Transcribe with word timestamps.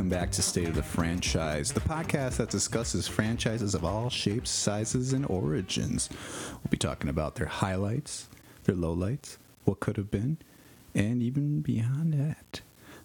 welcome 0.00 0.18
back 0.18 0.30
to 0.30 0.40
State 0.40 0.66
of 0.66 0.74
the 0.74 0.82
Franchise, 0.82 1.72
the 1.72 1.80
podcast 1.80 2.38
that 2.38 2.48
discusses 2.48 3.06
franchises 3.06 3.74
of 3.74 3.84
all 3.84 4.08
shapes, 4.08 4.48
sizes, 4.48 5.12
and 5.12 5.26
origins. 5.26 6.08
We'll 6.52 6.70
be 6.70 6.78
talking 6.78 7.10
about 7.10 7.34
their 7.34 7.48
highlights, 7.48 8.30
their 8.64 8.76
lowlights, 8.76 9.36
what 9.64 9.80
could 9.80 9.98
have 9.98 10.10
been, 10.10 10.38
and 10.94 11.22
even 11.22 11.60
beyond 11.60 12.14
that. 12.14 12.62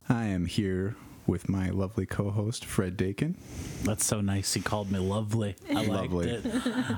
I 0.08 0.28
am 0.28 0.46
here 0.46 0.96
with 1.28 1.50
my 1.50 1.70
lovely 1.70 2.05
co-host 2.05 2.66
Fred 2.66 2.96
Dakin, 2.98 3.36
That's 3.84 4.05
so 4.05 4.21
nice. 4.21 4.54
He 4.54 4.62
called 4.62 4.91
me 4.91 5.00
lovely. 5.00 5.55
I 5.73 5.86
liked 5.86 6.14
it. 6.14 6.46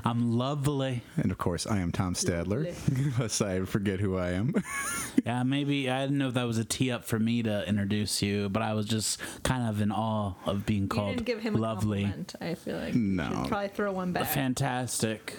I'm 0.04 0.36
lovely. 0.36 1.02
and 1.16 1.30
of 1.30 1.38
course 1.38 1.66
I 1.66 1.78
am 1.78 1.92
Tom 1.92 2.14
Stadler. 2.14 2.74
Unless 3.16 3.40
I 3.40 3.60
forget 3.64 4.00
who 4.00 4.16
I 4.16 4.30
am. 4.32 4.54
Yeah, 5.26 5.42
maybe 5.42 5.90
I 5.90 6.02
didn't 6.02 6.16
know 6.18 6.28
if 6.28 6.34
that 6.34 6.44
was 6.46 6.56
a 6.58 6.64
tee 6.64 6.90
up 6.90 7.04
for 7.04 7.18
me 7.18 7.42
to 7.42 7.68
introduce 7.68 8.22
you, 8.22 8.48
but 8.48 8.62
I 8.62 8.72
was 8.72 8.86
just 8.86 9.20
kind 9.42 9.68
of 9.68 9.80
in 9.82 9.90
awe 9.92 10.32
of 10.46 10.64
being 10.64 10.82
You 10.82 10.88
called 10.88 11.16
didn't 11.16 11.26
give 11.26 11.40
him 11.40 11.56
a 11.56 11.58
lovely. 11.58 12.02
compliment. 12.02 12.34
I 12.40 12.54
feel 12.54 12.76
like 12.78 12.94
No. 12.94 13.28
you 13.28 13.36
should 13.36 13.48
probably 13.48 13.68
throw 13.68 13.92
one 13.92 14.12
back. 14.12 14.22
The 14.22 14.26
back. 14.26 14.34
fantastic 14.34 15.34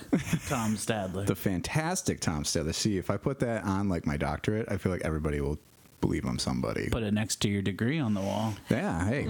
Tom 0.47 0.75
Stadler. 0.75 1.25
the 1.27 1.35
fantastic 1.35 2.19
Tom 2.19 2.43
Stadler. 2.43 2.75
See, 2.75 2.97
if 2.97 3.09
I 3.09 3.17
put 3.17 3.39
that 3.39 3.63
on 3.63 3.89
like 3.89 4.05
my 4.05 4.17
doctorate, 4.17 4.67
I 4.69 4.77
feel 4.77 4.91
like 4.91 5.01
everybody 5.03 5.41
will 5.41 5.57
believe 6.01 6.25
I'm 6.25 6.39
somebody. 6.39 6.89
Put 6.89 7.03
it 7.03 7.13
next 7.13 7.37
to 7.41 7.49
your 7.49 7.61
degree 7.61 7.99
on 7.99 8.13
the 8.13 8.21
wall. 8.21 8.53
Yeah, 8.69 9.07
hey, 9.07 9.27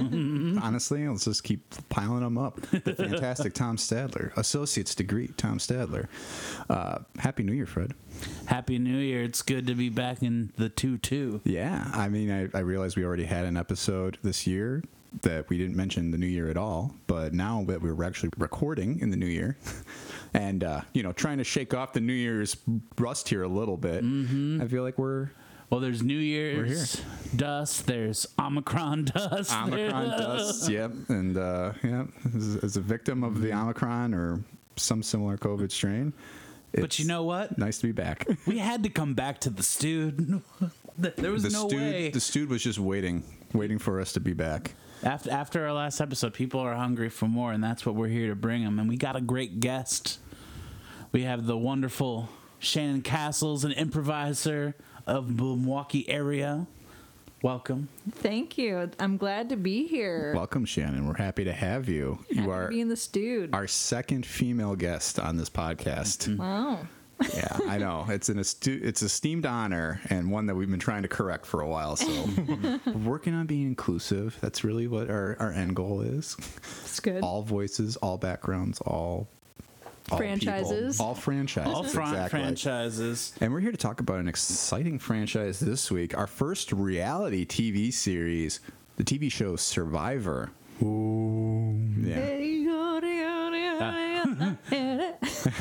honestly, 0.61 1.07
let's 1.07 1.25
just 1.25 1.43
keep 1.43 1.61
piling 1.89 2.21
them 2.21 2.37
up. 2.37 2.59
The 2.71 2.95
fantastic 2.95 3.53
Tom 3.53 3.77
Stadler, 3.77 4.35
associate's 4.37 4.95
degree, 4.95 5.29
Tom 5.37 5.57
Stadler. 5.57 6.07
Uh, 6.69 6.99
Happy 7.17 7.43
New 7.43 7.53
Year, 7.53 7.65
Fred. 7.65 7.93
Happy 8.45 8.79
New 8.79 8.97
Year. 8.97 9.23
It's 9.23 9.41
good 9.41 9.67
to 9.67 9.75
be 9.75 9.89
back 9.89 10.23
in 10.23 10.51
the 10.57 10.69
2 10.69 10.97
2. 10.97 11.41
Yeah, 11.43 11.89
I 11.93 12.09
mean, 12.09 12.31
I, 12.31 12.57
I 12.57 12.61
realized 12.61 12.97
we 12.97 13.03
already 13.03 13.25
had 13.25 13.45
an 13.45 13.57
episode 13.57 14.17
this 14.23 14.45
year 14.47 14.83
that 15.23 15.49
we 15.49 15.57
didn't 15.57 15.75
mention 15.75 16.11
the 16.11 16.17
new 16.17 16.27
year 16.27 16.49
at 16.49 16.57
all, 16.57 16.93
but 17.07 17.33
now 17.33 17.63
that 17.67 17.81
we're 17.81 18.03
actually 18.03 18.29
recording 18.37 18.99
in 18.99 19.09
the 19.09 19.17
new 19.17 19.25
year 19.25 19.57
and, 20.33 20.63
uh, 20.63 20.81
you 20.93 21.01
know, 21.01 21.11
trying 21.11 21.39
to 21.39 21.43
shake 21.43 21.73
off 21.73 21.93
the 21.93 21.99
New 21.99 22.13
Year's 22.13 22.55
rust 22.97 23.27
here 23.29 23.43
a 23.43 23.47
little 23.47 23.77
bit, 23.77 24.03
I 24.03 24.67
feel 24.67 24.83
like 24.83 24.97
we're 24.99 25.29
Well, 25.69 25.79
there's 25.79 26.01
New 26.01 26.17
Year's 26.17 26.99
dust, 27.35 27.85
there's 27.85 28.25
Omicron 28.39 29.05
dust. 29.13 29.53
Omicron 29.55 30.07
dust, 30.09 30.69
yep, 30.69 30.91
and 31.09 31.37
uh, 31.37 31.73
yeah, 31.83 32.05
as, 32.35 32.55
as 32.57 32.77
a 32.77 32.81
victim 32.81 33.23
of 33.23 33.41
the 33.41 33.53
Omicron 33.53 34.15
or 34.15 34.43
some 34.77 35.03
similar 35.03 35.37
COVID 35.37 35.71
strain. 35.71 36.13
But 36.73 36.97
you 36.99 37.05
know 37.05 37.23
what? 37.23 37.57
nice 37.57 37.79
to 37.79 37.87
be 37.87 37.91
back. 37.91 38.27
We 38.47 38.57
had 38.59 38.83
to 38.83 38.89
come 38.89 39.13
back 39.13 39.39
to 39.41 39.49
the 39.49 39.63
stewed. 39.63 40.41
There 40.97 41.31
was 41.31 41.43
the 41.43 41.49
no 41.49 41.67
stewed, 41.67 41.81
way. 41.81 42.09
the 42.09 42.19
stewed 42.19 42.49
was 42.49 42.63
just 42.63 42.79
waiting, 42.79 43.23
waiting 43.53 43.79
for 43.79 43.99
us 43.99 44.13
to 44.13 44.19
be 44.19 44.33
back. 44.33 44.73
After 45.03 45.31
after 45.31 45.65
our 45.65 45.73
last 45.73 46.01
episode, 46.01 46.33
people 46.33 46.59
are 46.59 46.75
hungry 46.75 47.09
for 47.09 47.27
more, 47.27 47.51
and 47.51 47.63
that's 47.63 47.85
what 47.85 47.95
we're 47.95 48.07
here 48.09 48.27
to 48.27 48.35
bring 48.35 48.63
them. 48.63 48.79
And 48.79 48.89
we 48.89 48.97
got 48.97 49.15
a 49.15 49.21
great 49.21 49.59
guest. 49.59 50.19
We 51.11 51.23
have 51.23 51.45
the 51.45 51.57
wonderful 51.57 52.29
Shannon 52.59 53.01
Cassells, 53.01 53.63
an 53.63 53.71
improviser 53.71 54.75
of 55.09 55.37
the 55.37 55.43
Milwaukee 55.43 56.07
area. 56.07 56.67
Welcome. 57.41 57.87
Thank 58.11 58.57
you. 58.57 58.91
I'm 58.99 59.17
glad 59.17 59.49
to 59.49 59.55
be 59.55 59.87
here. 59.87 60.33
Welcome, 60.35 60.65
Shannon. 60.65 61.07
We're 61.07 61.15
happy 61.15 61.45
to 61.45 61.53
have 61.53 61.87
you. 61.89 62.19
Happy 62.29 62.41
you 62.41 62.51
are 62.51 62.67
be 62.67 62.81
in 62.81 62.89
the 62.89 62.95
stewed. 62.95 63.55
our 63.55 63.65
second 63.65 64.25
female 64.25 64.75
guest 64.75 65.19
on 65.19 65.37
this 65.37 65.49
podcast. 65.49 66.27
Mm-hmm. 66.27 66.37
wow. 66.37 66.79
yeah, 67.33 67.57
I 67.67 67.77
know 67.77 68.05
it's 68.07 68.29
an 68.29 68.37
estu- 68.37 68.81
it's 68.83 69.01
esteemed 69.01 69.45
honor 69.45 69.99
and 70.09 70.31
one 70.31 70.45
that 70.45 70.55
we've 70.55 70.69
been 70.69 70.79
trying 70.79 71.01
to 71.01 71.07
correct 71.09 71.45
for 71.45 71.61
a 71.61 71.67
while. 71.67 71.95
So 71.95 72.29
we're 72.85 72.93
working 72.93 73.33
on 73.33 73.45
being 73.45 73.67
inclusive. 73.67 74.37
That's 74.41 74.63
really 74.63 74.87
what 74.87 75.09
our, 75.09 75.35
our 75.39 75.51
end 75.51 75.75
goal 75.75 76.01
is. 76.01 76.37
It's 76.83 76.99
good. 76.99 77.21
all 77.23 77.41
voices, 77.41 77.95
all 77.97 78.17
backgrounds, 78.17 78.79
all, 78.81 79.27
all 79.27 79.27
Franchises. 80.17 80.95
people, 80.97 81.05
all 81.05 81.15
franchises, 81.15 81.73
All 81.73 81.83
front 81.83 82.13
exactly. 82.13 82.39
franchises. 82.39 83.33
And 83.41 83.53
we're 83.53 83.59
here 83.59 83.71
to 83.71 83.77
talk 83.77 83.99
about 83.99 84.19
an 84.19 84.27
exciting 84.27 84.99
franchise 84.99 85.59
this 85.59 85.91
week. 85.91 86.17
Our 86.17 86.27
first 86.27 86.71
reality 86.71 87.45
TV 87.45 87.93
series, 87.93 88.59
the 88.97 89.03
TV 89.03 89.31
show 89.31 89.55
Survivor. 89.55 90.51
Ooh, 90.81 91.75
yeah. 92.01 92.19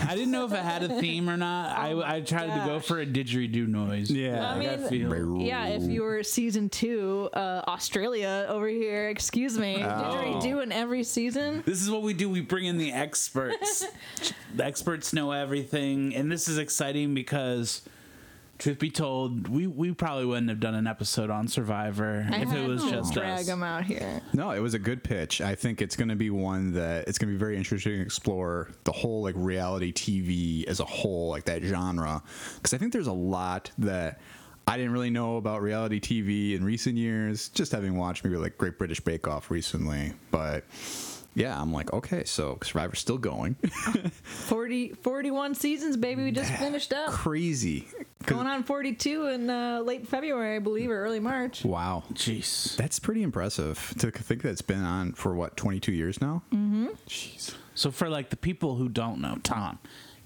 I 0.06 0.15
didn't 0.15 0.31
know 0.31 0.44
if 0.44 0.53
it 0.53 0.59
had 0.59 0.82
a 0.82 1.00
theme 1.00 1.28
or 1.28 1.37
not. 1.37 1.76
I, 1.76 2.16
I 2.16 2.21
tried 2.21 2.47
to 2.47 2.66
go 2.66 2.81
for 2.81 3.00
a 3.00 3.06
didgeridoo 3.06 3.66
noise. 3.66 4.10
Yeah. 4.10 4.50
I 4.50 4.59
mean, 4.59 4.88
feel. 4.88 5.38
yeah, 5.41 5.66
if 5.66 5.82
you 5.82 6.03
were 6.03 6.22
season 6.22 6.69
two, 6.69 7.28
uh, 7.32 7.62
Australia 7.66 8.47
over 8.48 8.69
here, 8.69 9.09
excuse 9.09 9.59
me, 9.59 9.78
didgeridoo 9.78 10.62
in 10.62 10.72
every 10.72 11.04
season. 11.04 11.62
This 11.66 11.82
is 11.82 11.91
what 11.91 12.03
we 12.03 12.15
do. 12.15 12.28
We 12.28 12.41
bring 12.41 12.66
in 12.66 12.78
the 12.78 12.93
experts. 12.93 13.87
the 14.54 14.65
experts 14.65 15.12
know 15.12 15.32
everything, 15.32 16.15
and 16.15 16.31
this 16.31 16.48
is 16.48 16.59
exciting 16.59 17.15
because, 17.15 17.82
truth 18.59 18.79
be 18.79 18.91
told, 18.91 19.49
we, 19.49 19.67
we 19.67 19.93
probably 19.93 20.25
wouldn't 20.25 20.49
have 20.49 20.61
done 20.61 20.75
an 20.75 20.87
episode 20.87 21.31
on 21.31 21.49
Survivor 21.49 22.27
I 22.31 22.43
if 22.43 22.53
it 22.53 22.69
was 22.69 22.83
to 22.85 22.91
just 22.91 23.13
drag 23.13 23.41
us. 23.41 23.47
them 23.47 23.63
out 23.63 23.85
here. 23.85 24.21
No, 24.33 24.51
it 24.51 24.61
was 24.61 24.75
a 24.75 24.79
good 24.79 25.03
pitch. 25.05 25.41
I 25.41 25.55
think 25.55 25.81
it's 25.81 25.97
going 25.97 26.09
to 26.09 26.17
be 26.17 26.31
one 26.31 26.73
that 26.73 27.09
it's 27.09 27.19
going 27.19 27.29
to 27.29 27.35
be 27.35 27.39
very 27.39 27.57
interesting 27.57 27.93
to 27.95 28.03
explore 28.03 28.71
the 28.85 28.93
whole 28.93 29.23
like 29.23 29.35
reality 29.37 29.93
TV 29.93 30.65
as 30.67 30.81
a 30.81 30.85
whole, 30.85 31.31
like 31.31 31.45
that 31.45 31.63
genre, 31.63 32.23
because 32.57 32.75
I 32.75 32.79
think 32.79 32.93
there's 32.93 33.07
a 33.07 33.13
lot 33.13 33.71
that 33.79 34.21
I 34.67 34.77
didn't 34.77 34.93
really 34.93 35.11
know 35.11 35.37
about 35.37 35.63
reality 35.63 36.01
TV 36.01 36.55
in 36.55 36.63
recent 36.63 36.97
years, 36.97 37.49
just 37.49 37.73
having 37.73 37.97
watched 37.97 38.23
maybe 38.25 38.37
like 38.37 38.59
Great 38.59 38.77
British 38.77 39.01
Bake 39.01 39.27
Off 39.27 39.51
recently. 39.51 40.13
But 40.31 40.65
yeah, 41.38 41.60
I'm 41.60 41.72
like, 41.72 41.93
okay, 41.93 42.25
so 42.25 42.59
Survivor's 42.65 42.99
still 42.99 43.16
going, 43.16 43.54
40, 44.22 44.94
41 44.94 45.54
seasons, 45.54 45.97
baby. 45.97 46.25
We 46.25 46.32
just 46.32 46.53
finished 46.54 46.93
up. 46.93 47.10
Crazy. 47.10 47.87
Going 48.26 48.49
on 48.49 48.65
42 48.65 49.26
in 49.28 49.48
uh, 49.48 49.81
late 49.81 50.09
February, 50.09 50.56
I 50.56 50.59
believe, 50.59 50.91
or 50.91 51.00
early 51.00 51.21
March. 51.21 51.65
Wow. 51.65 52.03
Jeez. 52.12 52.77
That's 52.77 52.98
pretty 52.98 53.22
impressive 53.22 53.94
to 53.98 54.10
think 54.10 54.43
that 54.43 54.50
it's 54.50 54.62
been 54.62 54.82
on 54.82 55.12
for 55.12 55.34
what 55.37 55.56
22 55.56 55.93
years 55.93 56.21
now. 56.21 56.43
Mm-hmm. 56.53 56.88
Jeez. 57.06 57.54
So 57.75 57.93
for 57.93 58.10
like 58.10 58.31
the 58.31 58.37
people 58.37 58.75
who 58.75 58.88
don't 58.88 59.21
know, 59.21 59.38
Tom, 59.44 59.78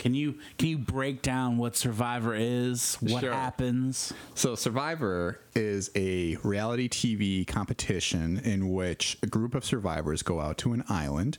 can 0.03 0.15
you 0.15 0.35
can 0.59 0.69
you 0.69 0.79
break 0.79 1.23
down 1.23 1.59
what 1.59 1.77
Survivor 1.77 2.35
is? 2.35 2.97
What 2.97 3.21
Sure. 3.21 3.33
happens? 3.33 4.13
So, 4.35 4.57
Survivor 4.57 5.39
is 5.55 5.93
a 5.95 6.37
reality 6.43 6.89
TV 6.89 7.47
competition 7.47 8.39
in 8.41 8.73
which 8.73 9.17
a 9.23 9.29
group 9.29 9.55
of 9.55 9.65
survivors 9.65 10.23
go 10.25 10.41
out 10.41 10.59
to 10.59 10.73
an 10.73 10.83
island 10.89 11.39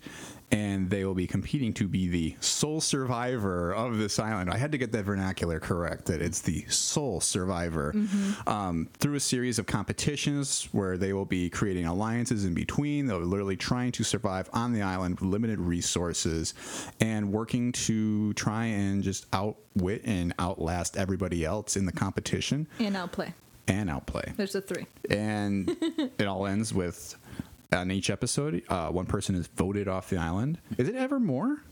and 0.54 0.90
they 0.90 1.04
will 1.04 1.16
be 1.16 1.26
competing 1.28 1.74
to 1.74 1.88
be 1.88 2.08
the 2.08 2.36
sole 2.40 2.80
survivor 2.80 3.74
of 3.74 3.98
this 3.98 4.20
island. 4.20 4.50
I 4.52 4.58
had 4.58 4.72
to 4.72 4.78
get 4.78 4.92
that 4.92 5.04
vernacular 5.04 5.60
correct, 5.60 6.06
that 6.06 6.22
it's 6.22 6.42
the 6.42 6.64
sole 6.70 7.20
survivor. 7.20 7.94
Um, 8.48 8.88
through 9.00 9.16
a 9.16 9.20
series 9.20 9.58
of 9.60 9.66
competitions 9.66 10.70
where 10.72 10.96
they 10.98 11.12
will 11.12 11.26
be 11.26 11.50
creating 11.50 11.86
alliances 11.88 12.46
in 12.46 12.54
between, 12.54 13.08
they're 13.08 13.18
literally 13.18 13.58
trying 13.58 13.92
to 13.94 14.04
survive 14.04 14.50
on 14.54 14.74
the 14.74 14.82
island 14.84 15.20
with 15.20 15.28
limited 15.30 15.60
resources 15.60 16.54
and 17.00 17.32
working 17.34 17.72
to 17.72 18.34
try 18.34 18.66
and 18.66 19.02
just 19.04 19.26
outwit 19.34 20.02
and 20.06 20.34
outlast 20.38 20.98
everybody 20.98 21.44
else 21.44 21.76
in 21.76 21.86
the 21.86 21.92
competition 21.92 22.68
And 22.80 22.96
outplay. 22.96 23.34
and 23.68 23.90
outplay. 23.90 24.34
There's 24.38 24.54
a 24.56 24.62
three. 24.62 24.86
And 25.10 25.76
it 26.20 26.28
all 26.28 26.46
ends 26.46 26.74
with 26.74 27.16
on 27.74 27.92
each 27.92 28.10
episode, 28.10 28.64
uh, 28.70 28.90
one 28.90 29.06
person 29.06 29.36
is 29.36 29.48
voted 29.48 29.88
off 29.88 30.10
the 30.10 30.18
island. 30.18 30.60
Is 30.78 30.88
it 30.88 30.96
ever 30.96 31.20
more? 31.20 31.64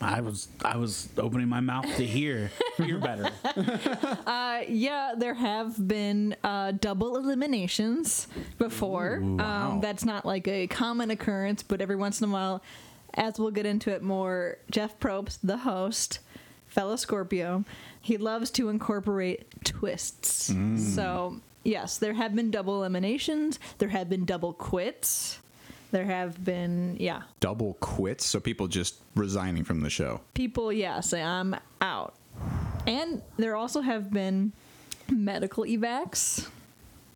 I 0.00 0.20
was 0.20 0.48
I 0.62 0.76
was 0.76 1.08
opening 1.16 1.48
my 1.48 1.60
mouth 1.60 1.86
to 1.96 2.04
hear 2.04 2.50
hear 2.76 2.98
better. 2.98 3.30
Uh, 4.26 4.62
yeah, 4.68 5.14
there 5.16 5.34
have 5.34 5.86
been 5.88 6.34
uh, 6.44 6.72
double 6.72 7.16
eliminations 7.16 8.26
before. 8.58 9.20
wow. 9.22 9.72
Um, 9.72 9.80
that's 9.80 10.04
not 10.04 10.24
like 10.24 10.46
a 10.48 10.66
common 10.66 11.10
occurrence, 11.10 11.62
but 11.62 11.80
every 11.80 11.96
once 11.96 12.20
in 12.20 12.28
a 12.28 12.32
while, 12.32 12.62
as 13.14 13.38
we'll 13.38 13.50
get 13.50 13.66
into 13.66 13.90
it 13.90 14.02
more, 14.02 14.58
Jeff 14.70 14.98
Probst, 15.00 15.38
the 15.42 15.58
host, 15.58 16.20
fellow 16.66 16.96
Scorpio, 16.96 17.64
he 18.00 18.16
loves 18.16 18.50
to 18.52 18.68
incorporate 18.68 19.46
twists. 19.64 20.52
So, 20.94 21.40
yes, 21.64 21.98
there 21.98 22.14
have 22.14 22.34
been 22.34 22.50
double 22.50 22.76
eliminations, 22.80 23.58
there 23.78 23.88
have 23.88 24.08
been 24.08 24.24
double 24.24 24.52
quits. 24.52 25.40
There 25.90 26.04
have 26.06 26.44
been, 26.44 26.96
yeah, 26.98 27.22
Double 27.38 27.74
quits, 27.74 28.24
so 28.26 28.40
people 28.40 28.66
just 28.66 28.96
resigning 29.14 29.62
from 29.62 29.80
the 29.80 29.90
show. 29.90 30.20
people, 30.34 30.72
yeah, 30.72 30.98
say 30.98 31.22
I'm 31.22 31.54
out. 31.80 32.14
And 32.84 33.22
there 33.36 33.54
also 33.54 33.80
have 33.80 34.12
been 34.12 34.52
medical 35.08 35.62
evacs. 35.62 36.48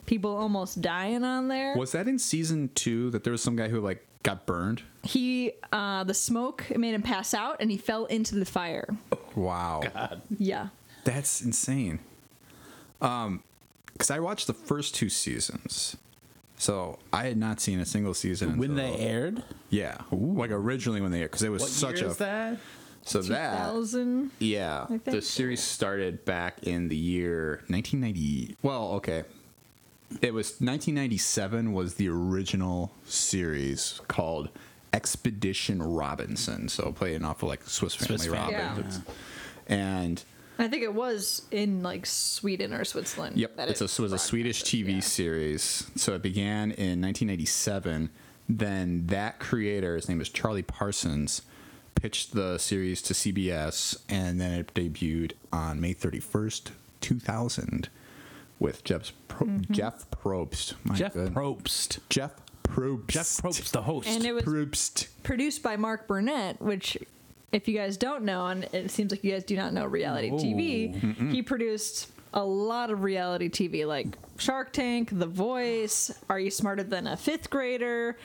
People 0.06 0.36
almost 0.36 0.80
dying 0.80 1.24
on 1.24 1.48
there. 1.48 1.76
Was 1.76 1.90
that 1.90 2.06
in 2.06 2.20
season 2.20 2.70
two 2.76 3.10
that 3.10 3.24
there 3.24 3.32
was 3.32 3.42
some 3.42 3.56
guy 3.56 3.66
who 3.66 3.80
like 3.80 4.06
got 4.22 4.46
burned? 4.46 4.82
He, 5.02 5.52
uh, 5.72 6.04
the 6.04 6.14
smoke 6.14 6.64
made 6.76 6.94
him 6.94 7.02
pass 7.02 7.34
out, 7.34 7.56
and 7.58 7.72
he 7.72 7.78
fell 7.78 8.04
into 8.06 8.36
the 8.36 8.44
fire. 8.46 8.88
Wow, 9.34 9.82
God. 9.92 10.22
Yeah, 10.38 10.68
that's 11.02 11.40
insane. 11.42 11.98
Um, 13.00 13.42
because 13.98 14.10
I 14.12 14.20
watched 14.20 14.46
the 14.46 14.54
first 14.54 14.94
two 14.94 15.08
seasons, 15.08 15.96
So 16.56 16.98
I 17.12 17.24
had 17.26 17.36
not 17.36 17.60
seen 17.60 17.80
a 17.80 17.84
single 17.84 18.14
season 18.14 18.56
when 18.58 18.70
until- 18.78 18.96
they 18.96 19.02
aired. 19.04 19.42
Yeah, 19.70 19.96
like 20.12 20.50
originally 20.52 21.00
when 21.00 21.10
they 21.10 21.20
aired, 21.20 21.30
because 21.32 21.42
it 21.42 21.50
was 21.50 21.62
What 21.62 21.70
such 21.70 22.00
a 22.00 22.08
that? 22.14 22.58
so 23.04 23.22
that 23.22 23.58
2000. 23.58 24.30
yeah 24.38 24.86
the 25.04 25.20
series 25.22 25.62
started 25.62 26.24
back 26.24 26.62
in 26.62 26.88
the 26.88 26.96
year 26.96 27.62
1990. 27.68 28.56
Well, 28.62 28.92
okay, 28.94 29.24
it 30.22 30.32
was 30.34 30.52
1997 30.60 31.72
was 31.72 31.94
the 31.94 32.08
original 32.08 32.92
series 33.06 34.00
called 34.08 34.48
Expedition 34.92 35.82
Robinson. 35.82 36.68
So 36.68 36.92
playing 36.92 37.24
off 37.24 37.42
of 37.42 37.48
like 37.48 37.62
Swiss 37.68 37.94
Family 37.94 38.18
Swiss 38.18 38.32
Family, 38.32 38.54
Robinson, 38.56 39.04
and 39.68 40.22
I 40.58 40.66
think 40.68 40.82
it 40.82 40.92
was 40.94 41.42
in 41.50 41.82
like 41.82 42.04
Sweden 42.06 42.72
or 42.74 42.84
Switzerland. 42.84 43.36
Yep, 43.36 43.56
that 43.56 43.68
it's 43.68 43.80
a, 43.80 43.84
it 43.84 43.98
it 43.98 44.02
was 44.02 44.12
a 44.12 44.18
Swedish 44.18 44.62
TV 44.64 44.94
yeah. 44.94 45.00
series. 45.00 45.88
So 45.96 46.14
it 46.14 46.22
began 46.22 46.72
in 46.72 47.00
1997. 47.00 48.10
Then 48.48 49.06
that 49.08 49.38
creator, 49.38 49.94
his 49.96 50.08
name 50.08 50.20
is 50.20 50.28
Charlie 50.30 50.62
Parsons, 50.62 51.42
pitched 51.94 52.34
the 52.34 52.56
series 52.58 53.02
to 53.02 53.14
CBS, 53.14 53.96
and 54.08 54.40
then 54.40 54.52
it 54.52 54.72
debuted 54.74 55.32
on 55.52 55.80
May 55.80 55.92
31st, 55.94 56.70
2000, 57.00 57.88
with 58.58 58.84
Jeff 58.84 59.12
Pro- 59.28 59.46
Mm-hmm. 59.46 59.72
Jeff 59.72 60.10
Probst. 60.10 60.74
My 60.84 60.94
Jeff 60.96 61.12
good- 61.12 61.32
Probst. 61.34 61.98
Jeff 62.08 62.32
Probst. 62.64 63.06
Jeff 63.08 63.26
Probst, 63.26 63.70
the 63.70 63.82
host. 63.82 64.08
And 64.08 64.24
it 64.24 64.32
was 64.32 64.44
Probst. 64.44 65.08
produced 65.22 65.62
by 65.62 65.76
Mark 65.76 66.08
Burnett, 66.08 66.60
which, 66.60 66.96
if 67.52 67.68
you 67.68 67.76
guys 67.76 67.96
don't 67.96 68.24
know, 68.24 68.46
and 68.46 68.64
it 68.72 68.90
seems 68.90 69.10
like 69.10 69.24
you 69.24 69.32
guys 69.32 69.44
do 69.44 69.56
not 69.56 69.72
know 69.72 69.86
reality 69.86 70.30
TV, 70.30 71.32
he 71.32 71.42
produced 71.42 72.08
a 72.34 72.44
lot 72.44 72.90
of 72.90 73.02
reality 73.02 73.48
TV 73.48 73.86
like 73.86 74.06
Shark 74.38 74.72
Tank, 74.72 75.10
The 75.12 75.26
Voice, 75.26 76.12
Are 76.28 76.38
You 76.38 76.50
Smarter 76.50 76.82
Than 76.82 77.06
a 77.06 77.16
Fifth 77.16 77.50
Grader, 77.50 78.16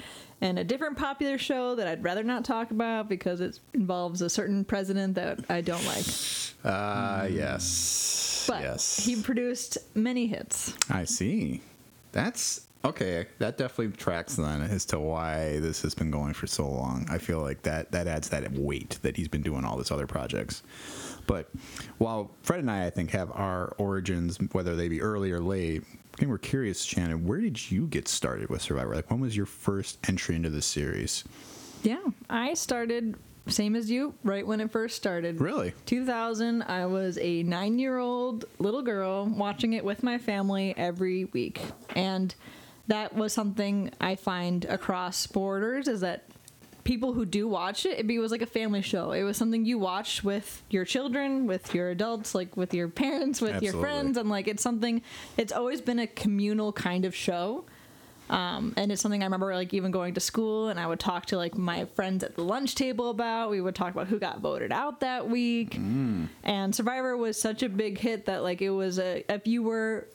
and 0.41 0.59
a 0.59 0.63
different 0.63 0.97
popular 0.97 1.37
show 1.37 1.75
that 1.75 1.87
I'd 1.87 2.03
rather 2.03 2.23
not 2.23 2.43
talk 2.43 2.71
about 2.71 3.07
because 3.07 3.39
it 3.39 3.59
involves 3.73 4.21
a 4.21 4.29
certain 4.29 4.65
president 4.65 5.15
that 5.15 5.39
I 5.49 5.61
don't 5.61 5.85
like. 5.85 6.05
Ah, 6.65 7.23
yes. 7.25 8.45
But 8.47 8.61
yes. 8.61 9.05
he 9.05 9.21
produced 9.21 9.77
many 9.95 10.27
hits. 10.27 10.73
I 10.89 11.05
see. 11.05 11.61
That's 12.11 12.67
okay. 12.85 13.27
That 13.39 13.57
definitely 13.57 13.95
tracks 13.95 14.35
then 14.35 14.61
as 14.61 14.85
to 14.85 14.99
why 14.99 15.59
this 15.59 15.81
has 15.81 15.93
been 15.93 16.11
going 16.11 16.33
for 16.33 16.47
so 16.47 16.67
long. 16.67 17.05
I 17.09 17.17
feel 17.17 17.41
like 17.41 17.61
that 17.63 17.91
that 17.91 18.07
adds 18.07 18.29
that 18.29 18.51
weight 18.53 18.99
that 19.01 19.15
he's 19.17 19.27
been 19.27 19.41
doing 19.41 19.65
all 19.65 19.77
these 19.77 19.91
other 19.91 20.07
projects. 20.07 20.63
But 21.25 21.49
while 21.97 22.31
Fred 22.43 22.59
and 22.59 22.69
I, 22.69 22.85
I 22.85 22.89
think, 22.89 23.11
have 23.11 23.31
our 23.31 23.73
origins, 23.77 24.37
whether 24.51 24.75
they 24.75 24.89
be 24.89 25.01
early 25.01 25.31
or 25.31 25.39
late, 25.39 25.83
I 26.13 26.17
think 26.17 26.29
we're 26.29 26.37
curious, 26.37 26.83
Shannon. 26.83 27.25
Where 27.25 27.39
did 27.39 27.71
you 27.71 27.87
get 27.87 28.07
started 28.07 28.49
with 28.49 28.61
Survivor? 28.61 28.95
Like, 28.95 29.09
when 29.09 29.19
was 29.19 29.35
your 29.35 29.45
first 29.45 29.99
entry 30.07 30.35
into 30.35 30.49
the 30.49 30.61
series? 30.61 31.23
Yeah, 31.81 32.03
I 32.29 32.53
started 32.53 33.15
same 33.47 33.75
as 33.75 33.91
you, 33.91 34.13
right 34.23 34.45
when 34.45 34.61
it 34.61 34.71
first 34.71 34.95
started. 34.95 35.41
Really? 35.41 35.73
2000, 35.85 36.61
I 36.63 36.85
was 36.85 37.17
a 37.17 37.43
nine 37.43 37.77
year 37.77 37.97
old 37.97 38.45
little 38.59 38.81
girl 38.81 39.25
watching 39.25 39.73
it 39.73 39.83
with 39.83 40.01
my 40.01 40.17
family 40.17 40.73
every 40.77 41.25
week. 41.25 41.59
And 41.95 42.33
that 42.87 43.15
was 43.15 43.33
something 43.33 43.91
I 44.01 44.15
find 44.15 44.65
across 44.65 45.25
borders 45.27 45.87
is 45.87 46.01
that 46.01 46.25
people 46.83 47.13
who 47.13 47.25
do 47.25 47.47
watch 47.47 47.85
it, 47.85 48.09
it 48.09 48.19
was 48.19 48.31
like 48.31 48.41
a 48.41 48.45
family 48.47 48.81
show. 48.81 49.11
It 49.13 49.23
was 49.23 49.37
something 49.37 49.63
you 49.65 49.79
watched 49.79 50.23
with 50.23 50.61
your 50.69 50.83
children, 50.83 51.47
with 51.47 51.73
your 51.73 51.89
adults, 51.89 52.35
like 52.35 52.57
with 52.57 52.73
your 52.73 52.89
parents, 52.89 53.39
with 53.39 53.61
your 53.63 53.73
friends. 53.81 54.17
And 54.17 54.29
like 54.29 54.47
it's 54.47 54.61
something, 54.61 55.01
it's 55.37 55.53
always 55.53 55.79
been 55.79 55.99
a 55.99 56.07
communal 56.07 56.73
kind 56.73 57.05
of 57.05 57.15
show. 57.15 57.63
Um, 58.29 58.73
and 58.77 58.91
it's 58.91 59.01
something 59.01 59.21
I 59.21 59.25
remember 59.25 59.53
like 59.53 59.73
even 59.73 59.91
going 59.91 60.13
to 60.15 60.19
school 60.19 60.69
and 60.69 60.79
I 60.79 60.87
would 60.87 60.99
talk 60.99 61.25
to 61.27 61.37
like 61.37 61.57
my 61.57 61.85
friends 61.85 62.23
at 62.23 62.35
the 62.35 62.43
lunch 62.43 62.75
table 62.75 63.09
about. 63.09 63.49
We 63.49 63.61
would 63.61 63.75
talk 63.75 63.93
about 63.93 64.07
who 64.07 64.19
got 64.19 64.39
voted 64.39 64.71
out 64.71 65.01
that 65.01 65.29
week. 65.29 65.75
And 66.43 66.73
Survivor 66.75 67.15
was 67.15 67.39
such 67.39 67.63
a 67.63 67.69
big 67.69 67.97
hit 67.97 68.25
that 68.25 68.43
like 68.43 68.61
it 68.61 68.71
was 68.71 68.97
a 68.99 69.23
if 69.31 69.45
you 69.47 69.63
were 69.63 70.07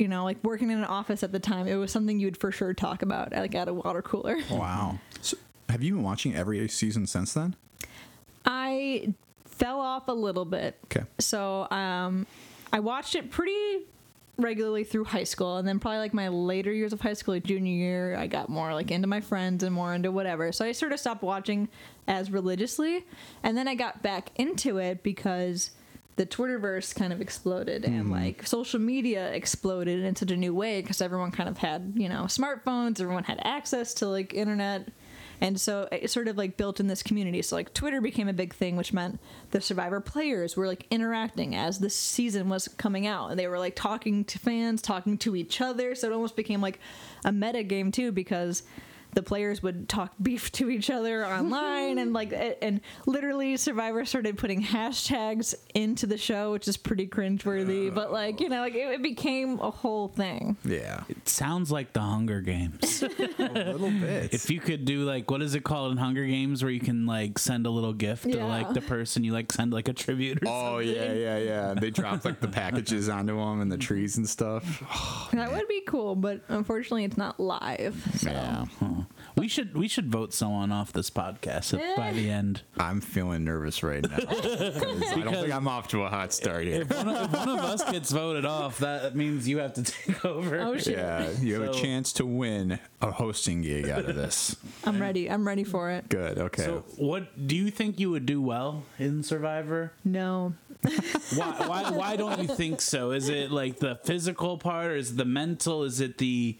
you 0.00 0.08
know, 0.08 0.24
like 0.24 0.42
working 0.42 0.70
in 0.70 0.78
an 0.78 0.84
office 0.84 1.22
at 1.22 1.32
the 1.32 1.38
time, 1.38 1.66
it 1.66 1.76
was 1.76 1.92
something 1.92 2.18
you'd 2.18 2.36
for 2.36 2.50
sure 2.50 2.74
talk 2.74 3.02
about 3.02 3.32
like 3.32 3.54
at 3.54 3.68
a 3.68 3.74
water 3.74 4.02
cooler. 4.02 4.36
Wow. 4.50 4.98
So, 5.20 5.36
have 5.68 5.82
you 5.82 5.94
been 5.94 6.02
watching 6.02 6.34
every 6.34 6.66
season 6.68 7.06
since 7.06 7.32
then? 7.34 7.54
I 8.44 9.14
fell 9.46 9.80
off 9.80 10.08
a 10.08 10.12
little 10.12 10.44
bit. 10.44 10.78
Okay. 10.84 11.04
So 11.18 11.70
um, 11.70 12.26
I 12.72 12.80
watched 12.80 13.14
it 13.14 13.30
pretty 13.30 13.84
regularly 14.38 14.84
through 14.84 15.04
high 15.04 15.24
school, 15.24 15.58
and 15.58 15.68
then 15.68 15.78
probably 15.78 15.98
like 15.98 16.14
my 16.14 16.28
later 16.28 16.72
years 16.72 16.92
of 16.92 17.00
high 17.00 17.12
school, 17.12 17.34
like 17.34 17.44
junior 17.44 17.72
year, 17.72 18.16
I 18.16 18.26
got 18.26 18.48
more 18.48 18.72
like 18.74 18.90
into 18.90 19.06
my 19.06 19.20
friends 19.20 19.62
and 19.62 19.74
more 19.74 19.94
into 19.94 20.10
whatever. 20.10 20.50
So 20.52 20.64
I 20.64 20.72
sort 20.72 20.92
of 20.92 21.00
stopped 21.00 21.22
watching 21.22 21.68
as 22.08 22.30
religiously, 22.30 23.04
and 23.42 23.56
then 23.56 23.68
I 23.68 23.74
got 23.74 24.02
back 24.02 24.30
into 24.36 24.78
it 24.78 25.02
because 25.02 25.70
the 26.16 26.26
Twitterverse 26.26 26.94
kind 26.94 27.12
of 27.12 27.20
exploded 27.20 27.84
and 27.84 28.02
mm-hmm. 28.02 28.12
like 28.12 28.46
social 28.46 28.80
media 28.80 29.32
exploded 29.32 30.00
in 30.00 30.14
such 30.16 30.30
a 30.30 30.36
new 30.36 30.54
way 30.54 30.82
because 30.82 31.00
everyone 31.00 31.30
kind 31.30 31.48
of 31.48 31.58
had 31.58 31.92
you 31.96 32.08
know 32.08 32.24
smartphones, 32.24 33.00
everyone 33.00 33.24
had 33.24 33.40
access 33.42 33.94
to 33.94 34.06
like 34.06 34.34
internet. 34.34 34.88
And 35.42 35.58
so 35.58 35.88
it 35.90 36.10
sort 36.10 36.28
of 36.28 36.36
like 36.36 36.58
built 36.58 36.80
in 36.80 36.86
this 36.86 37.02
community. 37.02 37.40
So 37.40 37.56
like 37.56 37.72
Twitter 37.72 38.02
became 38.02 38.28
a 38.28 38.32
big 38.34 38.52
thing, 38.52 38.76
which 38.76 38.92
meant 38.92 39.18
the 39.52 39.60
Survivor 39.62 39.98
players 40.00 40.54
were 40.54 40.66
like 40.66 40.86
interacting 40.90 41.54
as 41.54 41.78
this 41.78 41.96
season 41.96 42.50
was 42.50 42.68
coming 42.68 43.06
out, 43.06 43.30
and 43.30 43.38
they 43.38 43.46
were 43.46 43.58
like 43.58 43.74
talking 43.74 44.24
to 44.26 44.38
fans, 44.38 44.82
talking 44.82 45.16
to 45.18 45.34
each 45.34 45.62
other. 45.62 45.94
So 45.94 46.08
it 46.08 46.12
almost 46.12 46.36
became 46.36 46.60
like 46.60 46.78
a 47.24 47.32
meta 47.32 47.62
game 47.62 47.90
too, 47.90 48.12
because 48.12 48.64
the 49.14 49.22
players 49.22 49.62
would 49.62 49.88
talk 49.88 50.12
beef 50.22 50.50
to 50.52 50.70
each 50.70 50.90
other 50.90 51.26
online, 51.26 51.98
and 51.98 52.12
like 52.12 52.32
and 52.62 52.80
literally 53.06 53.56
Survivor 53.56 54.04
started 54.04 54.38
putting 54.38 54.62
hashtags 54.62 55.54
into 55.74 56.06
the 56.06 56.16
show, 56.18 56.52
which 56.52 56.68
is 56.68 56.76
pretty 56.76 57.06
cringeworthy. 57.06 57.92
But 57.94 58.12
like 58.12 58.40
you 58.40 58.48
know, 58.48 58.60
like 58.60 58.74
it, 58.74 58.88
it 58.88 59.02
became 59.02 59.58
a 59.60 59.70
whole 59.70 60.08
thing. 60.08 60.56
Yeah. 60.64 61.02
It 61.08 61.28
sounds 61.28 61.70
like 61.70 61.92
the 61.92 62.00
Hunger 62.00 62.40
Games. 62.40 63.02
a 63.38 63.42
little 63.72 63.90
bit. 63.90 64.32
if 64.34 64.50
you 64.50 64.60
could 64.60 64.84
do 64.84 65.04
like 65.04 65.30
what 65.30 65.42
is 65.42 65.54
it 65.54 65.64
called 65.64 65.92
in 65.92 65.98
Hunger 65.98 66.24
Games 66.26 66.62
where 66.62 66.72
you 66.72 66.80
can 66.80 67.06
like 67.06 67.38
send 67.38 67.66
a 67.66 67.70
little 67.70 67.92
gift 67.92 68.24
to 68.30 68.44
like 68.44 68.72
the 68.72 68.80
person 68.80 69.24
you 69.24 69.32
like 69.32 69.52
send 69.52 69.72
like 69.72 69.88
a 69.88 69.92
tribute 69.92 70.38
or 70.42 70.48
Oh 70.48 70.80
something. 70.80 70.94
yeah, 70.94 71.12
yeah, 71.12 71.38
yeah. 71.38 71.74
They 71.74 71.90
drop 71.90 72.24
like 72.24 72.40
the 72.40 72.48
packages 72.48 73.08
onto 73.08 73.36
them 73.36 73.60
and 73.60 73.70
the 73.70 73.78
trees 73.78 74.16
and 74.16 74.28
stuff. 74.28 74.82
That 75.32 75.52
would 75.52 75.68
be 75.68 75.82
cool, 75.86 76.14
but 76.16 76.40
unfortunately, 76.48 77.04
it's 77.04 77.16
not 77.16 77.38
live. 77.40 78.02
So. 78.16 78.30
Yeah, 78.30 78.64
We 79.40 79.48
should 79.48 79.74
we 79.74 79.88
should 79.88 80.12
vote 80.12 80.34
someone 80.34 80.70
off 80.70 80.92
this 80.92 81.08
podcast 81.08 81.72
if- 81.72 81.96
by 81.96 82.12
the 82.12 82.28
eh. 82.30 82.34
end. 82.34 82.62
I'm 82.78 83.00
feeling 83.00 83.42
nervous 83.44 83.82
right 83.82 84.02
now. 84.02 84.16
'cause 84.26 84.44
I 84.44 85.20
don't 85.20 85.32
think 85.34 85.52
I'm 85.52 85.66
off 85.66 85.88
to 85.88 86.02
a 86.02 86.08
hot 86.10 86.32
start 86.34 86.64
here. 86.66 86.82
If 86.82 86.90
one, 86.94 87.08
of, 87.08 87.24
if 87.24 87.32
one 87.32 87.48
of 87.48 87.58
us 87.60 87.90
gets 87.90 88.10
voted 88.12 88.44
off, 88.44 88.78
that 88.78 89.16
means 89.16 89.48
you 89.48 89.58
have 89.58 89.72
to 89.74 89.82
take 89.84 90.24
over. 90.26 90.60
Oh 90.60 90.76
shit! 90.76 90.98
Yeah, 90.98 91.30
you 91.40 91.60
have 91.60 91.70
a 91.70 91.74
chance 91.74 92.12
to 92.14 92.26
win 92.26 92.78
a 93.00 93.10
hosting 93.10 93.62
gig 93.62 93.88
out 93.88 94.04
of 94.04 94.14
this. 94.14 94.56
I'm 94.84 95.00
ready. 95.00 95.30
I'm 95.30 95.46
ready 95.48 95.64
for 95.64 95.90
it. 95.90 96.08
Good. 96.10 96.38
Okay. 96.38 96.64
So, 96.64 96.84
what 96.96 97.46
do 97.46 97.56
you 97.56 97.70
think 97.70 97.98
you 97.98 98.10
would 98.10 98.26
do 98.26 98.42
well 98.42 98.84
in 98.98 99.22
Survivor? 99.22 99.92
No. 100.04 100.52
Why, 101.36 101.54
why, 101.66 101.90
why 101.90 102.16
don't 102.16 102.40
you 102.40 102.48
think 102.48 102.80
so? 102.80 103.10
Is 103.10 103.28
it 103.28 103.50
like 103.50 103.78
the 103.78 103.96
physical 104.04 104.56
part, 104.58 104.86
or 104.92 104.96
is 104.96 105.10
it 105.12 105.16
the 105.18 105.24
mental? 105.26 105.84
Is 105.84 106.00
it 106.00 106.16
the 106.18 106.56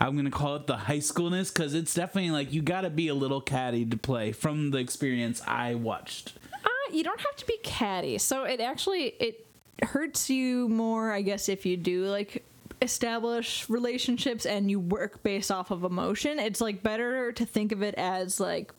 I'm 0.00 0.16
gonna 0.16 0.30
call 0.30 0.56
it 0.56 0.66
the 0.66 0.76
high 0.76 0.98
schoolness 0.98 1.52
because 1.52 1.74
it's 1.74 1.94
definitely 1.94 2.30
like 2.30 2.52
you 2.52 2.62
got 2.62 2.82
to 2.82 2.90
be 2.90 3.08
a 3.08 3.14
little 3.14 3.40
catty 3.40 3.84
to 3.86 3.96
play. 3.96 4.32
From 4.32 4.70
the 4.70 4.78
experience 4.78 5.40
I 5.46 5.74
watched, 5.76 6.32
Uh, 6.64 6.68
you 6.92 7.04
don't 7.04 7.20
have 7.20 7.36
to 7.36 7.46
be 7.46 7.58
catty. 7.62 8.18
So 8.18 8.44
it 8.44 8.60
actually 8.60 9.14
it 9.20 9.46
hurts 9.82 10.30
you 10.30 10.68
more, 10.68 11.12
I 11.12 11.22
guess, 11.22 11.48
if 11.48 11.64
you 11.66 11.76
do 11.76 12.04
like 12.06 12.44
establish 12.82 13.68
relationships 13.70 14.44
and 14.44 14.70
you 14.70 14.78
work 14.78 15.22
based 15.22 15.50
off 15.50 15.70
of 15.70 15.84
emotion. 15.84 16.38
It's 16.38 16.60
like 16.60 16.82
better 16.82 17.32
to 17.32 17.46
think 17.46 17.72
of 17.72 17.82
it 17.82 17.94
as 17.94 18.38
like 18.40 18.72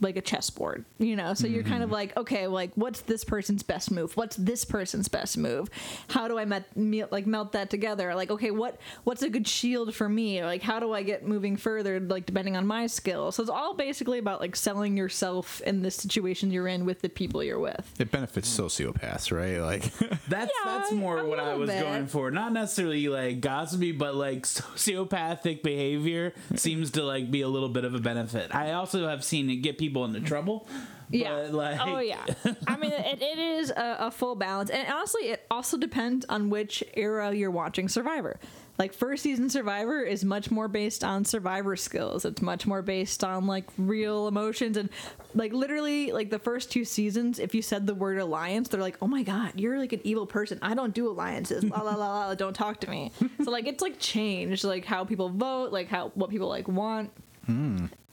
like 0.00 0.16
a 0.16 0.20
chessboard, 0.20 0.84
you 0.98 1.16
know. 1.16 1.34
So 1.34 1.46
you're 1.46 1.62
kind 1.62 1.82
of 1.82 1.88
mm-hmm. 1.88 1.94
like, 1.94 2.16
okay, 2.16 2.46
like 2.46 2.72
what's 2.74 3.00
this 3.02 3.24
person's 3.24 3.62
best 3.62 3.90
move? 3.90 4.16
What's 4.16 4.36
this 4.36 4.64
person's 4.64 5.08
best 5.08 5.38
move? 5.38 5.70
How 6.08 6.28
do 6.28 6.38
I 6.38 6.44
met, 6.44 6.76
me, 6.76 7.04
like 7.04 7.26
melt 7.26 7.52
that 7.52 7.70
together? 7.70 8.14
Like, 8.14 8.30
okay, 8.30 8.50
what 8.50 8.78
what's 9.04 9.22
a 9.22 9.30
good 9.30 9.48
shield 9.48 9.94
for 9.94 10.08
me? 10.08 10.44
Like, 10.44 10.62
how 10.62 10.80
do 10.80 10.92
I 10.92 11.02
get 11.02 11.26
moving 11.26 11.56
further? 11.56 11.98
Like, 12.00 12.26
depending 12.26 12.56
on 12.56 12.66
my 12.66 12.86
skill. 12.86 13.32
So 13.32 13.42
it's 13.42 13.50
all 13.50 13.74
basically 13.74 14.18
about 14.18 14.40
like 14.40 14.54
selling 14.54 14.96
yourself 14.96 15.60
in 15.62 15.82
the 15.82 15.90
situation 15.90 16.50
you're 16.50 16.68
in 16.68 16.84
with 16.84 17.00
the 17.00 17.08
people 17.08 17.42
you're 17.42 17.58
with. 17.58 17.94
it 17.98 18.10
benefits 18.10 18.54
sociopaths, 18.54 19.32
right? 19.32 19.60
Like, 19.60 19.92
that's 20.28 20.52
Yeah, 20.64 20.78
that's 20.78 20.92
more 20.92 21.24
what 21.24 21.40
I 21.40 21.54
was 21.54 21.70
bit. 21.70 21.82
going 21.82 22.06
for. 22.06 22.30
Not 22.30 22.52
necessarily 22.52 23.08
like 23.08 23.40
gossipy, 23.40 23.92
but 23.92 24.14
like 24.14 24.42
sociopathic 24.46 25.62
behavior 25.62 26.34
seems 26.54 26.90
to 26.92 27.02
like 27.02 27.30
be 27.30 27.40
a 27.40 27.48
little 27.48 27.70
bit 27.70 27.84
of 27.84 27.94
a 27.94 28.00
benefit. 28.00 28.54
I 28.54 28.72
also 28.72 29.08
have 29.08 29.24
seen 29.24 29.48
it 29.48 29.56
get 29.56 29.78
people 29.78 29.85
into 29.94 30.20
trouble. 30.20 30.66
Yeah. 31.10 31.46
Oh, 31.48 31.56
like, 31.56 31.80
oh 31.80 31.98
yeah. 32.00 32.24
I 32.66 32.76
mean, 32.76 32.92
it, 32.92 33.22
it 33.22 33.38
is 33.38 33.70
a, 33.70 33.96
a 34.00 34.10
full 34.10 34.34
balance, 34.34 34.70
and 34.70 34.88
honestly, 34.92 35.28
it 35.28 35.46
also 35.50 35.76
depends 35.76 36.26
on 36.28 36.50
which 36.50 36.82
era 36.94 37.32
you're 37.32 37.50
watching 37.50 37.88
Survivor. 37.88 38.40
like 38.78 38.92
first 38.92 39.22
season 39.22 39.48
Survivor 39.48 40.02
is 40.02 40.24
much 40.24 40.50
more 40.50 40.66
based 40.68 41.04
on 41.04 41.24
survivor 41.24 41.76
skills. 41.76 42.24
It's 42.24 42.42
much 42.42 42.66
more 42.66 42.82
based 42.82 43.22
on 43.22 43.46
like 43.46 43.64
real 43.78 44.26
emotions 44.26 44.76
and 44.76 44.90
like 45.34 45.52
literally 45.52 46.10
like 46.12 46.30
the 46.30 46.38
first 46.40 46.72
two 46.72 46.84
seasons. 46.84 47.38
If 47.38 47.54
you 47.54 47.62
said 47.62 47.86
the 47.86 47.94
word 47.94 48.18
alliance, 48.18 48.68
they're 48.68 48.80
like, 48.80 48.96
"Oh 49.00 49.06
my 49.06 49.22
god, 49.22 49.52
you're 49.54 49.78
like 49.78 49.92
an 49.92 50.00
evil 50.02 50.26
person. 50.26 50.58
I 50.60 50.74
don't 50.74 50.92
do 50.92 51.08
alliances. 51.08 51.62
La 51.62 51.82
la 51.82 51.94
la 51.94 52.26
la. 52.26 52.34
Don't 52.34 52.54
talk 52.54 52.80
to 52.80 52.90
me." 52.90 53.12
so 53.44 53.50
like 53.50 53.66
it's 53.68 53.80
like 53.82 54.00
changed 54.00 54.64
like 54.64 54.84
how 54.84 55.04
people 55.04 55.28
vote, 55.28 55.72
like 55.72 55.86
how 55.86 56.08
what 56.14 56.30
people 56.30 56.48
like 56.48 56.66
want. 56.66 57.12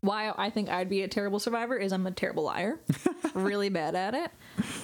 Why 0.02 0.34
I 0.38 0.50
think 0.50 0.70
I'd 0.70 0.90
be 0.90 1.02
a 1.04 1.08
terrible 1.08 1.40
survivor 1.40 1.78
is 1.78 1.94
I'm 1.94 2.06
a 2.06 2.12
terrible 2.12 2.44
liar, 2.44 2.80
really 3.34 3.70
bad 3.70 3.96
at 3.96 4.14
it. 4.14 4.32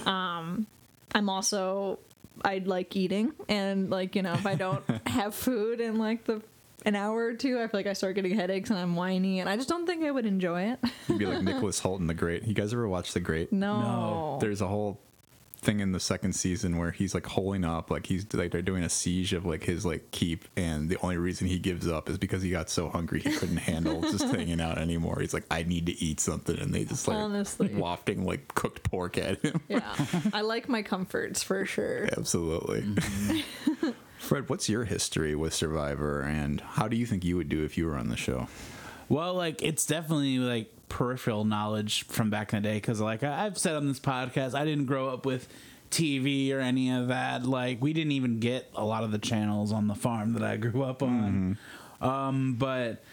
Um, 0.07 0.65
I'm 1.13 1.29
also 1.29 1.99
I'd 2.43 2.67
like 2.67 2.95
eating 2.95 3.33
and 3.49 3.89
like 3.89 4.15
you 4.15 4.21
know 4.21 4.33
if 4.33 4.45
I 4.45 4.55
don't 4.55 4.83
have 5.07 5.35
food 5.35 5.81
in 5.81 5.97
like 5.99 6.23
the 6.25 6.41
an 6.85 6.95
hour 6.95 7.17
or 7.25 7.33
two, 7.33 7.59
I 7.59 7.67
feel 7.67 7.79
like 7.79 7.87
I 7.87 7.91
start 7.93 8.15
getting 8.15 8.33
headaches 8.33 8.69
and 8.69 8.79
I'm 8.79 8.95
whiny 8.95 9.41
and 9.41 9.49
I 9.49 9.57
just 9.57 9.67
don't 9.67 9.85
think 9.85 10.05
I 10.05 10.11
would 10.11 10.25
enjoy 10.25 10.61
it. 10.71 10.79
You'd 11.09 11.17
be 11.19 11.25
like 11.25 11.41
Nicholas 11.43 11.81
Hoult 11.81 11.99
in 11.99 12.07
The 12.07 12.13
Great. 12.13 12.43
You 12.45 12.53
guys 12.53 12.71
ever 12.71 12.87
watch 12.87 13.11
The 13.13 13.19
Great? 13.19 13.51
no. 13.51 13.81
No. 13.81 14.37
There's 14.39 14.61
a 14.61 14.67
whole 14.67 14.97
thing 15.61 15.81
in 15.81 15.91
the 15.91 15.99
second 15.99 16.33
season 16.33 16.77
where 16.77 16.91
he's 16.91 17.13
like 17.13 17.25
holding 17.25 17.65
up, 17.65 17.91
like 17.91 18.05
he's 18.05 18.25
like 18.33 18.51
they're 18.51 18.61
doing 18.61 18.83
a 18.83 18.89
siege 18.89 19.33
of 19.33 19.45
like 19.45 19.63
his 19.63 19.85
like 19.85 20.11
keep, 20.11 20.45
and 20.55 20.89
the 20.89 20.97
only 21.01 21.17
reason 21.17 21.47
he 21.47 21.59
gives 21.59 21.87
up 21.87 22.09
is 22.09 22.17
because 22.17 22.41
he 22.41 22.49
got 22.49 22.69
so 22.69 22.89
hungry 22.89 23.19
he 23.19 23.31
couldn't 23.31 23.57
handle 23.57 24.01
just 24.01 24.23
hanging 24.35 24.61
out 24.61 24.77
anymore. 24.77 25.19
He's 25.19 25.33
like, 25.33 25.45
I 25.51 25.63
need 25.63 25.85
to 25.87 26.03
eat 26.03 26.19
something, 26.19 26.57
and 26.57 26.73
they 26.73 26.85
just 26.85 27.07
like 27.07 27.17
Honestly. 27.17 27.67
wafting 27.73 28.25
like 28.25 28.53
cooked 28.55 28.83
pork 28.83 29.17
at 29.17 29.41
him. 29.41 29.61
Yeah, 29.67 29.93
I 30.33 30.41
like 30.41 30.69
my 30.69 30.81
comforts 30.81 31.43
for 31.43 31.65
sure. 31.65 32.09
Absolutely. 32.17 32.81
Mm-hmm. 32.81 33.89
Fred, 34.19 34.49
what's 34.49 34.67
your 34.67 34.83
history 34.83 35.35
with 35.35 35.53
Survivor, 35.53 36.21
and 36.21 36.61
how 36.61 36.87
do 36.87 36.97
you 36.97 37.05
think 37.05 37.23
you 37.23 37.37
would 37.37 37.49
do 37.49 37.63
if 37.63 37.77
you 37.77 37.85
were 37.85 37.95
on 37.95 38.09
the 38.09 38.17
show? 38.17 38.47
Well, 39.07 39.33
like 39.33 39.61
it's 39.63 39.85
definitely 39.85 40.37
like 40.39 40.71
peripheral 40.89 41.45
knowledge 41.45 42.03
from 42.07 42.29
back 42.29 42.53
in 42.53 42.61
the 42.61 42.69
day 42.69 42.75
because, 42.75 42.99
like 42.99 43.23
I've 43.23 43.57
said 43.57 43.75
on 43.75 43.87
this 43.87 43.99
podcast, 43.99 44.53
I 44.55 44.65
didn't 44.65 44.85
grow 44.85 45.09
up 45.09 45.25
with 45.25 45.47
TV 45.91 46.51
or 46.53 46.59
any 46.59 46.91
of 46.91 47.07
that. 47.07 47.45
Like 47.45 47.81
we 47.81 47.93
didn't 47.93 48.11
even 48.11 48.39
get 48.39 48.69
a 48.75 48.83
lot 48.83 49.03
of 49.03 49.11
the 49.11 49.17
channels 49.19 49.71
on 49.71 49.87
the 49.87 49.95
farm 49.95 50.33
that 50.33 50.43
I 50.43 50.57
grew 50.57 50.83
up 50.83 51.01
on. 51.01 51.57
Um, 52.01 52.55
but 52.55 53.03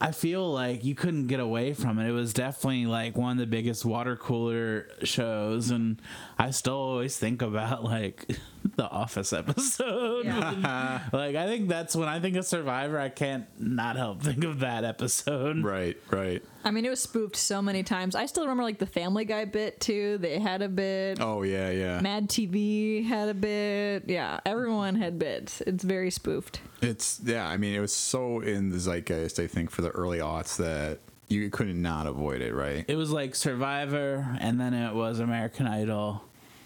I 0.00 0.10
feel 0.12 0.52
like 0.52 0.84
you 0.84 0.94
couldn't 0.94 1.28
get 1.28 1.40
away 1.40 1.74
from 1.74 1.98
it. 1.98 2.08
It 2.08 2.12
was 2.12 2.32
definitely 2.32 2.86
like 2.86 3.16
one 3.16 3.32
of 3.32 3.38
the 3.38 3.46
biggest 3.46 3.84
water 3.84 4.16
cooler 4.16 4.88
shows, 5.04 5.70
and 5.70 6.00
I 6.38 6.50
still 6.50 6.74
always 6.74 7.16
think 7.18 7.40
about 7.42 7.84
like 7.84 8.36
the 8.76 8.88
Office 8.88 9.32
episode. 9.32 10.26
like 10.26 11.36
I 11.36 11.46
think 11.46 11.68
that's 11.68 11.96
when 11.96 12.08
I 12.08 12.20
think 12.20 12.36
of 12.36 12.44
Survivor, 12.46 12.98
I 12.98 13.08
can't 13.08 13.46
not 13.60 13.96
help 13.96 14.22
think 14.22 14.44
of 14.44 14.60
that 14.60 14.84
episode. 14.84 15.62
Right, 15.64 15.96
right. 16.10 16.42
I 16.64 16.70
mean, 16.70 16.84
it 16.84 16.90
was 16.90 17.00
spoofed 17.00 17.36
so 17.36 17.60
many 17.60 17.82
times. 17.82 18.14
I 18.14 18.26
still 18.26 18.44
remember 18.44 18.62
like 18.62 18.78
the 18.78 18.86
Family 18.86 19.24
Guy 19.24 19.44
bit 19.46 19.80
too. 19.80 20.18
They 20.18 20.38
had 20.38 20.62
a 20.62 20.68
bit. 20.68 21.18
Oh 21.20 21.42
yeah, 21.42 21.70
yeah. 21.70 22.00
Mad 22.00 22.28
TV 22.28 23.04
had 23.04 23.28
a 23.28 23.34
bit. 23.34 24.04
Yeah, 24.06 24.40
everyone 24.46 24.94
had 24.94 25.18
bits. 25.18 25.60
It's 25.62 25.82
very 25.84 26.10
spoofed. 26.10 26.60
It's 26.80 27.20
yeah. 27.24 27.46
I 27.48 27.56
mean, 27.56 27.74
it 27.74 27.80
was 27.80 27.92
so 27.92 28.40
in 28.40 28.70
the 28.70 28.78
zeitgeist. 28.78 29.38
I 29.42 29.46
think 29.46 29.70
for 29.70 29.82
the 29.82 29.90
early 29.90 30.18
aughts 30.18 30.56
that 30.58 30.98
you 31.28 31.48
couldn't 31.50 31.80
not 31.80 32.06
avoid 32.06 32.42
it, 32.42 32.54
right? 32.54 32.84
It 32.86 32.96
was 32.96 33.10
like 33.10 33.34
Survivor, 33.34 34.36
and 34.38 34.60
then 34.60 34.74
it 34.74 34.94
was 34.94 35.18
American 35.18 35.66
Idol, 35.66 36.22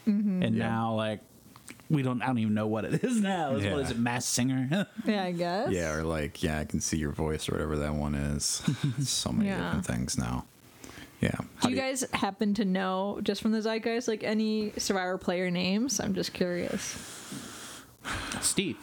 mm-hmm. 0.07 0.43
and 0.43 0.57
Yeah. 0.57 0.69
now 0.69 0.95
like 0.95 1.21
we 1.91 2.03
don't. 2.03 2.23
I 2.23 2.27
don't 2.27 2.39
even 2.39 2.55
know 2.55 2.67
what 2.67 2.85
it 2.85 3.03
is 3.05 3.21
now. 3.21 3.57
It's- 3.57 3.65
What 3.65 3.79
Yeah. 3.79 3.85
is 3.85 3.91
it? 3.91 3.99
Masked 3.99 4.31
Singer. 4.33 4.87
Yeah, 5.05 5.25
I 5.25 5.33
guess. 5.33 5.71
Yeah, 5.71 5.95
or 5.95 6.03
like 6.03 6.43
yeah, 6.43 6.59
I 6.61 6.65
can 6.65 6.81
see 6.81 6.97
your 6.97 7.13
voice 7.13 7.49
or 7.49 7.53
whatever 7.53 7.77
that 7.79 7.95
one 7.95 8.15
is. 8.15 8.63
so 9.01 9.31
many 9.33 9.49
Yeah. 9.51 9.59
different 9.65 9.87
things 9.87 10.19
now. 10.19 10.45
Yeah. 11.21 11.31
How 11.57 11.69
Do 11.69 11.71
you 11.75 11.81
guys 11.81 12.05
happen 12.13 12.53
to 12.55 12.65
know 12.65 13.21
just 13.23 13.41
from 13.41 13.53
the 13.53 13.63
zeitgeist 13.63 14.07
like 14.09 14.23
any 14.23 14.73
Survivor 14.77 15.17
player 15.17 15.51
names? 15.51 15.99
I'm 16.01 16.15
just 16.15 16.33
curious. 16.35 16.97
Steve. 18.41 18.77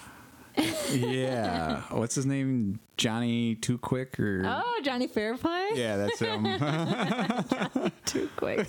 yeah. 0.92 1.82
What's 1.92 2.16
his 2.16 2.26
name? 2.26 2.80
Johnny 2.98 3.56
Too 3.56 3.78
Quick 3.80 4.20
or? 4.20 4.44
Oh, 4.46 4.82
Johnny 4.84 5.08
Fairplay. 5.08 5.70
Yeah, 5.74 5.98
that's 5.98 6.20
him. 6.20 7.92
Too 8.06 8.30
quick. 8.36 8.68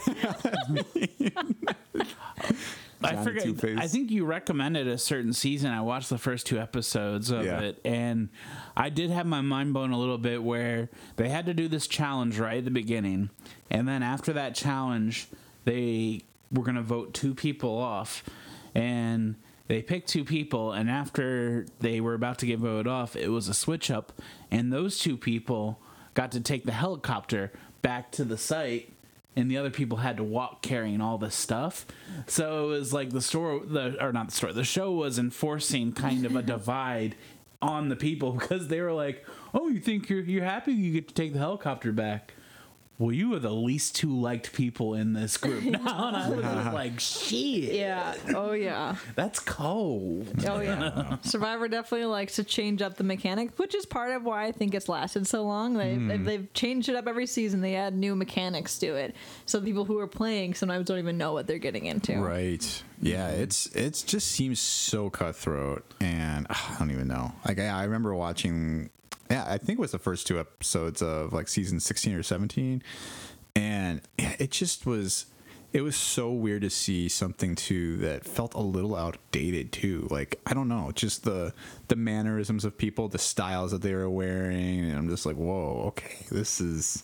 I 3.04 3.22
forget. 3.24 3.42
Two-Face. 3.44 3.78
I 3.78 3.86
think 3.86 4.10
you 4.10 4.24
recommended 4.24 4.86
a 4.88 4.98
certain 4.98 5.32
season. 5.32 5.70
I 5.70 5.80
watched 5.82 6.10
the 6.10 6.18
first 6.18 6.46
two 6.46 6.58
episodes 6.58 7.30
of 7.30 7.44
Yeah. 7.44 7.60
it, 7.60 7.80
and 7.84 8.28
I 8.76 8.90
did 8.90 9.10
have 9.10 9.26
my 9.26 9.40
mind 9.40 9.72
blown 9.74 9.90
a 9.92 9.98
little 9.98 10.18
bit 10.18 10.42
where 10.42 10.88
they 11.16 11.28
had 11.28 11.46
to 11.46 11.54
do 11.54 11.68
this 11.68 11.86
challenge 11.86 12.38
right 12.38 12.58
at 12.58 12.64
the 12.64 12.70
beginning, 12.70 13.30
and 13.70 13.86
then 13.88 14.02
after 14.02 14.32
that 14.34 14.54
challenge, 14.54 15.28
they 15.64 16.22
were 16.50 16.62
going 16.64 16.76
to 16.76 16.82
vote 16.82 17.14
two 17.14 17.34
people 17.34 17.76
off, 17.78 18.22
and 18.74 19.36
they 19.66 19.82
picked 19.82 20.08
two 20.08 20.24
people, 20.24 20.72
and 20.72 20.90
after 20.90 21.66
they 21.80 22.00
were 22.00 22.14
about 22.14 22.38
to 22.38 22.46
get 22.46 22.58
voted 22.58 22.86
off, 22.86 23.16
it 23.16 23.28
was 23.28 23.48
a 23.48 23.54
switch 23.54 23.90
up, 23.90 24.12
and 24.50 24.72
those 24.72 24.98
two 24.98 25.16
people 25.16 25.80
got 26.14 26.30
to 26.32 26.40
take 26.40 26.64
the 26.64 26.72
helicopter 26.72 27.50
back 27.82 28.12
to 28.12 28.24
the 28.24 28.38
site 28.38 28.93
and 29.36 29.50
the 29.50 29.56
other 29.56 29.70
people 29.70 29.98
had 29.98 30.16
to 30.16 30.24
walk 30.24 30.62
carrying 30.62 31.00
all 31.00 31.18
this 31.18 31.34
stuff. 31.34 31.86
So 32.26 32.66
it 32.66 32.78
was 32.78 32.92
like 32.92 33.10
the 33.10 33.20
store, 33.20 33.60
the 33.64 34.02
or 34.02 34.12
not 34.12 34.28
the 34.28 34.34
store, 34.34 34.52
the 34.52 34.64
show 34.64 34.92
was 34.92 35.18
enforcing 35.18 35.92
kind 35.92 36.24
of 36.24 36.36
a 36.36 36.42
divide 36.54 37.16
on 37.60 37.88
the 37.88 37.96
people 37.96 38.32
because 38.38 38.68
they 38.68 38.80
were 38.80 38.92
like, 38.92 39.26
"Oh, 39.52 39.68
you 39.68 39.80
think 39.80 40.08
you're 40.08 40.20
you're 40.20 40.44
happy 40.44 40.72
you 40.72 40.92
get 40.92 41.08
to 41.08 41.14
take 41.14 41.32
the 41.32 41.38
helicopter 41.38 41.92
back." 41.92 42.34
Well, 42.96 43.10
you 43.12 43.34
are 43.34 43.40
the 43.40 43.50
least 43.52 43.96
two 43.96 44.16
liked 44.16 44.52
people 44.52 44.94
in 44.94 45.14
this 45.14 45.36
group 45.36 45.64
now, 45.64 46.06
and 46.08 46.16
I 46.16 46.28
was 46.30 46.40
just 46.44 46.72
like, 46.72 47.00
"Shit, 47.00 47.74
Yeah. 47.74 48.14
Oh 48.36 48.52
yeah. 48.52 48.94
that's 49.16 49.40
cold." 49.40 50.28
Oh 50.46 50.60
yeah. 50.60 51.16
Survivor 51.22 51.66
definitely 51.66 52.06
likes 52.06 52.36
to 52.36 52.44
change 52.44 52.82
up 52.82 52.96
the 52.96 53.02
mechanics, 53.02 53.58
which 53.58 53.74
is 53.74 53.84
part 53.84 54.12
of 54.12 54.22
why 54.22 54.44
I 54.46 54.52
think 54.52 54.74
it's 54.74 54.88
lasted 54.88 55.26
so 55.26 55.42
long. 55.44 55.74
They 55.74 55.94
Hmm. 55.94 56.24
they've, 56.24 56.52
changed 56.54 56.88
it 56.88 56.94
up 56.94 57.08
every 57.08 57.26
season. 57.26 57.60
They 57.62 57.74
add 57.74 57.94
new 57.96 58.14
mechanics 58.14 58.78
to 58.78 58.94
it, 58.94 59.16
so 59.44 59.60
people 59.60 59.84
who 59.84 59.98
are 59.98 60.06
playing 60.06 60.54
sometimes 60.54 60.86
don't 60.86 60.98
even 61.00 61.18
know 61.18 61.32
what 61.32 61.46
they're 61.48 61.58
getting 61.58 61.86
into. 61.86 62.16
Right. 62.16 62.82
Yeah, 63.02 63.28
it's 63.30 63.66
it's 63.74 64.02
just 64.02 64.28
seems 64.30 64.60
so 64.60 65.10
cutthroat, 65.10 65.84
and 66.00 66.46
ah, 66.48 66.76
I 66.76 66.78
don't 66.78 66.92
even 66.92 67.08
know. 67.08 67.32
Like 67.46 67.58
I, 67.58 67.66
I 67.66 67.82
remember 67.84 68.14
watching. 68.14 68.90
Yeah, 69.30 69.44
I 69.46 69.58
think 69.58 69.78
it 69.78 69.80
was 69.80 69.92
the 69.92 69.98
first 69.98 70.26
two 70.26 70.38
episodes 70.38 71.02
of 71.02 71.32
like 71.32 71.48
season 71.48 71.80
sixteen 71.80 72.14
or 72.14 72.22
seventeen, 72.22 72.82
and 73.54 74.00
it 74.18 74.50
just 74.50 74.86
was. 74.86 75.26
It 75.72 75.82
was 75.82 75.96
so 75.96 76.30
weird 76.30 76.62
to 76.62 76.70
see 76.70 77.08
something 77.08 77.56
too 77.56 77.96
that 77.96 78.24
felt 78.24 78.54
a 78.54 78.60
little 78.60 78.94
outdated 78.94 79.72
too. 79.72 80.06
Like 80.08 80.40
I 80.46 80.54
don't 80.54 80.68
know, 80.68 80.92
just 80.94 81.24
the 81.24 81.52
the 81.88 81.96
mannerisms 81.96 82.64
of 82.64 82.78
people, 82.78 83.08
the 83.08 83.18
styles 83.18 83.72
that 83.72 83.82
they 83.82 83.92
were 83.92 84.08
wearing, 84.08 84.88
and 84.88 84.96
I'm 84.96 85.08
just 85.08 85.26
like, 85.26 85.34
whoa, 85.34 85.82
okay, 85.88 86.26
this 86.30 86.60
is 86.60 87.02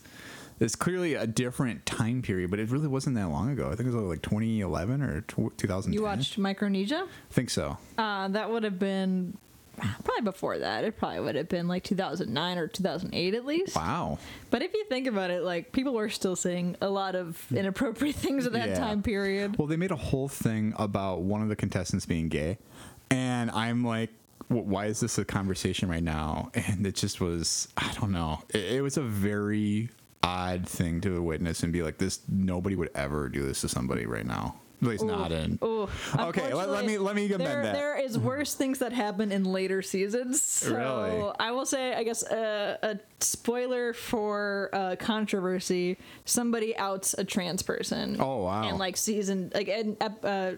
it's 0.60 0.76
clearly 0.76 1.14
a 1.14 1.26
different 1.26 1.86
time 1.86 2.20
period, 2.22 2.50
but 2.50 2.60
it 2.60 2.70
really 2.70 2.86
wasn't 2.86 3.16
that 3.16 3.28
long 3.28 3.50
ago. 3.50 3.70
I 3.72 3.74
think 3.74 3.88
it 3.88 3.94
was 3.94 4.04
like 4.04 4.22
2011 4.22 5.02
or 5.02 5.22
tw 5.22 5.56
2010. 5.56 5.92
You 5.92 6.02
watched 6.02 6.36
Micronesia? 6.38 7.08
I 7.08 7.32
think 7.34 7.50
so. 7.50 7.78
Uh, 7.96 8.28
that 8.28 8.50
would 8.50 8.62
have 8.62 8.78
been 8.78 9.36
probably 10.04 10.22
before 10.22 10.58
that. 10.58 10.84
It 10.84 10.96
probably 10.98 11.20
would 11.20 11.34
have 11.36 11.48
been 11.48 11.68
like 11.68 11.84
2009 11.84 12.58
or 12.58 12.68
2008 12.68 13.34
at 13.34 13.44
least. 13.44 13.76
Wow. 13.76 14.18
But 14.50 14.62
if 14.62 14.72
you 14.74 14.84
think 14.86 15.06
about 15.06 15.30
it, 15.30 15.42
like 15.42 15.72
people 15.72 15.94
were 15.94 16.08
still 16.10 16.36
saying 16.36 16.76
a 16.80 16.88
lot 16.88 17.14
of 17.14 17.44
inappropriate 17.52 18.16
things 18.16 18.46
at 18.46 18.52
that 18.52 18.70
Yeah. 18.70 18.78
time 18.78 19.02
period. 19.02 19.56
Well, 19.58 19.66
they 19.68 19.76
made 19.76 19.90
a 19.90 19.96
whole 19.96 20.28
thing 20.28 20.74
about 20.78 21.22
one 21.22 21.42
of 21.42 21.48
the 21.48 21.56
contestants 21.56 22.06
being 22.06 22.28
gay, 22.28 22.58
and 23.10 23.50
I'm 23.50 23.84
like, 23.84 24.10
why 24.48 24.86
is 24.86 25.00
this 25.00 25.16
a 25.18 25.24
conversation 25.24 25.88
right 25.88 26.02
now? 26.02 26.50
And 26.54 26.84
it 26.86 26.96
just 26.96 27.20
was, 27.20 27.68
I 27.76 27.92
don't 28.00 28.10
know. 28.10 28.42
It, 28.48 28.72
it 28.72 28.82
was 28.82 28.96
a 28.96 29.02
very 29.02 29.90
odd 30.24 30.68
thing 30.68 31.00
to 31.02 31.22
witness 31.22 31.62
and 31.62 31.72
be 31.72 31.82
like, 31.82 31.98
this. 31.98 32.20
Nobody 32.28 32.74
would 32.76 32.90
ever 32.94 33.28
do 33.28 33.42
this 33.42 33.60
to 33.60 33.68
somebody 33.68 34.06
right 34.06 34.26
now. 34.26 34.56
At 34.82 34.88
least 34.88 35.04
not 35.04 35.30
in. 35.30 35.58
Oh, 35.60 35.90
Okay, 36.18 36.54
let- 36.54 36.70
let 36.70 36.86
me- 36.86 36.96
let 36.98 37.14
me 37.14 37.26
amend 37.26 37.40
there, 37.42 37.62
that. 37.62 37.74
There 37.74 37.98
is 37.98 38.18
worse 38.18 38.54
things 38.54 38.78
that 38.78 38.92
happen 38.92 39.30
in 39.30 39.44
later 39.44 39.82
seasons. 39.82 40.40
So 40.42 40.74
Really? 40.74 41.32
I 41.38 41.50
will 41.52 41.66
say, 41.66 41.92
I 41.94 42.02
guess, 42.02 42.22
uh, 42.24 42.78
a 42.82 42.98
spoiler 43.20 43.92
for 43.92 44.70
uh, 44.72 44.96
controversy: 44.98 45.98
somebody 46.24 46.74
outs 46.76 47.14
a 47.18 47.24
trans 47.24 47.62
person. 47.62 48.16
Oh, 48.20 48.44
wow. 48.44 48.62
And 48.68 48.78
like 48.78 48.96
season, 48.96 49.50
like 49.54 49.68
in 49.68 49.96
uh, 50.00 50.52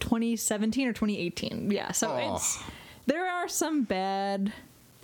2017 0.00 0.88
or 0.88 0.92
2018. 0.92 1.70
Yeah. 1.70 1.92
So 1.92 2.10
Oh. 2.12 2.34
it's 2.34 2.58
there 3.06 3.26
are 3.30 3.48
some 3.48 3.84
bad 3.84 4.52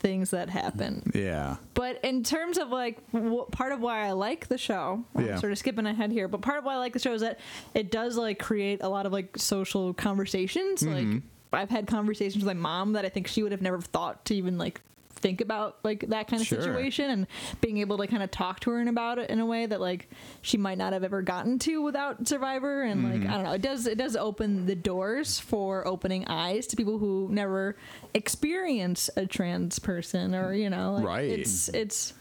things 0.03 0.31
that 0.33 0.51
happen. 0.51 1.11
Yeah. 1.15 1.57
But 1.75 2.01
in 2.05 2.23
terms 2.25 2.59
of 2.59 2.69
like 2.69 2.99
w- 3.13 3.47
part 3.53 3.73
of 3.73 3.81
why 3.81 4.07
I 4.07 4.13
like 4.13 4.49
the 4.49 4.59
show, 4.59 5.05
I'm 5.15 5.25
Yeah. 5.27 5.37
sort 5.39 5.53
of 5.53 5.59
skipping 5.59 5.87
ahead 5.87 6.11
here, 6.13 6.29
but 6.29 6.43
part 6.43 6.59
of 6.59 6.65
why 6.65 6.75
I 6.75 6.79
like 6.79 6.93
the 6.93 6.99
show 6.99 7.15
is 7.15 7.23
that 7.23 7.39
it 7.75 7.91
does 7.91 8.17
like 8.17 8.39
create 8.39 8.83
a 8.83 8.89
lot 8.89 9.07
of 9.07 9.13
like 9.13 9.39
social 9.39 9.95
conversations. 9.95 10.83
Mm-hmm. 10.83 11.13
Like 11.13 11.23
I've 11.63 11.71
had 11.71 11.87
conversations 11.87 12.45
with 12.45 12.55
my 12.57 12.61
mom 12.61 12.93
that 12.95 13.05
I 13.05 13.09
think 13.09 13.29
she 13.29 13.43
would 13.43 13.53
have 13.53 13.63
never 13.63 13.81
thought 13.81 14.25
to 14.27 14.35
even 14.35 14.59
like 14.59 14.81
think 15.23 15.41
about 15.41 15.79
like 15.85 16.01
that 16.09 16.29
kind 16.29 16.43
of 16.43 16.49
Sure. 16.49 16.61
situation 16.61 17.11
and 17.11 17.27
being 17.61 17.79
able 17.79 17.97
to 17.99 18.07
kind 18.07 18.23
of 18.23 18.31
talk 18.31 18.61
to 18.61 18.71
her 18.71 18.81
in 18.81 18.89
about 18.89 19.19
it 19.19 19.31
in 19.31 19.39
a 19.41 19.47
way 19.47 19.65
that 19.65 19.81
like 19.81 20.09
she 20.43 20.59
might 20.59 20.77
not 20.77 20.93
have 20.93 21.05
ever 21.05 21.23
gotten 21.23 21.59
to 21.61 21.81
without 21.81 22.27
survivor 22.29 22.83
and 22.83 23.05
like 23.05 23.21
mm-hmm. 23.21 23.31
i 23.31 23.35
don't 23.35 23.45
know 23.45 23.53
it 23.53 23.63
does 23.63 23.87
it 23.87 23.97
does 23.97 24.17
open 24.17 24.67
the 24.67 24.75
doors 24.75 25.39
for 25.39 25.87
opening 25.87 26.27
eyes 26.27 26.67
to 26.67 26.77
people 26.77 26.99
who 26.99 27.29
never 27.31 27.77
experience 28.15 29.09
a 29.17 29.27
trans 29.27 29.79
person 29.79 30.35
or 30.35 30.53
you 30.55 30.69
know 30.69 30.95
like, 30.95 31.05
Right. 31.05 31.31
it's 31.31 31.69
it's 31.69 32.13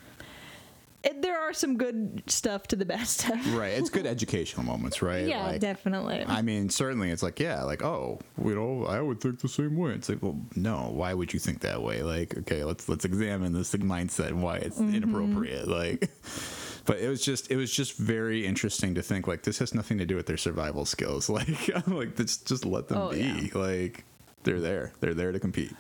it, 1.04 1.22
there 1.22 1.40
are 1.40 1.52
some 1.54 1.78
good 1.78 2.22
stuff 2.28 2.68
to 2.68 2.76
the 2.76 2.86
bad 2.86 3.08
stuff 3.08 3.40
right. 3.56 3.74
It's 3.74 3.90
good 3.90 4.06
educational 4.06 4.64
moments, 4.66 5.02
right? 5.02 5.26
yeah 5.26 5.46
Like, 5.48 5.62
definitely 5.62 6.24
I 6.28 6.42
mean, 6.42 6.70
certainly 6.70 7.10
it's 7.10 7.24
like, 7.24 7.40
yeah, 7.40 7.64
like, 7.64 7.84
oh, 7.84 8.20
you 8.44 8.54
know, 8.56 8.86
I 8.86 9.02
would 9.02 9.20
think 9.20 9.40
the 9.40 9.50
same 9.50 9.76
way. 9.78 9.92
It's 9.94 10.10
like, 10.10 10.22
well, 10.22 10.40
no, 10.56 10.92
why 10.94 11.14
would 11.14 11.34
you 11.34 11.40
think 11.40 11.62
that 11.62 11.82
way? 11.82 12.04
Like, 12.04 12.38
okay, 12.40 12.64
let's 12.64 12.88
let's 12.88 13.06
examine 13.06 13.52
this 13.54 13.74
mindset 13.76 14.28
and 14.28 14.44
why 14.44 14.58
it's 14.58 14.78
Mm-hmm. 14.80 14.96
inappropriate. 14.96 15.68
Like 15.68 16.10
but 16.86 17.00
it 17.00 17.10
was 17.10 17.24
just 17.24 17.50
it 17.52 17.56
was 17.58 17.72
just 17.72 17.98
very 17.98 18.46
interesting 18.46 18.96
to 18.96 19.02
think 19.02 19.28
like 19.28 19.44
this 19.44 19.58
has 19.60 19.74
nothing 19.74 19.98
to 20.00 20.06
do 20.06 20.16
with 20.16 20.26
their 20.28 20.38
survival 20.38 20.86
skills. 20.86 21.30
Like 21.38 21.70
I'm 21.76 21.96
like 21.98 22.16
just 22.16 22.48
just 22.48 22.66
let 22.66 22.88
them 22.90 22.98
Oh, 23.00 23.10
be. 23.12 23.22
yeah. 23.22 23.48
Like 23.54 24.04
they're 24.44 24.60
there. 24.60 24.94
They're 25.00 25.14
there 25.14 25.32
to 25.32 25.40
compete. 25.40 25.74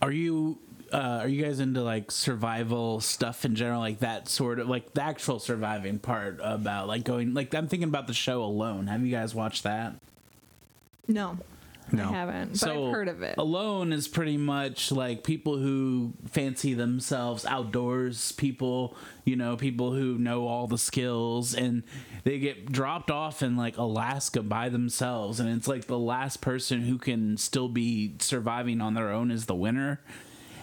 Are 0.00 0.10
you 0.12 0.58
uh, 0.92 1.20
are 1.22 1.28
you 1.28 1.42
guys 1.42 1.60
into 1.60 1.82
like 1.82 2.10
survival 2.10 3.00
stuff 3.00 3.44
in 3.44 3.54
general, 3.54 3.80
like 3.80 4.00
that 4.00 4.28
sort 4.28 4.58
of 4.58 4.68
like 4.68 4.92
the 4.94 5.02
actual 5.02 5.38
surviving 5.38 5.98
part 5.98 6.38
about 6.42 6.88
like 6.88 7.04
going 7.04 7.34
like 7.34 7.54
I'm 7.54 7.68
thinking 7.68 7.88
about 7.88 8.06
the 8.06 8.14
show 8.14 8.42
Alone. 8.42 8.86
Have 8.86 9.04
you 9.04 9.10
guys 9.10 9.34
watched 9.34 9.62
that? 9.64 9.94
no 11.08 11.36
No. 11.90 12.08
i 12.08 12.12
haven't 12.12 12.60
but 12.60 12.70
i've 12.70 12.92
heard 12.92 13.08
of 13.08 13.22
it 13.22 13.34
Alone 13.36 13.92
is 13.92 14.06
pretty 14.06 14.36
much 14.36 14.92
like 14.92 15.24
people 15.24 15.58
who 15.58 16.12
fancy 16.30 16.74
themselves 16.74 17.44
outdoors 17.44 18.30
people, 18.32 18.96
you 19.24 19.34
know, 19.34 19.56
people 19.56 19.92
who 19.92 20.16
know 20.16 20.46
all 20.46 20.68
the 20.68 20.78
skills 20.78 21.54
and 21.54 21.82
they 22.22 22.38
get 22.38 22.70
dropped 22.70 23.10
off 23.10 23.42
in 23.42 23.56
like 23.56 23.76
Alaska 23.78 24.42
by 24.42 24.68
themselves 24.68 25.40
and 25.40 25.48
it's 25.50 25.66
like 25.66 25.86
the 25.86 25.98
last 25.98 26.40
person 26.40 26.82
who 26.82 26.98
can 26.98 27.36
still 27.36 27.68
be 27.68 28.14
surviving 28.20 28.80
on 28.80 28.94
their 28.94 29.10
own 29.10 29.30
is 29.32 29.46
the 29.46 29.54
winner. 29.54 30.00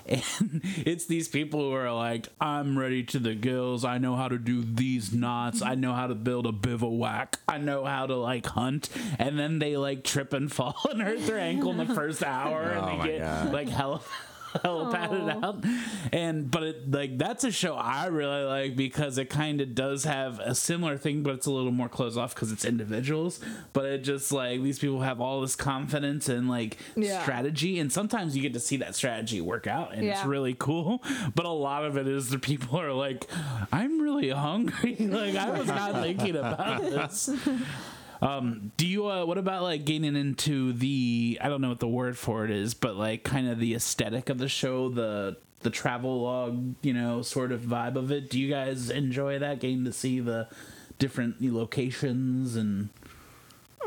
And 0.09 0.61
it's 0.63 1.05
these 1.05 1.27
people 1.27 1.59
who 1.61 1.73
are 1.73 1.93
like, 1.93 2.27
I'm 2.41 2.77
ready 2.77 3.03
to 3.03 3.19
the 3.19 3.35
gills. 3.35 3.85
I 3.85 3.97
know 3.99 4.15
how 4.15 4.27
to 4.27 4.37
do 4.37 4.63
these 4.63 5.13
knots. 5.13 5.61
I 5.61 5.75
know 5.75 5.93
how 5.93 6.07
to 6.07 6.15
build 6.15 6.45
a 6.47 6.51
bivouac. 6.51 7.39
I 7.47 7.57
know 7.59 7.85
how 7.85 8.07
to 8.07 8.15
like 8.15 8.45
hunt. 8.47 8.89
And 9.19 9.37
then 9.39 9.59
they 9.59 9.77
like 9.77 10.03
trip 10.03 10.33
and 10.33 10.51
fall 10.51 10.75
and 10.89 11.01
hurt 11.01 11.25
their 11.25 11.39
ankle 11.39 11.71
in 11.71 11.77
the 11.77 11.85
first 11.95 12.23
hour 12.23 12.73
Oh 12.75 12.79
and 12.87 13.01
they 13.01 13.07
get 13.07 13.21
God. 13.21 13.53
like 13.53 13.69
hella 13.69 14.01
hella 14.63 14.91
patted 14.91 15.27
it 15.27 15.43
out. 15.43 15.63
And 16.13 16.49
but 16.49 16.63
it 16.63 16.91
like 16.91 17.17
that's 17.17 17.43
a 17.43 17.51
show 17.51 17.75
I 17.75 18.07
really 18.07 18.43
like 18.43 18.75
because 18.75 19.17
it 19.17 19.29
kind 19.29 19.61
of 19.61 19.75
does 19.75 20.03
have 20.05 20.39
a 20.39 20.55
similar 20.55 20.97
thing, 20.97 21.23
but 21.23 21.35
it's 21.35 21.45
a 21.45 21.51
little 21.51 21.71
more 21.71 21.89
closed 21.89 22.17
off 22.17 22.33
because 22.35 22.51
it's 22.51 22.65
individuals. 22.65 23.39
But 23.73 23.85
it 23.85 23.99
just 23.99 24.31
like 24.31 24.61
these 24.63 24.79
people 24.79 25.01
have 25.01 25.21
all 25.21 25.41
this 25.41 25.55
confidence 25.55 26.29
and 26.29 26.49
like 26.49 26.77
Yeah. 26.95 27.21
strategy, 27.21 27.79
and 27.79 27.91
sometimes 27.91 28.35
you 28.35 28.41
get 28.41 28.53
to 28.53 28.59
see 28.59 28.77
that 28.77 28.95
strategy 28.95 29.41
work 29.41 29.67
out, 29.67 29.93
and 29.93 30.03
it's 30.05 30.25
really 30.25 30.55
cool. 30.57 31.03
But 31.35 31.45
a 31.45 31.49
lot 31.49 31.85
of 31.85 31.97
it 31.97 32.07
is 32.07 32.29
the 32.29 32.39
people 32.39 32.79
are 32.79 32.93
like, 32.93 33.25
I'm 33.71 34.01
really 34.01 34.29
hungry. 34.29 34.95
like 34.99 35.35
I 35.35 35.51
was 35.51 35.67
not 35.67 36.01
thinking 36.01 36.35
about 36.35 36.81
this. 36.81 37.29
Um, 38.21 38.71
do 38.75 38.85
you 38.85 39.07
uh 39.07 39.25
what 39.25 39.37
about 39.37 39.63
like 39.63 39.85
getting 39.85 40.15
into 40.15 40.73
the 40.73 41.37
I 41.41 41.47
don't 41.47 41.61
know 41.61 41.69
what 41.69 41.79
the 41.79 41.87
word 41.87 42.17
for 42.17 42.43
it 42.45 42.51
is, 42.51 42.73
but 42.73 42.95
like 42.95 43.23
kind 43.23 43.47
of 43.47 43.59
the 43.59 43.75
aesthetic 43.75 44.29
of 44.29 44.37
the 44.37 44.49
show, 44.49 44.89
the 44.89 45.37
the 45.61 45.69
travel 45.69 46.21
log, 46.21 46.75
you 46.81 46.93
know, 46.93 47.21
sort 47.21 47.51
of 47.51 47.61
vibe 47.61 47.95
of 47.95 48.11
it. 48.11 48.29
Do 48.29 48.39
you 48.39 48.49
guys 48.49 48.89
enjoy 48.89 49.39
that 49.39 49.59
getting 49.59 49.85
to 49.85 49.93
see 49.93 50.19
the 50.19 50.47
different 50.97 51.41
locations 51.41 52.55
and 52.55 52.89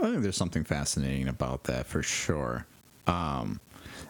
I 0.00 0.10
think 0.10 0.22
there's 0.22 0.36
something 0.36 0.64
fascinating 0.64 1.28
about 1.28 1.64
that 1.64 1.86
for 1.86 2.02
sure. 2.02 2.66
Um, 3.06 3.60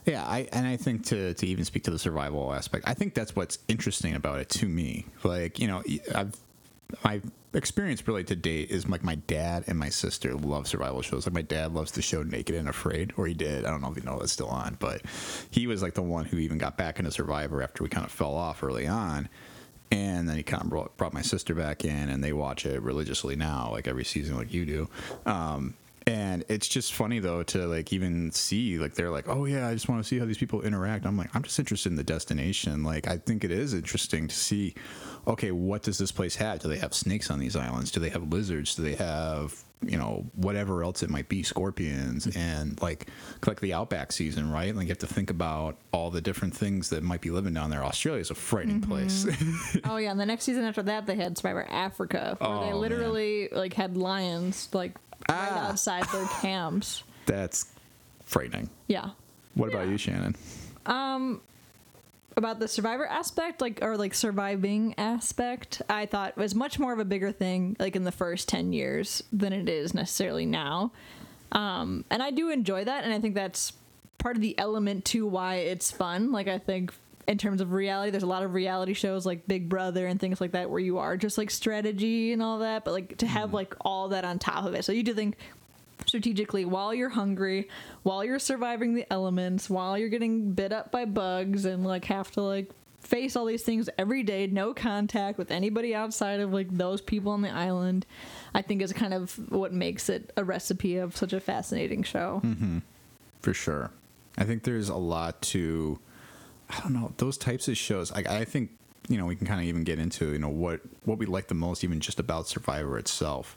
yeah, 0.07 0.25
I 0.25 0.49
and 0.53 0.67
I 0.67 0.77
think 0.77 1.05
to 1.07 1.35
to 1.35 1.47
even 1.47 1.65
speak 1.65 1.85
to 1.85 1.91
the 1.91 1.99
survival 1.99 2.53
aspect, 2.53 2.85
I 2.87 2.95
think 2.95 3.15
that's 3.15 3.37
what's 3.37 3.59
interesting 3.69 4.15
about 4.15 4.39
it 4.39 4.49
to 4.51 4.69
me. 4.69 5.07
Like 5.23 5.59
you 5.59 5.67
know, 5.67 5.83
I've 6.15 6.37
my 7.05 7.21
experience 7.55 8.07
really 8.07 8.25
to 8.25 8.37
date 8.37 8.71
is 8.71 8.89
like 8.89 9.03
my 9.03 9.15
dad 9.15 9.65
and 9.67 9.79
my 9.79 9.89
sister 9.89 10.35
love 10.35 10.67
survival 10.67 11.03
shows. 11.03 11.27
Like 11.27 11.35
my 11.35 11.43
dad 11.43 11.75
loves 11.75 11.93
the 11.93 12.03
show 12.03 12.23
Naked 12.23 12.55
and 12.55 12.69
Afraid, 12.69 13.13
or 13.17 13.27
he 13.27 13.35
did. 13.35 13.65
I 13.65 13.71
don't 13.71 13.81
know 13.81 13.91
if 13.91 13.97
you 13.97 14.03
know 14.03 14.19
that's 14.19 14.33
still 14.33 14.49
on, 14.49 14.77
but 14.81 15.03
he 15.51 15.67
was 15.67 15.83
like 15.83 15.95
the 15.95 16.03
one 16.03 16.25
who 16.25 16.39
even 16.39 16.59
got 16.59 16.77
back 16.77 16.99
into 16.99 17.11
Survivor 17.11 17.63
after 17.63 17.83
we 17.83 17.89
kind 17.89 18.07
of 18.07 18.13
fell 18.13 18.35
off 18.35 18.63
early 18.63 18.87
on. 18.87 19.29
And 19.91 20.27
then 20.27 20.39
he 20.39 20.43
kind 20.43 20.63
of 20.63 20.71
brought, 20.71 20.97
brought 20.97 21.13
my 21.13 21.21
sister 21.21 21.55
back 21.55 21.85
in, 21.85 22.09
and 22.09 22.25
they 22.25 22.33
watch 22.33 22.65
it 22.65 22.81
religiously 22.81 23.37
now, 23.37 23.71
like 23.71 23.87
every 23.87 24.05
season, 24.05 24.39
like 24.39 24.53
you 24.53 24.65
do. 24.65 24.89
Um, 25.27 25.75
and 26.07 26.45
it's 26.49 26.69
just 26.69 26.95
funny 26.95 27.19
though 27.19 27.43
to 27.45 27.67
like 27.67 27.93
even 27.93 28.31
see 28.33 28.79
like 28.79 28.95
they're 28.95 29.11
like, 29.11 29.29
oh 29.29 29.45
yeah, 29.45 29.69
I 29.69 29.75
just 29.75 29.89
want 29.89 30.03
to 30.03 30.09
see 30.09 30.19
how 30.19 30.25
these 30.25 30.39
people 30.39 30.63
interact. 30.63 31.07
I'm 31.07 31.17
like, 31.17 31.35
I'm 31.35 31.43
just 31.43 31.59
interested 31.59 31.91
in 31.91 31.97
the 31.97 32.05
destination. 32.05 32.83
Like 32.83 33.07
I 33.07 33.19
think 33.19 33.45
it 33.45 33.51
is 33.51 33.75
interesting 33.75 34.29
to 34.29 34.35
see, 34.35 34.75
okay, 35.27 35.53
what 35.53 35.83
does 35.83 35.99
this 35.99 36.13
place 36.13 36.37
have? 36.37 36.61
Do 36.61 36.69
they 36.69 36.79
have 36.79 36.95
snakes 36.95 37.31
on 37.31 37.39
these 37.39 37.57
islands? 37.57 37.91
Do 37.91 38.01
they 38.01 38.11
have 38.11 38.33
lizards? 38.33 38.75
Do 38.75 38.83
they 38.83 38.95
have 38.95 39.63
you 39.85 39.97
know 39.99 40.27
whatever 40.35 40.83
else 40.83 41.03
it 41.03 41.11
might 41.11 41.29
be, 41.29 41.43
scorpions? 41.43 42.27
And 42.37 42.81
like 42.83 43.09
like 43.47 43.61
the 43.61 43.73
outback 43.75 44.13
season, 44.13 44.51
right? 44.51 44.75
Like 44.75 44.85
you 44.85 44.91
have 44.91 44.99
to 44.99 45.07
think 45.07 45.31
about 45.31 45.77
all 45.93 46.11
the 46.11 46.21
different 46.21 46.57
things 46.57 46.91
that 46.91 47.03
might 47.03 47.21
be 47.21 47.31
living 47.31 47.55
down 47.55 47.71
there. 47.71 47.85
Australia 47.85 48.21
is 48.21 48.31
a 48.31 48.35
frightening 48.35 48.81
place. 48.81 49.27
Oh 49.85 49.97
yeah, 49.97 50.11
and 50.11 50.21
the 50.21 50.27
next 50.27 50.45
season 50.45 50.65
after 50.65 50.83
that, 50.85 51.07
they 51.07 51.17
had 51.17 51.37
Survivor 51.37 51.67
Africa, 51.69 52.37
where 52.39 52.49
they 52.67 52.73
Oh, 52.73 52.79
literally 52.79 53.49
like 53.51 53.75
had 53.75 53.97
lions 53.97 54.69
like 54.73 54.93
right 55.29 55.49
Ah. 55.53 55.69
outside 55.71 56.05
their 56.13 56.27
camps. 56.41 57.03
That's 57.27 57.67
frightening. 58.25 58.69
Yeah. 58.89 59.11
What 59.55 59.69
about 59.69 59.89
you, 59.89 59.99
Shannon? 59.99 60.35
About 62.37 62.61
the 62.61 62.69
survivor 62.69 63.07
aspect, 63.07 63.61
like 63.61 63.81
or 63.83 63.97
like 63.97 64.15
surviving 64.15 64.95
aspect, 64.97 65.83
I 65.89 66.07
thought 66.07 66.37
was 66.37 66.55
much 66.55 66.79
more 66.79 66.93
of 66.93 66.99
a 66.99 67.05
bigger 67.05 67.31
thing 67.31 67.77
like 67.79 67.95
in 67.95 68.05
the 68.05 68.13
first 68.13 68.49
ten 68.49 68.73
years 68.73 69.23
than 69.33 69.53
it 69.53 69.69
is 69.69 69.93
necessarily 69.93 70.47
now. 70.47 70.93
Um, 71.53 72.07
and 72.11 72.23
I 72.23 72.31
do 72.31 72.51
enjoy 72.51 72.85
that, 72.85 73.05
and 73.05 73.13
I 73.13 73.21
think 73.21 73.35
that's 73.35 73.75
part 74.17 74.37
of 74.37 74.43
the 74.43 74.59
element 74.59 75.05
to 75.07 75.27
why 75.27 75.57
it's 75.57 75.91
fun. 75.91 76.33
Like 76.33 76.49
I 76.49 76.59
think 76.59 76.95
in 77.29 77.39
terms 77.39 77.61
of 77.61 77.73
reality, 77.73 78.11
there's 78.11 78.23
a 78.23 78.27
lot 78.27 78.43
of 78.43 78.55
reality 78.55 78.95
shows 78.95 79.27
like 79.27 79.47
Big 79.47 79.69
Brother 79.69 80.07
and 80.07 80.19
things 80.19 80.41
like 80.41 80.53
that 80.53 80.71
where 80.71 80.81
you 80.81 80.99
are 80.99 81.17
just 81.17 81.39
like 81.39 81.51
strategy 81.51 82.33
and 82.33 82.43
all 82.43 82.61
that, 82.61 82.85
but 82.85 82.93
like 82.93 83.19
to 83.19 83.27
have 83.27 83.53
like 83.53 83.75
all 83.81 84.09
that 84.09 84.25
on 84.25 84.39
top 84.39 84.65
of 84.65 84.75
it. 84.75 84.85
So 84.85 84.93
you 84.93 85.03
do 85.03 85.13
think 85.15 85.37
strategically 86.07 86.65
while 86.65 86.95
you're 86.95 87.09
hungry, 87.09 87.69
while 88.03 88.25
you're 88.25 88.39
surviving 88.39 88.95
the 88.95 89.11
elements, 89.13 89.69
while 89.71 89.97
you're 89.97 90.09
getting 90.09 90.53
bit 90.53 90.73
up 90.73 90.91
by 90.91 91.05
bugs 91.05 91.65
and 91.65 91.85
like 91.85 92.05
have 92.07 92.31
to 92.33 92.43
like 92.43 92.71
face 93.01 93.37
all 93.37 93.45
these 93.45 93.63
things 93.63 93.91
every 93.99 94.23
day, 94.23 94.47
no 94.47 94.73
contact 94.73 95.39
with 95.39 95.51
anybody 95.51 95.95
outside 95.95 96.41
of 96.41 96.53
like 96.53 96.69
those 96.71 97.01
people 97.01 97.33
on 97.33 97.43
the 97.43 97.51
island, 97.51 98.07
I 98.55 98.63
think 98.63 98.81
is 98.83 98.93
kind 98.93 99.13
of 99.13 99.35
what 99.51 99.73
makes 99.73 100.09
it 100.09 100.33
a 100.37 100.45
recipe 100.45 100.97
of 100.97 101.17
such 101.17 101.33
a 101.33 101.41
fascinating 101.41 102.03
show. 102.03 102.41
Mm-hmm. 102.45 102.79
For 103.41 103.55
sure. 103.55 103.91
I 104.39 104.45
think 104.45 104.63
there's 104.63 104.89
a 104.89 104.97
lot 104.97 105.43
to, 105.43 105.99
I 106.71 106.81
don't 106.81 106.93
know, 106.93 107.13
those 107.19 107.37
types 107.37 107.69
of 107.69 107.77
shows. 107.77 108.13
I, 108.13 108.21
I 108.29 108.45
think, 108.45 108.71
you 109.09 109.19
know, 109.19 109.27
we 109.27 109.37
can 109.37 109.47
kind 109.47 109.61
of 109.61 109.67
even 109.67 109.85
get 109.85 109.99
into, 109.99 110.33
you 110.33 110.39
know, 110.39 110.49
what, 110.49 110.81
what 111.05 111.19
we 111.19 111.27
like 111.27 111.49
the 111.49 111.55
most, 111.55 111.85
even 111.85 112.01
just 112.01 112.21
about 112.21 112.47
Survivor 112.49 112.97
itself. 112.99 113.57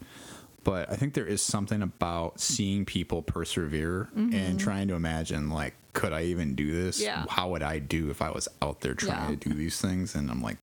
But 0.65 0.91
I 0.91 0.95
think 0.95 1.13
there 1.13 1.28
is 1.28 1.41
something 1.43 1.82
about 1.84 2.41
seeing 2.41 2.86
people 2.86 3.21
persevere 3.21 4.10
and 4.15 4.34
mm-hmm. 4.34 4.58
trying 4.58 4.88
to 4.89 4.95
imagine, 4.95 5.49
like, 5.51 5.75
could 5.93 6.12
I 6.12 6.23
even 6.23 6.56
do 6.56 6.71
this? 6.84 6.99
Yeah. 6.99 7.23
How 7.30 7.49
would 7.51 7.62
I 7.62 7.78
do 7.78 8.10
if 8.10 8.19
I 8.21 8.32
was 8.32 8.49
out 8.63 8.82
there 8.82 8.95
trying 8.95 9.30
Yeah. 9.30 9.36
to 9.38 9.49
do 9.49 9.56
these 9.56 9.80
things? 9.80 10.15
And 10.15 10.30
I'm 10.30 10.41
like, 10.41 10.58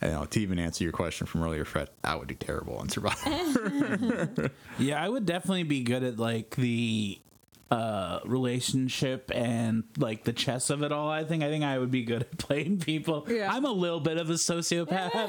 you 0.00 0.08
know, 0.08 0.24
to 0.24 0.40
even 0.40 0.60
answer 0.60 0.84
your 0.84 0.92
question 0.92 1.26
from 1.26 1.42
earlier, 1.42 1.64
Fred, 1.64 1.88
I 2.04 2.14
would 2.14 2.28
do 2.28 2.36
terrible 2.36 2.76
on 2.76 2.88
Survivor. 2.88 4.30
Yeah, 4.78 5.02
I 5.04 5.08
would 5.08 5.26
definitely 5.26 5.64
be 5.64 5.82
good 5.82 6.04
at 6.04 6.18
like 6.20 6.54
the 6.54 7.18
uh 7.70 8.20
relationship 8.24 9.30
and 9.34 9.84
like 9.98 10.24
the 10.24 10.32
chess 10.32 10.70
of 10.70 10.82
it 10.82 10.90
all 10.90 11.10
i 11.10 11.22
think 11.22 11.42
i 11.42 11.48
think 11.50 11.62
i 11.62 11.78
would 11.78 11.90
be 11.90 12.02
good 12.02 12.22
at 12.22 12.38
playing 12.46 12.78
people 12.78 13.26
Yeah. 13.28 13.52
i'm 13.52 13.66
a 13.66 13.70
little 13.72 14.00
bit 14.00 14.16
of 14.16 14.30
a 14.30 14.34
sociopath 14.34 15.22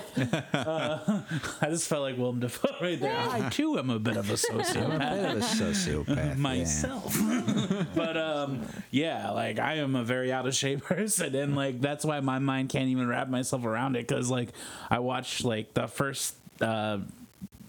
uh, 0.53 1.21
i 1.61 1.69
just 1.69 1.89
felt 1.89 2.01
like 2.03 2.17
willem 2.17 2.39
dafoe 2.39 2.69
right 2.81 2.97
there 2.99 3.11
Yeah. 3.11 3.29
i 3.45 3.49
too 3.49 3.77
am 3.77 3.89
a 3.89 3.99
bit 3.99 4.15
of 4.15 4.29
a 4.29 4.33
sociopath 4.35 5.31
a 5.35 5.41
sociopath. 5.41 6.37
myself. 6.37 7.13
but 7.95 8.15
um 8.15 8.61
yeah, 8.91 9.29
like 9.31 9.59
I 9.59 9.75
am 9.75 9.95
a 9.95 10.03
very 10.03 10.31
out 10.31 10.47
of 10.47 10.55
shape 10.55 10.83
person 10.83 11.35
and 11.35 11.55
like 11.55 11.81
that's 11.81 12.03
why 12.05 12.19
my 12.21 12.39
mind 12.39 12.69
can't 12.69 12.87
even 12.89 13.07
wrap 13.07 13.27
myself 13.29 13.65
around 13.65 13.95
it 13.95 14.07
cuz 14.07 14.29
like 14.29 14.49
I 14.89 14.99
watched 14.99 15.43
like 15.43 15.73
the 15.73 15.87
first 15.87 16.35
uh 16.61 16.99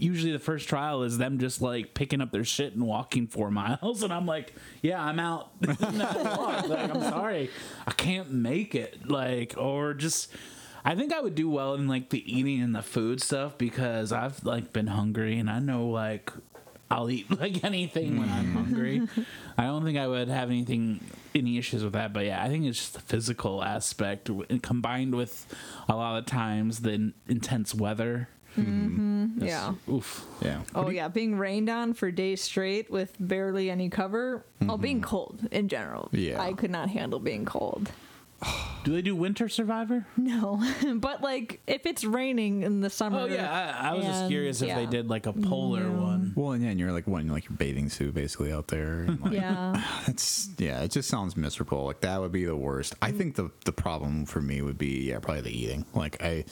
usually 0.03 0.33
the 0.33 0.39
first 0.39 0.69
trial 0.69 1.03
is 1.03 1.19
them 1.19 1.39
just 1.39 1.61
like 1.61 1.95
picking 1.95 2.21
up 2.21 2.33
their 2.33 2.45
shit 2.45 2.75
and 2.75 2.87
walking 2.87 3.27
four 3.27 3.51
miles, 3.51 4.03
and 4.03 4.13
I'm 4.13 4.27
like, 4.27 4.55
yeah, 4.83 5.03
I'm 5.03 5.19
out. 5.19 5.51
like, 5.61 5.81
I'm 5.83 7.01
sorry, 7.03 7.51
I 7.87 7.93
can't 7.93 8.31
make 8.33 8.75
it. 8.75 9.09
Like, 9.09 9.55
or 9.57 9.95
just. 9.95 10.33
I 10.83 10.95
think 10.95 11.13
I 11.13 11.21
would 11.21 11.35
do 11.35 11.51
well 11.51 11.75
in 11.75 11.89
like 11.89 12.09
the 12.09 12.25
eating 12.39 12.63
and 12.63 12.75
the 12.75 12.81
food 12.81 13.21
stuff 13.21 13.59
because 13.59 14.13
I've 14.13 14.43
like 14.47 14.73
been 14.73 14.87
hungry 14.87 15.39
and 15.39 15.51
I 15.51 15.59
know 15.59 15.89
like 15.89 16.33
I'll 16.91 17.09
eat 17.09 17.31
like 17.41 17.63
anything 17.65 18.19
when 18.19 18.29
I'm 18.29 18.47
hmm. 18.47 18.57
hungry. 18.57 19.09
I 19.57 19.65
don't 19.65 19.85
think 19.85 19.99
I 19.99 20.09
would 20.09 20.29
have 20.29 20.51
anything 20.51 21.01
any 21.35 21.59
issues 21.59 21.85
with 21.85 21.93
that, 21.93 22.13
but 22.13 22.25
yeah, 22.25 22.43
I 22.43 22.49
think 22.49 22.65
it's 22.65 22.79
just 22.79 22.95
the 22.95 23.01
physical 23.01 23.63
aspect 23.63 24.31
combined 24.63 25.15
with 25.15 25.47
a 25.89 25.95
lot 25.95 26.19
of 26.19 26.27
times 26.27 26.81
the 26.81 27.13
intense 27.29 27.75
weather. 27.75 28.29
Mm-hmm. 28.57 29.41
Just- 29.41 29.47
Yeah. 29.47 29.75
Oof. 29.93 30.27
Yeah. 30.43 30.61
Oh 30.75 30.89
yeah, 30.91 31.09
being 31.09 31.37
rained 31.39 31.69
on 31.69 31.95
for 31.95 32.11
days 32.11 32.41
straight 32.43 32.91
with 32.91 33.15
barely 33.21 33.71
any 33.71 33.89
cover. 33.89 34.45
Oh, 34.69 34.77
being 34.77 35.01
cold 35.01 35.47
in 35.51 35.69
general. 35.69 36.09
Yeah. 36.13 36.41
I 36.41 36.53
could 36.53 36.71
not 36.71 36.91
handle 36.91 37.19
being 37.21 37.45
cold. 37.45 37.91
Do 38.83 38.93
they 38.93 39.03
do 39.03 39.15
Winter 39.15 39.47
Survivor? 39.51 40.07
No, 40.17 40.59
but 40.95 41.21
like 41.21 41.61
if 41.67 41.85
it's 41.85 42.03
raining 42.03 42.63
in 42.63 42.81
the 42.81 42.89
summer. 42.89 43.21
Oh 43.21 43.25
yeah, 43.27 43.77
I, 43.79 43.91
I 43.91 43.95
was 43.95 44.07
just 44.07 44.29
curious 44.29 44.63
if 44.63 44.75
they 44.75 44.87
did 44.87 45.11
like 45.11 45.27
a 45.27 45.35
polar 45.35 45.85
No. 45.85 46.01
one. 46.03 46.33
Well, 46.35 46.53
and 46.53 46.65
yeah, 46.65 46.71
and 46.71 46.81
you're 46.81 46.91
like 46.91 47.07
one 47.07 47.29
like 47.29 47.45
your 47.45 47.59
bathing 47.59 47.91
suit 47.91 48.15
basically 48.15 48.53
out 48.55 48.69
there. 48.69 49.03
and, 49.03 49.21
like, 49.21 49.35
Yeah. 49.35 49.85
That's 50.07 50.49
yeah, 50.57 50.81
it 50.81 50.93
just 50.93 51.11
sounds 51.11 51.37
miserable. 51.37 51.85
Like 51.85 52.01
that 52.01 52.19
would 52.23 52.33
be 52.33 52.47
the 52.47 52.57
worst. 52.57 52.95
I 53.03 53.13
think 53.13 53.35
the 53.35 53.51
the 53.67 53.73
problem 53.73 54.25
for 54.25 54.41
me 54.41 54.63
would 54.63 54.79
be 54.79 55.09
yeah, 55.11 55.19
probably 55.19 55.43
the 55.43 55.59
eating. 55.63 55.85
Like 55.93 56.23
I 56.23 56.47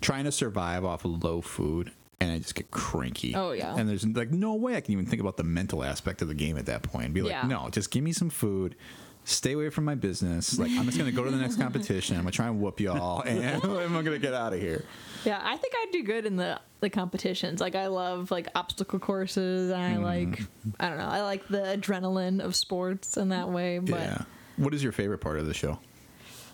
trying 0.00 0.24
to 0.24 0.32
survive 0.32 0.84
off 0.84 1.04
of 1.04 1.24
low 1.24 1.40
food 1.40 1.90
and 2.20 2.30
I 2.30 2.38
just 2.38 2.54
get 2.54 2.70
cranky. 2.70 3.34
Oh, 3.34 3.50
yeah. 3.50 3.74
And 3.76 3.88
there's 3.88 4.06
like 4.06 4.30
no 4.30 4.54
way 4.54 4.76
I 4.76 4.80
can 4.80 4.92
even 4.92 5.06
think 5.06 5.20
about 5.20 5.36
the 5.36 5.42
mental 5.42 5.82
aspect 5.82 6.22
of 6.22 6.28
the 6.28 6.34
game 6.34 6.56
at 6.56 6.66
that 6.66 6.84
point. 6.84 7.12
Be 7.12 7.22
like, 7.22 7.32
Yeah. 7.32 7.48
no, 7.48 7.68
just 7.70 7.90
give 7.90 8.04
me 8.04 8.12
some 8.12 8.30
food. 8.30 8.76
Stay 9.24 9.52
away 9.52 9.70
from 9.70 9.84
my 9.84 9.94
business. 9.94 10.58
Like 10.58 10.70
I'm 10.72 10.84
just 10.84 10.98
gonna 10.98 11.12
go 11.12 11.24
to 11.24 11.30
the 11.30 11.36
next 11.36 11.56
competition. 11.56 12.16
I'm 12.16 12.22
gonna 12.22 12.32
try 12.32 12.46
and 12.46 12.60
whoop 12.60 12.80
y'all, 12.80 13.20
and 13.26 13.62
I'm 13.64 14.04
gonna 14.04 14.18
get 14.18 14.34
out 14.34 14.52
of 14.52 14.60
here. 14.60 14.84
Yeah, 15.24 15.40
I 15.42 15.56
think 15.56 15.74
I'd 15.76 15.92
do 15.92 16.02
good 16.02 16.26
in 16.26 16.36
the 16.36 16.60
the 16.80 16.90
competitions. 16.90 17.60
Like 17.60 17.74
I 17.74 17.86
love 17.86 18.30
like 18.30 18.48
obstacle 18.54 18.98
courses. 18.98 19.70
And 19.70 19.80
I 19.80 19.92
mm-hmm. 19.92 20.02
like 20.02 20.42
I 20.80 20.88
don't 20.88 20.98
know. 20.98 21.06
I 21.06 21.22
like 21.22 21.46
the 21.48 21.58
adrenaline 21.58 22.40
of 22.40 22.56
sports 22.56 23.16
in 23.16 23.30
that 23.30 23.48
way. 23.48 23.78
But 23.78 24.00
yeah. 24.00 24.22
What 24.56 24.74
is 24.74 24.82
your 24.82 24.92
favorite 24.92 25.18
part 25.18 25.38
of 25.38 25.46
the 25.46 25.54
show? 25.54 25.78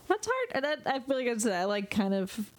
that's 0.09 0.29
hard. 0.31 0.65
That, 0.65 0.83
I 0.87 1.01
feel 1.01 1.17
like 1.17 1.29
I 1.29 1.37
said 1.37 1.53
I 1.53 1.65
like 1.65 1.91
kind 1.91 2.15
of 2.15 2.51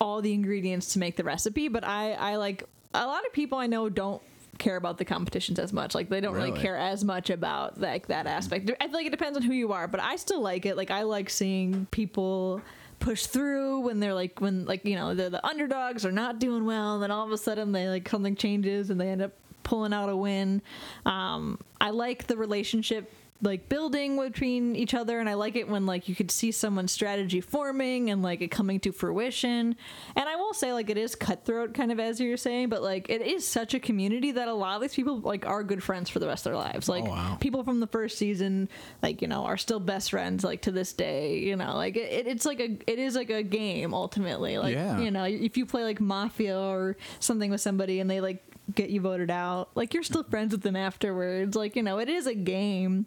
all 0.00 0.22
the 0.22 0.32
ingredients 0.32 0.94
to 0.94 0.98
make 0.98 1.16
the 1.16 1.24
recipe. 1.24 1.68
But 1.68 1.84
I 1.84 2.12
I 2.12 2.36
like 2.36 2.64
a 2.94 3.06
lot 3.06 3.26
of 3.26 3.32
people 3.32 3.58
I 3.58 3.66
know 3.66 3.88
don't 3.88 4.22
care 4.58 4.76
about 4.76 4.98
the 4.98 5.04
competitions 5.04 5.58
as 5.58 5.72
much. 5.72 5.94
Like 5.94 6.08
they 6.08 6.20
don't 6.20 6.34
really, 6.34 6.50
Really? 6.50 6.62
care 6.62 6.76
as 6.76 7.04
much 7.04 7.30
about 7.30 7.80
like 7.80 8.08
that 8.08 8.26
aspect. 8.26 8.70
I 8.80 8.84
feel 8.86 8.94
like 8.94 9.06
it 9.06 9.10
depends 9.10 9.36
on 9.36 9.42
who 9.42 9.52
you 9.52 9.72
are, 9.72 9.88
but 9.88 10.00
I 10.00 10.16
still 10.16 10.40
like 10.40 10.66
it. 10.66 10.76
Like 10.76 10.90
I 10.90 11.02
like 11.02 11.30
seeing 11.30 11.86
people 11.90 12.60
push 13.00 13.26
through 13.26 13.80
when 13.80 14.00
they're 14.00 14.12
like 14.14 14.40
when 14.40 14.64
like 14.64 14.84
you 14.84 14.96
know 14.96 15.14
they're 15.14 15.30
the 15.30 15.46
underdogs 15.46 16.04
are 16.04 16.10
not 16.10 16.40
doing 16.40 16.64
well 16.66 16.94
and 16.94 17.02
then 17.02 17.12
all 17.12 17.24
of 17.24 17.30
a 17.30 17.38
sudden 17.38 17.70
they 17.70 17.88
like 17.88 18.08
something 18.08 18.34
changes 18.34 18.90
and 18.90 19.00
they 19.00 19.08
end 19.08 19.22
up 19.22 19.30
pulling 19.62 19.92
out 19.92 20.08
a 20.08 20.16
win 20.16 20.60
um 21.06 21.56
i 21.80 21.90
like 21.90 22.26
the 22.26 22.36
relationship 22.36 23.12
like 23.40 23.68
building 23.68 24.16
between 24.18 24.74
each 24.74 24.94
other 24.94 25.20
and 25.20 25.28
i 25.28 25.34
like 25.34 25.54
it 25.54 25.68
when 25.68 25.86
like 25.86 26.08
you 26.08 26.14
could 26.16 26.28
see 26.30 26.50
someone's 26.50 26.90
strategy 26.90 27.40
forming 27.40 28.10
and 28.10 28.20
like 28.20 28.40
it 28.40 28.48
coming 28.48 28.80
to 28.80 28.90
fruition. 28.90 29.76
And 30.16 30.28
i 30.28 30.34
will 30.34 30.52
say 30.54 30.72
like 30.72 30.90
it 30.90 30.98
is 30.98 31.14
cutthroat 31.14 31.72
kind 31.72 31.92
of 31.92 32.00
as 32.00 32.20
you're 32.20 32.36
saying 32.36 32.68
but 32.68 32.82
like 32.82 33.08
it 33.08 33.22
is 33.22 33.46
such 33.46 33.74
a 33.74 33.78
community 33.80 34.32
that 34.32 34.48
a 34.48 34.52
lot 34.54 34.74
of 34.74 34.82
these 34.82 34.94
people 34.94 35.20
like 35.20 35.46
are 35.46 35.62
good 35.62 35.82
friends 35.84 36.10
for 36.10 36.18
the 36.18 36.26
rest 36.26 36.46
of 36.46 36.52
their 36.52 36.58
lives. 36.60 36.88
Like 36.88 37.04
Oh, 37.04 37.10
wow. 37.10 37.36
people 37.40 37.62
from 37.62 37.78
the 37.78 37.86
first 37.86 38.18
season 38.18 38.68
like 39.02 39.22
you 39.22 39.28
know 39.28 39.44
are 39.44 39.56
still 39.56 39.78
best 39.78 40.10
friends 40.10 40.42
like 40.42 40.62
to 40.62 40.72
this 40.72 40.92
day 40.92 41.38
you 41.38 41.54
know? 41.54 41.76
Like 41.76 41.96
it, 41.96 42.26
it's 42.26 42.44
like 42.44 42.58
a 42.58 42.76
it 42.90 42.98
is 42.98 43.14
like 43.14 43.30
a 43.30 43.44
game 43.44 43.94
ultimately. 43.94 44.58
Like 44.58 44.74
Yeah. 44.74 44.98
you 44.98 45.10
know 45.12 45.22
if 45.24 45.56
you 45.56 45.64
play 45.64 45.84
like 45.84 46.00
mafia 46.00 46.58
or 46.58 46.96
something 47.20 47.50
with 47.52 47.60
somebody 47.60 48.00
and 48.00 48.10
they 48.10 48.20
like 48.20 48.42
get 48.74 48.90
you 48.90 49.00
voted 49.00 49.30
out 49.30 49.70
like 49.76 49.94
you're 49.94 50.02
still 50.02 50.24
friends 50.24 50.50
with 50.52 50.62
them 50.62 50.74
afterwards. 50.74 51.54
Like 51.56 51.76
you 51.76 51.84
know 51.84 51.98
it 52.00 52.08
is 52.08 52.26
a 52.26 52.34
game 52.34 53.06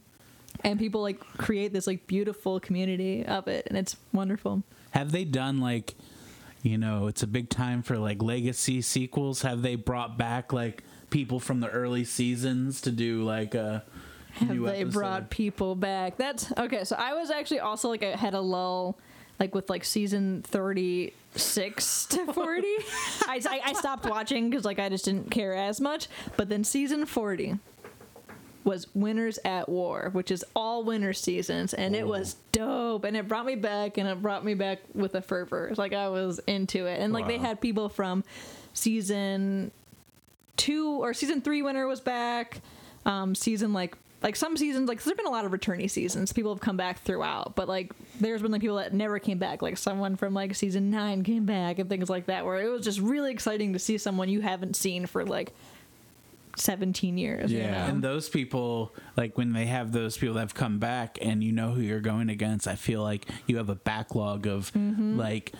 and 0.64 0.80
people 0.80 1.02
like 1.02 1.20
create 1.38 1.74
this 1.74 1.88
like 1.88 2.08
beautiful 2.08 2.60
community 2.60 3.26
of 3.26 3.48
it 3.48 3.66
and 3.68 3.78
it's 3.78 3.96
wonderful 4.14 4.64
Have 4.92 5.12
they 5.12 5.24
done 5.26 5.60
like, 5.62 5.96
you 6.64 6.78
know, 6.78 7.08
it's 7.08 7.24
a 7.24 7.28
big 7.28 7.50
time 7.50 7.82
for 7.82 7.98
like 7.98 8.22
legacy 8.22 8.82
sequels? 8.82 9.42
Have 9.42 9.62
they 9.62 9.76
brought 9.76 10.18
back 10.18 10.52
like 10.54 10.84
people 11.10 11.40
from 11.40 11.60
the 11.60 11.70
early 11.70 12.04
seasons 12.04 12.82
to 12.82 12.92
do 12.92 13.24
like 13.24 13.56
a 13.56 13.84
have 14.34 14.48
they 14.50 14.82
episode? 14.82 14.94
brought 14.94 15.30
people 15.30 15.76
back 15.76 16.16
that's 16.16 16.54
okay 16.58 16.86
so 16.86 16.96
i 16.98 17.14
was 17.14 17.30
actually 17.30 17.60
also 17.60 17.90
like 17.90 18.02
i 18.02 18.16
had 18.16 18.34
a 18.34 18.40
lull 18.40 18.98
like 19.42 19.54
with 19.54 19.70
like 19.70 19.84
season 19.84 20.42
36 20.44 22.06
to 22.06 22.26
40 22.34 22.68
I, 23.28 23.42
I, 23.46 23.62
I 23.66 23.74
stopped 23.74 24.06
watching 24.06 24.50
because 24.50 24.64
like 24.66 24.80
i 24.80 24.88
just 24.88 25.04
didn't 25.06 25.32
care 25.32 25.54
as 25.54 25.82
much 25.82 26.08
but 26.38 26.48
then 26.48 26.64
season 26.64 27.06
40 27.06 27.58
was 28.64 28.88
winners 28.94 29.40
at 29.44 29.68
war 29.68 30.10
which 30.12 30.30
is 30.32 30.46
all 30.56 30.84
winter 30.84 31.14
seasons 31.14 31.74
and 31.74 31.96
it 31.96 32.06
was 32.06 32.36
dope 32.52 33.04
and 33.06 33.18
it 33.18 33.28
brought 33.28 33.46
me 33.46 33.56
back 33.56 33.98
and 33.98 34.08
it 34.08 34.22
brought 34.22 34.46
me 34.46 34.54
back 34.54 34.80
with 34.94 35.16
a 35.16 35.22
fervor 35.22 35.68
It's 35.68 35.80
like 35.80 35.94
i 35.94 36.10
was 36.10 36.40
into 36.48 36.86
it 36.86 37.00
and 37.00 37.12
like 37.14 37.28
they 37.28 37.38
had 37.38 37.60
people 37.60 37.90
from 37.90 38.24
season 38.74 39.72
two 40.62 41.02
or 41.02 41.14
season 41.14 41.42
three 41.42 41.62
winner 41.62 41.88
was 41.88 42.02
back. 42.02 42.62
Um, 43.06 43.34
season 43.34 43.74
like 43.74 43.98
like 44.22 44.36
some 44.36 44.56
seasons 44.56 44.88
like 44.88 45.02
there's 45.02 45.18
been 45.18 45.26
a 45.26 45.32
lot 45.32 45.46
of 45.46 45.52
returnee 45.52 45.90
seasons. 45.90 46.32
People 46.32 46.54
have 46.54 46.62
come 46.62 46.78
back 46.78 47.00
throughout, 47.00 47.56
but 47.56 47.68
like 47.68 47.92
there's 48.20 48.44
been 48.44 48.52
like 48.52 48.62
people 48.62 48.76
that 48.76 48.94
never 48.94 49.18
came 49.18 49.40
back. 49.40 49.62
Like 49.64 49.78
someone 49.78 50.16
from 50.16 50.34
like 50.36 50.54
season 50.54 50.92
nine 50.92 51.24
came 51.24 51.46
back 51.46 51.80
and 51.80 51.90
things 51.90 52.10
like 52.10 52.28
that. 52.28 52.46
Where 52.46 52.62
it 52.62 52.70
was 52.70 52.84
just 52.86 53.00
really 53.00 53.32
exciting 53.32 53.74
to 53.74 53.80
see 53.80 53.98
someone 53.98 54.30
you 54.30 54.42
haven't 54.42 54.76
seen 54.76 55.08
for 55.08 55.26
like 55.26 55.52
17 56.62 57.18
years. 57.18 57.52
you 57.52 57.60
Yeah. 57.60 57.72
know? 57.72 57.78
And 57.94 58.04
those 58.04 58.30
people, 58.30 58.94
like 59.18 59.38
when 59.38 59.54
they 59.54 59.66
have 59.66 59.92
those 59.92 60.18
people 60.18 60.36
that 60.36 60.42
have 60.42 60.54
come 60.54 60.80
back 60.80 61.18
and 61.22 61.44
you 61.44 61.52
know 61.52 61.72
who 61.72 61.82
you're 61.82 62.00
going 62.00 62.30
against, 62.30 62.68
I 62.68 62.76
feel 62.76 63.02
like 63.04 63.26
you 63.48 63.58
have 63.58 63.70
a 63.70 63.76
backlog 63.76 64.48
of 64.48 64.72
like 64.76 65.54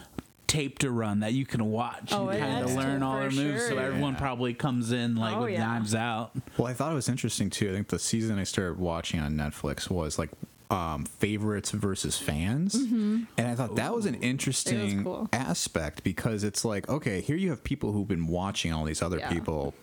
tape 0.48 0.80
to 0.80 0.92
run 0.92 1.22
that 1.22 1.32
you 1.34 1.46
can 1.46 1.64
watch 1.72 2.10
Mm-hmm. 2.12 2.24
Oh, 2.24 2.30
and 2.30 2.40
kind 2.40 2.66
of 2.66 2.74
learn 2.76 3.04
all 3.04 3.14
for 3.16 3.20
their 3.34 3.46
moves. 3.46 3.64
So 3.64 3.70
sure. 3.70 3.80
everyone 3.80 4.16
probably 4.16 4.54
comes 4.54 4.92
in 4.92 5.16
like 5.16 5.36
Oh, 5.36 5.44
with 5.44 5.52
yeah. 5.54 5.60
knives 5.66 5.96
out. 5.96 6.32
Well, 6.58 6.68
I 6.68 6.74
thought 6.74 6.92
it 6.92 6.96
was 6.96 7.08
interesting 7.10 7.50
too. 7.50 7.70
I 7.70 7.74
think 7.74 7.88
the 7.88 8.00
season 8.00 8.38
I 8.38 8.44
started 8.44 8.78
watching 8.78 9.20
on 9.22 9.36
Netflix 9.36 9.90
was 9.90 10.20
like 10.20 10.30
um, 10.70 11.04
favorites 11.06 11.72
versus 11.72 12.18
fans, 12.18 12.76
and 12.76 13.28
I 13.38 13.56
thought 13.56 13.76
that 13.76 13.94
was 13.94 14.06
an 14.06 14.16
interesting 14.16 15.04
cool. 15.04 15.28
aspect 15.34 16.02
because 16.02 16.46
it's 16.46 16.64
like, 16.64 16.88
okay, 16.88 17.20
here 17.20 17.36
you 17.36 17.50
have 17.50 17.62
people 17.62 17.92
who've 17.92 18.08
been 18.08 18.26
watching 18.28 18.72
all 18.72 18.86
these 18.86 19.02
other 19.02 19.18
Yeah. 19.18 19.30
people 19.30 19.74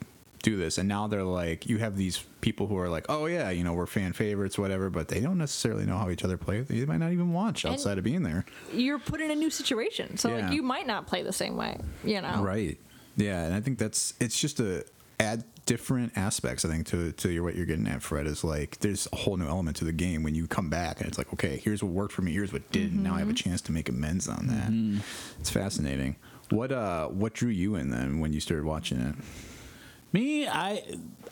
do 0.48 0.56
this, 0.56 0.78
and 0.78 0.88
now 0.88 1.06
they're 1.06 1.22
like, 1.24 1.66
you 1.68 1.78
have 1.78 1.96
these 1.96 2.18
people 2.40 2.66
who 2.66 2.76
are 2.78 2.88
like, 2.88 3.06
oh 3.08 3.26
yeah, 3.26 3.50
you 3.50 3.62
know, 3.64 3.72
we're 3.72 3.86
fan 3.86 4.12
favorites, 4.12 4.58
whatever, 4.58 4.88
but 4.90 5.08
they 5.08 5.20
don't 5.20 5.38
necessarily 5.38 5.84
know 5.84 5.98
how 5.98 6.08
each 6.10 6.24
other 6.24 6.36
play. 6.36 6.60
They 6.60 6.84
might 6.86 6.98
not 6.98 7.12
even 7.12 7.32
watch 7.32 7.64
outside 7.64 7.98
of 7.98 8.04
being 8.04 8.22
there. 8.22 8.44
You're 8.72 8.98
put 8.98 9.20
in 9.20 9.30
a 9.30 9.34
new 9.34 9.50
situation, 9.50 10.16
so 10.16 10.28
Yeah. 10.34 10.46
like 10.46 10.52
you 10.54 10.62
might 10.62 10.86
not 10.86 11.06
play 11.06 11.22
the 11.22 11.32
same 11.32 11.56
way. 11.56 11.78
You 12.04 12.20
know, 12.22 12.42
Right. 12.42 12.78
Yeah, 13.16 13.44
and 13.44 13.54
I 13.54 13.60
think 13.60 13.78
that's 13.78 14.14
it's 14.20 14.38
just 14.40 14.58
to 14.58 14.84
add 15.18 15.42
different 15.66 16.12
aspects. 16.16 16.64
I 16.64 16.68
think 16.68 16.86
to 16.86 17.12
to 17.12 17.30
your, 17.30 17.42
what 17.42 17.56
you're 17.56 17.66
getting 17.66 17.88
at, 17.88 18.00
Fred, 18.02 18.26
is 18.26 18.44
like 18.44 18.78
there's 18.78 19.08
a 19.12 19.16
whole 19.16 19.36
new 19.36 19.46
element 19.48 19.76
to 19.78 19.84
the 19.84 19.92
game 19.92 20.22
when 20.22 20.34
you 20.36 20.46
come 20.46 20.70
back 20.70 21.00
and 21.00 21.08
it's 21.08 21.18
like, 21.18 21.32
okay, 21.32 21.60
here's 21.62 21.82
what 21.82 21.92
worked 21.92 22.12
for 22.12 22.22
me, 22.22 22.32
here's 22.32 22.52
what 22.52 22.70
didn't. 22.70 23.02
Now 23.02 23.16
I 23.16 23.18
have 23.18 23.28
a 23.28 23.34
chance 23.34 23.60
to 23.62 23.72
make 23.72 23.88
amends 23.88 24.28
on 24.28 24.46
that. 24.46 25.02
It's 25.40 25.50
fascinating. 25.50 26.16
What 26.50 26.70
uh 26.72 27.08
what 27.08 27.34
drew 27.34 27.50
you 27.50 27.74
in 27.74 27.90
then 27.90 28.20
when 28.20 28.32
you 28.32 28.40
started 28.40 28.64
watching 28.64 29.00
it? 29.00 29.14
Me, 30.12 30.48
I 30.48 30.82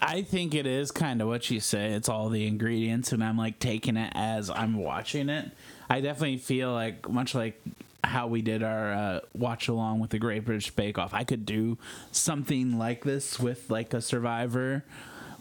I 0.01 0.23
think 0.23 0.55
it 0.55 0.67
is 0.67 0.91
kind 0.91 1.23
of 1.23 1.29
what 1.29 1.51
you 1.51 1.61
say. 1.61 1.93
It's 1.93 2.09
all 2.09 2.29
the 2.29 2.47
ingredients, 2.47 3.13
and 3.13 3.25
I'm 3.25 3.39
like 3.39 3.59
taking 3.59 3.97
it 3.97 4.13
as 4.15 4.51
I'm 4.51 4.77
watching 4.77 5.29
it. 5.29 5.51
I 5.89 6.01
definitely 6.01 6.39
feel 6.39 6.73
like 6.73 7.09
much 7.09 7.35
like 7.35 7.61
how 8.05 8.27
we 8.27 8.43
did 8.43 8.63
our 8.63 8.93
uh, 8.93 9.21
watch 9.35 9.69
along 9.69 10.01
with 10.01 10.11
the 10.11 10.19
Great 10.19 10.45
British 10.45 10.71
Bake 10.71 10.99
Off. 10.99 11.15
I 11.15 11.25
could 11.25 11.47
do 11.47 11.79
something 12.13 12.79
like 12.79 13.03
this 13.03 13.39
with 13.39 13.71
like 13.71 13.95
a 13.95 14.01
Survivor, 14.01 14.85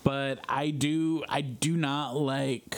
but 0.04 0.40
I 0.48 0.70
do 0.70 1.24
I 1.28 1.42
do 1.42 1.76
not 1.78 2.16
like 2.16 2.76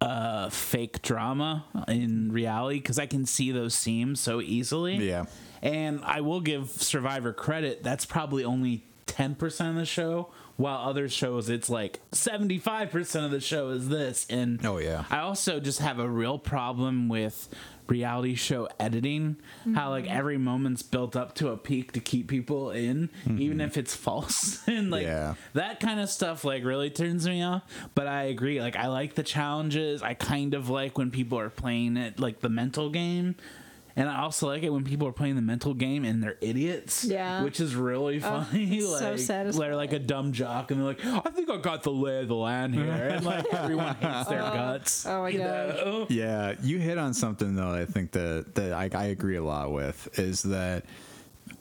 uh 0.00 0.50
fake 0.50 1.00
drama 1.00 1.64
in 1.88 2.30
reality 2.30 2.78
because 2.78 2.98
I 2.98 3.06
can 3.06 3.24
see 3.24 3.50
those 3.50 3.74
seams 3.74 4.20
so 4.20 4.40
easily. 4.40 4.96
Yeah. 4.96 5.24
And 5.62 6.00
I 6.04 6.20
will 6.20 6.40
give 6.40 6.70
Survivor 6.70 7.32
credit. 7.32 7.82
That's 7.82 8.04
probably 8.04 8.44
only 8.44 8.84
10% 9.06 9.70
of 9.70 9.76
the 9.76 9.84
show, 9.86 10.30
while 10.56 10.88
other 10.88 11.08
shows 11.08 11.48
it's 11.48 11.68
like 11.68 12.00
75% 12.12 13.24
of 13.24 13.30
the 13.30 13.40
show 13.40 13.68
is 13.70 13.88
this. 13.88 14.26
And 14.30 14.64
Oh, 14.64 14.78
yeah. 14.78 15.04
I 15.10 15.18
also 15.18 15.60
just 15.60 15.80
have 15.80 15.98
a 15.98 16.08
real 16.08 16.38
problem 16.38 17.08
with 17.08 17.48
reality 17.88 18.34
show 18.34 18.68
editing 18.80 19.36
how 19.76 19.90
like 19.90 20.06
mm-hmm. 20.06 20.16
every 20.16 20.36
moment's 20.38 20.82
built 20.82 21.14
up 21.14 21.36
to 21.36 21.50
a 21.50 21.56
peak 21.56 21.92
to 21.92 22.00
keep 22.00 22.26
people 22.26 22.72
in 22.72 23.08
mm-hmm. 23.24 23.40
even 23.40 23.60
if 23.60 23.76
it's 23.76 23.94
false 23.94 24.60
and 24.66 24.90
like 24.90 25.04
Yeah. 25.04 25.34
that 25.52 25.78
kind 25.78 26.00
of 26.00 26.10
stuff 26.10 26.42
like 26.44 26.64
really 26.64 26.90
turns 26.90 27.28
me 27.28 27.44
off 27.44 27.62
but 27.94 28.08
i 28.08 28.24
agree 28.24 28.60
like 28.60 28.74
i 28.74 28.88
like 28.88 29.14
the 29.14 29.22
challenges 29.22 30.02
i 30.02 30.14
kind 30.14 30.54
of 30.54 30.68
like 30.68 30.98
when 30.98 31.12
people 31.12 31.38
are 31.38 31.48
playing 31.48 31.96
it 31.96 32.18
like 32.18 32.40
the 32.40 32.48
mental 32.48 32.90
game 32.90 33.36
and 33.96 34.10
I 34.10 34.20
also 34.20 34.46
like 34.46 34.62
it 34.62 34.68
when 34.68 34.84
people 34.84 35.08
are 35.08 35.12
playing 35.12 35.36
the 35.36 35.42
mental 35.42 35.72
game 35.72 36.04
and 36.04 36.22
they're 36.22 36.36
idiots. 36.42 37.02
Yeah. 37.02 37.42
Which 37.42 37.60
is 37.60 37.74
really 37.74 38.18
oh, 38.18 38.20
funny. 38.20 38.76
it's 38.76 38.86
so 38.86 39.10
like, 39.10 39.18
satisfying. 39.18 39.70
They're 39.70 39.76
like 39.76 39.94
a 39.94 39.98
dumb 39.98 40.32
jock 40.32 40.70
and 40.70 40.78
they're 40.80 40.88
like, 40.88 41.04
I 41.04 41.30
think 41.30 41.48
I 41.48 41.56
got 41.56 41.82
the 41.82 41.92
lay 41.92 42.20
of 42.20 42.28
the 42.28 42.34
land 42.34 42.74
here. 42.74 42.86
And 43.16 43.24
like 43.24 43.46
everyone 43.54 43.94
hates 43.94 44.28
their 44.28 44.42
oh. 44.42 44.52
guts. 44.52 45.06
oh 45.06 45.22
my 45.22 45.28
you 45.30 45.38
gosh. 45.38 45.76
know? 45.76 46.06
Yeah, 46.10 46.54
you 46.62 46.78
hit 46.78 46.98
on 46.98 47.14
something 47.14 47.54
though. 47.54 47.72
I 47.72 47.86
think 47.86 48.10
that 48.12 48.54
that 48.56 48.72
I, 48.72 48.90
I 48.92 49.04
agree 49.06 49.36
a 49.36 49.42
lot 49.42 49.72
with 49.72 50.18
is 50.18 50.42
that 50.42 50.84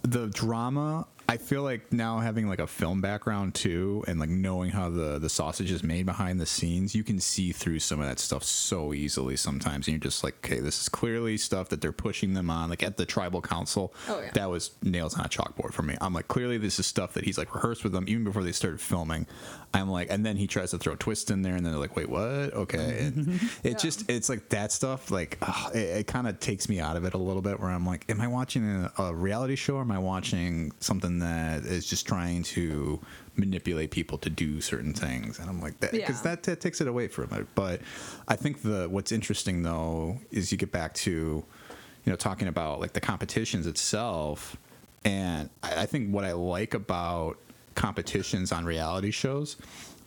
the 0.02 0.28
drama. 0.28 1.08
I 1.28 1.38
feel 1.38 1.64
like 1.64 1.92
now 1.92 2.20
having 2.20 2.48
like 2.48 2.60
a 2.60 2.68
film 2.68 3.02
background 3.02 3.56
too, 3.56 4.04
and 4.08 4.20
like 4.20 4.30
knowing 4.30 4.70
how 4.70 4.90
the 4.90 5.18
the 5.20 5.30
sausage 5.30 5.72
is 5.72 5.84
made 5.84 6.06
behind 6.06 6.40
the 6.40 6.46
scenes, 6.46 6.94
you 6.94 7.04
can 7.04 7.20
see 7.20 7.52
through 7.52 7.80
some 7.80 8.00
of 8.00 8.08
that 8.08 8.20
stuff 8.20 8.44
so 8.44 8.94
easily 8.94 9.36
sometimes, 9.36 9.88
and 9.88 9.94
you're 9.96 10.00
just 10.00 10.24
like, 10.24 10.36
okay, 10.46 10.60
this 10.60 10.80
is 10.82 10.90
clearly 10.90 11.38
stuff 11.38 11.70
that 11.70 11.82
they're 11.82 11.92
pushing 11.92 12.34
them 12.34 12.50
on. 12.50 12.70
Like 12.70 12.84
at 12.84 12.98
the 12.98 13.06
tribal 13.06 13.42
council, 13.42 13.94
Oh, 14.08 14.20
yeah. 14.22 14.32
that 14.34 14.50
was 14.50 14.72
nails 14.84 15.18
on 15.18 15.26
a 15.26 15.30
chalkboard 15.30 15.74
for 15.74 15.82
me. 15.82 15.96
I'm 16.00 16.14
like, 16.14 16.28
clearly 16.28 16.58
this 16.58 16.80
is 16.80 16.86
stuff 16.86 17.14
that 17.14 17.24
he's 17.26 17.38
like 17.38 17.54
rehearsed 17.56 17.84
with 17.84 17.94
them 17.94 18.06
even 18.08 18.24
before 18.24 18.44
they 18.44 18.52
started 18.52 18.80
filming. 18.80 19.26
I'm 19.74 19.90
like, 19.90 20.08
and 20.12 20.26
then 20.26 20.38
he 20.38 20.48
tries 20.48 20.72
to 20.72 20.78
throw 20.78 20.94
a 20.94 20.96
twist 20.96 21.32
in 21.32 21.42
there, 21.42 21.56
and 21.56 21.66
then 21.66 21.74
they're 21.74 21.82
like, 21.82 21.96
wait, 21.96 22.08
what? 22.08 22.22
Okay, 22.54 23.00
and 23.08 23.40
it 23.64 23.78
just 23.86 24.10
it's 24.10 24.30
like 24.30 24.50
that 24.50 24.72
stuff. 24.72 25.12
Like 25.12 25.38
ugh, 25.42 25.76
it, 25.76 25.80
it 25.80 26.08
kind 26.08 26.28
of 26.28 26.40
takes 26.40 26.70
me 26.70 26.80
out 26.80 26.96
of 26.96 27.04
it 27.04 27.14
a 27.14 27.18
little 27.18 27.42
bit. 27.42 27.60
Where 27.60 27.72
I'm 27.72 27.86
like, 27.86 28.06
am 28.10 28.22
I 28.22 28.28
watching 28.28 28.64
a, 28.70 28.92
a 29.02 29.14
reality 29.14 29.56
show, 29.56 29.76
or 29.78 29.82
am 29.82 29.92
I 29.92 30.00
watching 30.00 30.72
something 30.80 31.15
that 31.20 31.64
is 31.66 31.86
just 31.86 32.08
trying 32.08 32.44
to 32.44 33.00
manipulate 33.36 33.92
people 33.92 34.18
to 34.20 34.30
do 34.30 34.62
certain 34.62 34.94
things? 34.94 35.40
And 35.40 35.50
I'm 35.50 35.62
like, 35.62 35.80
that 35.80 35.92
because 35.92 36.18
Yeah. 36.18 36.32
that, 36.36 36.44
that 36.44 36.62
takes 36.62 36.82
it 36.82 36.88
away 36.88 37.08
from 37.08 37.34
it. 37.34 37.48
But 37.56 37.82
I 38.28 38.36
think 38.36 38.62
the 38.62 38.88
what's 38.90 39.12
interesting 39.12 39.64
though 39.64 40.20
is 40.32 40.52
you 40.52 40.58
get 40.58 40.72
back 40.72 40.94
to 40.96 41.12
you 41.12 42.12
know 42.12 42.16
talking 42.16 42.48
about 42.48 42.80
like 42.80 42.94
the 42.94 43.02
competitions 43.02 43.66
itself 43.68 44.58
and 45.04 45.50
I, 45.64 45.82
I 45.82 45.86
think 45.88 46.14
what 46.14 46.24
i 46.24 46.34
like 46.34 46.76
about 46.76 47.38
competitions 47.74 48.52
on 48.52 48.64
reality 48.64 49.10
shows 49.10 49.58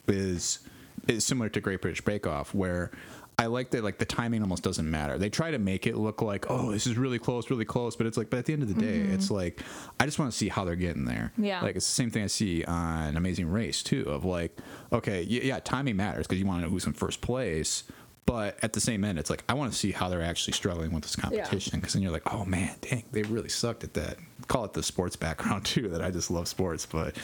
is 0.06 0.60
is 1.08 1.24
similar 1.26 1.48
to 1.48 1.60
great 1.60 1.82
british 1.82 2.00
bake 2.04 2.24
off 2.24 2.54
where 2.54 2.92
I 3.40 3.46
like 3.46 3.70
that 3.70 3.84
like 3.84 3.98
the 3.98 4.04
timing 4.04 4.42
almost 4.42 4.64
doesn't 4.64 4.90
matter. 4.90 5.16
They 5.16 5.30
try 5.30 5.52
to 5.52 5.58
make 5.58 5.86
it 5.86 5.96
look 5.96 6.22
like, 6.22 6.50
oh, 6.50 6.72
this 6.72 6.88
is 6.88 6.98
really 6.98 7.20
close, 7.20 7.48
really 7.50 7.64
close, 7.64 7.94
but 7.94 8.06
it's 8.06 8.16
like 8.16 8.30
but 8.30 8.40
at 8.40 8.46
the 8.46 8.52
end 8.52 8.62
of 8.62 8.74
the 8.74 8.80
day, 8.80 8.98
mm-hmm. 8.98 9.14
it's 9.14 9.30
like 9.30 9.62
I 10.00 10.06
just 10.06 10.18
want 10.18 10.32
to 10.32 10.36
see 10.36 10.48
how 10.48 10.64
they're 10.64 10.74
getting 10.74 11.04
there. 11.04 11.32
Yeah. 11.38 11.62
Like 11.62 11.76
it's 11.76 11.86
the 11.86 11.92
same 11.92 12.10
thing 12.10 12.24
I 12.24 12.26
see 12.26 12.64
on 12.64 13.16
Amazing 13.16 13.48
Race 13.48 13.82
too 13.84 14.02
of 14.08 14.24
like, 14.24 14.58
okay, 14.92 15.22
yeah, 15.22 15.42
yeah 15.42 15.60
timing 15.60 15.96
matters 15.96 16.26
because 16.26 16.40
you 16.40 16.46
want 16.46 16.60
to 16.60 16.66
know 16.66 16.70
who's 16.70 16.86
in 16.86 16.94
first 16.94 17.20
place, 17.20 17.84
but 18.26 18.58
at 18.60 18.72
the 18.72 18.80
same 18.80 19.04
end, 19.04 19.20
it's 19.20 19.30
like 19.30 19.44
I 19.48 19.54
want 19.54 19.72
to 19.72 19.78
see 19.78 19.92
how 19.92 20.08
they're 20.08 20.20
actually 20.20 20.54
struggling 20.54 20.92
with 20.92 21.04
this 21.04 21.14
competition 21.14 21.78
because 21.78 21.94
then 21.94 22.02
you're 22.02 22.12
like, 22.12 22.34
oh 22.34 22.44
man, 22.44 22.74
dang, 22.80 23.04
they 23.12 23.22
really 23.22 23.48
sucked 23.48 23.84
at 23.84 23.94
that. 23.94 24.16
Call 24.48 24.64
it 24.64 24.72
the 24.72 24.82
sports 24.82 25.14
background 25.14 25.64
too 25.64 25.88
that 25.88 26.02
I 26.02 26.10
just 26.10 26.30
love 26.30 26.48
sports, 26.48 26.86
but 26.86 27.16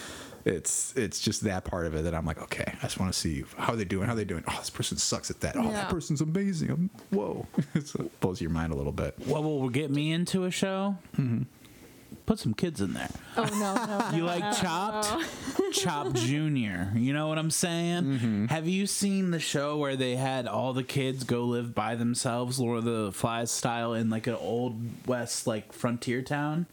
it's 0.44 0.92
it's 0.96 1.20
just 1.20 1.42
that 1.42 1.64
part 1.64 1.86
of 1.86 1.94
it 1.94 2.02
that 2.04 2.14
I'm 2.14 2.26
like, 2.26 2.40
okay, 2.42 2.64
I 2.66 2.82
just 2.82 2.98
want 3.00 3.12
to 3.12 3.18
see 3.18 3.44
how 3.56 3.72
are 3.72 3.76
they 3.76 3.84
doing, 3.84 4.06
how 4.06 4.12
are 4.12 4.16
they 4.16 4.24
doing. 4.24 4.44
Oh, 4.48 4.56
this 4.58 4.70
person 4.70 4.96
sucks 4.98 5.30
at 5.30 5.40
that. 5.40 5.56
Oh, 5.56 5.62
Yeah. 5.64 5.70
that 5.72 5.88
person's 5.88 6.20
amazing. 6.20 6.70
I'm, 6.70 6.90
whoa, 7.10 7.46
so 7.84 8.04
it 8.04 8.20
blows 8.20 8.40
your 8.40 8.50
mind 8.50 8.72
a 8.72 8.76
little 8.76 8.92
bit. 8.92 9.14
What 9.26 9.42
will 9.42 9.68
get 9.70 9.90
me 9.90 10.12
into 10.12 10.44
a 10.44 10.50
show? 10.50 10.96
Mm-hmm. 11.16 11.42
Put 12.26 12.38
some 12.38 12.54
kids 12.54 12.80
in 12.80 12.94
there. 12.94 13.10
Oh 13.36 13.44
no, 13.44 13.74
no. 13.86 14.10
You 14.16 14.20
no, 14.22 14.26
like 14.26 14.44
no, 14.44 14.52
Chopped? 14.52 15.24
Chopped 15.72 16.14
Junior. 16.14 16.90
You 16.94 17.12
know 17.12 17.28
what 17.28 17.38
I'm 17.38 17.50
saying? 17.50 18.48
Have 18.48 18.66
you 18.68 18.86
seen 18.86 19.30
the 19.30 19.40
show 19.40 19.76
where 19.76 19.96
they 19.96 20.16
had 20.16 20.46
all 20.46 20.72
the 20.72 20.84
kids 20.84 21.24
go 21.24 21.44
live 21.44 21.74
by 21.74 21.96
themselves, 21.96 22.58
Lord 22.60 22.78
of 22.78 22.84
the 22.84 23.12
Flies 23.12 23.50
style, 23.50 23.92
in 23.94 24.08
like 24.10 24.26
an 24.26 24.36
old 24.36 25.06
west 25.06 25.46
like 25.46 25.72
frontier 25.72 26.22
town? 26.22 26.66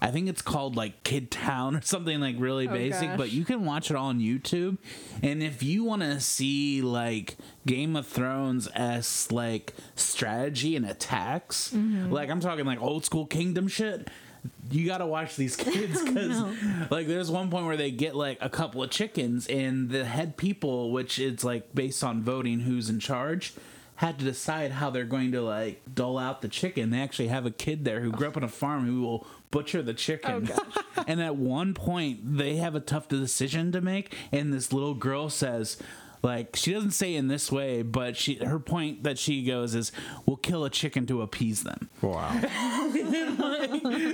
I 0.00 0.10
think 0.10 0.28
it's 0.28 0.42
called 0.42 0.76
like 0.76 1.02
Kid 1.04 1.30
Town 1.30 1.76
or 1.76 1.80
something 1.82 2.20
like 2.20 2.36
really 2.38 2.68
Oh, 2.68 2.72
basic, 2.72 3.16
but 3.16 3.32
you 3.32 3.44
can 3.44 3.64
watch 3.64 3.90
it 3.90 3.96
all 3.96 4.08
on 4.08 4.20
YouTube. 4.20 4.76
And 5.22 5.42
if 5.42 5.62
you 5.62 5.84
want 5.84 6.02
to 6.02 6.20
see 6.20 6.82
like 6.82 7.36
Game 7.66 7.96
of 7.96 8.06
Thrones 8.06 8.68
s 8.74 9.30
like 9.32 9.72
strategy 9.94 10.76
and 10.76 10.84
attacks, 10.86 11.70
Mm-hmm. 11.72 12.12
like 12.12 12.30
I'm 12.30 12.40
talking 12.40 12.64
like 12.64 12.80
old 12.80 13.04
school 13.04 13.26
kingdom 13.26 13.68
shit, 13.68 14.08
you 14.70 14.86
got 14.86 14.98
to 14.98 15.06
watch 15.06 15.36
these 15.36 15.56
kids 15.66 16.02
because 16.02 16.42
like 16.90 17.06
there's 17.06 17.30
one 17.30 17.50
point 17.50 17.66
where 17.66 17.76
they 17.76 17.90
get 17.90 18.14
like 18.14 18.38
a 18.40 18.48
couple 18.48 18.82
of 18.82 18.90
chickens 18.90 19.46
and 19.46 19.90
the 19.90 20.04
head 20.04 20.36
people, 20.36 20.92
which 20.92 21.18
is 21.18 21.42
like 21.42 21.74
based 21.74 22.04
on 22.04 22.22
voting 22.22 22.60
who's 22.60 22.88
in 22.90 23.00
charge. 23.00 23.54
Had 23.96 24.18
to 24.18 24.24
decide 24.24 24.72
how 24.72 24.90
they're 24.90 25.04
going 25.04 25.32
to 25.32 25.40
like 25.42 25.82
dole 25.92 26.18
out 26.18 26.42
the 26.42 26.48
chicken. 26.48 26.90
They 26.90 27.00
actually 27.00 27.28
have 27.28 27.46
a 27.46 27.50
kid 27.50 27.84
there 27.84 28.00
who 28.00 28.10
grew 28.10 28.28
up 28.28 28.36
on 28.36 28.44
a 28.44 28.48
farm 28.48 28.86
who 28.86 29.00
will 29.00 29.26
butcher 29.50 29.82
the 29.82 29.94
chicken. 29.94 30.50
Oh, 30.54 30.82
and 31.06 31.20
at 31.20 31.36
one 31.36 31.72
point, 31.72 32.36
they 32.36 32.56
have 32.56 32.74
a 32.74 32.80
tough 32.80 33.08
decision 33.08 33.72
to 33.72 33.80
make, 33.80 34.14
and 34.32 34.52
this 34.52 34.72
little 34.72 34.94
girl 34.94 35.30
says, 35.30 35.78
like 36.26 36.56
she 36.56 36.72
doesn't 36.72 36.90
say 36.90 37.14
in 37.14 37.28
this 37.28 37.52
way, 37.52 37.82
but 37.82 38.16
she 38.16 38.34
her 38.44 38.58
point 38.58 39.04
that 39.04 39.16
she 39.16 39.44
goes 39.44 39.76
is, 39.76 39.92
"We'll 40.26 40.36
kill 40.36 40.64
a 40.64 40.70
chicken 40.70 41.06
to 41.06 41.22
appease 41.22 41.62
them." 41.62 41.88
Wow. 42.02 42.28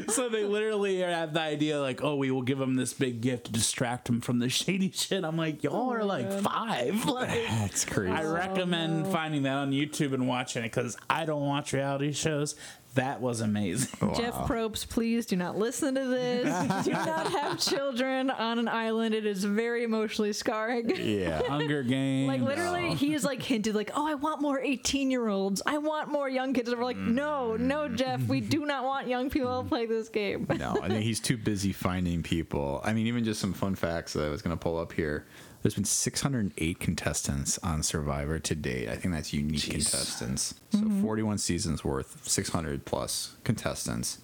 so 0.09 0.29
they 0.29 0.44
literally 0.44 0.98
have 1.01 1.33
the 1.33 1.40
idea 1.40 1.81
like, 1.81 2.05
"Oh, 2.05 2.16
we 2.16 2.31
will 2.31 2.42
give 2.42 2.59
them 2.59 2.75
this 2.75 2.92
big 2.92 3.22
gift 3.22 3.46
to 3.46 3.53
distract 3.53 4.05
them 4.05 4.20
from 4.20 4.40
the 4.40 4.48
shady 4.51 4.90
shit." 4.90 5.25
I'm 5.25 5.38
like, 5.38 5.62
y'all 5.62 5.90
are 5.90 6.05
like 6.05 6.27
oh, 6.29 6.42
five. 6.42 7.03
Like, 7.12 7.46
That's 7.48 7.85
crazy. 7.85 8.12
I 8.12 8.25
recommend 8.25 9.07
oh, 9.07 9.11
finding 9.11 9.42
that 9.44 9.55
on 9.55 9.72
YouTube 9.72 10.12
and 10.12 10.27
watching 10.27 10.64
it 10.64 10.72
because 10.72 10.96
I 11.09 11.25
don't 11.25 11.46
watch 11.46 11.72
reality 11.72 12.12
shows. 12.12 12.57
That 12.94 13.22
was 13.22 13.40
amazing. 13.40 13.88
Jeff 14.16 14.35
Probst, 14.46 14.90
please 14.90 15.24
do 15.24 15.35
not 15.35 15.57
listen 15.57 15.94
to 15.94 16.05
this. 16.05 16.44
do 16.85 16.92
not 16.92 17.31
have 17.33 17.59
children 17.59 18.28
on 18.31 18.59
an 18.59 18.68
island. 18.68 19.14
It 19.14 19.24
is 19.24 19.44
very 19.44 19.83
emotionally 19.83 20.35
scarring. 20.35 20.90
yeah. 20.96 21.40
Hunger 21.48 21.83
Games. 21.83 22.28
Like 22.28 22.42
literally, 22.42 22.94
he 22.94 23.14
is 23.14 23.24
like 23.24 23.42
hinted 23.42 23.74
like, 23.74 23.92
"Oh, 23.94 24.07
I 24.07 24.14
want 24.14 24.42
more 24.42 24.61
eighteen-year-olds. 24.61 25.62
I 25.64 25.78
want 25.78 26.11
more 26.11 26.28
young 26.28 26.52
kids." 26.52 26.68
And 26.68 26.78
we're 26.78 26.85
like, 26.85 26.98
"No, 26.98 27.52
mm-hmm. 27.55 27.66
no, 27.66 27.88
Jeff, 27.88 28.20
we 28.24 28.42
do 28.42 28.66
not 28.66 28.85
want 28.85 29.09
young 29.09 29.31
people 29.31 29.62
to 29.62 29.68
play 29.68 29.87
this 29.87 30.11
game." 30.11 30.46
no, 30.59 30.78
I 30.83 30.88
think 30.88 31.02
he's 31.02 31.20
too 31.20 31.38
busy 31.38 31.72
finding 31.72 32.22
people. 32.22 32.83
I 32.85 32.92
mean, 32.92 33.07
even 33.07 33.24
just 33.24 33.40
some 33.40 33.55
fun 33.55 33.74
facts 33.74 34.12
that 34.12 34.24
I 34.24 34.28
was 34.28 34.42
going 34.42 34.57
to 34.57 34.62
pull 34.62 34.78
up 34.78 34.92
here. 34.92 35.24
There's 35.62 35.75
been 35.75 35.85
608 35.85 36.81
contestants 36.81 37.59
on 37.59 37.83
Survivor 37.83 38.38
to 38.40 38.55
date. 38.55 38.88
I 38.88 38.96
think 38.96 39.14
that's 39.14 39.33
unique 39.33 39.61
Jeez. 39.61 39.70
contestants. 39.90 40.55
So 40.70 40.88
41 41.01 41.38
seasons 41.38 41.85
worth, 41.85 42.27
600 42.29 42.85
plus 42.85 43.37
contestants. 43.44 44.18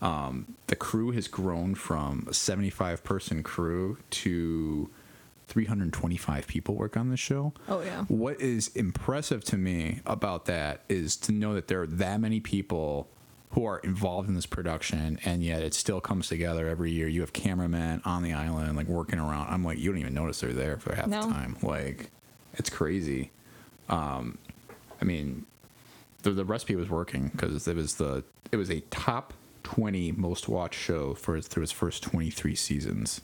Um, 0.00 0.54
the 0.68 0.76
crew 0.76 1.10
has 1.10 1.26
grown 1.26 1.74
from 1.74 2.26
a 2.30 2.34
75 2.34 3.02
person 3.02 3.42
crew 3.42 3.98
to 4.10 4.88
325 5.48 6.46
people 6.46 6.74
work 6.76 6.96
on 6.96 7.10
the 7.10 7.16
show. 7.16 7.52
Oh, 7.68 7.80
yeah. 7.80 8.04
What 8.04 8.40
is 8.40 8.68
impressive 8.76 9.42
to 9.44 9.56
me 9.56 10.00
about 10.06 10.44
that 10.44 10.82
is 10.88 11.16
to 11.16 11.32
know 11.32 11.54
that 11.54 11.66
there 11.66 11.82
are 11.82 11.86
that 11.86 12.20
many 12.20 12.38
people 12.38 13.08
who 13.52 13.64
are 13.64 13.78
involved 13.78 14.28
in 14.28 14.34
this 14.34 14.46
production 14.46 15.18
and 15.24 15.42
yet 15.42 15.62
it 15.62 15.72
still 15.74 16.00
comes 16.00 16.28
together 16.28 16.68
every 16.68 16.90
year. 16.92 17.08
You 17.08 17.22
have 17.22 17.32
cameramen 17.32 18.02
on 18.04 18.22
the 18.22 18.32
island 18.34 18.76
like 18.76 18.86
working 18.88 19.18
around. 19.18 19.48
I'm 19.48 19.64
like, 19.64 19.78
you 19.78 19.90
don't 19.90 20.00
even 20.00 20.14
notice 20.14 20.40
they're 20.40 20.52
there 20.52 20.76
for 20.78 20.94
half 20.94 21.06
No. 21.06 21.22
the 21.22 21.28
time. 21.28 21.56
Like, 21.62 22.10
it's 22.54 22.68
crazy. 22.70 23.30
Um, 23.88 24.36
I 25.00 25.04
mean, 25.04 25.46
the 26.22 26.30
the 26.32 26.44
recipe 26.44 26.76
was 26.76 26.90
working 26.90 27.28
because 27.28 27.66
it 27.68 27.76
was 27.76 27.94
the 27.94 28.22
it 28.52 28.56
was 28.56 28.70
a 28.70 28.80
top 28.90 29.32
20 29.62 30.12
most 30.12 30.48
watched 30.48 30.78
show 30.80 31.14
for 31.14 31.36
his, 31.36 31.46
through 31.48 31.60
his 31.62 31.72
first 31.72 32.02
23 32.02 32.54
seasons. 32.54 33.20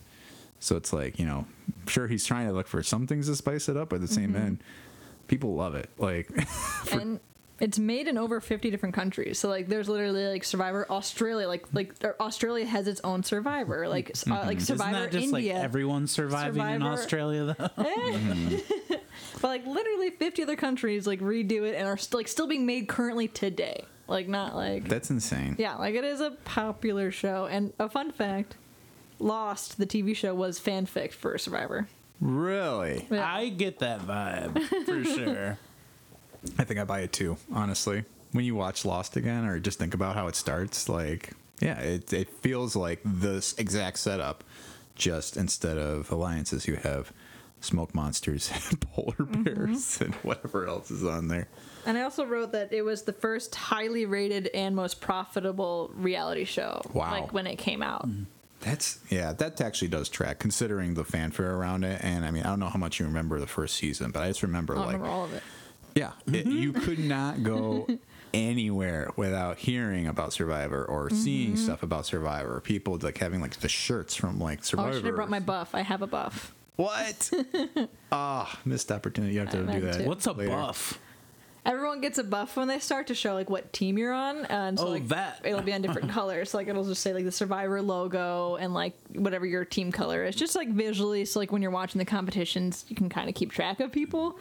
So 0.60 0.76
it's 0.76 0.92
like 0.92 1.18
you 1.18 1.26
know, 1.26 1.46
sure 1.86 2.06
he's 2.06 2.24
trying 2.24 2.46
to 2.46 2.52
look 2.54 2.66
for 2.68 2.82
some 2.82 3.06
things 3.06 3.26
to 3.26 3.36
spice 3.36 3.68
it 3.68 3.76
up, 3.76 3.90
but 3.90 3.96
at 3.96 4.02
the 4.02 4.08
same 4.08 4.34
end, 4.36 4.62
people 5.28 5.54
love 5.54 5.74
it. 5.74 5.90
Like, 5.98 6.30
and 6.92 7.20
it's 7.60 7.78
made 7.78 8.08
in 8.08 8.18
over 8.18 8.40
50 8.40 8.70
different 8.70 8.94
countries 8.94 9.38
so 9.38 9.48
like 9.48 9.68
there's 9.68 9.88
literally 9.88 10.26
like 10.26 10.42
survivor 10.44 10.86
australia 10.90 11.46
like 11.46 11.64
like 11.72 11.94
or 12.02 12.16
australia 12.20 12.66
has 12.66 12.88
its 12.88 13.00
own 13.04 13.22
survivor 13.22 13.88
like 13.88 14.10
s- 14.10 14.26
uh, 14.26 14.30
like 14.30 14.42
mm-hmm. 14.42 14.50
Isn't 14.50 14.66
survivor 14.78 14.98
that 14.98 15.12
just 15.12 15.24
india 15.32 15.54
like 15.54 15.62
everyone 15.62 16.06
surviving 16.06 16.62
in 16.62 16.82
Australia 16.82 17.54
though? 17.56 17.64
Eh. 17.84 17.94
Mm-hmm. 17.94 18.94
but 19.40 19.48
like 19.48 19.66
literally 19.66 20.10
50 20.10 20.42
other 20.42 20.56
countries 20.56 21.06
like 21.06 21.20
redo 21.20 21.62
it 21.62 21.74
and 21.74 21.86
are 21.86 21.96
st- 21.96 22.14
like 22.14 22.28
still 22.28 22.46
being 22.46 22.66
made 22.66 22.88
currently 22.88 23.28
today 23.28 23.84
like 24.08 24.28
not 24.28 24.56
like 24.56 24.88
that's 24.88 25.10
insane. 25.10 25.54
yeah 25.58 25.76
like 25.76 25.94
it 25.94 26.04
is 26.04 26.20
a 26.20 26.32
popular 26.44 27.10
show 27.10 27.46
and 27.46 27.72
a 27.78 27.88
fun 27.88 28.10
fact 28.10 28.56
Lost, 29.20 29.78
the 29.78 29.86
TV 29.86 30.14
show, 30.14 30.34
was 30.34 30.58
fanfic 30.58 31.12
for 31.12 31.38
Survivor. 31.38 31.86
Really? 32.20 33.06
Yeah. 33.10 33.24
I 33.24 33.48
get 33.48 33.78
that 33.78 34.00
vibe 34.00 34.60
for 34.84 35.04
sure. 35.04 35.58
I 36.58 36.64
think 36.64 36.80
I 36.80 36.84
buy 36.84 37.00
it 37.00 37.12
too, 37.12 37.36
honestly. 37.52 38.04
When 38.32 38.44
you 38.44 38.54
watch 38.54 38.84
Lost 38.84 39.16
again 39.16 39.44
or 39.44 39.58
just 39.60 39.78
think 39.78 39.94
about 39.94 40.14
how 40.14 40.26
it 40.26 40.34
starts, 40.34 40.88
like, 40.88 41.30
yeah, 41.60 41.78
it, 41.80 42.12
it 42.12 42.28
feels 42.40 42.74
like 42.74 43.00
this 43.04 43.54
exact 43.58 43.98
setup. 43.98 44.44
Just 44.96 45.36
instead 45.36 45.76
of 45.76 46.10
alliances, 46.12 46.68
you 46.68 46.76
have 46.76 47.12
smoke 47.60 47.94
monsters 47.94 48.50
and 48.70 48.80
polar 48.80 49.14
mm-hmm. 49.14 49.42
bears 49.42 50.00
and 50.00 50.14
whatever 50.16 50.66
else 50.66 50.90
is 50.90 51.04
on 51.04 51.28
there. 51.28 51.48
And 51.86 51.98
I 51.98 52.02
also 52.02 52.24
wrote 52.24 52.52
that 52.52 52.72
it 52.72 52.82
was 52.82 53.02
the 53.02 53.12
first 53.12 53.54
highly 53.54 54.06
rated 54.06 54.48
and 54.54 54.74
most 54.76 55.00
profitable 55.00 55.90
reality 55.94 56.44
show. 56.44 56.82
Wow. 56.92 57.10
Like 57.10 57.32
when 57.32 57.46
it 57.46 57.56
came 57.56 57.82
out. 57.82 58.08
Mm-hmm. 58.08 58.24
That's 58.60 58.98
yeah, 59.10 59.34
that 59.34 59.60
actually 59.60 59.88
does 59.88 60.08
track 60.08 60.38
considering 60.38 60.94
the 60.94 61.04
fanfare 61.04 61.54
around 61.54 61.84
it. 61.84 62.00
And 62.02 62.24
I 62.24 62.30
mean, 62.30 62.44
I 62.44 62.48
don't 62.48 62.60
know 62.60 62.70
how 62.70 62.78
much 62.78 62.98
you 62.98 63.04
remember 63.04 63.38
the 63.38 63.46
first 63.46 63.76
season, 63.76 64.10
but 64.10 64.22
I 64.22 64.28
just 64.28 64.42
remember 64.42 64.74
I 64.74 64.78
like 64.78 64.86
remember 64.86 65.08
all 65.08 65.24
of 65.24 65.34
it. 65.34 65.42
Yeah, 65.94 66.12
it- 66.32 66.46
you 66.46 66.72
could 66.72 66.98
not 66.98 67.42
go 67.42 67.86
anywhere 68.34 69.10
without 69.16 69.58
hearing 69.58 70.06
about 70.06 70.32
Survivor 70.32 70.84
or 70.84 71.08
seeing 71.10 71.56
stuff 71.56 71.82
about 71.82 72.04
Survivor. 72.06 72.60
People 72.60 72.98
like 73.00 73.18
having 73.18 73.40
like 73.40 73.56
the 73.60 73.68
shirts 73.68 74.14
from 74.14 74.38
like 74.40 74.58
Oh, 74.60 74.62
Survivor. 74.62 74.88
I 74.88 74.92
should 74.94 75.04
have 75.06 75.14
brought 75.16 75.30
my 75.30 75.40
buff. 75.40 75.74
I 75.74 75.82
have 75.82 76.02
a 76.02 76.06
buff. 76.06 76.52
what? 76.76 77.30
Ah, 78.12 78.60
missed 78.64 78.92
opportunity. 78.92 79.34
You 79.34 79.40
have 79.40 79.50
to 79.50 79.66
I 79.68 79.74
do 79.78 79.80
that. 79.86 79.98
to. 79.98 80.04
What's 80.08 80.26
a 80.26 80.32
later. 80.32 80.50
buff? 80.52 81.00
Everyone 81.66 82.00
gets 82.02 82.18
a 82.18 82.24
buff 82.24 82.56
when 82.56 82.68
they 82.68 82.78
start 82.78 83.06
to 83.06 83.14
show 83.14 83.32
like 83.34 83.48
what 83.48 83.72
team 83.72 83.96
you're 83.96 84.12
on, 84.12 84.44
and 84.46 84.78
so 84.78 84.86
Oh, 84.86 84.90
like 84.90 85.08
that. 85.08 85.40
it'll 85.44 85.62
be 85.62 85.72
on 85.72 85.80
different 85.82 86.10
colors. 86.12 86.52
Like 86.54 86.68
it'll 86.68 86.84
just 86.84 87.00
say 87.02 87.14
like 87.14 87.24
the 87.24 87.32
Survivor 87.32 87.80
logo 87.80 88.56
and 88.56 88.74
like 88.74 88.92
whatever 89.14 89.46
your 89.46 89.64
team 89.64 89.90
color 89.90 90.24
is. 90.24 90.36
Just 90.36 90.54
like 90.56 90.68
visually, 90.68 91.24
so 91.24 91.38
like 91.40 91.50
when 91.52 91.62
you're 91.62 91.70
watching 91.70 91.98
the 91.98 92.04
competitions, 92.04 92.84
you 92.88 92.94
can 92.94 93.08
kind 93.08 93.28
of 93.28 93.34
keep 93.34 93.50
track 93.50 93.80
of 93.80 93.90
people. 93.92 94.38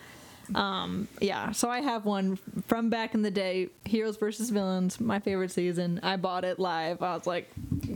Um, 0.56 1.08
yeah, 1.22 1.52
so 1.52 1.70
I 1.70 1.82
have 1.82 2.06
one 2.06 2.38
from 2.68 2.90
back 2.90 3.14
in 3.14 3.22
the 3.22 3.32
day, 3.32 3.70
Heroes 3.86 4.18
versus 4.18 4.50
Villains, 4.50 5.00
my 5.00 5.20
favorite 5.20 5.52
season. 5.52 6.00
I 6.04 6.18
bought 6.18 6.46
it 6.46 6.60
live. 6.60 7.02
I 7.02 7.16
was 7.16 7.28
like, 7.28 7.50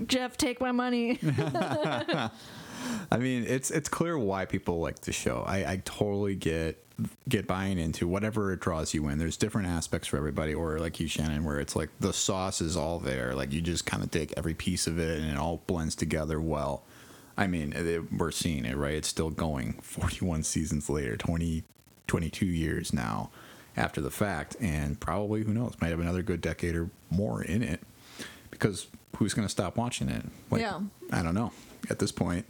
Jeff, 0.07 0.37
take 0.37 0.61
my 0.61 0.71
money. 0.71 1.19
I 3.11 3.17
mean, 3.17 3.45
it's 3.47 3.71
it's 3.71 3.89
clear 3.89 4.17
why 4.17 4.45
people 4.45 4.79
like 4.79 4.99
the 5.01 5.11
show. 5.11 5.43
I, 5.45 5.71
I 5.71 5.81
totally 5.85 6.35
get 6.35 6.83
get 7.29 7.45
buying 7.47 7.77
into 7.77 8.07
whatever 8.07 8.51
it 8.53 8.59
draws 8.59 8.93
you 8.93 9.07
in. 9.09 9.17
There's 9.17 9.37
different 9.37 9.67
aspects 9.67 10.07
for 10.07 10.17
everybody, 10.17 10.53
or 10.53 10.79
like 10.79 10.99
you, 10.99 11.07
Shannon, 11.07 11.43
where 11.43 11.59
it's 11.59 11.75
like 11.75 11.89
the 11.99 12.13
sauce 12.13 12.61
is 12.61 12.75
all 12.75 12.99
there. 12.99 13.33
Like 13.35 13.51
you 13.53 13.61
just 13.61 13.85
kind 13.85 14.03
of 14.03 14.11
take 14.11 14.33
every 14.37 14.53
piece 14.53 14.87
of 14.87 14.99
it 14.99 15.19
and 15.19 15.29
it 15.29 15.37
all 15.37 15.63
blends 15.67 15.95
together 15.95 16.39
well. 16.41 16.83
I 17.37 17.45
mean, 17.45 17.73
it, 17.73 18.11
we're 18.11 18.31
seeing 18.31 18.65
it, 18.65 18.75
right? 18.75 18.95
It's 18.95 19.07
still 19.07 19.29
going 19.29 19.73
41 19.83 20.41
seasons 20.41 20.89
later, 20.89 21.15
20, 21.15 21.63
22 22.07 22.45
years 22.45 22.93
now 22.93 23.29
after 23.75 24.01
the 24.01 24.11
fact, 24.11 24.55
and 24.59 24.99
probably 24.99 25.43
who 25.43 25.53
knows, 25.53 25.75
might 25.79 25.89
have 25.89 25.99
another 25.99 26.23
good 26.23 26.41
decade 26.41 26.75
or 26.75 26.89
more 27.09 27.43
in 27.43 27.61
it 27.61 27.79
because 28.49 28.87
who's 29.17 29.33
going 29.33 29.45
to 29.47 29.51
stop 29.51 29.77
watching 29.77 30.09
it? 30.09 30.23
Like, 30.49 30.61
Yeah. 30.61 30.79
I 31.11 31.21
don't 31.21 31.35
know. 31.35 31.51
At 31.89 31.99
this 31.99 32.11
point, 32.11 32.45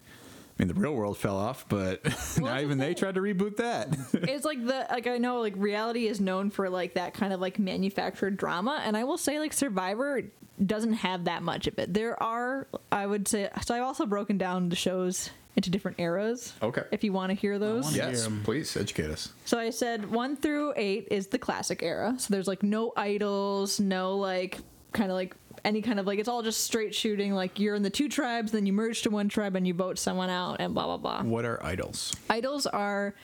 I 0.57 0.63
mean, 0.63 0.67
the 0.69 0.79
real 0.79 0.93
world 0.93 1.17
fell 1.17 1.37
off, 1.37 1.67
but 1.69 2.03
now 2.37 2.45
that's 2.45 2.63
even 2.63 2.77
they 2.77 2.93
tried 2.93 3.15
to 3.15 3.21
reboot 3.21 3.57
that. 3.57 3.95
it's 4.13 4.45
like 4.45 4.65
the 4.65 4.87
like 4.89 5.05
I 5.05 5.17
know 5.17 5.41
like 5.41 5.53
reality 5.57 6.07
is 6.07 6.19
known 6.19 6.49
for 6.49 6.69
like 6.69 6.95
that 6.95 7.13
kind 7.13 7.33
of 7.33 7.39
like 7.39 7.59
manufactured 7.59 8.37
drama, 8.37 8.81
and 8.83 8.97
I 8.97 9.03
will 9.03 9.17
say 9.17 9.39
like 9.39 9.53
Survivor 9.53 10.23
doesn't 10.65 10.93
have 10.93 11.25
that 11.25 11.43
much 11.43 11.67
of 11.67 11.77
it. 11.77 11.93
There 11.93 12.21
are, 12.21 12.67
I 12.91 13.05
would 13.05 13.27
say, 13.27 13.49
so 13.63 13.75
I've 13.75 13.83
also 13.83 14.07
broken 14.07 14.39
down 14.39 14.69
the 14.69 14.75
shows 14.75 15.29
into 15.57 15.69
different 15.71 15.99
eras. 15.99 16.53
Okay. 16.61 16.83
If 16.91 17.03
you 17.03 17.11
want 17.11 17.31
to 17.31 17.35
hear 17.35 17.57
those. 17.59 17.93
yes, 17.95 18.19
hear 18.19 18.25
'em. 18.27 18.43
please 18.43 18.77
educate 18.77 19.09
us. 19.09 19.33
So 19.43 19.57
I 19.57 19.71
said 19.71 20.09
one 20.09 20.37
through 20.37 20.73
eight 20.77 21.07
is 21.11 21.27
the 21.27 21.39
classic 21.39 21.81
era. 21.83 22.13
So 22.19 22.27
there's 22.31 22.47
like 22.47 22.61
no 22.63 22.93
idols, 22.95 23.79
no 23.79 24.15
like 24.17 24.59
kind 24.93 25.09
of 25.11 25.15
like 25.15 25.35
any 25.65 25.81
kind 25.81 25.99
of 25.99 26.05
like 26.05 26.19
it's 26.19 26.29
all 26.29 26.43
just 26.43 26.63
straight 26.63 26.93
shooting. 26.93 27.33
Like 27.33 27.59
you're 27.59 27.73
in 27.75 27.81
the 27.81 27.89
two 27.89 28.07
tribes, 28.07 28.51
then 28.51 28.67
you 28.67 28.71
merge 28.71 29.01
to 29.01 29.09
one 29.09 29.29
tribe 29.29 29.55
and 29.55 29.67
you 29.67 29.73
vote 29.73 29.97
someone 29.97 30.29
out 30.29 30.57
and 30.59 30.75
blah 30.75 30.85
blah 30.85 30.97
blah. 30.97 31.23
What 31.23 31.43
are 31.43 31.61
idols? 31.65 32.15
Idols 32.29 32.67
are 32.67 33.15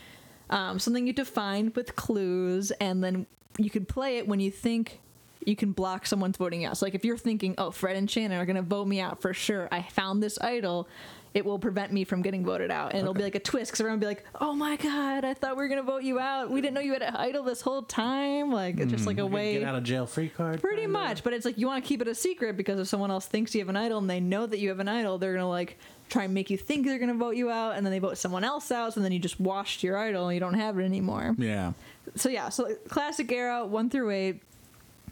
um, 0.50 0.80
something 0.80 1.06
you 1.06 1.14
define 1.14 1.72
with 1.76 1.96
clues, 1.96 2.72
and 2.82 3.04
then 3.04 3.28
you 3.60 3.70
could 3.70 3.88
play 3.88 4.18
it 4.18 4.28
when 4.28 4.40
you 4.40 4.50
think 4.50 5.00
you 5.46 5.56
can 5.56 5.72
block 5.72 6.06
someone's 6.08 6.38
voting 6.38 6.66
out. 6.66 6.78
So, 6.78 6.86
like 6.86 6.96
if 6.96 7.06
you're 7.06 7.18
thinking, 7.18 7.54
"Oh, 7.60 7.70
Fred 7.70 7.96
and 7.96 8.10
Shannon 8.10 8.40
are 8.40 8.46
going 8.46 8.56
to 8.56 8.62
vote 8.64 8.88
me 8.88 9.00
out 9.00 9.22
for 9.22 9.34
sure," 9.36 9.68
I 9.72 9.84
found 9.84 10.24
this 10.24 10.40
idol. 10.42 10.88
It 11.34 11.46
will 11.46 11.58
prevent 11.58 11.92
me 11.92 12.04
from 12.04 12.22
getting 12.22 12.46
voted 12.46 12.70
out, 12.70 12.92
and 12.92 13.02
it'll 13.02 13.16
be 13.16 13.24
like 13.24 13.34
a 13.34 13.40
twist 13.40 13.72
because 13.72 13.80
everyone 13.80 14.00
will 14.00 14.02
be 14.02 14.08
like, 14.08 14.24
"Oh 14.40 14.54
my 14.54 14.76
god, 14.76 15.26
I 15.26 15.34
thought 15.34 15.58
we 15.58 15.64
were 15.64 15.68
going 15.68 15.80
to 15.80 15.86
vote 15.86 16.04
you 16.04 16.20
out. 16.20 16.52
We 16.52 16.62
didn't 16.62 16.76
know 16.76 16.82
you 16.82 16.94
had 16.94 17.02
an 17.02 17.16
idol 17.16 17.42
this 17.42 17.62
whole 17.62 17.82
time." 17.82 18.52
Like 18.52 18.80
it's 18.80 18.92
just 18.92 19.08
like 19.08 19.18
a 19.18 19.26
hmm. 19.26 19.34
way. 19.34 19.54
Get 19.60 19.64
out 19.64 19.76
of 19.76 19.84
jail 19.84 20.06
free 20.06 20.30
card. 20.30 20.62
Pretty 20.62 20.86
much, 20.86 21.24
but 21.24 21.34
it's 21.34 21.44
like 21.44 21.58
you 21.58 21.66
want 21.66 21.84
to 21.84 21.88
keep 21.88 22.02
it 22.02 22.08
a 22.08 22.14
secret 22.14 22.56
because 22.56 22.80
if 22.80 22.88
someone 22.88 23.10
else 23.10 23.26
thinks 23.26 23.56
you 23.56 23.62
have 23.62 23.70
an 23.70 23.76
idol 23.76 23.98
and 23.98 24.08
they 24.08 24.20
know 24.20 24.46
that 24.46 24.60
you 24.60 24.70
have 24.70 24.80
an 24.80 24.88
idol, 24.88 25.18
they're 25.18 25.34
gonna 25.34 25.50
like 25.50 25.80
try 26.08 26.26
and 26.26 26.36
make 26.36 26.52
you 26.52 26.58
think 26.58 26.86
they're 26.86 27.00
gonna 27.00 27.16
vote 27.16 27.36
you 27.36 27.50
out, 27.50 27.76
and 27.76 27.86
then 27.86 27.92
they 27.92 28.00
vote 28.00 28.20
someone 28.20 28.44
else 28.44 28.72
out, 28.72 28.96
and 28.96 29.04
then 29.04 29.12
you 29.12 29.20
just 29.20 29.40
washed 29.40 29.82
your 29.82 29.98
idol 29.98 30.28
and 30.28 30.36
you 30.36 30.40
don't 30.40 30.54
have 30.54 30.78
it 30.78 30.84
anymore. 30.84 31.36
Yeah. 31.40 31.74
So 32.16 32.30
yeah, 32.30 32.50
so 32.50 32.76
classic 32.90 33.32
era 33.32 33.66
one 33.66 33.90
through 33.90 34.12
eight, 34.12 34.44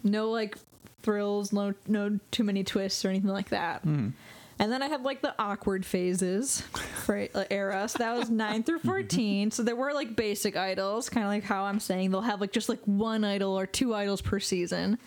no 0.04 0.30
like 0.30 0.56
thrills, 1.02 1.52
no 1.52 1.74
no 1.88 2.20
too 2.30 2.44
many 2.44 2.62
twists 2.62 3.04
or 3.04 3.08
anything 3.08 3.30
like 3.30 3.48
that. 3.48 3.82
Hmm. 3.82 4.10
And 4.62 4.70
then 4.70 4.80
I 4.80 4.86
have 4.86 5.02
like 5.02 5.22
the 5.22 5.34
awkward 5.40 5.84
phases 5.84 6.62
right, 7.08 7.30
uh, 7.34 7.44
era. 7.50 7.88
So 7.88 7.98
that 7.98 8.16
was 8.16 8.30
nine 8.30 8.62
through 8.62 8.78
fourteen. 8.84 9.50
So 9.50 9.64
there 9.64 9.74
were 9.74 9.92
like 9.92 10.14
basic 10.14 10.56
idols, 10.56 11.08
kind 11.10 11.24
of 11.26 11.30
like 11.32 11.42
how 11.42 11.64
I'm 11.64 11.80
saying 11.80 12.12
they'll 12.12 12.20
have 12.20 12.40
like 12.40 12.52
just 12.52 12.68
like 12.68 12.78
one 12.84 13.24
idol 13.24 13.58
or 13.58 13.66
two 13.66 13.92
idols 13.92 14.20
per 14.22 14.38
season. 14.38 14.98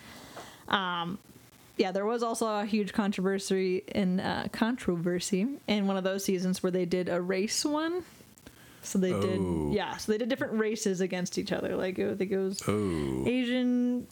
Um, 0.68 1.18
yeah, 1.78 1.90
there 1.90 2.04
was 2.04 2.22
also 2.22 2.46
a 2.46 2.66
huge 2.66 2.92
controversy 2.92 3.82
in 3.88 4.20
uh, 4.20 4.48
controversy 4.52 5.46
in 5.66 5.86
one 5.86 5.96
of 5.96 6.04
those 6.04 6.22
seasons 6.24 6.62
where 6.62 6.70
they 6.72 6.84
did 6.84 7.08
a 7.08 7.18
race 7.20 7.64
one. 7.64 8.02
So 8.82 8.98
they 8.98 9.12
Oh. 9.14 9.20
did, 9.22 9.74
yeah. 9.74 9.96
So 9.96 10.12
they 10.12 10.18
did 10.18 10.28
different 10.28 10.54
races 10.58 11.00
against 11.00 11.38
each 11.38 11.50
other. 11.50 11.76
Like 11.76 11.98
I 11.98 12.14
think 12.14 12.30
it 12.30 12.38
was 12.38 12.60
Oh. 12.68 13.24
Asian, 13.26 14.06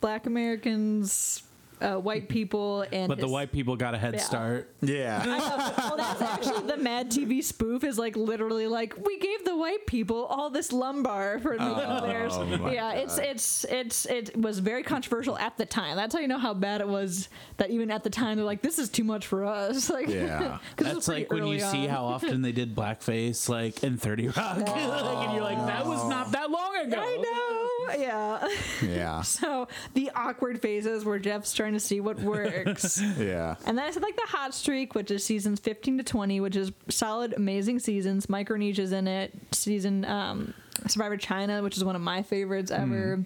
Black 0.00 0.26
Americans, 0.26 1.42
uh, 1.84 1.98
white 1.98 2.28
people, 2.28 2.82
and 2.92 3.08
But 3.08 3.18
the 3.18 3.28
white 3.28 3.52
people 3.52 3.76
got 3.76 3.94
a 3.94 3.98
head 3.98 4.14
Yeah. 4.14 4.20
start. 4.20 4.74
Yeah. 4.80 5.24
well, 5.26 5.96
that's 5.96 6.22
actually 6.22 6.66
the 6.66 6.76
Mad 6.76 7.10
TV 7.10 7.42
spoof. 7.42 7.84
Is 7.84 7.98
like 7.98 8.16
literally 8.16 8.66
like 8.66 8.94
we 9.06 9.18
gave 9.18 9.44
the 9.44 9.56
white 9.56 9.86
people 9.86 10.24
all 10.26 10.50
this 10.50 10.72
lumbar 10.72 11.38
for 11.40 11.50
making 11.58 12.08
theirs. 12.08 12.32
Oh 12.34 12.44
my 12.44 12.72
Yeah, 12.72 12.92
it's 12.92 13.18
it's 13.18 13.64
it's 13.64 14.06
it 14.06 14.36
was 14.36 14.58
very 14.60 14.82
controversial 14.82 15.36
at 15.38 15.56
the 15.56 15.66
time. 15.66 15.96
That's 15.96 16.14
how 16.14 16.20
you 16.20 16.28
know 16.28 16.38
how 16.38 16.54
bad 16.54 16.80
it 16.80 16.88
was. 16.88 17.28
That 17.58 17.70
even 17.70 17.90
at 17.90 18.02
the 18.04 18.10
time 18.10 18.36
they're 18.36 18.44
like, 18.44 18.62
this 18.62 18.78
is 18.78 18.88
too 18.88 19.04
much 19.04 19.26
for 19.26 19.44
us. 19.44 19.90
Like, 19.94 20.08
Yeah. 20.08 20.58
'cause 20.76 20.86
it 20.88 20.94
was 20.96 21.06
That's 21.06 21.06
pretty 21.06 21.20
like 21.22 21.32
when 21.32 21.46
you 21.46 21.54
early 21.54 21.60
see 21.60 21.84
on. 21.84 21.88
how 21.88 22.04
often 22.04 22.42
they 22.42 22.52
did 22.52 22.74
blackface, 22.74 23.48
like 23.48 23.84
in 23.84 23.96
Thirty 23.98 24.26
Rock, 24.28 24.36
like, 24.58 24.68
and 24.68 25.32
you're 25.34 25.42
like, 25.44 25.58
that 25.66 25.86
was 25.86 26.08
not 26.08 26.32
that 26.32 26.50
long 26.50 26.76
ago. 26.76 26.96
I 26.98 27.16
know. 27.16 27.70
Yeah. 27.98 28.48
Yeah. 28.82 29.22
So 29.34 29.68
the 29.94 30.10
awkward 30.14 30.60
phases 30.60 31.04
where 31.04 31.18
Jeff's 31.18 31.52
trying 31.52 31.72
to 31.74 31.80
see 31.80 32.00
what 32.00 32.18
works. 32.20 33.00
Yeah. 33.18 33.56
And 33.66 33.76
then 33.76 33.84
I 33.84 33.90
said 33.90 34.02
like 34.02 34.16
the 34.16 34.26
hot 34.26 34.54
streak, 34.54 34.94
which 34.94 35.10
is 35.10 35.24
seasons 35.24 35.60
15 35.60 35.98
to 35.98 36.04
20, 36.04 36.40
which 36.40 36.56
is 36.56 36.72
solid, 36.88 37.32
amazing 37.34 37.78
seasons. 37.80 38.26
Micronesia's 38.26 38.92
in 38.92 39.06
it. 39.08 39.32
Season 39.52 40.04
um, 40.04 40.54
Survivor 40.86 41.16
China, 41.16 41.62
which 41.62 41.76
is 41.76 41.84
one 41.84 41.96
of 41.96 42.02
my 42.02 42.22
favorites 42.22 42.70
ever. 42.70 43.24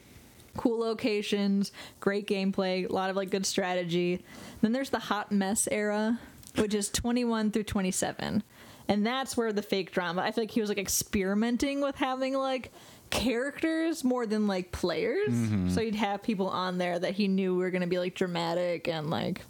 Cool 0.57 0.81
locations, 0.81 1.71
great 2.01 2.27
gameplay, 2.27 2.89
a 2.89 2.93
lot 2.93 3.11
of 3.11 3.17
like 3.17 3.31
good 3.31 3.47
strategy. 3.47 4.25
Then 4.61 4.73
there's 4.73 4.91
the 4.91 4.99
hot 4.99 5.31
mess 5.31 5.69
era, 5.71 6.19
which 6.57 6.75
is 6.75 6.89
21 6.91 7.53
through 7.53 7.63
27. 7.65 8.43
And 8.89 9.07
that's 9.07 9.37
where 9.37 9.53
the 9.53 9.63
fake 9.63 9.93
drama. 9.93 10.23
I 10.23 10.33
feel 10.33 10.43
like 10.45 10.51
he 10.51 10.61
was 10.61 10.71
like 10.71 10.79
experimenting 10.79 11.81
with 11.81 11.95
having 11.97 12.35
like 12.35 12.73
characters 13.11 14.05
more 14.05 14.27
than 14.27 14.47
like 14.47 14.73
players. 14.73 15.31
Mm-hmm. 15.31 15.71
So 15.71 15.81
he'd 15.81 15.95
have 15.95 16.23
people 16.23 16.49
on 16.49 16.79
there 16.79 16.99
that 16.99 17.15
he 17.15 17.29
knew 17.29 17.57
were 17.57 17.71
going 17.71 17.83
to 17.83 17.87
be 17.89 17.99
like 17.99 18.15
dramatic 18.15 18.89
and 18.89 19.11
like 19.11 19.43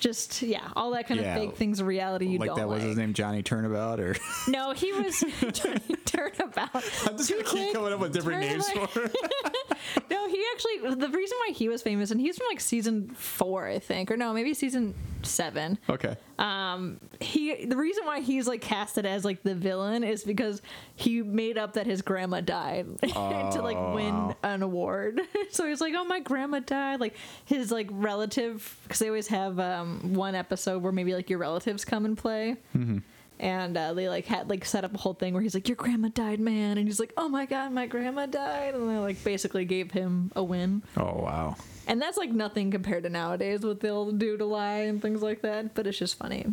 just 0.00 0.42
yeah, 0.42 0.68
all 0.76 0.92
that 0.92 1.08
kind 1.08 1.20
Yeah. 1.20 1.34
of 1.34 1.40
fake 1.42 1.56
things 1.56 1.80
of 1.80 1.86
reality 1.88 2.26
you 2.26 2.38
like 2.38 2.48
don't 2.50 2.58
that 2.58 2.68
was 2.68 2.82
his 2.84 2.96
name, 2.96 3.14
Johnny 3.14 3.42
Turnabout, 3.42 3.98
or 3.98 4.14
No, 4.48 4.70
he 4.72 4.92
was 4.92 5.18
Johnny 5.52 5.96
Turnabout. 6.04 6.70
I'm 6.74 7.16
just 7.16 7.28
gonna 7.30 7.42
keep 7.42 7.72
coming 7.72 7.92
up 7.92 7.98
with 7.98 8.12
different 8.12 8.40
names 8.40 8.68
for. 8.70 9.10
No, 10.10 10.28
he 10.28 10.44
actually 10.54 10.94
the 10.94 11.08
reason 11.08 11.36
why 11.38 11.52
he 11.52 11.68
was 11.68 11.82
famous 11.82 12.10
and 12.12 12.20
he's 12.20 12.36
from 12.38 12.46
like 12.48 12.60
season 12.60 13.08
four, 13.10 13.66
I 13.66 13.80
think, 13.80 14.10
or 14.12 14.16
no, 14.16 14.32
maybe 14.32 14.54
season 14.54 14.94
seven. 15.22 15.78
Okay. 15.88 16.16
Um, 16.38 17.00
he 17.20 17.64
the 17.64 17.76
reason 17.76 18.06
why 18.06 18.20
he's 18.20 18.46
like 18.46 18.60
casted 18.60 19.06
as 19.06 19.24
like 19.24 19.42
the 19.42 19.54
villain 19.54 20.04
is 20.04 20.24
because 20.24 20.62
he 20.94 21.22
made 21.22 21.58
up 21.58 21.74
that 21.74 21.86
his 21.86 22.02
grandma 22.02 22.40
died 22.40 22.86
to 23.02 23.60
like 23.62 23.94
win 23.94 24.34
an 24.42 24.62
award. 24.62 25.20
so 25.50 25.66
he's 25.66 25.80
like, 25.80 25.94
"Oh, 25.96 26.04
my 26.04 26.20
grandma 26.20 26.60
died." 26.60 27.00
Like 27.00 27.16
his 27.44 27.72
like 27.72 27.88
relative, 27.90 28.78
because 28.84 28.98
they 29.00 29.08
always 29.08 29.28
have 29.28 29.58
um, 29.58 30.14
one 30.14 30.34
episode 30.34 30.82
where 30.82 30.92
maybe 30.92 31.14
like 31.14 31.28
your 31.30 31.38
relatives 31.38 31.84
come 31.84 32.04
and 32.04 32.16
play. 32.16 32.56
And 33.40 33.76
uh, 33.76 33.94
they 33.94 34.08
like 34.08 34.26
had 34.26 34.50
like 34.50 34.64
set 34.64 34.84
up 34.84 34.94
a 34.94 34.98
whole 34.98 35.14
thing 35.14 35.32
where 35.32 35.42
he's 35.42 35.54
like, 35.54 35.68
"Your 35.68 35.76
grandma 35.76 36.08
died, 36.08 36.40
man," 36.40 36.76
and 36.78 36.88
he's 36.88 36.98
like, 36.98 37.12
"Oh 37.16 37.28
my 37.28 37.46
god, 37.46 37.72
my 37.72 37.86
grandma 37.86 38.26
died," 38.26 38.74
and 38.74 38.88
they 38.88 38.98
like 38.98 39.22
basically 39.22 39.64
gave 39.64 39.92
him 39.92 40.32
a 40.34 40.42
win. 40.42 40.82
Oh 40.96 41.22
wow. 41.22 41.56
And 41.86 42.02
that's 42.02 42.18
like 42.18 42.30
nothing 42.30 42.70
compared 42.70 43.04
to 43.04 43.08
nowadays 43.10 43.60
what 43.60 43.80
they'll 43.80 44.12
do 44.12 44.36
to 44.36 44.44
lie 44.44 44.80
and 44.80 45.00
things 45.00 45.22
like 45.22 45.42
that. 45.42 45.74
But 45.74 45.86
it's 45.86 45.98
just 45.98 46.16
funny 46.18 46.46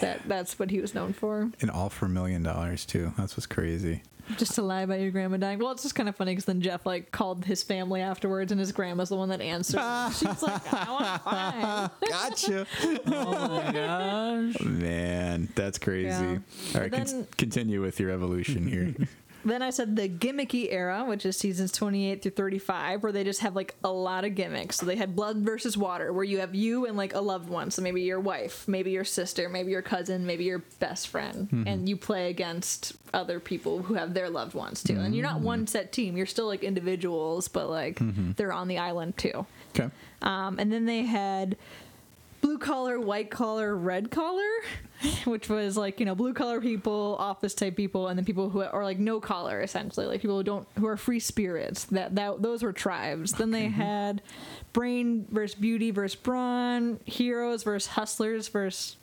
that 0.00 0.28
that's 0.28 0.58
what 0.58 0.70
he 0.70 0.80
was 0.80 0.94
known 0.94 1.12
for, 1.12 1.50
And 1.60 1.70
all 1.70 1.88
for 1.90 2.06
a 2.06 2.08
million 2.08 2.42
dollars 2.42 2.84
too. 2.84 3.12
That's 3.16 3.36
what's 3.36 3.46
crazy. 3.46 4.02
just 4.36 4.54
to 4.56 4.62
lie 4.62 4.82
about 4.82 5.00
your 5.00 5.10
grandma 5.10 5.38
dying. 5.38 5.58
Well, 5.58 5.70
it's 5.72 5.82
just 5.82 5.94
kind 5.94 6.06
of 6.08 6.14
funny 6.16 6.32
because 6.32 6.44
then 6.44 6.60
Jeff 6.60 6.84
like 6.84 7.10
called 7.12 7.44
his 7.46 7.62
family 7.62 8.00
afterwards, 8.02 8.52
and 8.52 8.60
his 8.60 8.72
grandma's 8.72 9.08
the 9.08 9.16
one 9.16 9.30
that 9.30 9.40
answered. 9.40 9.80
She's 10.14 10.42
like, 10.42 10.72
"I 10.72 10.90
want 10.90 11.22
fine." 11.22 11.90
Gotcha. 12.10 12.66
Oh 13.06 13.62
my 13.64 13.72
gosh. 13.72 14.60
Man, 14.60 15.48
that's 15.54 15.78
crazy. 15.78 16.08
Yeah. 16.08 16.38
All 16.74 16.80
right, 16.82 16.90
But 16.90 17.06
con- 17.06 17.26
continue 17.38 17.80
with 17.80 17.98
your 18.00 18.10
evolution 18.10 18.66
here. 18.66 18.94
Then 19.44 19.62
I 19.62 19.70
said 19.70 19.96
the 19.96 20.08
gimmicky 20.08 20.72
era, 20.72 21.04
which 21.06 21.24
is 21.24 21.36
seasons 21.36 21.72
28 21.72 22.22
through 22.22 22.32
35, 22.32 23.02
where 23.02 23.12
they 23.12 23.24
just 23.24 23.40
have 23.40 23.54
like 23.54 23.74
a 23.84 23.90
lot 23.90 24.24
of 24.24 24.34
gimmicks. 24.34 24.76
So 24.76 24.86
they 24.86 24.96
had 24.96 25.14
blood 25.14 25.38
versus 25.38 25.76
water, 25.76 26.12
where 26.12 26.24
you 26.24 26.38
have 26.38 26.54
you 26.54 26.86
and 26.86 26.96
like 26.96 27.14
a 27.14 27.20
loved 27.20 27.48
one. 27.48 27.70
So 27.70 27.82
maybe 27.82 28.02
your 28.02 28.20
wife, 28.20 28.66
maybe 28.66 28.90
your 28.90 29.04
sister, 29.04 29.48
maybe 29.48 29.70
your 29.70 29.82
cousin, 29.82 30.26
maybe 30.26 30.44
your 30.44 30.64
best 30.80 31.08
friend. 31.08 31.48
Mm-hmm. 31.48 31.68
And 31.68 31.88
you 31.88 31.96
play 31.96 32.30
against 32.30 32.94
other 33.14 33.40
people 33.40 33.82
who 33.82 33.94
have 33.94 34.14
their 34.14 34.28
loved 34.28 34.54
ones 34.54 34.82
too. 34.82 34.98
And 34.98 35.14
you're 35.14 35.24
not 35.24 35.36
mm-hmm. 35.36 35.44
one 35.44 35.66
set 35.66 35.92
team, 35.92 36.16
you're 36.16 36.26
still 36.26 36.46
like 36.46 36.62
individuals, 36.62 37.48
but 37.48 37.70
like 37.70 37.98
mm-hmm. 37.98 38.32
they're 38.32 38.52
on 38.52 38.68
the 38.68 38.78
island 38.78 39.16
too. 39.16 39.46
okay. 39.70 39.90
Um, 40.20 40.58
and 40.58 40.72
then 40.72 40.84
they 40.84 41.02
had 41.02 41.56
blue 42.40 42.58
collar, 42.58 43.00
white 43.00 43.30
collar, 43.30 43.76
red 43.76 44.10
collar, 44.10 44.42
which 45.24 45.48
was 45.48 45.76
like 45.76 46.00
you 46.00 46.06
know 46.06 46.14
blue 46.14 46.34
collar 46.34 46.60
people, 46.60 47.16
office 47.18 47.54
type 47.54 47.76
people, 47.76 48.08
and 48.08 48.18
then 48.18 48.24
people 48.24 48.50
who 48.50 48.62
are 48.62 48.84
like 48.84 48.98
no 48.98 49.20
collar 49.20 49.60
essentially, 49.60 50.06
like 50.06 50.20
people 50.20 50.36
who 50.36 50.42
don't 50.42 50.68
who 50.78 50.86
are 50.86 50.96
free 50.96 51.20
spirits. 51.20 51.84
That 51.84 52.14
that 52.16 52.42
those 52.42 52.62
were 52.62 52.72
tribes. 52.72 53.32
Then 53.32 53.50
they 53.50 53.66
mm-hmm. 53.66 53.80
had 53.80 54.22
brain 54.72 55.26
versus 55.30 55.54
beauty 55.54 55.90
versus 55.90 56.16
brawn, 56.16 57.00
heroes 57.04 57.62
versus 57.62 57.88
hustlers 57.88 58.48
versus 58.48 58.96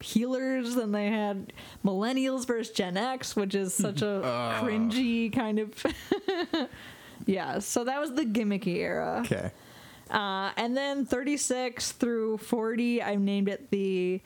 healers. 0.00 0.74
Then 0.74 0.92
they 0.92 1.06
had 1.06 1.52
millennials 1.84 2.46
versus 2.46 2.72
Gen 2.72 2.96
X, 2.96 3.36
which 3.36 3.54
is 3.54 3.74
such 3.74 4.02
a 4.02 4.06
mm-hmm. 4.06 4.26
uh. 4.26 4.60
cringy 4.60 5.32
kind 5.32 5.58
of. 5.58 5.86
yeah, 7.26 7.58
so 7.58 7.84
that 7.84 8.00
was 8.00 8.14
the 8.14 8.24
gimmicky 8.24 8.76
era. 8.76 9.22
Okay. 9.24 9.50
Uh, 10.12 10.52
and 10.56 10.76
then 10.76 11.04
36 11.04 11.92
through 11.92 12.38
40, 12.38 13.02
I 13.02 13.16
named 13.16 13.48
it 13.48 13.70
the 13.70 14.20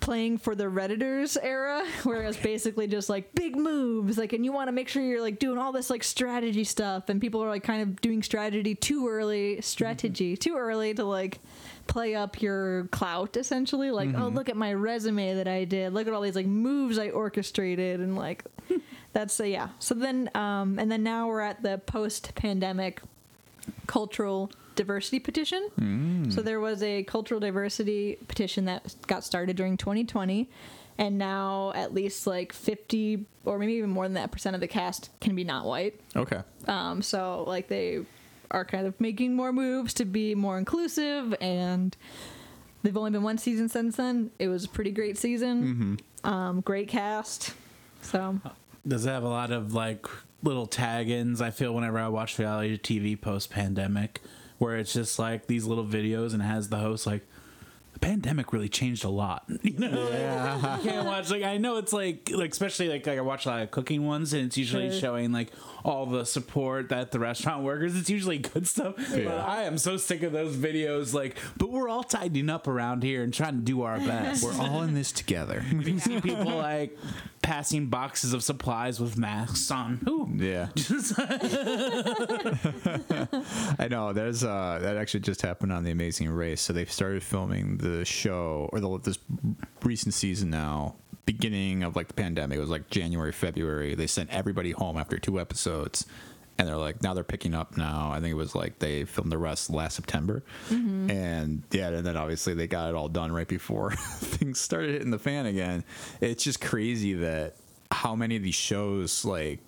playing 0.00 0.38
for 0.38 0.54
the 0.54 0.64
redditors 0.64 1.36
era 1.42 1.84
where 2.04 2.22
it's 2.22 2.38
basically 2.38 2.86
just 2.86 3.10
like 3.10 3.34
big 3.34 3.54
moves 3.54 4.16
like 4.16 4.32
and 4.32 4.46
you 4.46 4.50
want 4.50 4.66
to 4.66 4.72
make 4.72 4.88
sure 4.88 5.02
you're 5.02 5.20
like 5.20 5.38
doing 5.38 5.58
all 5.58 5.72
this 5.72 5.90
like 5.90 6.02
strategy 6.02 6.64
stuff 6.64 7.10
and 7.10 7.20
people 7.20 7.44
are 7.44 7.50
like 7.50 7.62
kind 7.62 7.82
of 7.82 8.00
doing 8.00 8.22
strategy 8.22 8.74
too 8.74 9.06
early 9.06 9.60
strategy 9.60 10.38
too 10.38 10.56
early 10.56 10.94
to 10.94 11.04
like 11.04 11.38
play 11.86 12.14
up 12.14 12.40
your 12.40 12.84
clout 12.84 13.36
essentially 13.36 13.90
like 13.90 14.08
oh 14.16 14.28
look 14.28 14.48
at 14.48 14.56
my 14.56 14.72
resume 14.72 15.34
that 15.34 15.46
i 15.46 15.64
did 15.64 15.92
look 15.92 16.06
at 16.06 16.14
all 16.14 16.22
these 16.22 16.34
like 16.34 16.46
moves 16.46 16.98
i 16.98 17.10
orchestrated 17.10 18.00
and 18.00 18.16
like 18.16 18.42
that's 19.12 19.38
uh, 19.40 19.44
yeah. 19.44 19.68
So 19.78 19.94
then 19.94 20.30
um 20.34 20.78
and 20.78 20.90
then 20.90 21.02
now 21.02 21.28
we're 21.28 21.40
at 21.40 21.62
the 21.62 21.78
post 21.78 22.34
pandemic 22.34 23.00
cultural 23.86 24.50
diversity 24.80 25.18
petition. 25.20 26.30
So 26.30 26.40
there 26.42 26.58
was 26.60 26.82
a 26.82 27.02
cultural 27.04 27.38
diversity 27.40 28.16
petition 28.28 28.64
that 28.64 28.94
got 29.06 29.24
started 29.24 29.56
during 29.56 29.76
2020 29.76 30.48
and 30.98 31.18
now 31.18 31.72
at 31.74 31.92
least 31.94 32.26
like 32.26 32.52
50 32.52 33.24
or 33.44 33.58
maybe 33.58 33.74
even 33.74 33.90
more 33.90 34.04
than 34.06 34.14
that 34.14 34.30
percent 34.32 34.54
of 34.54 34.60
the 34.60 34.68
cast 34.68 35.10
can 35.20 35.34
be 35.34 35.44
not 35.44 35.64
white. 35.66 36.00
Okay. 36.16 36.40
Um 36.66 37.02
so 37.02 37.44
like 37.46 37.68
they 37.68 38.00
are 38.50 38.64
kind 38.64 38.86
of 38.86 38.98
making 39.00 39.34
more 39.34 39.52
moves 39.52 39.94
to 39.94 40.04
be 40.04 40.34
more 40.34 40.58
inclusive 40.58 41.34
and 41.40 41.96
they've 42.82 42.96
only 42.96 43.10
been 43.10 43.22
one 43.22 43.38
season 43.38 43.68
since 43.68 43.96
then. 43.96 44.30
It 44.38 44.48
was 44.48 44.64
a 44.64 44.68
pretty 44.68 44.90
great 44.92 45.16
season. 45.18 45.98
Um 46.24 46.60
great 46.60 46.88
cast. 46.88 47.54
So 48.02 48.40
Does 48.86 49.04
it 49.04 49.10
have 49.10 49.24
a 49.24 49.28
lot 49.28 49.50
of 49.52 49.74
like 49.74 50.06
little 50.42 50.66
tag-ins? 50.66 51.40
I 51.42 51.50
feel 51.50 51.74
whenever 51.74 51.98
I 51.98 52.08
watch 52.08 52.38
reality 52.38 52.78
TV 52.78 53.20
post-pandemic, 53.20 54.20
where 54.60 54.76
it's 54.76 54.92
just 54.92 55.18
like 55.18 55.46
these 55.46 55.64
little 55.64 55.86
videos 55.86 56.34
and 56.34 56.42
has 56.42 56.68
the 56.68 56.76
host 56.76 57.06
like, 57.06 57.26
pandemic 58.00 58.52
really 58.52 58.68
changed 58.68 59.04
a 59.04 59.08
lot. 59.08 59.44
You 59.62 59.78
know, 59.78 60.08
yeah. 60.10 60.78
you 60.78 60.90
can't 60.90 61.06
watch 61.06 61.30
like 61.30 61.42
I 61.42 61.58
know 61.58 61.76
it's 61.76 61.92
like 61.92 62.30
like 62.32 62.50
especially 62.50 62.88
like, 62.88 63.06
like 63.06 63.18
I 63.18 63.20
watch 63.20 63.46
a 63.46 63.50
lot 63.50 63.62
of 63.62 63.70
cooking 63.70 64.06
ones 64.06 64.32
and 64.32 64.46
it's 64.46 64.56
usually 64.56 64.98
showing 64.98 65.32
like 65.32 65.52
all 65.84 66.06
the 66.06 66.24
support 66.24 66.88
that 66.90 67.12
the 67.12 67.18
restaurant 67.18 67.62
workers. 67.62 67.96
It's 67.96 68.10
usually 68.10 68.38
good 68.38 68.66
stuff. 68.66 68.94
Yeah. 69.10 69.24
But 69.24 69.38
I 69.38 69.62
am 69.62 69.78
so 69.78 69.96
sick 69.96 70.22
of 70.22 70.32
those 70.32 70.56
videos. 70.56 71.14
Like, 71.14 71.36
but 71.56 71.70
we're 71.70 71.88
all 71.88 72.02
tidying 72.02 72.50
up 72.50 72.66
around 72.66 73.02
here 73.02 73.22
and 73.22 73.32
trying 73.32 73.56
to 73.56 73.62
do 73.62 73.82
our 73.82 73.98
best. 73.98 74.44
We're 74.44 74.60
all 74.60 74.82
in 74.82 74.94
this 74.94 75.12
together. 75.12 75.64
You 75.90 75.98
see 75.98 76.20
people 76.20 76.44
like 76.44 76.96
passing 77.42 77.86
boxes 77.86 78.32
of 78.32 78.44
supplies 78.44 79.00
with 79.00 79.16
masks 79.16 79.70
on. 79.70 80.00
Ooh. 80.08 80.28
yeah. 80.36 80.68
I 83.78 83.88
know. 83.88 84.12
There's 84.12 84.44
uh 84.44 84.78
that 84.82 84.96
actually 84.96 85.20
just 85.20 85.42
happened 85.42 85.72
on 85.72 85.84
the 85.84 85.90
Amazing 85.90 86.30
Race. 86.30 86.60
So 86.60 86.72
they've 86.72 86.90
started 86.90 87.22
filming 87.22 87.78
the 87.78 87.89
show 88.04 88.68
or 88.72 88.80
the 88.80 88.98
this 89.00 89.18
recent 89.82 90.14
season 90.14 90.50
now. 90.50 90.96
Beginning 91.26 91.84
of 91.84 91.94
like 91.94 92.08
the 92.08 92.14
pandemic, 92.14 92.58
it 92.58 92.60
was 92.60 92.70
like 92.70 92.90
January, 92.90 93.30
February. 93.30 93.94
They 93.94 94.08
sent 94.08 94.30
everybody 94.30 94.72
home 94.72 94.96
after 94.96 95.16
two 95.16 95.38
episodes, 95.38 96.06
and 96.58 96.66
they're 96.66 96.76
like 96.76 97.02
now 97.02 97.14
they're 97.14 97.22
picking 97.22 97.54
up 97.54 97.76
now. 97.76 98.10
I 98.12 98.20
think 98.20 98.32
it 98.32 98.36
was 98.36 98.54
like 98.54 98.78
they 98.80 99.04
filmed 99.04 99.30
the 99.30 99.38
rest 99.38 99.70
last 99.70 99.94
September, 99.94 100.42
mm-hmm. 100.68 101.10
and 101.10 101.62
yeah, 101.70 101.88
and 101.88 102.04
then 102.04 102.16
obviously 102.16 102.54
they 102.54 102.66
got 102.66 102.88
it 102.88 102.94
all 102.94 103.08
done 103.08 103.32
right 103.32 103.46
before 103.46 103.92
things 104.18 104.60
started 104.60 104.90
hitting 104.92 105.10
the 105.10 105.18
fan 105.18 105.46
again. 105.46 105.84
It's 106.20 106.42
just 106.42 106.60
crazy 106.60 107.14
that 107.14 107.56
how 107.92 108.16
many 108.16 108.36
of 108.36 108.42
these 108.42 108.54
shows 108.54 109.24
like 109.24 109.60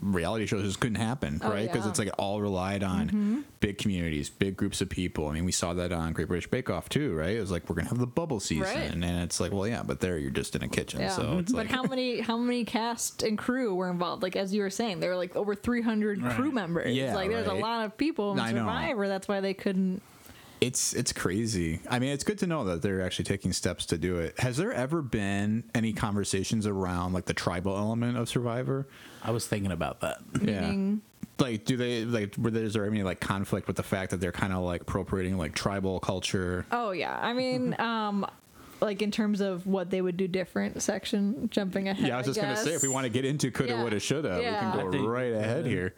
reality 0.00 0.46
shows 0.46 0.62
just 0.64 0.80
couldn't 0.80 0.96
happen, 0.96 1.40
Oh, 1.42 1.50
right? 1.50 1.62
Because 1.62 1.76
yeah. 1.76 1.80
Mm-hmm. 1.80 1.88
it's 1.90 1.98
like 1.98 2.08
it 2.08 2.14
all 2.18 2.40
relied 2.40 2.82
on 2.84 3.44
big 3.60 3.78
communities, 3.78 4.28
big 4.28 4.56
groups 4.56 4.80
of 4.80 4.88
people. 4.88 5.28
I 5.28 5.32
mean, 5.32 5.44
we 5.44 5.52
saw 5.52 5.72
that 5.74 5.92
on 5.92 6.12
Great 6.12 6.28
British 6.28 6.48
Bake 6.50 6.68
Off 6.70 6.88
too, 6.88 7.14
right? 7.14 7.30
It 7.36 7.40
was 7.40 7.50
like 7.50 7.68
we're 7.68 7.76
gonna 7.76 7.88
have 7.88 7.98
the 7.98 8.06
bubble 8.06 8.40
season, 8.40 8.62
Right. 8.62 8.90
and 8.92 9.04
it's 9.04 9.40
like, 9.40 9.52
well, 9.52 9.66
yeah, 9.66 9.82
but 9.82 10.00
there 10.00 10.18
you're 10.18 10.30
just 10.30 10.54
in 10.54 10.62
a 10.62 10.68
kitchen, 10.68 11.00
Yeah. 11.00 11.08
so 11.10 11.38
it's 11.38 11.52
but 11.52 11.58
like, 11.66 11.68
how 11.68 11.82
many 11.82 12.20
how 12.20 12.36
many 12.36 12.64
cast 12.64 13.22
and 13.22 13.38
crew 13.38 13.74
were 13.74 13.90
involved? 13.90 14.22
Like 14.22 14.36
as 14.36 14.52
you 14.54 14.62
were 14.62 14.70
saying, 14.70 15.00
there 15.00 15.10
were 15.10 15.16
like 15.16 15.34
over 15.36 15.54
300 15.54 16.22
crew 16.32 16.50
members. 16.52 16.94
Yeah, 16.94 17.14
like 17.14 17.30
there's 17.30 17.46
a 17.48 17.54
lot 17.54 17.84
of 17.84 17.96
people 17.96 18.32
in 18.38 18.46
Survivor. 18.48 19.08
That's 19.08 19.28
why 19.28 19.40
they 19.40 19.54
couldn't. 19.54 20.02
It's 20.60 20.94
it's 20.94 21.12
crazy. 21.12 21.80
I 21.90 21.98
mean, 21.98 22.10
it's 22.10 22.24
good 22.24 22.38
to 22.38 22.46
know 22.46 22.64
that 22.64 22.82
they're 22.82 23.02
actually 23.02 23.26
taking 23.26 23.52
steps 23.52 23.86
to 23.86 23.98
do 23.98 24.18
it. 24.18 24.38
Has 24.40 24.56
there 24.56 24.72
ever 24.72 25.02
been 25.02 25.64
any 25.74 25.92
conversations 25.92 26.66
around 26.66 27.12
like 27.12 27.26
the 27.26 27.34
tribal 27.34 27.76
element 27.76 28.16
of 28.16 28.28
Survivor? 28.28 28.86
I 29.22 29.30
was 29.32 29.46
thinking 29.46 29.72
about 29.72 30.00
that. 30.00 30.18
Meaning, 30.40 31.02
Like, 31.38 31.64
do 31.66 31.76
they 31.76 32.04
like? 32.04 32.36
Were 32.38 32.50
there, 32.50 32.64
is 32.64 32.72
there 32.74 32.86
any 32.86 33.02
like 33.02 33.20
conflict 33.20 33.66
with 33.66 33.76
the 33.76 33.82
fact 33.82 34.10
that 34.12 34.20
they're 34.20 34.32
kind 34.32 34.52
of 34.52 34.62
like 34.62 34.82
appropriating 34.82 35.36
like 35.36 35.54
tribal 35.54 36.00
culture? 36.00 36.64
oh 36.72 36.92
yeah, 36.92 37.18
I 37.20 37.32
mean, 37.34 37.74
um, 37.80 38.26
like 38.80 39.02
in 39.02 39.10
terms 39.10 39.40
of 39.42 39.66
what 39.66 39.90
they 39.90 40.00
would 40.00 40.16
do 40.16 40.26
different. 40.28 40.80
Section 40.82 41.48
jumping 41.50 41.88
ahead. 41.88 42.06
Yeah, 42.08 42.14
I 42.14 42.18
was 42.18 42.26
just 42.28 42.40
gonna 42.40 42.56
say 42.56 42.72
if 42.74 42.82
we 42.82 42.88
want 42.88 43.04
to 43.04 43.10
get 43.10 43.24
into 43.26 43.50
coulda, 43.50 43.72
Yeah. 43.74 43.82
woulda, 43.82 44.00
shoulda, 44.00 44.38
Yeah. 44.40 44.66
we 44.66 44.72
can 44.78 44.86
go 44.86 44.92
think- 44.92 45.08
right 45.08 45.32
ahead 45.32 45.66
here. 45.66 45.94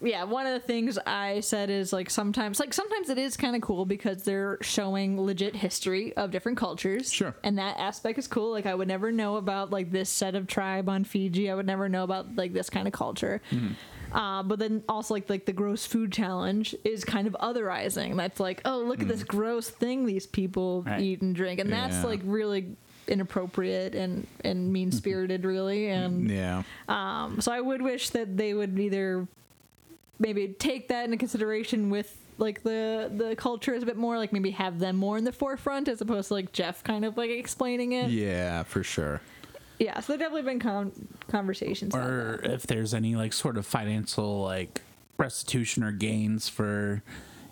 Yeah, 0.00 0.24
one 0.24 0.46
of 0.46 0.52
the 0.52 0.60
things 0.66 0.98
I 1.06 1.40
said 1.40 1.70
is 1.70 1.92
like 1.92 2.08
sometimes, 2.10 2.60
like 2.60 2.72
sometimes 2.72 3.08
it 3.10 3.18
is 3.18 3.36
kind 3.36 3.56
of 3.56 3.62
cool 3.62 3.84
because 3.84 4.22
they're 4.22 4.58
showing 4.60 5.20
legit 5.20 5.56
history 5.56 6.16
of 6.16 6.30
different 6.30 6.56
cultures. 6.58 7.12
Sure. 7.12 7.34
And 7.42 7.58
that 7.58 7.78
aspect 7.78 8.18
is 8.18 8.26
cool. 8.28 8.50
Like 8.52 8.66
I 8.66 8.74
would 8.74 8.88
never 8.88 9.10
know 9.10 9.36
about 9.36 9.70
like 9.70 9.90
this 9.90 10.08
set 10.10 10.34
of 10.34 10.46
tribe 10.46 10.88
on 10.88 11.04
Fiji. 11.04 11.50
I 11.50 11.54
would 11.54 11.66
never 11.66 11.88
know 11.88 12.04
about 12.04 12.36
like 12.36 12.52
this 12.52 12.70
kind 12.70 12.86
of 12.86 12.92
culture. 12.92 13.40
Uh, 14.12 14.42
but 14.42 14.58
then 14.58 14.82
also 14.88 15.12
like 15.14 15.28
like 15.28 15.44
the 15.44 15.52
gross 15.52 15.84
food 15.84 16.10
challenge 16.12 16.74
is 16.84 17.04
kind 17.04 17.26
of 17.26 17.36
otherizing. 17.40 18.16
That's 18.16 18.40
like, 18.40 18.62
oh 18.64 18.78
look 18.78 19.02
at 19.02 19.08
this 19.08 19.22
gross 19.24 19.68
thing 19.68 20.06
these 20.06 20.26
people 20.26 20.82
Right. 20.86 21.00
eat 21.00 21.20
and 21.22 21.34
drink, 21.34 21.60
and 21.60 21.70
that's 21.72 21.96
Yeah. 21.96 22.04
like 22.06 22.20
really 22.24 22.76
inappropriate 23.06 23.94
and 23.94 24.26
and 24.44 24.72
mean 24.72 24.92
spirited, 24.92 25.44
really. 25.44 25.88
And 25.88 26.30
Yeah. 26.30 26.62
um, 26.88 27.40
so 27.40 27.52
I 27.52 27.60
would 27.60 27.82
wish 27.82 28.10
that 28.10 28.36
they 28.36 28.54
would 28.54 28.78
either 28.78 29.26
maybe 30.18 30.48
take 30.48 30.88
that 30.88 31.04
into 31.04 31.16
consideration 31.16 31.90
with 31.90 32.16
like 32.38 32.62
the 32.62 33.10
the 33.14 33.34
culture 33.36 33.74
is 33.74 33.82
a 33.82 33.86
bit 33.86 33.96
more 33.96 34.16
like 34.16 34.32
maybe 34.32 34.50
have 34.52 34.78
them 34.78 34.96
more 34.96 35.18
in 35.18 35.24
the 35.24 35.32
forefront 35.32 35.88
as 35.88 36.00
opposed 36.00 36.28
to 36.28 36.34
like 36.34 36.52
Jeff 36.52 36.84
kind 36.84 37.04
of 37.04 37.16
like 37.16 37.30
explaining 37.30 37.92
it. 37.92 38.10
Yeah, 38.10 38.62
for 38.62 38.82
sure. 38.82 39.20
Yeah, 39.78 40.00
so 40.00 40.12
there 40.12 40.18
definitely 40.18 40.42
been 40.42 40.60
con- 40.60 40.92
conversations. 41.28 41.94
about 41.94 42.08
or 42.08 42.40
that. 42.42 42.50
if 42.50 42.66
there's 42.66 42.94
any 42.94 43.14
like 43.14 43.32
sort 43.32 43.56
of 43.56 43.66
financial 43.66 44.42
like 44.42 44.80
restitution 45.18 45.82
or 45.82 45.92
gains 45.92 46.48
for 46.48 47.02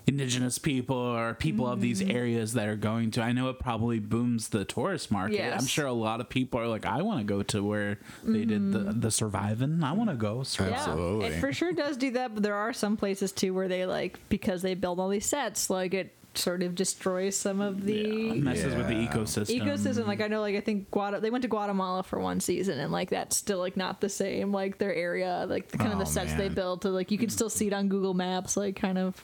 indigenous 0.07 0.59
people 0.59 0.97
or 0.97 1.35
people 1.35 1.67
of 1.67 1.81
these 1.81 2.01
Mm-hmm. 2.01 2.17
areas 2.17 2.53
that 2.53 2.69
are 2.69 2.77
going 2.77 3.11
to 3.13 3.23
i 3.23 3.33
know 3.33 3.49
it 3.49 3.59
probably 3.59 3.99
booms 3.99 4.49
the 4.51 4.65
tourist 4.65 5.11
market 5.11 5.53
i'm 5.53 5.67
sure 5.67 5.87
a 5.87 5.93
lot 5.93 6.21
of 6.21 6.29
people 6.29 6.61
are 6.61 6.69
like 6.69 6.87
i 6.87 7.03
want 7.03 7.19
to 7.21 7.25
go 7.25 7.43
to 7.43 7.63
where 7.63 7.99
they 8.23 8.45
did 8.45 8.73
the, 8.73 8.79
the 8.93 9.11
surviving 9.11 9.83
i 9.83 9.93
want 9.93 10.11
to 10.11 10.17
go 10.17 10.43
survive. 10.43 10.73
Yeah, 10.73 10.79
Absolutely. 10.79 11.27
it 11.29 11.41
for 11.41 11.53
sure 11.53 11.73
does 11.73 11.97
do 11.97 12.11
that, 12.13 12.35
but 12.35 12.43
there 12.43 12.55
are 12.55 12.73
some 12.73 12.97
places 12.97 13.33
too 13.33 13.53
where 13.55 13.67
they 13.69 13.87
like 13.87 14.19
because 14.29 14.63
they 14.63 14.75
build 14.75 15.01
all 15.01 15.09
these 15.09 15.27
sets, 15.27 15.71
like 15.71 15.95
it 15.95 16.13
sort 16.35 16.63
of 16.63 16.75
destroys 16.75 17.35
some 17.37 17.61
of 17.63 17.85
the 17.85 17.95
Yeah, 17.95 18.35
messes 18.35 18.75
with 18.75 18.89
the 18.89 18.95
ecosystem 18.95 19.61
ecosystem. 19.63 20.07
Like 20.07 20.21
I 20.21 20.29
know, 20.29 20.41
like 20.43 20.55
I 20.55 20.61
think 20.61 20.91
Guada, 20.91 21.21
they 21.21 21.31
went 21.31 21.43
to 21.43 21.49
Guatemala 21.49 22.03
for 22.03 22.21
one 22.21 22.41
season, 22.41 22.79
and 22.79 22.93
like 22.93 23.11
that's 23.11 23.37
still 23.37 23.59
like 23.59 23.77
not 23.77 24.01
the 24.03 24.09
same. 24.11 24.53
Like 24.53 24.79
their 24.79 24.95
area, 24.95 25.47
like 25.49 25.69
the 25.69 25.79
kind 25.79 25.93
of 25.93 25.97
Oh, 25.97 26.01
the 26.01 26.07
sets 26.07 26.33
they 26.35 26.47
man. 26.49 26.55
built, 26.55 26.85
like 26.85 27.11
you 27.11 27.19
can 27.19 27.31
still 27.31 27.49
see 27.51 27.69
it 27.69 27.73
on 27.73 27.89
Google 27.89 28.13
Maps, 28.15 28.57
like 28.57 28.77
kind 28.77 28.99
of 28.99 29.17
how 29.17 29.23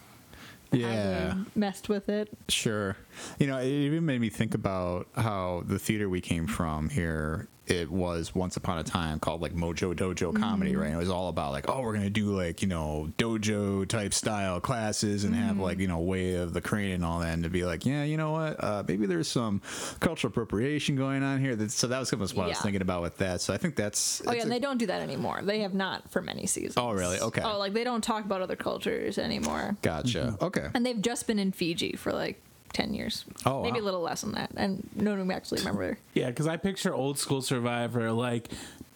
Yeah. 0.72 1.34
messed 1.54 1.88
with 1.88 2.08
it. 2.08 2.28
Sure. 2.48 2.96
You 3.38 3.46
know, 3.46 3.58
it 3.58 3.66
even 3.66 4.06
made 4.06 4.20
me 4.20 4.28
think 4.30 4.54
about 4.54 5.06
how 5.14 5.62
the 5.66 5.78
theater 5.78 6.08
we 6.08 6.20
came 6.20 6.46
from 6.46 6.88
here, 6.88 7.48
it 7.66 7.90
was 7.90 8.34
once 8.34 8.56
upon 8.56 8.78
a 8.78 8.84
time 8.84 9.20
called 9.20 9.40
like 9.40 9.54
Mojo 9.54 9.94
Dojo 9.94 10.34
Comedy, 10.38 10.72
mm. 10.72 10.80
right? 10.80 10.92
It 10.92 10.96
was 10.96 11.10
all 11.10 11.28
about 11.28 11.52
like, 11.52 11.68
oh, 11.68 11.80
we're 11.80 11.92
going 11.92 12.04
to 12.04 12.10
do 12.10 12.36
like, 12.36 12.60
you 12.60 12.68
know, 12.68 13.12
dojo 13.18 13.86
type 13.86 14.12
style 14.12 14.60
classes 14.60 15.24
and 15.24 15.34
have 15.34 15.56
mm. 15.56 15.60
like, 15.60 15.78
you 15.78 15.86
know, 15.86 16.00
way 16.00 16.34
of 16.34 16.52
the 16.52 16.60
crane 16.60 16.92
and 16.92 17.04
all 17.04 17.20
that. 17.20 17.32
And 17.32 17.44
to 17.44 17.50
be 17.50 17.64
like, 17.64 17.86
yeah, 17.86 18.02
you 18.02 18.16
know 18.16 18.32
what? 18.32 18.62
Uh, 18.62 18.82
maybe 18.86 19.06
there's 19.06 19.28
some 19.28 19.62
cultural 20.00 20.30
appropriation 20.30 20.96
going 20.96 21.22
on 21.22 21.40
here. 21.40 21.56
So 21.68 21.86
that 21.86 21.98
was 21.98 22.10
kind 22.10 22.22
of 22.22 22.36
what 22.36 22.46
I 22.46 22.48
was 22.48 22.58
thinking 22.58 22.82
about 22.82 23.02
with 23.02 23.18
that. 23.18 23.40
So 23.40 23.54
I 23.54 23.58
think 23.58 23.76
that's. 23.76 24.20
Oh 24.26 24.32
yeah, 24.32 24.36
it's 24.36 24.44
and 24.44 24.52
a- 24.52 24.54
they 24.56 24.60
don't 24.60 24.78
do 24.78 24.86
that 24.86 25.00
anymore. 25.00 25.40
They 25.42 25.60
have 25.60 25.74
not 25.74 26.10
for 26.10 26.20
many 26.20 26.46
seasons. 26.46 26.74
Oh, 26.76 26.92
really? 26.92 27.20
Okay. 27.20 27.42
Oh, 27.42 27.58
like 27.58 27.74
they 27.74 27.84
don't 27.84 28.02
talk 28.02 28.24
about 28.24 28.42
other 28.42 28.56
cultures 28.56 29.18
anymore. 29.18 29.76
Gotcha. 29.82 30.18
Mm-hmm. 30.18 30.44
Okay. 30.44 30.68
And 30.74 30.84
they've 30.84 31.00
just 31.00 31.26
been 31.26 31.38
in 31.38 31.52
Fiji 31.52 31.94
for 31.94 32.12
like 32.12 32.42
ten 32.72 32.94
years. 32.94 33.24
Oh, 33.44 33.62
maybe 33.62 33.80
wow. 33.80 33.84
a 33.84 33.86
little 33.86 34.00
less 34.00 34.22
than 34.22 34.32
that. 34.32 34.50
And 34.56 34.88
no 34.94 35.14
one 35.16 35.30
actually 35.30 35.60
remember. 35.60 35.98
Yeah, 36.14 36.28
because 36.28 36.46
I 36.46 36.56
picture 36.56 36.94
old 36.94 37.18
school 37.18 37.42
Survivor 37.42 38.12
like 38.12 38.48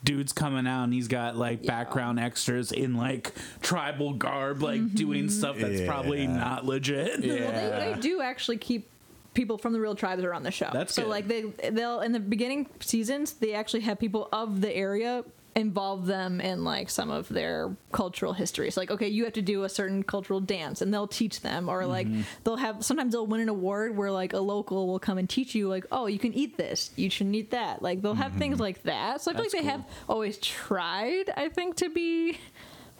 dudes 0.04 0.32
coming 0.32 0.66
out 0.66 0.84
and 0.84 0.92
he's 0.92 1.08
got 1.08 1.36
like 1.36 1.60
Yeah. 1.62 1.78
background 1.78 2.20
extras 2.20 2.72
in 2.72 2.94
like 2.94 3.32
tribal 3.62 4.12
garb, 4.12 4.62
like 4.62 4.80
mm-hmm. 4.80 4.94
doing 4.94 5.30
stuff 5.30 5.56
that's 5.58 5.80
probably 5.82 6.26
not 6.26 6.64
legit. 6.64 7.20
Well, 7.20 7.52
they, 7.52 7.92
they 7.94 8.00
do 8.00 8.20
actually 8.20 8.58
keep 8.58 8.88
people 9.36 9.58
from 9.58 9.72
the 9.72 9.80
real 9.80 9.94
tribes 9.94 10.24
around 10.24 10.42
the 10.42 10.50
show. 10.50 10.70
That's 10.72 10.94
so 10.94 11.02
good. 11.02 11.10
like 11.10 11.28
they 11.28 11.42
they'll 11.70 12.00
in 12.00 12.12
the 12.12 12.20
beginning 12.20 12.68
seasons 12.80 13.34
they 13.34 13.54
actually 13.54 13.80
have 13.80 13.98
people 13.98 14.28
of 14.32 14.60
the 14.60 14.74
area 14.74 15.24
involve 15.56 16.06
them 16.06 16.40
in 16.40 16.62
like 16.64 16.88
some 16.90 17.10
of 17.10 17.28
their 17.28 17.74
cultural 17.90 18.32
history. 18.34 18.70
So 18.70 18.80
like 18.80 18.90
okay, 18.90 19.08
you 19.08 19.24
have 19.24 19.32
to 19.32 19.42
do 19.42 19.64
a 19.64 19.68
certain 19.68 20.02
cultural 20.04 20.38
dance 20.38 20.82
and 20.82 20.92
they'll 20.94 21.08
teach 21.08 21.40
them 21.40 21.68
or 21.68 21.86
like 21.86 22.06
Mm-hmm. 22.06 22.20
they'll 22.44 22.56
have 22.56 22.84
sometimes 22.84 23.12
they'll 23.12 23.26
win 23.26 23.40
an 23.40 23.48
award 23.48 23.96
where 23.96 24.12
like 24.12 24.34
a 24.34 24.38
local 24.38 24.86
will 24.86 24.98
come 25.00 25.16
and 25.18 25.28
teach 25.28 25.54
you 25.54 25.66
like 25.68 25.86
oh 25.90 26.06
you 26.06 26.18
can 26.18 26.32
eat 26.34 26.56
this 26.58 26.90
you 26.96 27.08
shouldn't 27.10 27.34
eat 27.34 27.50
that 27.52 27.82
like 27.82 28.02
they'll 28.02 28.14
have 28.14 28.34
things 28.34 28.60
like 28.60 28.82
that. 28.84 29.22
So 29.22 29.30
I 29.30 29.34
feel 29.34 29.42
Mm-hmm. 29.42 29.42
That's 29.44 29.54
like 29.54 29.62
they 29.64 29.68
cool. 29.70 29.78
have 29.78 29.86
always 30.10 30.38
tried 30.38 31.30
I 31.36 31.48
think 31.48 31.76
to 31.76 31.88
be 31.88 32.38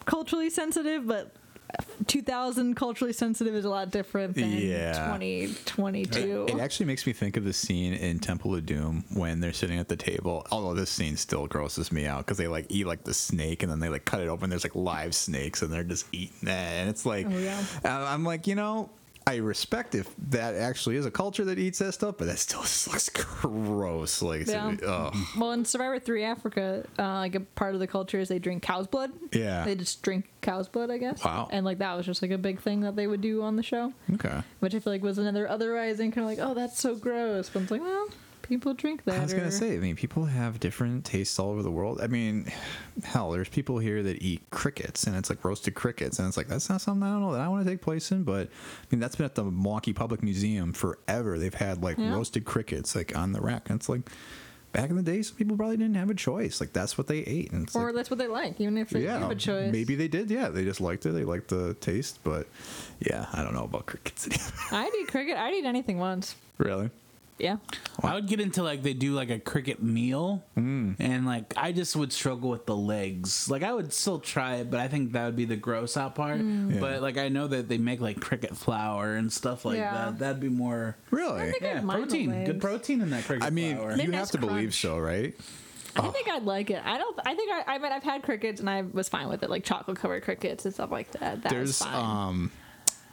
culturally 0.07 0.49
sensitive 0.51 1.07
but 1.07 1.35
2000 2.07 2.75
culturally 2.77 3.13
sensitive 3.13 3.55
is 3.55 3.65
a 3.65 3.69
lot 3.69 3.91
different 3.91 4.35
than 4.35 4.51
Yeah. 4.53 4.93
2022. 5.17 6.47
It 6.49 6.59
actually 6.61 6.87
makes 6.87 7.07
me 7.07 7.13
think 7.13 7.37
of 7.37 7.45
the 7.45 7.53
scene 7.53 7.93
in 7.95 8.19
Temple 8.19 8.55
of 8.55 8.65
Doom 8.67 9.05
when 9.15 9.41
they're 9.41 9.53
sitting 9.53 9.79
at 9.79 9.89
the 9.89 9.97
table. 9.97 10.47
Although 10.51 10.75
this 10.75 10.91
scene 10.91 11.17
still 11.17 11.47
grosses 11.47 11.91
me 11.91 12.07
out 12.07 12.19
because 12.25 12.39
they 12.39 12.49
like 12.49 12.67
eat 12.69 12.87
like 12.87 13.05
the 13.05 13.15
snake 13.15 13.63
and 13.63 13.71
then 13.73 13.81
they 13.81 13.89
like 13.89 14.05
cut 14.05 14.21
it 14.21 14.29
open. 14.29 14.51
There's 14.51 14.65
like 14.65 14.75
live 14.77 15.15
snakes 15.15 15.63
and 15.63 15.73
they're 15.73 15.85
just 15.85 16.07
eating 16.13 16.37
that, 16.43 16.73
and 16.75 16.89
it's 16.91 17.05
like, 17.07 17.27
Oh, 17.29 17.39
yeah. 17.39 17.63
I'm 17.85 18.25
like, 18.25 18.47
you 18.47 18.55
know. 18.55 18.91
I 19.29 19.37
respect 19.37 19.97
if 19.97 20.15
that 20.31 20.55
actually 20.55 20.95
is 20.97 21.05
a 21.05 21.11
culture 21.11 21.45
that 21.47 21.59
eats 21.59 21.81
that 21.81 21.93
stuff, 21.93 22.15
but 22.17 22.27
that 22.29 22.39
still 22.39 22.63
just 22.63 22.87
looks 22.93 23.09
gross. 23.09 24.23
Like, 24.23 24.47
Yeah. 24.47 25.11
well, 25.37 25.51
in 25.51 25.65
Survivor 25.65 25.99
3 25.99 26.23
Africa, 26.23 26.87
uh, 26.97 27.03
like 27.15 27.35
a 27.35 27.41
part 27.41 27.75
of 27.75 27.81
the 27.81 27.89
culture 27.89 28.21
is 28.21 28.29
they 28.29 28.39
drink 28.39 28.63
cow's 28.63 28.87
blood. 28.87 29.11
Yeah. 29.33 29.65
They 29.65 29.75
just 29.75 30.01
drink 30.03 30.31
cow's 30.43 30.69
blood, 30.69 30.91
I 30.93 30.99
guess. 30.99 31.25
Wow. 31.25 31.49
And 31.51 31.65
like 31.67 31.79
that 31.79 31.95
was 31.97 32.07
just 32.07 32.23
like 32.23 32.31
a 32.31 32.39
big 32.39 32.61
thing 32.61 32.83
that 32.83 32.95
they 32.95 33.09
would 33.09 33.21
do 33.21 33.43
on 33.43 33.57
the 33.57 33.65
show, 33.65 33.93
okay. 34.15 34.43
which 34.61 34.75
I 34.77 34.79
feel 34.79 34.93
like 34.93 35.03
was 35.03 35.19
another 35.19 35.49
otherizing 35.49 36.13
kind 36.13 36.19
of 36.19 36.27
like, 36.27 36.39
oh, 36.39 36.55
that's 36.55 36.79
so 36.79 36.95
gross. 36.95 37.49
But 37.49 37.63
it's 37.63 37.71
like, 37.73 37.81
well, 37.81 38.09
people 38.49 38.75
drink 38.75 39.05
that. 39.05 39.19
I 39.19 39.23
was 39.23 39.33
gonna 39.35 39.51
say, 39.51 39.75
I 39.75 39.79
mean, 39.79 39.97
people 39.97 40.25
have 40.25 40.59
different 40.61 41.05
tastes 41.05 41.39
all 41.39 41.51
over 41.51 41.63
the 41.63 41.71
world. 41.71 42.01
I 42.01 42.07
mean, 42.07 42.51
hell, 43.05 43.31
there's 43.31 43.49
people 43.49 43.79
here 43.79 44.03
that 44.03 44.23
eat 44.23 44.43
crickets, 44.51 45.05
and 45.05 45.17
it's 45.17 45.31
like 45.31 45.45
roasted 45.45 45.75
crickets, 45.75 46.19
and 46.19 46.27
it's 46.29 46.37
like 46.37 46.49
that's 46.49 46.69
not 46.69 46.81
something 46.81 47.03
I 47.03 47.13
don't 47.13 47.23
know 47.23 47.33
that 47.33 47.41
I 47.41 47.49
want 47.49 47.65
to 47.65 47.71
take 47.71 47.81
place 47.83 48.11
in. 48.13 48.23
But 48.25 48.49
I 48.49 48.87
mean, 48.91 49.01
that's 49.01 49.17
been 49.17 49.27
at 49.27 49.35
the 49.35 49.45
Milwaukee 49.45 49.93
Public 49.93 50.23
Museum 50.23 50.73
forever. 50.73 51.39
They've 51.39 51.53
had 51.55 51.83
like 51.83 51.99
Yeah. 51.99 52.13
roasted 52.13 52.45
crickets 52.45 52.95
like 52.97 53.17
on 53.17 53.33
the 53.33 53.41
rack, 53.41 53.69
and 53.71 53.79
it's 53.79 53.89
like 53.89 54.03
back 54.73 54.91
in 54.91 54.97
the 54.97 55.03
day, 55.03 55.23
some 55.23 55.37
people 55.37 55.57
probably 55.57 55.77
didn't 55.79 55.95
have 55.97 56.11
a 56.11 56.15
choice. 56.15 56.61
Like 56.61 56.73
that's 56.75 56.99
what 56.99 57.07
they 57.07 57.19
ate, 57.21 57.51
and 57.53 57.67
Or 57.75 57.87
like, 57.87 57.95
that's 57.95 58.11
what 58.11 58.19
they 58.19 58.27
like, 58.27 58.61
even 58.61 58.77
if 58.77 58.91
they 58.91 59.05
yeah, 59.05 59.19
have 59.21 59.31
a 59.31 59.35
choice. 59.35 59.73
maybe 59.73 59.95
they 59.95 60.09
did. 60.09 60.31
Yeah, 60.31 60.49
they 60.49 60.65
just 60.65 60.81
liked 60.83 61.07
it. 61.07 61.11
They 61.13 61.25
liked 61.25 61.49
the 61.49 61.75
taste, 61.75 62.19
but 62.25 62.47
yeah, 63.01 63.27
I 63.33 63.43
don't 63.43 63.55
know 63.55 63.65
about 63.65 63.87
crickets. 63.87 64.29
I'd 64.73 64.91
eat 65.01 65.09
cricket. 65.09 65.37
I'd 65.39 65.55
eat 65.55 65.65
anything 65.65 65.99
once. 65.99 66.37
really? 66.59 66.91
Yeah. 67.39 67.57
I 68.03 68.15
would 68.15 68.29
get 68.29 68.41
into 68.41 68.63
like 68.63 68.83
they 68.83 68.95
do 68.95 69.13
like 69.13 69.29
a 69.29 69.39
cricket 69.39 69.83
meal, 69.83 70.43
and 70.57 71.27
like 71.27 71.53
I 71.57 71.73
just 71.73 71.95
would 71.95 72.13
struggle 72.13 72.49
with 72.49 72.65
the 72.67 72.77
legs. 72.77 73.51
Like 73.51 73.63
I 73.63 73.73
would 73.75 73.93
still 73.93 74.19
try 74.21 74.57
it, 74.57 74.71
but 74.71 74.81
I 74.81 74.89
think 74.89 75.13
that 75.13 75.27
would 75.27 75.37
be 75.37 75.45
the 75.45 75.57
gross 75.57 75.97
out 75.99 76.15
part. 76.15 76.41
Yeah. 76.41 76.79
But 76.81 77.03
like 77.03 77.19
I 77.19 77.29
know 77.29 77.47
that 77.49 77.69
they 77.69 77.77
make 77.79 78.01
like 78.01 78.21
cricket 78.21 78.57
flour 78.57 79.15
and 79.17 79.31
stuff 79.33 79.65
like 79.67 79.77
Yeah. 79.79 79.93
that. 79.93 80.19
That'd 80.19 80.41
be 80.41 80.49
more 80.49 80.97
Really? 81.11 81.53
yeah 81.61 81.81
protein. 81.83 82.45
Good 82.45 82.61
protein 82.61 83.01
in 83.03 83.11
that 83.11 83.25
cricket 83.25 83.45
I 83.45 83.51
mean, 83.51 83.77
flour. 83.77 83.97
They 83.97 84.05
you 84.05 84.11
nice 84.11 84.21
have 84.33 84.41
to 84.41 84.47
believe 84.47 84.75
so, 84.75 84.99
right? 84.99 85.35
I 85.95 86.09
think 86.09 86.29
I'd 86.29 86.45
like 86.45 86.71
it. 86.71 86.83
I 86.85 86.99
don't. 86.99 87.19
I 87.25 87.35
think 87.35 87.51
I. 87.51 87.75
I 87.75 87.79
mean, 87.79 87.91
I've 87.93 88.03
had 88.03 88.23
crickets 88.23 88.61
and 88.61 88.69
I 88.69 88.83
was 88.83 89.09
fine 89.09 89.29
with 89.29 89.43
it, 89.43 89.51
like 89.51 89.65
chocolate 89.65 89.97
covered 89.99 90.23
crickets 90.25 90.65
and 90.67 90.73
stuff 90.75 90.91
like 90.91 91.11
that. 91.13 91.43
That 91.43 91.51
There's 91.51 91.79
fine. 91.83 91.95
um 91.95 92.51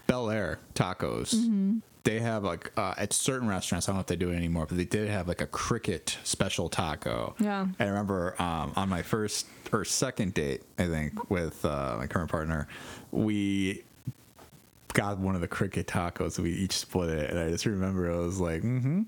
Bel 0.07 0.29
Air 0.29 0.59
tacos. 0.75 1.33
Mm-hmm. 1.33 1.79
They 2.03 2.19
have 2.19 2.43
like 2.43 2.71
uh, 2.77 2.93
at 2.97 3.13
certain 3.13 3.47
restaurants. 3.47 3.87
I 3.87 3.91
don't 3.91 3.97
know 3.97 4.01
if 4.01 4.07
they 4.07 4.17
do 4.17 4.29
it 4.29 4.35
anymore, 4.35 4.65
but 4.65 4.77
they 4.77 4.85
did 4.85 5.09
have 5.09 5.27
like 5.27 5.39
a 5.39 5.47
cricket 5.47 6.17
special 6.23 6.67
taco. 6.67 7.33
Yeah. 7.39 7.61
And 7.61 7.75
I 7.79 7.85
remember 7.85 8.35
um, 8.41 8.73
on 8.75 8.89
my 8.89 9.01
first 9.01 9.47
or 9.71 9.85
second 9.85 10.33
date, 10.33 10.63
I 10.77 10.87
think, 10.87 11.29
with 11.29 11.63
uh, 11.63 11.95
my 11.97 12.07
current 12.07 12.29
partner, 12.29 12.67
we 13.11 13.83
got 14.93 15.17
one 15.17 15.35
of 15.35 15.41
the 15.41 15.47
cricket 15.47 15.87
tacos. 15.87 16.37
We 16.37 16.51
each 16.51 16.73
split 16.73 17.09
it, 17.09 17.29
and 17.29 17.39
I 17.39 17.49
just 17.49 17.65
remember 17.65 18.11
I 18.11 18.17
was 18.17 18.39
like, 18.39 18.61
mm-hmm. 18.61 19.03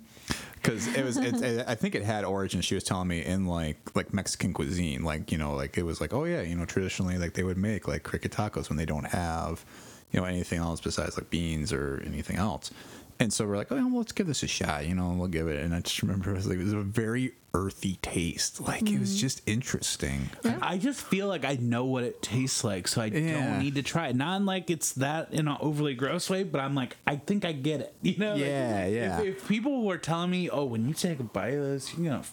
Because 0.55 0.87
it 0.95 1.05
was, 1.05 1.17
it's, 1.17 1.41
it, 1.41 1.65
I 1.67 1.75
think 1.75 1.93
it 1.93 2.01
had 2.01 2.23
origins. 2.23 2.65
She 2.65 2.73
was 2.73 2.83
telling 2.83 3.07
me 3.07 3.23
in 3.23 3.45
like 3.45 3.77
like 3.93 4.13
Mexican 4.13 4.51
cuisine, 4.51 5.03
like 5.03 5.31
you 5.31 5.37
know, 5.37 5.53
like 5.53 5.77
it 5.77 5.83
was 5.83 6.01
like, 6.01 6.11
oh 6.11 6.23
yeah, 6.23 6.41
you 6.41 6.55
know, 6.55 6.65
traditionally 6.65 7.19
like 7.19 7.33
they 7.33 7.43
would 7.43 7.57
make 7.57 7.87
like 7.87 8.01
cricket 8.01 8.31
tacos 8.31 8.69
when 8.69 8.77
they 8.77 8.85
don't 8.85 9.05
have, 9.05 9.63
you 10.15 10.21
know, 10.21 10.27
anything 10.27 10.59
else 10.59 10.79
besides 10.79 11.17
like 11.17 11.29
beans 11.29 11.73
or 11.73 12.01
anything 12.05 12.37
else. 12.37 12.71
And 13.19 13.31
so 13.31 13.45
we're 13.45 13.57
like, 13.57 13.71
oh, 13.71 13.75
well, 13.75 13.97
let's 13.97 14.11
give 14.11 14.27
this 14.27 14.43
a 14.43 14.47
shot, 14.47 14.85
you 14.85 14.95
know, 14.95 15.09
and 15.09 15.19
we'll 15.19 15.27
give 15.29 15.47
it. 15.47 15.63
And 15.63 15.73
I 15.73 15.81
just 15.81 16.01
remember 16.01 16.31
it 16.31 16.35
was 16.35 16.47
like 16.47 16.57
it 16.57 16.63
was 16.63 16.73
a 16.73 16.81
very 16.81 17.33
earthy 17.53 17.97
taste, 18.01 18.59
like 18.61 18.89
it 18.89 18.99
was 18.99 19.15
mm. 19.15 19.19
just 19.19 19.41
interesting. 19.45 20.29
I 20.61 20.77
just 20.77 21.01
feel 21.01 21.27
like 21.27 21.45
I 21.45 21.55
know 21.55 21.85
what 21.85 22.03
it 22.03 22.21
tastes 22.21 22.63
like, 22.63 22.87
so 22.87 23.01
I 23.01 23.05
Yeah. 23.05 23.33
don't 23.33 23.59
need 23.59 23.75
to 23.75 23.83
try 23.83 24.09
it. 24.09 24.15
Not 24.15 24.41
like 24.41 24.69
it's 24.69 24.93
that 24.93 25.33
in 25.33 25.47
an 25.47 25.57
overly 25.61 25.95
gross 25.95 26.29
way, 26.29 26.43
but 26.43 26.59
I'm 26.59 26.75
like, 26.75 26.97
I 27.07 27.15
think 27.17 27.45
I 27.45 27.51
get 27.51 27.81
it. 27.81 27.93
You 28.01 28.17
know? 28.17 28.31
Like, 28.33 28.41
Yeah, 28.41 28.85
yeah. 28.87 29.19
If, 29.21 29.37
if 29.37 29.47
people 29.47 29.83
were 29.83 29.97
telling 29.97 30.29
me, 30.31 30.49
oh, 30.49 30.65
when 30.65 30.87
you 30.87 30.93
take 30.93 31.19
a 31.19 31.23
bite 31.23 31.53
of 31.53 31.63
this, 31.63 31.93
you're 31.93 32.09
gonna 32.09 32.23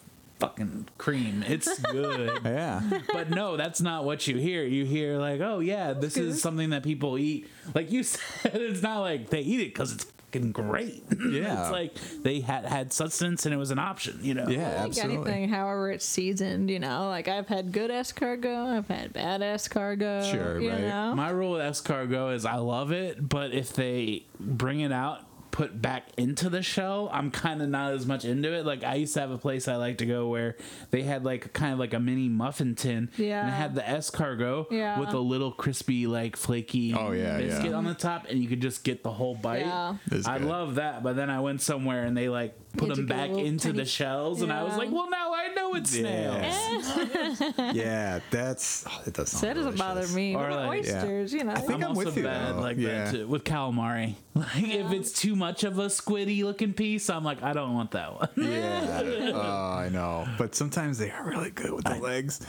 fucking 0.42 0.88
cream. 0.98 1.44
It's 1.46 1.78
good. 1.80 2.40
Yeah. 2.52 3.00
but 3.12 3.30
no, 3.30 3.56
that's 3.56 3.80
not 3.80 4.04
what 4.04 4.26
you 4.26 4.36
hear. 4.36 4.64
You 4.64 4.84
hear 4.84 5.18
like, 5.18 5.40
oh 5.40 5.60
yeah, 5.60 5.92
this 5.92 6.14
good. 6.14 6.24
is 6.24 6.42
something 6.42 6.70
that 6.70 6.82
people 6.82 7.16
eat. 7.16 7.48
Like 7.74 7.90
you 7.90 8.02
said, 8.02 8.54
it's 8.54 8.82
not 8.82 9.00
like 9.00 9.30
they 9.30 9.40
eat 9.40 9.60
it 9.60 9.72
because 9.72 9.92
it's 9.92 10.04
fucking 10.04 10.52
great. 10.52 11.04
Yeah. 11.32 11.62
it's 11.62 11.70
like 11.70 11.94
they 12.22 12.40
had 12.40 12.66
had 12.66 12.92
sustenance 12.92 13.46
and 13.46 13.54
it 13.54 13.58
was 13.58 13.70
an 13.70 13.78
option. 13.78 14.18
You 14.22 14.34
know? 14.34 14.48
Yeah, 14.48 14.68
like 14.68 14.88
absolutely. 14.88 15.32
anything, 15.32 15.48
however 15.48 15.90
it's 15.90 16.04
seasoned, 16.04 16.68
you 16.68 16.78
know. 16.78 17.08
Like 17.08 17.28
I've 17.28 17.48
had 17.48 17.72
good 17.72 17.90
escargot, 17.90 18.76
I've 18.76 18.88
had 18.88 19.12
bad 19.12 19.40
escargot. 19.40 20.30
Sure, 20.30 20.60
you 20.60 20.70
right. 20.70 20.80
Know? 20.80 21.14
My 21.14 21.30
rule 21.30 21.52
with 21.52 21.62
escargot 21.62 22.34
is 22.34 22.44
I 22.44 22.56
love 22.56 22.92
it, 22.92 23.26
but 23.26 23.52
if 23.52 23.72
they 23.72 24.24
bring 24.38 24.80
it 24.80 24.92
out 24.92 25.24
put 25.52 25.80
back 25.80 26.04
into 26.16 26.48
the 26.50 26.62
show, 26.62 27.08
I'm 27.12 27.30
kind 27.30 27.62
of 27.62 27.68
not 27.68 27.92
as 27.92 28.06
much 28.06 28.24
into 28.24 28.52
it. 28.52 28.66
Like 28.66 28.82
I 28.82 28.94
used 28.96 29.14
to 29.14 29.20
have 29.20 29.30
a 29.30 29.38
place 29.38 29.68
I 29.68 29.76
like 29.76 29.98
to 29.98 30.06
go 30.06 30.26
where 30.28 30.56
they 30.90 31.02
had 31.02 31.24
like 31.24 31.52
kind 31.52 31.72
of 31.72 31.78
like 31.78 31.92
a 31.94 32.00
mini 32.00 32.28
muffin 32.28 32.74
tin, 32.74 33.10
Yeah. 33.16 33.40
and 33.42 33.48
it 33.50 33.52
had 33.52 33.74
the 33.76 33.82
escargot 33.82 34.70
Yeah. 34.70 34.98
with 34.98 35.10
a 35.10 35.18
little 35.18 35.52
crispy 35.52 36.06
like 36.06 36.36
flaky 36.36 36.94
Oh, 36.94 37.12
yeah, 37.12 37.36
biscuit 37.38 37.70
yeah. 37.70 37.76
on 37.76 37.84
the 37.84 37.94
top, 37.94 38.26
and 38.28 38.42
you 38.42 38.48
could 38.48 38.62
just 38.62 38.82
get 38.82 39.02
the 39.04 39.12
whole 39.12 39.34
bite. 39.36 39.60
Yeah. 39.66 39.96
I 40.26 40.38
good. 40.38 40.48
love 40.48 40.74
that, 40.76 41.02
but 41.02 41.14
then 41.16 41.30
I 41.30 41.40
went 41.40 41.60
somewhere 41.60 42.04
and 42.04 42.16
they 42.16 42.28
like 42.28 42.58
put 42.76 42.94
them 42.94 43.06
back 43.06 43.30
into 43.30 43.68
tiny- 43.68 43.78
the 43.78 43.84
shells, 43.84 44.42
and 44.42 44.52
I 44.52 44.62
was 44.62 44.76
like, 44.76 44.90
well, 44.90 45.10
now 45.10 45.32
I 45.34 45.48
know 45.54 45.74
it's 45.74 45.90
snails. 45.90 47.44
yeah, 47.76 48.20
that's 48.30 48.84
oh, 48.88 49.02
it 49.06 49.14
does. 49.14 49.30
So 49.30 49.46
that 49.46 49.54
doesn't 49.54 49.76
bother 49.78 50.06
me. 50.08 50.34
Or 50.34 50.38
What 50.38 50.46
about 50.52 50.66
like- 50.68 50.84
Yeah. 50.86 50.98
oysters, 51.02 51.32
you 51.32 51.44
know. 51.44 51.52
I 51.52 51.60
think 51.60 51.72
I'm 51.74 51.82
I'm 51.84 51.88
also 51.96 52.04
with 52.06 52.16
you, 52.16 52.22
bad 52.24 52.54
though. 52.56 52.60
like 52.60 52.76
Yeah. 52.78 53.04
that 53.04 53.10
too, 53.14 53.26
with 53.26 53.44
calamari. 53.44 54.14
Like 54.34 54.62
if 54.62 54.92
it's 54.92 55.12
too 55.12 55.36
much 55.36 55.62
of 55.62 55.78
a 55.78 55.86
squiddy 55.88 56.42
looking 56.42 56.72
piece, 56.72 57.10
I'm 57.10 57.22
like, 57.22 57.42
I 57.42 57.52
don't 57.52 57.74
want 57.74 57.90
that 57.90 58.14
one. 58.14 58.28
Yeah. 58.36 59.02
oh, 59.34 59.40
I 59.76 59.90
know. 59.90 60.26
But 60.38 60.54
sometimes 60.54 60.96
they 60.96 61.10
are 61.10 61.22
really 61.28 61.50
good 61.50 61.70
with 61.72 61.84
the 61.84 61.96
legs. 61.96 62.40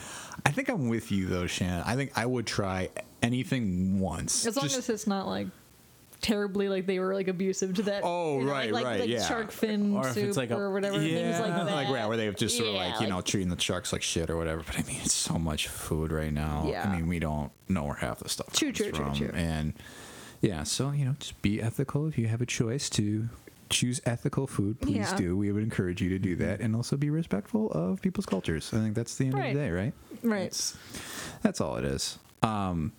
I 0.45 0.51
think 0.51 0.69
I'm 0.69 0.88
with 0.88 1.11
you 1.11 1.26
though, 1.26 1.45
Shannon. 1.47 1.84
I 1.86 1.95
think 1.97 2.17
I 2.17 2.26
would 2.26 2.47
try 2.47 2.89
anything 3.21 3.99
once. 3.99 4.45
as 4.45 4.55
long 4.55 4.63
Just- 4.65 4.78
as 4.78 4.89
it's 4.89 5.07
not 5.07 5.28
like 5.28 5.47
terribly 6.24 6.69
like 6.69 6.88
they 6.88 6.97
were 6.97 7.13
like 7.13 7.28
abusive 7.28 7.76
to 7.76 7.84
that. 7.84 8.01
Oh, 8.03 8.39
you 8.39 8.45
know, 8.45 8.51
right, 8.51 8.71
like, 8.71 8.86
right, 8.86 8.99
like 9.01 9.09
yeah. 9.09 9.24
shark 9.24 9.51
fin 9.51 9.95
Or 9.95 10.05
soup 10.11 10.24
it's 10.30 10.38
like 10.38 10.49
a- 10.49 10.55
or 10.57 10.71
whatever 10.71 10.97
things 10.97 11.11
yeah, 11.11 11.39
like 11.39 11.53
that. 11.53 11.65
like 11.71 11.89
yeah, 11.89 12.07
where 12.07 12.17
they've 12.17 12.36
just 12.36 12.57
sort 12.57 12.69
of 12.69 12.76
Yeah, 12.76 12.86
like 12.93 13.01
you 13.01 13.07
know 13.07 13.21
treating 13.21 13.49
the 13.49 13.59
sharks 13.61 13.93
like 13.93 14.01
shit 14.01 14.32
or 14.32 14.38
whatever. 14.38 14.63
But 14.65 14.80
I 14.80 14.84
mean, 14.84 14.97
it's 15.03 15.13
so 15.13 15.38
much 15.38 15.67
food 15.67 16.11
right 16.11 16.34
now. 16.34 16.65
Yeah. 16.67 16.89
I 16.89 16.95
mean, 16.95 17.07
we 17.07 17.19
don't 17.19 17.51
know 17.69 17.84
where 17.84 17.93
half 17.93 18.19
the 18.19 18.30
stuff 18.30 18.53
True, 18.53 18.69
comes 18.69 18.78
true, 18.78 18.91
true, 18.91 19.05
from. 19.05 19.13
true. 19.15 19.32
And 19.36 19.74
yeah, 20.41 20.63
so 20.63 20.91
you 20.91 21.05
know, 21.05 21.15
just 21.19 21.39
be 21.43 21.61
ethical 21.61 22.07
if 22.07 22.17
you 22.17 22.28
have 22.28 22.41
a 22.41 22.45
choice 22.47 22.89
to 22.91 23.30
choose 23.69 23.99
ethical 24.05 24.45
food. 24.47 24.80
Please 24.82 24.95
Yeah. 24.95 25.15
do. 25.17 25.38
We 25.38 25.51
would 25.51 25.63
encourage 25.63 26.01
you 26.01 26.09
to 26.09 26.19
do 26.19 26.36
that, 26.38 26.59
and 26.61 26.76
also 26.76 26.95
be 26.97 27.09
respectful 27.09 27.71
of 27.71 28.01
people's 28.01 28.26
cultures. 28.26 28.69
I 28.74 28.78
think 28.78 28.93
that's 28.95 29.15
the 29.15 29.26
end 29.26 29.34
Right. 29.36 29.47
of 29.47 29.53
the 29.55 29.59
day, 29.61 29.71
right? 29.71 29.93
Right. 30.24 30.41
It's- 30.45 30.78
that's 31.41 31.59
all 31.59 31.78
it 31.78 31.86
is. 31.86 32.19
Um, 32.43 32.91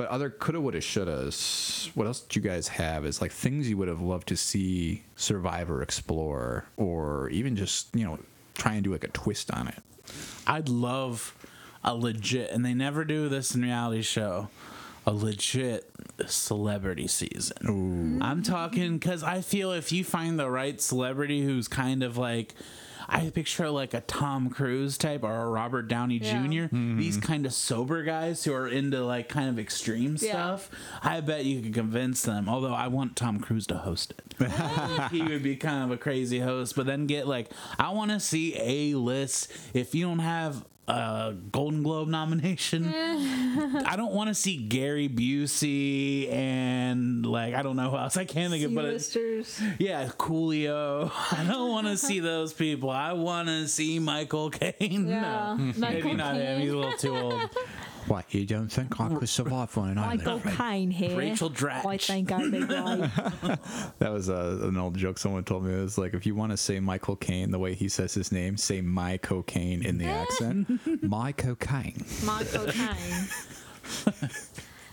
but 0.00 0.08
other 0.08 0.30
coulda, 0.30 0.58
woulda, 0.58 0.78
shouldas. 0.78 1.90
What 1.94 2.06
else 2.06 2.20
do 2.20 2.40
you 2.40 2.42
guys 2.42 2.68
have? 2.68 3.04
Is 3.04 3.20
like 3.20 3.32
things 3.32 3.68
you 3.68 3.76
would 3.76 3.88
have 3.88 4.00
loved 4.00 4.28
to 4.28 4.36
see 4.36 5.02
Survivor 5.14 5.82
explore, 5.82 6.64
or 6.78 7.28
even 7.28 7.54
just 7.54 7.94
you 7.94 8.06
know 8.06 8.18
try 8.54 8.72
and 8.72 8.82
do 8.82 8.92
like 8.92 9.04
a 9.04 9.08
twist 9.08 9.50
on 9.52 9.68
it. 9.68 9.82
I'd 10.46 10.70
love 10.70 11.36
a 11.84 11.94
legit, 11.94 12.50
and 12.50 12.64
they 12.64 12.72
never 12.72 13.04
do 13.04 13.28
this 13.28 13.54
in 13.54 13.60
reality 13.60 14.00
show. 14.00 14.48
A 15.06 15.12
legit 15.12 15.90
celebrity 16.26 17.06
season. 17.06 18.22
I'm 18.22 18.42
talking 18.42 18.96
because 18.96 19.22
I 19.22 19.42
feel 19.42 19.70
if 19.72 19.92
you 19.92 20.02
find 20.02 20.38
the 20.38 20.48
right 20.48 20.80
celebrity 20.80 21.42
who's 21.42 21.68
kind 21.68 22.02
of 22.02 22.16
like, 22.16 22.54
I 23.12 23.30
picture 23.30 23.68
like 23.70 23.92
a 23.94 24.00
Tom 24.02 24.50
Cruise 24.50 24.96
type 24.96 25.22
or 25.24 25.34
a 25.42 25.48
Robert 25.50 25.88
Downey 25.88 26.18
Yeah. 26.18 26.32
junior 26.32 26.64
Mm-hmm. 26.68 26.98
These 26.98 27.16
kind 27.18 27.44
of 27.46 27.52
sober 27.52 28.02
guys 28.02 28.44
who 28.44 28.52
are 28.54 28.68
into 28.68 29.04
like 29.04 29.28
kind 29.28 29.48
of 29.48 29.58
extreme 29.58 30.16
Yeah. 30.20 30.32
stuff. 30.32 30.70
I 31.02 31.20
bet 31.20 31.44
you 31.44 31.60
could 31.60 31.74
convince 31.74 32.22
them. 32.22 32.48
Although 32.48 32.74
I 32.74 32.88
want 32.88 33.16
Tom 33.16 33.40
Cruise 33.40 33.66
to 33.68 33.78
host 33.78 34.12
it. 34.38 34.50
he 35.10 35.22
would 35.22 35.42
be 35.42 35.56
kind 35.56 35.84
of 35.84 35.90
a 35.90 35.96
crazy 35.96 36.38
host, 36.40 36.76
but 36.76 36.86
then 36.86 37.06
get 37.06 37.26
like 37.26 37.50
I 37.78 37.90
want 37.90 38.10
to 38.12 38.20
see 38.20 38.54
a 38.58 38.94
list. 38.98 39.50
If 39.74 39.94
you 39.94 40.06
don't 40.06 40.20
have 40.20 40.64
a 40.90 41.36
Golden 41.52 41.82
Globe 41.82 42.08
nomination, 42.08 42.86
I 42.94 43.94
don't 43.96 44.12
want 44.12 44.28
to 44.28 44.34
see 44.34 44.56
Gary 44.56 45.08
Busey 45.08 46.30
and 46.32 47.24
like 47.24 47.54
I 47.54 47.62
don't 47.62 47.76
know 47.76 47.90
who 47.90 47.96
else. 47.96 48.16
I 48.16 48.24
can't 48.24 48.52
think 48.52 48.64
of, 48.64 48.74
but 48.74 48.84
yeah, 49.78 50.08
Coolio. 50.18 51.10
I 51.32 51.44
don't 51.44 51.70
want 51.70 51.86
to 51.86 51.96
see 51.96 52.20
those 52.20 52.52
people. 52.52 52.90
I 52.90 53.12
want 53.12 53.48
to 53.48 53.68
see 53.68 53.98
Michael 53.98 54.50
Caine. 54.50 55.08
Yeah, 55.08 55.20
no, 55.20 55.56
maybe 55.56 55.80
Michael 55.80 56.14
not 56.14 56.34
him. 56.36 56.42
Caine. 56.42 56.60
He's 56.60 56.72
a 56.72 56.76
little 56.76 56.98
too 56.98 57.16
old. 57.16 57.50
What 58.06 58.32
you 58.32 58.46
don't 58.46 58.68
think 58.68 59.00
I 59.00 59.08
could 59.14 59.28
survive 59.28 59.76
on 59.76 59.90
an 59.90 59.94
Michael 59.96 60.40
Caine 60.40 60.90
here. 60.90 61.16
Rachel 61.16 61.50
Dratch. 61.50 61.84
I 61.84 61.96
think 61.98 62.32
I'd 62.32 62.50
be 62.50 62.62
right. 62.62 63.10
That 63.98 64.12
was 64.12 64.30
uh, 64.30 64.60
an 64.62 64.76
old 64.76 64.96
joke 64.96 65.18
someone 65.18 65.44
told 65.44 65.64
me. 65.64 65.74
It 65.74 65.82
was 65.82 65.98
like 65.98 66.14
if 66.14 66.26
you 66.26 66.34
want 66.34 66.52
to 66.52 66.56
say 66.56 66.80
Michael 66.80 67.16
Caine 67.16 67.50
the 67.50 67.58
way 67.58 67.74
he 67.74 67.88
says 67.88 68.14
his 68.14 68.32
name, 68.32 68.56
say 68.56 68.80
my 68.80 69.16
cocaine 69.18 69.84
in 69.84 69.98
the 69.98 70.06
accent. 70.06 70.80
my 71.02 71.32
cocaine. 71.32 72.04
My 72.24 72.44
cocaine. 72.44 73.28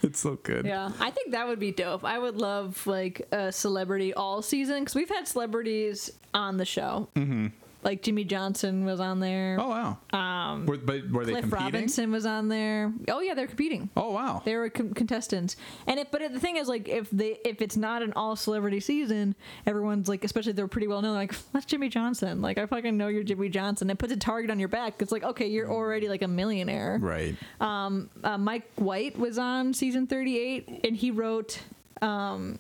It's 0.04 0.20
so 0.20 0.36
good. 0.36 0.66
Yeah, 0.66 0.92
I 1.00 1.10
think 1.10 1.32
that 1.32 1.48
would 1.48 1.60
be 1.60 1.72
dope. 1.72 2.06
I 2.06 2.20
would 2.20 2.36
love 2.38 2.86
like 2.86 3.28
a 3.32 3.52
celebrity 3.52 4.14
all 4.14 4.42
season 4.42 4.82
because 4.82 4.96
we've 4.96 5.10
had 5.10 5.28
celebrities 5.28 6.12
on 6.34 6.58
the 6.58 6.66
show. 6.66 7.10
Mm-hmm. 7.16 7.48
Like 7.84 8.02
Jimmy 8.02 8.24
Johnson 8.24 8.86
was 8.86 9.00
on 9.00 9.20
there. 9.20 9.58
Oh 9.60 9.70
wow. 9.70 9.98
Um, 10.18 10.66
were, 10.66 10.78
but 10.78 11.10
were 11.10 11.26
they 11.26 11.34
Cliff 11.34 11.44
competing? 11.44 11.66
Robinson 11.66 12.12
was 12.12 12.26
on 12.26 12.48
there. 12.50 12.92
Oh 13.08 13.22
yeah, 13.22 13.34
they're 13.34 13.48
competing. 13.48 13.90
Oh 13.96 14.12
wow. 14.12 14.42
They 14.44 14.56
were 14.56 14.70
com- 14.70 14.94
contestants, 14.94 15.56
and 15.86 16.00
if 16.00 16.12
but 16.12 16.22
the 16.34 16.40
thing 16.40 16.58
is, 16.58 16.68
like, 16.68 16.88
if 16.90 17.10
they 17.12 17.38
if 17.46 17.62
it's 17.62 17.78
not 17.78 18.02
an 18.02 18.14
all 18.16 18.36
celebrity 18.36 18.80
season, 18.80 19.36
everyone's 19.66 20.10
like, 20.10 20.24
especially 20.24 20.54
they're 20.54 20.68
pretty 20.68 20.88
well 20.88 21.02
known, 21.02 21.16
like 21.16 21.34
that's 21.54 21.66
Jimmy 21.66 21.90
Johnson. 21.90 22.42
Like 22.42 22.58
I 22.58 22.66
fucking 22.66 22.98
know 22.98 23.08
you're 23.08 23.24
Jimmy 23.24 23.50
Johnson. 23.50 23.90
It 23.90 23.98
puts 23.98 24.12
a 24.12 24.18
target 24.18 24.52
on 24.52 24.60
your 24.60 24.70
back. 24.70 25.02
It's 25.02 25.12
like 25.12 25.24
okay, 25.24 25.48
you're 25.48 25.72
already 25.72 26.10
like 26.10 26.24
a 26.24 26.28
millionaire. 26.28 26.98
Right. 27.02 27.36
Uh, 27.62 28.38
Mike 28.38 28.70
White 28.76 29.18
was 29.18 29.38
on 29.38 29.74
season 29.74 30.08
38, 30.08 30.82
and 30.84 30.96
he 30.96 31.12
wrote 31.12 31.62
Oh, 32.02 32.58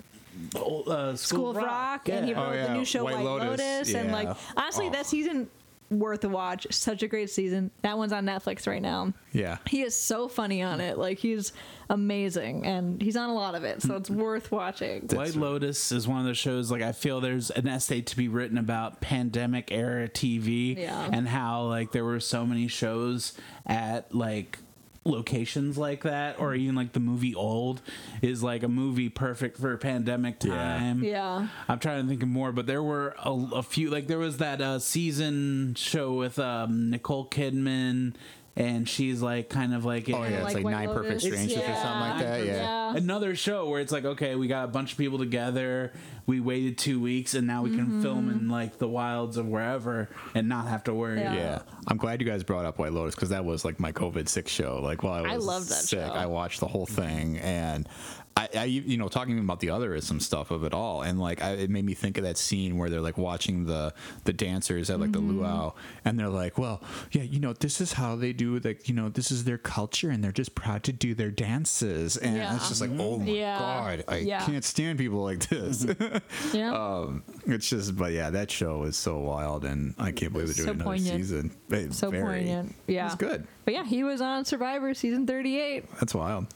uh, 0.56 0.60
School, 0.60 1.18
School 1.18 1.50
of 1.52 1.56
Rock, 1.58 2.10
and 2.10 2.26
he 2.26 2.34
wrote 2.34 2.50
Oh, 2.50 2.54
yeah, 2.54 2.68
the 2.68 2.74
new 2.74 2.86
show 2.86 3.04
White 3.04 3.16
White, 3.16 3.24
Lotus. 3.26 3.60
Lotus, 3.62 3.94
and 3.94 4.12
like 4.12 4.30
honestly, 4.56 4.88
Oh. 4.88 4.92
that 4.92 5.06
season 5.06 5.50
worth 5.90 6.22
a 6.26 6.30
watch. 6.30 6.68
Such 6.70 7.02
a 7.02 7.08
great 7.08 7.30
season. 7.30 7.72
That 7.82 7.98
one's 7.98 8.12
on 8.12 8.26
Netflix 8.26 8.68
right 8.68 8.82
now. 8.82 9.14
Yeah. 9.32 9.58
He 9.68 9.84
is 9.84 9.96
so 9.96 10.28
funny 10.28 10.62
on 10.62 10.82
it. 10.82 10.98
Like 10.98 11.18
he's 11.18 11.54
amazing, 11.90 12.66
and 12.66 13.02
he's 13.02 13.16
on 13.16 13.30
a 13.30 13.34
lot 13.34 13.56
of 13.56 13.64
it, 13.64 13.82
so 13.82 13.96
it's 13.96 14.10
worth 14.10 14.52
watching. 14.52 15.04
White 15.14 15.36
Lotus 15.36 15.92
is 15.94 16.06
one 16.06 16.20
of 16.20 16.26
those 16.26 16.38
shows 16.38 16.70
like 16.72 16.82
I 16.82 16.92
feel 16.92 17.22
there's 17.22 17.50
an 17.52 17.68
essay 17.68 18.02
to 18.02 18.18
be 18.18 18.28
written 18.28 18.58
about 18.58 19.00
pandemic 19.00 19.72
era 19.72 20.10
TV 20.10 20.78
Yeah. 20.78 21.10
and 21.12 21.26
how 21.28 21.64
like 21.64 21.94
there 21.94 22.04
were 22.04 22.20
so 22.20 22.46
many 22.46 22.68
shows 22.68 23.32
at 23.66 24.14
like 24.14 24.60
locations 25.08 25.78
like 25.78 26.03
that 26.03 26.39
or 26.39 26.53
even 26.53 26.76
like 26.76 26.93
the 26.93 26.99
movie 26.99 27.34
Old 27.36 27.82
is 28.22 28.43
like 28.43 28.64
a 28.64 28.68
movie 28.68 29.10
perfect 29.10 29.58
for 29.58 29.76
pandemic 29.78 30.43
Yeah. 30.43 30.55
time. 30.55 31.03
Yeah. 31.03 31.47
I'm 31.68 31.80
trying 31.80 32.03
to 32.03 32.08
think 32.10 32.22
of 32.24 32.30
more, 32.30 32.51
but 32.51 32.68
there 32.68 32.84
were 32.84 33.16
a, 33.24 33.32
a 33.55 33.64
few. 33.64 33.89
Like 33.89 34.08
there 34.08 34.20
was 34.20 34.38
that 34.38 34.62
uh, 34.62 34.80
season 34.80 35.76
show 35.76 36.14
with 36.14 36.38
um, 36.39 36.89
Nicole 36.89 37.28
Kidman, 37.28 38.14
and 38.58 38.89
she's 38.89 39.22
like 39.22 39.49
kind 39.49 39.74
of 39.74 39.86
like 39.86 40.10
Oh 40.10 40.24
yeah, 40.24 40.43
it's 40.43 40.53
like 40.55 40.64
like, 40.64 40.66
nine 40.66 40.88
Lotus. 40.89 41.03
perfect 41.03 41.22
strangers 41.22 41.58
or 41.58 41.62
something 41.76 41.99
like 41.99 42.20
that. 42.20 42.45
Yeah. 42.45 42.53
Yeah. 42.55 42.95
another 42.97 43.36
show 43.36 43.70
where 43.70 43.80
it's 43.80 43.91
like 43.91 44.03
okay 44.03 44.36
we 44.36 44.47
got 44.47 44.66
a 44.66 44.68
bunch 44.68 44.91
of 44.93 44.97
people 44.97 45.18
together 45.20 45.93
we 46.26 46.39
waited 46.41 46.78
two 46.78 46.99
weeks 46.99 47.34
and 47.36 47.45
now 47.47 47.62
we 47.64 47.70
can 47.70 47.86
Mm-hmm. 47.88 48.01
film 48.01 48.30
in 48.30 48.49
like 48.49 48.80
the 48.80 48.88
wilds 48.88 49.38
of 49.38 49.45
wherever 49.47 50.10
and 50.36 50.49
not 50.49 50.68
have 50.68 50.84
to 50.86 50.93
worry 50.93 51.20
Yeah. 51.22 51.36
Yeah, 51.36 51.62
I'm 51.88 51.97
glad 51.97 52.20
you 52.20 52.28
guys 52.28 52.43
brought 52.43 52.66
up 52.66 52.80
White 52.80 52.91
Lotus 52.93 53.16
because 53.16 53.30
that 53.30 53.45
was 53.45 53.64
like 53.64 53.80
my 53.80 53.91
COVID 53.93 54.28
sick 54.28 54.47
show. 54.49 54.82
Like 54.82 55.03
while 55.03 55.24
I 55.26 55.34
I 55.34 55.36
was 55.38 55.45
loved 55.45 55.70
that 55.70 55.84
sick, 55.86 55.99
show. 55.99 56.12
I 56.12 56.26
watched 56.26 56.60
the 56.60 56.68
whole 56.68 56.86
thing, 56.88 57.38
and 57.38 57.88
I, 58.38 58.50
I, 58.56 58.64
you 58.66 58.98
know, 58.98 59.08
talking 59.08 59.40
about 59.40 59.60
the 59.62 59.68
otherism 59.68 60.22
stuff 60.22 60.52
of 60.52 60.64
it 60.64 60.74
all, 60.74 61.02
and 61.02 61.20
like 61.20 61.42
I, 61.42 61.52
it 61.54 61.70
made 61.72 61.86
me 61.86 61.96
think 61.96 62.18
of 62.20 62.24
that 62.24 62.38
scene 62.38 62.78
where 62.78 62.88
they're 62.90 63.02
like 63.02 63.18
watching 63.18 63.66
the 63.66 63.94
the 64.26 64.34
dancers 64.34 64.90
at 64.92 65.00
like 65.00 65.10
Mm-hmm. 65.12 65.28
the 65.28 65.34
luau, 65.42 65.74
and 66.06 66.20
they're 66.20 66.30
like, 66.30 66.58
well, 66.60 66.84
yeah, 67.12 67.24
you 67.24 67.40
know, 67.40 67.54
this 67.54 67.82
is 67.82 67.94
how 67.94 68.16
they 68.16 68.34
do, 68.34 68.60
like, 68.60 68.88
you 68.88 68.94
know, 68.94 69.10
this 69.10 69.32
is 69.32 69.44
their 69.46 69.58
culture, 69.58 70.10
and 70.12 70.24
they're 70.24 70.32
just 70.32 70.54
proud 70.54 70.84
to 70.84 70.94
do 70.94 71.16
their 71.16 71.32
dances, 71.32 72.16
and 72.18 72.36
Yeah. 72.38 72.56
it's 72.56 72.68
just 72.70 72.82
like, 72.82 72.92
oh 73.00 73.18
my 73.18 73.26
Yeah. 73.26 73.58
god, 73.60 74.04
I 74.08 74.18
Yeah. 74.18 74.46
can't 74.46 74.64
stand 74.64 75.00
people 75.00 75.24
like 75.24 75.48
this. 75.50 75.86
Yeah. 76.54 76.74
um, 76.74 77.24
it's 77.48 77.68
just, 77.70 77.96
but 77.98 78.12
yeah, 78.12 78.30
that 78.30 78.52
show 78.52 78.84
is 78.84 78.98
so 78.98 79.18
wild, 79.20 79.66
and 79.66 79.96
I 79.98 80.12
can't 80.12 80.32
believe 80.32 80.48
they're 80.56 80.66
So 80.66 80.74
doing 80.74 80.82
another 80.82 80.98
season. 81.00 81.52
So 81.92 82.12
very- 82.12 82.24
poignant. 82.44 82.76
Yeah. 82.86 83.08
It's 83.08 83.16
good. 83.16 83.48
But 83.66 83.74
yeah, 83.74 83.84
he 83.86 84.04
was 84.04 84.22
on 84.22 84.46
Survivor 84.46 84.94
season 84.94 85.26
38. 85.26 85.86
That's 86.00 86.14
wild. 86.14 86.48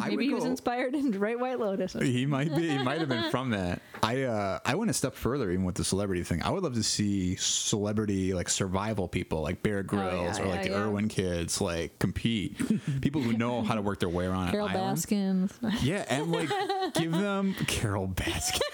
I 0.00 0.04
Maybe 0.08 0.16
would 0.16 0.24
he 0.24 0.34
was 0.34 0.44
go- 0.44 0.50
inspired 0.50 0.94
in 0.94 1.18
Right 1.18 1.38
White 1.38 1.60
Lotus. 1.60 1.92
He 1.92 2.26
might 2.26 2.54
be. 2.54 2.68
He 2.68 2.78
might 2.82 2.98
have 3.00 3.08
been 3.08 3.30
from 3.30 3.50
that. 3.50 3.80
I 4.02 4.22
uh, 4.22 4.58
I 4.64 4.74
went 4.74 4.90
a 4.90 4.94
step 4.94 5.14
further 5.14 5.50
even 5.50 5.64
with 5.64 5.76
the 5.76 5.84
celebrity 5.84 6.22
thing. 6.24 6.42
I 6.42 6.50
would 6.50 6.62
love 6.62 6.74
to 6.74 6.82
see 6.82 7.36
celebrity 7.36 8.34
like 8.34 8.48
survival 8.48 9.06
people 9.08 9.42
like 9.42 9.62
Bear 9.62 9.82
Grylls 9.82 10.38
or 10.38 10.42
Oh, 10.42 10.46
yeah, 10.46 10.50
like 10.52 10.62
the 10.64 10.70
yeah. 10.70 10.82
Irwin 10.82 11.08
kids 11.08 11.60
like 11.60 11.98
compete. 11.98 12.56
people 13.02 13.22
who 13.22 13.32
know 13.34 13.62
how 13.62 13.74
to 13.74 13.82
work 13.82 14.00
their 14.00 14.08
way 14.08 14.26
around 14.26 14.50
Carole 14.50 14.66
an 14.68 14.76
island. 14.76 14.96
Baskins. 14.96 15.52
Yeah, 15.82 16.04
and 16.08 16.32
like 16.32 16.48
give 16.94 17.12
them 17.12 17.54
Carole 17.66 18.08
Baskin. 18.08 18.60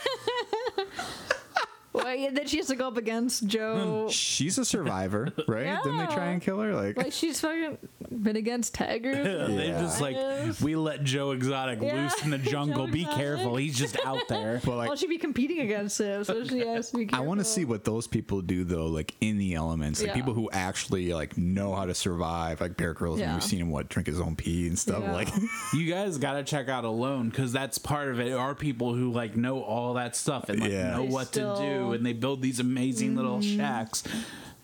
Well, 1.92 2.14
yeah, 2.14 2.30
then 2.32 2.46
she 2.46 2.58
has 2.58 2.66
to 2.68 2.76
go 2.76 2.86
up 2.88 2.96
against 2.96 3.46
Joe. 3.48 4.08
She's 4.10 4.58
a 4.58 4.64
survivor, 4.64 5.32
right? 5.48 5.82
Didn't 5.82 5.98
they 5.98 6.06
try 6.06 6.26
and 6.26 6.40
kill 6.40 6.60
her? 6.60 6.72
Like, 6.74 6.96
Like 6.96 7.12
she's 7.12 7.40
fucking 7.40 7.78
been 8.10 8.36
against 8.36 8.74
tigers. 8.74 9.16
They 9.60 9.68
just 9.70 10.00
like 10.00 10.16
we 10.60 10.76
let 10.76 11.02
Joe 11.02 11.32
Exotic 11.32 11.80
Yeah, 11.82 11.94
loose 11.94 12.22
in 12.24 12.30
the 12.30 12.38
jungle. 12.54 12.86
Joe 12.86 12.92
Be 12.92 13.00
Exotic. 13.02 13.18
careful, 13.20 13.56
he's 13.56 13.76
just 13.76 13.96
out 14.06 14.28
there. 14.28 14.60
but 14.64 14.76
like, 14.76 14.88
well, 14.88 14.96
she'd 14.96 15.08
be 15.08 15.18
competing 15.18 15.60
against 15.60 15.98
him, 16.00 16.22
so 16.24 16.44
she 16.44 16.60
has 16.60 16.90
to 16.92 16.98
be. 16.98 17.08
I 17.12 17.20
want 17.20 17.40
to 17.40 17.44
see 17.44 17.64
what 17.64 17.84
those 17.84 18.06
people 18.06 18.40
do 18.40 18.62
though, 18.64 18.86
like 18.86 19.14
in 19.20 19.38
the 19.38 19.54
elements, 19.54 20.00
like 20.00 20.08
Yeah. 20.08 20.14
people 20.14 20.34
who 20.34 20.48
actually 20.52 21.12
like 21.12 21.36
know 21.36 21.74
how 21.74 21.86
to 21.86 21.94
survive, 21.94 22.60
like 22.60 22.76
Bear 22.76 22.94
Grylls. 22.94 23.18
Yeah. 23.18 23.34
You've 23.34 23.42
seen 23.44 23.60
him 23.60 23.70
what 23.70 23.88
drink 23.88 24.06
his 24.06 24.20
own 24.20 24.36
pee 24.36 24.68
and 24.68 24.78
stuff. 24.78 25.02
Yeah. 25.02 25.12
Like, 25.12 25.28
You 25.74 25.90
guys 25.92 26.18
got 26.18 26.34
to 26.34 26.44
check 26.44 26.68
out 26.68 26.84
Alone 26.84 27.30
because 27.30 27.50
that's 27.52 27.78
part 27.78 28.08
of 28.08 28.20
it. 28.20 28.32
Are 28.32 28.54
people 28.54 28.94
who 28.94 29.10
like 29.12 29.36
know 29.36 29.62
all 29.62 29.94
that 29.94 30.14
stuff 30.14 30.48
and 30.48 30.60
like 30.60 30.70
Yeah. 30.70 30.92
know 30.92 31.02
They 31.02 31.08
what 31.08 31.32
to 31.32 31.40
do, 31.40 31.89
Mm-hmm. 31.90 31.96
and 31.98 32.06
they 32.06 32.12
build 32.12 32.42
these 32.42 32.60
amazing 32.60 33.16
little 33.16 33.40
shacks. 33.40 34.02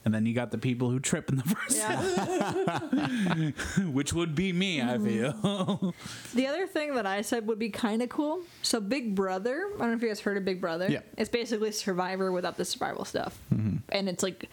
And 0.05 0.15
then 0.15 0.25
you 0.25 0.35
got 0.35 0.53
the 0.53 0.59
people 0.59 0.89
who 0.91 1.01
trip 1.01 1.29
in 1.31 1.37
the 1.37 1.43
first, 1.55 1.77
Yeah. 1.79 3.51
which 3.93 4.13
would 4.13 4.35
be 4.35 4.53
me. 4.53 4.81
I 4.81 4.97
Mm-hmm. 4.99 5.07
feel. 5.07 5.95
the 6.35 6.47
other 6.47 6.67
thing 6.67 6.95
that 6.95 7.07
I 7.07 7.23
said 7.23 7.47
would 7.49 7.59
be 7.59 7.71
kind 7.71 8.03
of 8.03 8.09
cool. 8.09 8.41
So 8.63 8.81
Big 8.81 9.15
Brother. 9.15 9.67
I 9.75 9.79
don't 9.79 9.89
know 9.91 9.95
if 9.97 10.03
you 10.03 10.09
guys 10.09 10.21
heard 10.21 10.37
of 10.37 10.45
Big 10.45 10.61
Brother. 10.61 10.89
Yeah. 10.89 11.01
It's 11.17 11.29
basically 11.31 11.73
Survivor 11.73 12.31
without 12.31 12.57
the 12.57 12.65
survival 12.65 13.05
stuff, 13.05 13.39
Mm-hmm. 13.53 13.77
and 13.91 14.09
it's 14.09 14.23
like. 14.23 14.49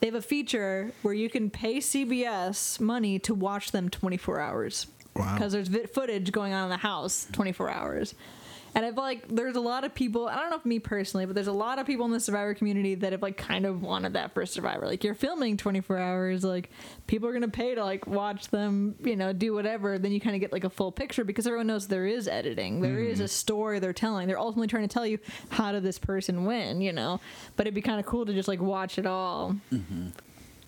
They 0.00 0.06
have 0.06 0.14
a 0.14 0.22
feature 0.22 0.92
where 1.02 1.12
you 1.12 1.28
can 1.28 1.50
pay 1.50 1.78
CBS 1.78 2.78
money 2.78 3.18
to 3.18 3.34
watch 3.34 3.72
them 3.72 3.88
24 3.88 4.38
hours. 4.38 4.86
Wow. 5.16 5.34
Because 5.34 5.52
there's 5.52 5.66
vi- 5.66 5.86
footage 5.86 6.30
going 6.30 6.52
on 6.52 6.62
in 6.62 6.70
the 6.70 6.76
house 6.76 7.26
24 7.32 7.68
hours. 7.68 8.14
And 8.78 8.86
I 8.86 8.92
feel 8.92 9.02
like 9.02 9.26
there's 9.26 9.56
a 9.56 9.60
lot 9.60 9.82
of 9.82 9.92
people, 9.92 10.28
I 10.28 10.36
don't 10.36 10.50
know 10.50 10.56
if 10.56 10.64
me 10.64 10.78
personally, 10.78 11.26
but 11.26 11.34
there's 11.34 11.48
a 11.48 11.52
lot 11.52 11.80
of 11.80 11.86
people 11.88 12.06
in 12.06 12.12
the 12.12 12.20
Survivor 12.20 12.54
community 12.54 12.94
that 12.94 13.10
have 13.10 13.22
like 13.22 13.36
kind 13.36 13.66
of 13.66 13.82
wanted 13.82 14.12
that 14.12 14.34
for 14.34 14.46
Survivor. 14.46 14.86
Like 14.86 15.02
you're 15.02 15.16
filming 15.16 15.56
24 15.56 15.98
hours, 15.98 16.44
like 16.44 16.70
people 17.08 17.28
are 17.28 17.32
going 17.32 17.42
to 17.42 17.48
pay 17.48 17.74
to 17.74 17.84
like 17.84 18.06
watch 18.06 18.50
them, 18.50 18.94
you 19.02 19.16
know, 19.16 19.32
do 19.32 19.52
whatever. 19.52 19.98
Then 19.98 20.12
you 20.12 20.20
kind 20.20 20.36
of 20.36 20.40
get 20.40 20.52
like 20.52 20.62
a 20.62 20.70
full 20.70 20.92
picture 20.92 21.24
because 21.24 21.44
everyone 21.44 21.66
knows 21.66 21.88
there 21.88 22.06
is 22.06 22.28
editing. 22.28 22.80
There 22.80 22.98
mm-hmm. 22.98 23.10
is 23.10 23.18
a 23.18 23.26
story 23.26 23.80
they're 23.80 23.92
telling. 23.92 24.28
They're 24.28 24.38
ultimately 24.38 24.68
trying 24.68 24.86
to 24.86 24.94
tell 24.94 25.04
you 25.04 25.18
how 25.48 25.72
did 25.72 25.82
this 25.82 25.98
person 25.98 26.44
win, 26.44 26.80
you 26.80 26.92
know? 26.92 27.18
But 27.56 27.66
it'd 27.66 27.74
be 27.74 27.82
kind 27.82 27.98
of 27.98 28.06
cool 28.06 28.26
to 28.26 28.32
just 28.32 28.46
like 28.46 28.60
watch 28.60 28.96
it 28.96 29.06
all. 29.06 29.56
Mm-hmm. 29.72 30.10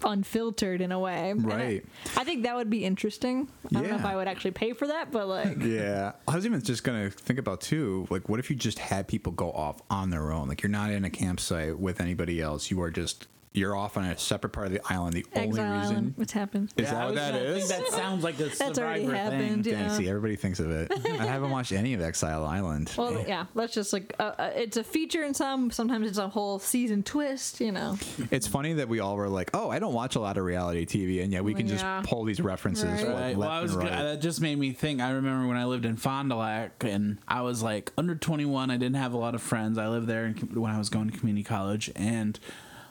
Unfiltered 0.05 0.81
in 0.81 0.93
a 0.93 0.99
way, 0.99 1.31
And 1.31 1.51
I- 1.53 1.57
Right. 1.57 1.85
I, 2.17 2.25
think 2.25 2.43
that 2.45 2.57
would 2.57 2.71
be 2.71 2.85
interesting. 2.85 3.49
I 3.67 3.69
don't 3.81 3.89
know 3.91 3.97
if 3.97 4.05
I 4.05 4.17
would 4.17 4.29
actually 4.29 4.53
pay 4.53 4.73
for 4.73 4.87
that, 4.87 5.11
but 5.13 5.29
like, 5.29 5.59
yeah, 5.63 6.13
I 6.29 6.35
was 6.37 6.47
even 6.47 6.61
just 6.63 6.85
gonna 6.85 7.11
think 7.11 7.39
about 7.39 7.61
too. 7.61 8.07
Like, 8.11 8.29
what 8.29 8.41
if 8.41 8.51
you 8.51 8.57
just 8.57 8.79
had 8.79 9.09
people 9.09 9.33
go 9.33 9.51
off 9.53 9.81
on 9.91 10.11
their 10.11 10.33
own? 10.33 10.49
Like, 10.49 10.63
you're 10.63 10.71
not 10.71 10.91
in 10.91 11.05
a 11.05 11.11
campsite 11.11 11.79
with 11.79 12.01
anybody 12.01 12.41
else. 12.41 12.71
You 12.71 12.81
are 12.83 12.91
just 12.91 13.27
you're 13.53 13.75
off 13.75 13.97
on 13.97 14.05
a 14.05 14.17
separate 14.17 14.51
part 14.51 14.69
of 14.69 14.73
the 14.73 14.81
island. 14.89 15.13
The 15.15 15.27
only 15.35 15.49
Exile 15.49 15.73
reason 15.79 15.95
Island, 15.97 16.13
what's 16.17 16.33
happened? 16.33 16.73
is 16.77 16.85
Yeah, 16.85 16.91
that 16.95 16.99
what 17.01 17.07
was 17.11 17.15
that 17.17 17.33
gonna 17.33 17.45
is. 17.45 17.69
think 17.73 17.85
that 17.85 17.93
sounds 17.93 18.23
like 18.23 18.35
a 18.39 18.45
That's 18.45 18.79
already 18.79 19.07
survivor 19.07 19.17
happened. 19.37 19.65
thing. 19.65 19.73
Yeah. 19.73 19.89
See, 19.89 20.09
everybody 20.09 20.37
thinks 20.37 20.61
of 20.61 20.71
it. 20.71 20.93
I 21.05 21.27
haven't 21.27 21.51
watched 21.51 21.73
any 21.73 21.93
of 21.95 22.01
Exile 22.01 22.45
Island. 22.45 22.93
Well, 22.97 23.25
yeah, 23.27 23.47
that's 23.57 23.75
just 23.75 23.93
like 23.93 24.15
uh, 24.21 24.33
uh, 24.39 24.51
it's 24.55 24.77
a 24.77 24.85
feature 24.85 25.25
in 25.25 25.35
some. 25.35 25.73
Sometimes 25.73 26.09
it's 26.09 26.19
a 26.19 26.29
whole 26.29 26.61
season 26.61 27.03
twist. 27.03 27.61
You 27.61 27.73
know, 27.73 27.99
It's 28.31 28.47
funny 28.47 28.75
that 28.75 28.89
we 28.89 29.01
all 29.01 29.17
were 29.17 29.29
like, 29.29 29.51
"Oh, 29.53 29.69
I 29.69 29.81
don't 29.81 29.95
watch 29.95 30.15
a 30.15 30.21
lot 30.21 30.39
of 30.39 30.45
reality 30.45 30.87
TV," 30.87 31.21
and 31.25 31.33
yet 31.33 31.43
we 31.43 31.53
can 31.53 31.67
Yeah. 31.67 31.77
just 31.77 32.09
pull 32.09 32.23
these 32.23 32.41
references 32.41 32.85
Right. 33.03 33.07
like, 33.09 33.15
Right. 33.15 33.27
left 33.37 33.39
Well, 33.39 33.51
I 33.51 33.61
was 33.63 33.73
and 33.75 33.83
gonna- 33.83 33.97
right. 33.97 34.03
that 34.13 34.21
just 34.21 34.41
made 34.41 34.59
me 34.61 34.73
think. 34.73 35.01
I 35.01 35.11
remember 35.11 35.49
when 35.49 35.57
I 35.57 35.65
lived 35.65 35.85
in 35.87 35.97
Fond 35.97 36.29
du 36.31 36.37
Lac, 36.37 36.85
and 36.85 37.19
I 37.27 37.41
was 37.43 37.63
like 37.65 37.91
under 37.99 38.15
21. 38.15 38.71
I 38.71 38.77
didn't 38.77 38.95
have 38.97 39.13
a 39.13 39.19
lot 39.19 39.35
of 39.35 39.43
friends. 39.43 39.77
I 39.77 39.89
lived 39.89 40.07
there 40.07 40.27
in, 40.27 40.35
when 40.55 40.71
I 40.71 40.79
was 40.79 40.89
going 40.89 41.11
to 41.11 41.19
community 41.19 41.43
college, 41.43 41.91
and 41.97 42.39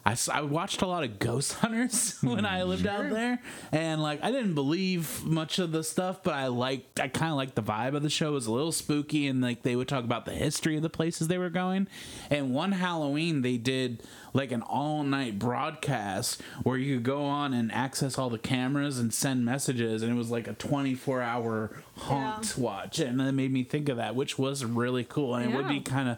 I, 0.10 0.39
I 0.39 0.41
watched 0.41 0.82
a 0.82 0.88
lot 0.88 1.03
of 1.03 1.20
Ghost 1.20 1.53
Hunters 1.60 2.18
when 2.22 2.45
I 2.45 2.64
lived 2.64 2.88
out 2.88 3.01
mm-hmm. 3.01 3.14
there, 3.14 3.41
and 3.72 4.01
like 4.01 4.24
I 4.24 4.32
didn't 4.32 4.55
believe 4.55 5.24
much 5.24 5.60
of 5.60 5.72
the 5.72 5.84
stuff, 5.84 6.24
but 6.24 6.34
I 6.34 6.47
liked. 6.47 6.99
I 6.99 7.07
kind 7.07 7.32
of 7.32 7.38
liked 7.38 7.55
the 7.55 7.64
vibe 7.64 7.95
of 7.95 8.01
the 8.01 8.10
show. 8.10 8.30
It 8.30 8.34
was 8.34 8.47
a 8.47 8.51
little 8.51 8.72
spooky, 8.72 9.28
and 9.28 9.41
like 9.41 9.62
they 9.62 9.76
would 9.76 9.88
talk 9.88 10.03
about 10.03 10.26
the 10.26 10.34
history 10.34 10.76
of 10.76 10.82
the 10.82 10.89
places 10.89 11.28
they 11.28 11.38
were 11.38 11.49
going. 11.49 11.88
And 12.30 12.53
one 12.53 12.72
Halloween, 12.72 13.41
they 13.43 13.57
did 13.57 14.03
like 14.34 14.51
an 14.51 14.62
all 14.62 15.03
night 15.03 15.39
broadcast 15.39 16.41
where 16.64 16.78
you 16.78 16.95
could 16.95 17.03
go 17.03 17.24
on 17.26 17.53
and 17.53 17.72
access 17.72 18.18
all 18.18 18.30
the 18.30 18.38
cameras 18.38 18.99
and 18.99 19.14
send 19.14 19.43
messages 19.43 20.03
and 20.03 20.12
it 20.12 20.16
was 20.16 20.30
like 20.30 20.47
a 20.47 20.53
24 20.53 21.22
hour 21.22 21.84
haunt 21.97 22.55
watch 22.57 22.99
and 22.99 23.20
it 23.20 23.32
made 23.32 23.51
me 23.51 23.64
think 23.64 23.89
of 23.89 23.97
that 23.97 24.16
which 24.16 24.38
was 24.38 24.64
really 24.64 25.03
cool 25.03 25.34
and 25.36 25.51
it 25.51 25.55
would 25.55 25.68
be 25.68 25.80
kind 25.80 26.10
of 26.10 26.18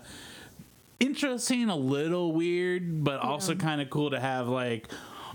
interesting 1.02 1.70
a 1.70 1.76
little 1.76 2.32
weird 2.32 3.04
but 3.04 3.20
also 3.20 3.56
kind 3.56 3.82
of 3.82 3.89
cool 3.89 4.12
to 4.12 4.20
have 4.20 4.47
like 4.47 4.88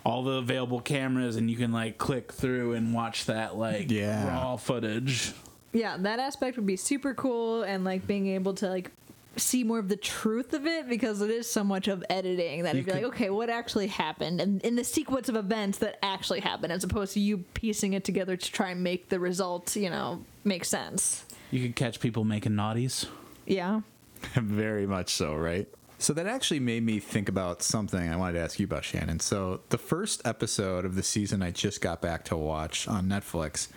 all 0.04 0.22
the 0.22 0.32
available 0.32 0.80
cameras 0.80 1.36
and 1.36 1.50
you 1.50 1.56
can 1.56 1.72
like 1.72 1.98
click 1.98 2.32
through 2.32 2.72
and 2.74 2.94
watch 2.94 3.26
that 3.26 3.56
like 3.56 3.90
Yeah. 3.90 4.28
raw 4.28 4.56
footage 4.56 5.32
yeah, 5.72 5.98
that 5.98 6.20
aspect 6.20 6.56
would 6.56 6.64
be 6.64 6.76
super 6.76 7.12
cool, 7.12 7.62
and 7.62 7.84
like 7.84 8.06
being 8.06 8.28
able 8.28 8.54
to 8.54 8.68
like 8.68 8.90
see 9.36 9.62
more 9.62 9.78
of 9.78 9.90
the 9.90 9.96
truth 9.96 10.54
of 10.54 10.64
it 10.66 10.88
because 10.88 11.20
it 11.20 11.28
is 11.28 11.50
so 11.50 11.62
much 11.62 11.86
of 11.86 12.02
editing 12.08 12.62
that 12.62 12.72
You 12.74 12.80
it'd 12.80 12.86
be 12.86 12.92
like, 13.02 13.04
okay, 13.12 13.28
what 13.28 13.50
actually 13.50 13.88
happened, 13.88 14.40
and 14.40 14.62
in 14.62 14.76
the 14.76 14.84
sequence 14.84 15.28
of 15.28 15.36
events 15.36 15.76
that 15.78 15.98
actually 16.02 16.40
happened, 16.40 16.72
as 16.72 16.82
opposed 16.82 17.12
to 17.14 17.20
you 17.20 17.38
piecing 17.52 17.92
it 17.92 18.04
together 18.04 18.38
to 18.38 18.52
try 18.52 18.70
and 18.70 18.82
make 18.82 19.10
the 19.10 19.20
results, 19.20 19.76
you 19.76 19.90
know, 19.90 20.24
make 20.44 20.64
sense. 20.64 21.26
you 21.50 21.60
could 21.60 21.76
catch 21.76 22.00
people 22.00 22.24
making 22.24 22.52
naughties 22.52 23.04
Yeah. 23.44 23.80
Very 24.34 24.86
much 24.86 25.10
so, 25.10 25.34
right? 25.34 25.68
So 25.98 26.12
that 26.12 26.26
actually 26.26 26.60
made 26.60 26.82
me 26.82 27.00
think 27.00 27.28
about 27.28 27.62
something 27.62 28.08
I 28.08 28.16
wanted 28.16 28.34
to 28.34 28.40
ask 28.40 28.58
you 28.58 28.64
about, 28.64 28.84
Shannon. 28.84 29.18
So 29.20 29.60
the 29.70 29.78
first 29.78 30.20
episode 30.26 30.84
of 30.84 30.94
the 30.94 31.02
season 31.02 31.42
I 31.42 31.50
just 31.50 31.80
got 31.80 32.02
back 32.02 32.24
to 32.26 32.36
watch 32.36 32.86
on 32.86 33.08
Netflix, 33.08 33.68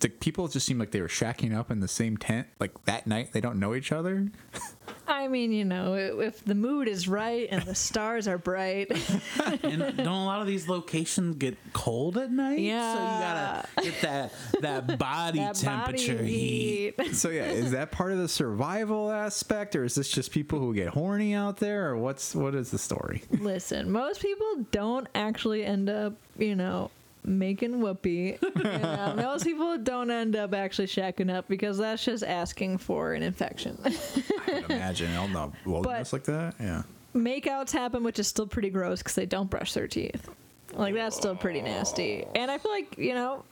the 0.00 0.10
people 0.10 0.46
just 0.48 0.66
seemed 0.66 0.78
like 0.80 0.90
they 0.90 1.00
were 1.00 1.08
shacking 1.08 1.56
up 1.56 1.70
in 1.70 1.80
the 1.80 1.88
same 1.88 2.18
tent. 2.18 2.48
Like 2.60 2.84
that 2.84 3.06
night, 3.06 3.32
they 3.32 3.40
don't 3.40 3.58
know 3.58 3.74
each 3.74 3.92
other. 3.92 4.30
I 5.06 5.28
mean, 5.28 5.52
you 5.52 5.64
know, 5.64 5.94
if 5.94 6.44
the 6.44 6.54
mood 6.54 6.88
is 6.88 7.06
right 7.06 7.48
and 7.50 7.62
the 7.62 7.74
stars 7.74 8.26
are 8.26 8.38
bright, 8.38 8.90
and 9.62 9.96
don't 9.96 10.06
a 10.06 10.24
lot 10.24 10.40
of 10.40 10.46
these 10.46 10.68
locations 10.68 11.36
get 11.36 11.56
cold 11.72 12.16
at 12.16 12.30
night? 12.30 12.60
Yeah. 12.60 12.94
So 12.94 13.00
you 13.00 13.84
gotta 13.84 13.90
get 13.90 14.00
that 14.02 14.32
that 14.60 14.98
body 14.98 15.38
that 15.40 15.56
temperature 15.56 16.16
body 16.16 16.28
heat. 16.28 16.94
heat. 16.98 17.14
So 17.14 17.28
yeah, 17.28 17.44
is 17.44 17.70
that 17.72 17.92
part 17.92 18.12
of 18.12 18.18
the 18.18 18.28
survival 18.28 19.10
aspect, 19.10 19.76
or 19.76 19.84
is 19.84 19.94
this 19.94 20.08
just 20.08 20.32
people 20.32 20.58
who 20.58 20.74
get 20.74 20.88
horny 20.88 21.34
out 21.34 21.58
there, 21.58 21.90
or 21.90 21.96
what's 21.96 22.34
what 22.34 22.54
is 22.54 22.70
the 22.70 22.78
story? 22.78 23.22
Listen, 23.30 23.90
most 23.90 24.20
people 24.20 24.64
don't 24.70 25.06
actually 25.14 25.64
end 25.64 25.88
up, 25.88 26.14
you 26.38 26.54
know, 26.56 26.90
making 27.24 27.80
whoopee. 27.80 28.38
You 28.54 28.62
know, 28.62 28.96
um, 28.98 29.16
most 29.16 29.44
people 29.44 29.76
don't 29.78 30.10
end 30.10 30.36
up 30.36 30.54
actually 30.54 30.86
shacking 30.86 31.32
up 31.32 31.48
because 31.48 31.78
that's 31.78 32.04
just 32.04 32.24
asking 32.24 32.78
for 32.78 33.12
an 33.12 33.22
infection. 33.22 33.78
I 33.84 34.52
would 34.52 34.70
imagine 34.70 35.10
in 35.10 35.32
the 35.32 35.50
wilderness 35.66 36.12
like 36.12 36.24
that. 36.24 36.54
Yeah. 36.58 36.82
Makeouts 37.14 37.72
happen, 37.72 38.02
which 38.04 38.18
is 38.18 38.26
still 38.26 38.46
pretty 38.46 38.70
gross 38.70 39.00
because 39.00 39.14
they 39.14 39.26
don't 39.26 39.50
brush 39.50 39.74
their 39.74 39.86
teeth. 39.88 40.28
Like 40.72 40.94
that's 40.94 41.16
still 41.16 41.36
pretty 41.36 41.62
nasty. 41.62 42.24
And 42.34 42.50
I 42.50 42.58
feel 42.58 42.72
like 42.72 42.96
you 42.98 43.14
know. 43.14 43.44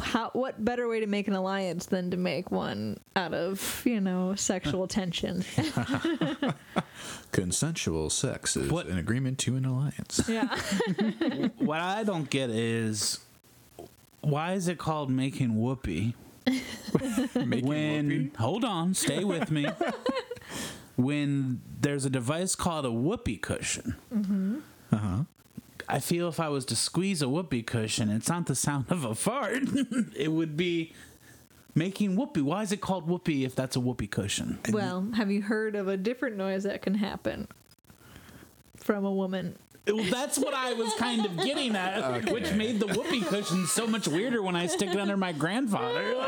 How, 0.00 0.30
what 0.34 0.62
better 0.64 0.86
way 0.88 1.00
to 1.00 1.06
make 1.06 1.26
an 1.28 1.34
alliance 1.34 1.86
than 1.86 2.10
to 2.10 2.16
make 2.16 2.50
one 2.50 2.98
out 3.14 3.32
of 3.34 3.82
you 3.84 4.00
know 4.00 4.34
sexual 4.34 4.86
tension? 4.98 5.44
Consensual 7.32 8.10
sex 8.10 8.56
is 8.56 8.70
What- 8.70 8.86
an 8.86 8.98
agreement 8.98 9.38
to 9.40 9.56
an 9.56 9.64
alliance. 9.64 10.22
yeah, 10.28 10.56
what 11.58 11.80
I 11.80 12.04
don't 12.04 12.28
get 12.30 12.50
is 12.50 13.20
why 14.20 14.52
is 14.54 14.68
it 14.68 14.78
called 14.78 15.10
making 15.10 15.60
whoopee 15.60 16.14
Making 17.34 17.66
when 17.66 18.08
whoopee? 18.08 18.30
hold 18.38 18.64
on, 18.64 18.94
stay 18.94 19.24
with 19.24 19.50
me. 19.50 19.66
when 20.96 21.60
there's 21.80 22.04
a 22.04 22.10
device 22.10 22.54
called 22.54 22.84
a 22.86 22.92
whoopee 22.92 23.36
cushion. 23.36 23.96
Uh-huh. 24.92 25.24
I 25.88 26.00
feel 26.00 26.28
if 26.28 26.40
I 26.40 26.48
was 26.48 26.64
to 26.66 26.76
squeeze 26.76 27.22
a 27.22 27.28
whoopee 27.28 27.62
cushion, 27.62 28.10
it's 28.10 28.28
not 28.28 28.46
the 28.46 28.54
sound 28.54 28.86
of 28.90 29.04
a 29.04 29.14
fart. 29.14 29.62
it 30.16 30.32
would 30.32 30.56
be 30.56 30.92
making 31.74 32.16
whoopee. 32.16 32.42
Why 32.42 32.62
is 32.62 32.72
it 32.72 32.80
called 32.80 33.08
whoopee 33.08 33.44
if 33.44 33.54
that's 33.54 33.76
a 33.76 33.80
whoopee 33.80 34.08
cushion? 34.08 34.58
Well, 34.70 35.08
have 35.14 35.30
you 35.30 35.42
heard 35.42 35.76
of 35.76 35.86
a 35.86 35.96
different 35.96 36.36
noise 36.36 36.64
that 36.64 36.82
can 36.82 36.94
happen 36.94 37.46
from 38.76 39.04
a 39.04 39.12
woman? 39.12 39.58
Well, 39.86 40.04
that's 40.10 40.36
what 40.36 40.52
I 40.52 40.72
was 40.72 40.92
kind 40.94 41.24
of 41.24 41.36
getting 41.36 41.76
at, 41.76 42.30
which 42.32 42.52
made 42.54 42.80
the 42.80 42.88
whoopee 42.88 43.20
cushion 43.20 43.66
so 43.66 43.86
much 43.86 44.08
weirder 44.08 44.42
when 44.42 44.56
I 44.56 44.66
stick 44.66 44.90
it 44.90 44.98
under 44.98 45.16
my 45.16 45.32
grandfather. 45.32 46.14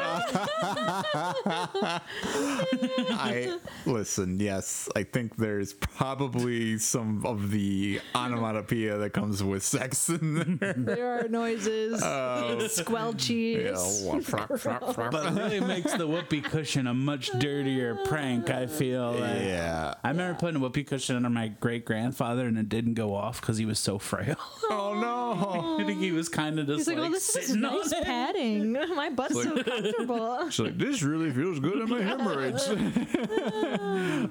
I 3.10 3.58
listen. 3.84 4.38
Yes, 4.38 4.88
I 4.94 5.02
think 5.02 5.36
there's 5.36 5.72
probably 5.72 6.78
some 6.78 7.26
of 7.26 7.50
the 7.50 8.00
onomatopoeia 8.14 8.98
that 8.98 9.10
comes 9.10 9.42
with 9.42 9.64
sex 9.64 10.08
in 10.08 10.58
there. 10.58 10.74
There 10.76 11.18
are 11.18 11.28
noises, 11.28 12.00
uh, 12.02 12.56
squelchies. 12.60 13.64
Yeah, 13.64 13.72
frop, 14.20 14.48
frop, 14.48 14.94
frop. 14.94 15.10
but 15.10 15.26
it 15.26 15.32
really 15.32 15.60
makes 15.60 15.92
the 15.94 16.06
whoopee 16.06 16.42
cushion 16.42 16.86
a 16.86 16.94
much 16.94 17.30
dirtier 17.38 17.96
prank. 18.04 18.50
I 18.50 18.66
feel 18.66 19.12
like. 19.12 19.42
Yeah. 19.42 19.94
I 20.04 20.10
remember 20.10 20.38
putting 20.38 20.56
a 20.56 20.60
whoopee 20.60 20.84
cushion 20.84 21.16
under 21.16 21.30
my 21.30 21.48
great 21.48 21.84
grandfather, 21.84 22.46
and 22.46 22.56
it 22.56 22.68
didn't 22.68 22.94
go 22.94 23.14
off 23.14 23.40
because 23.48 23.56
he 23.56 23.64
was 23.64 23.78
so 23.78 23.98
frail. 23.98 24.36
Oh 24.70 24.92
no. 24.92 25.78
I 25.80 25.84
think 25.86 25.98
he 25.98 26.12
was 26.12 26.28
kind 26.28 26.58
of 26.60 26.66
just 26.66 26.80
He's 26.80 26.88
like, 26.88 26.98
like, 26.98 27.08
oh, 27.08 27.12
this 27.14 27.34
is 27.36 27.46
sitting 27.46 27.62
nice 27.62 27.90
on 27.90 28.00
it. 28.00 28.04
padding. 28.04 28.72
My 28.94 29.08
butt's 29.08 29.34
so 29.42 29.62
comfortable. 29.62 30.50
She's 30.50 30.58
like, 30.60 30.76
this 30.76 31.02
really 31.02 31.30
feels 31.30 31.58
good 31.58 31.78
in 31.80 31.88
my 31.88 32.02
hemorrhoids. 32.02 32.68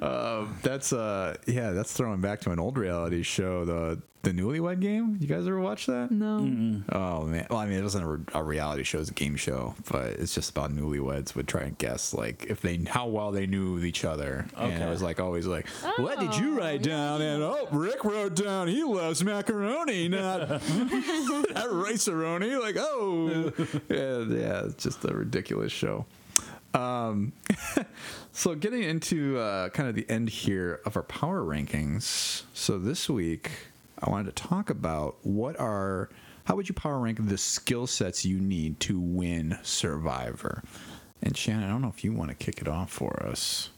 um, 0.01 0.57
that's 0.61 0.93
uh, 0.93 1.38
yeah, 1.47 1.72
that's 1.72 1.93
throwing 1.93 2.22
back 2.22 2.41
to 2.41 2.51
an 2.51 2.59
old 2.59 2.78
reality 2.78 3.24
show, 3.24 3.65
the 3.65 3.99
the 4.24 4.32
Newlywed 4.32 4.80
Game. 4.82 5.18
You 5.22 5.28
guys 5.28 5.47
ever 5.47 5.59
watch 5.59 5.86
that? 5.86 6.11
No. 6.11 6.38
Oh 6.91 7.24
man, 7.26 7.47
well, 7.49 7.59
I 7.59 7.65
mean, 7.65 7.80
it 7.80 7.84
wasn't 7.84 8.03
a, 8.03 8.07
re- 8.07 8.24
a 8.34 8.43
reality 8.43 8.84
show; 8.84 8.99
it's 8.99 9.09
a 9.09 9.13
game 9.13 9.36
show, 9.38 9.74
but 9.89 10.07
it's 10.11 10.34
just 10.36 10.49
about 10.51 10.72
newlyweds 10.76 11.34
would 11.36 11.47
try 11.47 11.61
and 11.63 11.78
guess 11.78 12.13
like 12.13 12.45
if 12.49 12.61
they 12.61 12.78
how 12.88 13.07
well 13.07 13.32
they 13.32 13.47
knew 13.47 13.80
each 13.80 14.03
other, 14.05 14.45
Okay. 14.57 14.72
and 14.72 14.84
it 14.84 14.89
was 14.89 15.01
like 15.01 15.20
always 15.20 15.45
like, 15.47 15.68
what 15.97 16.20
did 16.20 16.36
you 16.36 16.57
write 16.57 16.84
down? 16.84 17.22
And 17.22 17.41
oh, 17.43 17.68
Rick 17.72 18.03
wrote 18.03 18.36
down 18.36 18.68
he 18.68 18.84
loves 19.08 19.24
macaroni, 19.24 20.10
not 20.10 20.49
not 20.49 21.72
rice-a-roni. 21.72 22.60
Like 22.60 22.76
oh, 22.78 23.53
yeah, 23.89 24.20
yeah, 24.20 24.66
it's 24.66 24.84
just 24.84 25.05
a 25.05 25.14
ridiculous 25.14 25.72
show. 25.72 26.05
Um, 26.74 27.32
so 28.34 28.53
getting 28.53 28.84
into 28.84 29.38
uh, 29.38 29.70
kind 29.70 29.88
of 29.88 29.95
the 29.95 30.05
end 30.10 30.28
here 30.28 30.82
of 30.86 30.97
our 30.97 31.03
power 31.03 31.41
rankings. 31.41 32.43
So 32.53 32.78
this 32.78 33.10
week, 33.10 33.49
I 33.97 34.10
wanted 34.10 34.36
to 34.36 34.43
talk 34.43 34.70
about 34.70 35.16
what 35.24 35.58
are 35.58 36.10
how 36.43 36.58
would 36.58 36.68
you 36.68 36.76
power 36.76 36.99
rank 36.99 37.20
the 37.22 37.38
skill 37.38 37.88
sets 37.88 38.26
you 38.26 38.39
need 38.39 38.82
to 38.82 38.99
win 38.99 39.58
Survivor. 39.64 40.64
And 41.24 41.36
Shannon, 41.36 41.64
I 41.64 41.70
don't 41.70 41.82
know 41.82 41.93
if 41.95 42.03
you 42.03 42.12
want 42.12 42.30
to 42.30 42.36
kick 42.36 42.60
it 42.60 42.68
off 42.68 42.91
for 42.91 43.24
us. 43.24 43.70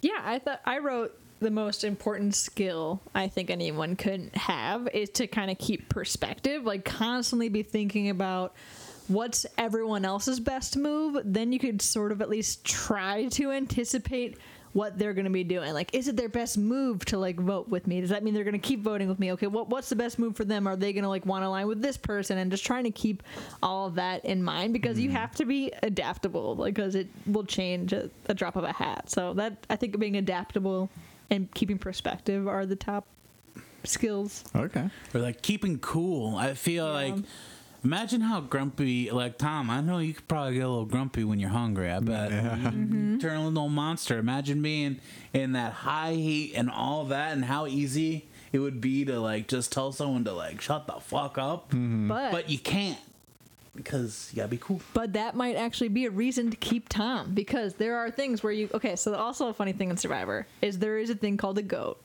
Yeah, 0.00 0.20
I 0.24 0.38
thought 0.38 0.62
I 0.64 0.78
wrote 0.78 1.18
the 1.40 1.50
most 1.50 1.84
important 1.84 2.34
skill 2.34 3.00
I 3.14 3.28
think 3.28 3.50
anyone 3.50 3.96
could 3.96 4.30
have 4.34 4.88
is 4.88 5.10
to 5.10 5.26
kind 5.26 5.50
of 5.50 5.58
keep 5.58 5.88
perspective, 5.88 6.64
like 6.64 6.84
constantly 6.84 7.48
be 7.48 7.62
thinking 7.62 8.10
about 8.10 8.54
what's 9.08 9.46
everyone 9.56 10.04
else's 10.04 10.40
best 10.40 10.76
move. 10.76 11.20
Then 11.24 11.52
you 11.52 11.58
could 11.58 11.80
sort 11.82 12.12
of 12.12 12.20
at 12.20 12.28
least 12.28 12.64
try 12.64 13.26
to 13.30 13.50
anticipate 13.52 14.38
what 14.72 14.98
they're 14.98 15.14
going 15.14 15.24
to 15.24 15.30
be 15.30 15.44
doing. 15.44 15.72
Like, 15.72 15.94
is 15.94 16.08
it 16.08 16.16
their 16.16 16.28
best 16.28 16.58
move 16.58 17.04
to 17.06 17.18
like 17.18 17.36
vote 17.36 17.68
with 17.68 17.86
me? 17.86 18.00
Does 18.00 18.10
that 18.10 18.22
mean 18.22 18.34
they're 18.34 18.44
going 18.44 18.52
to 18.52 18.58
keep 18.58 18.80
voting 18.82 19.08
with 19.08 19.18
me? 19.18 19.32
Okay, 19.32 19.46
what 19.46 19.68
what's 19.68 19.88
the 19.88 19.96
best 19.96 20.18
move 20.18 20.36
for 20.36 20.44
them? 20.44 20.66
Are 20.66 20.76
they 20.76 20.92
going 20.92 21.04
to 21.04 21.08
like 21.08 21.26
want 21.26 21.42
to 21.42 21.48
align 21.48 21.66
with 21.66 21.80
this 21.80 21.96
person? 21.96 22.38
And 22.38 22.50
just 22.50 22.64
trying 22.64 22.84
to 22.84 22.90
keep 22.90 23.22
all 23.62 23.86
of 23.86 23.94
that 23.94 24.24
in 24.24 24.42
mind 24.42 24.72
because 24.72 24.98
you 24.98 25.08
mm-hmm. 25.08 25.18
have 25.18 25.34
to 25.36 25.44
be 25.44 25.72
adaptable 25.82 26.54
because 26.54 26.94
it 26.94 27.08
will 27.26 27.44
change 27.44 27.92
at 27.92 28.10
a 28.26 28.34
drop 28.34 28.56
of 28.56 28.64
a 28.64 28.72
hat. 28.72 29.10
So 29.10 29.34
that 29.34 29.66
I 29.70 29.76
think 29.76 29.98
being 29.98 30.16
adaptable 30.16 30.90
and 31.30 31.52
keeping 31.54 31.78
perspective 31.78 32.48
are 32.48 32.66
the 32.66 32.76
top 32.76 33.06
skills. 33.84 34.44
Okay. 34.54 34.88
Or 35.14 35.20
like 35.20 35.42
keeping 35.42 35.78
cool. 35.78 36.36
I 36.36 36.54
feel 36.54 36.90
like 36.90 37.14
imagine 37.84 38.20
how 38.20 38.40
grumpy 38.40 39.10
like 39.10 39.38
Tom, 39.38 39.70
I 39.70 39.80
know 39.80 39.98
you 39.98 40.14
could 40.14 40.28
probably 40.28 40.54
get 40.54 40.64
a 40.64 40.68
little 40.68 40.84
grumpy 40.84 41.24
when 41.24 41.38
you're 41.38 41.50
hungry, 41.50 41.90
I 41.90 42.00
bet. 42.00 42.30
You 42.30 42.36
mm-hmm. 42.38 43.18
Turn 43.20 43.36
a 43.36 43.48
little 43.48 43.68
monster. 43.68 44.18
Imagine 44.18 44.62
being 44.62 45.00
in 45.32 45.52
that 45.52 45.72
high 45.72 46.14
heat 46.14 46.54
and 46.54 46.70
all 46.70 47.04
that 47.06 47.32
and 47.32 47.44
how 47.44 47.66
easy 47.66 48.28
it 48.52 48.60
would 48.60 48.80
be 48.80 49.04
to 49.04 49.20
like 49.20 49.48
just 49.48 49.72
tell 49.72 49.92
someone 49.92 50.24
to 50.24 50.32
like 50.32 50.60
shut 50.60 50.86
the 50.86 50.94
fuck 50.94 51.38
up. 51.38 51.70
Mm-hmm. 51.70 52.08
But 52.08 52.32
But 52.32 52.50
you 52.50 52.58
can't. 52.58 52.98
Because 53.84 54.30
you 54.32 54.36
gotta 54.36 54.48
be 54.48 54.58
cool. 54.58 54.80
But 54.92 55.14
that 55.14 55.34
might 55.34 55.56
actually 55.56 55.88
be 55.88 56.06
a 56.06 56.10
reason 56.10 56.50
to 56.50 56.56
keep 56.56 56.88
Tom 56.88 57.32
because 57.34 57.74
there 57.74 57.96
are 57.96 58.10
things 58.10 58.42
where 58.42 58.52
you 58.52 58.68
okay. 58.74 58.96
So 58.96 59.14
also 59.14 59.48
a 59.48 59.54
funny 59.54 59.72
thing 59.72 59.90
in 59.90 59.96
Survivor 59.96 60.46
is 60.60 60.78
there 60.78 60.98
is 60.98 61.10
a 61.10 61.14
thing 61.14 61.36
called 61.36 61.58
a 61.58 61.62
goat, 61.62 62.00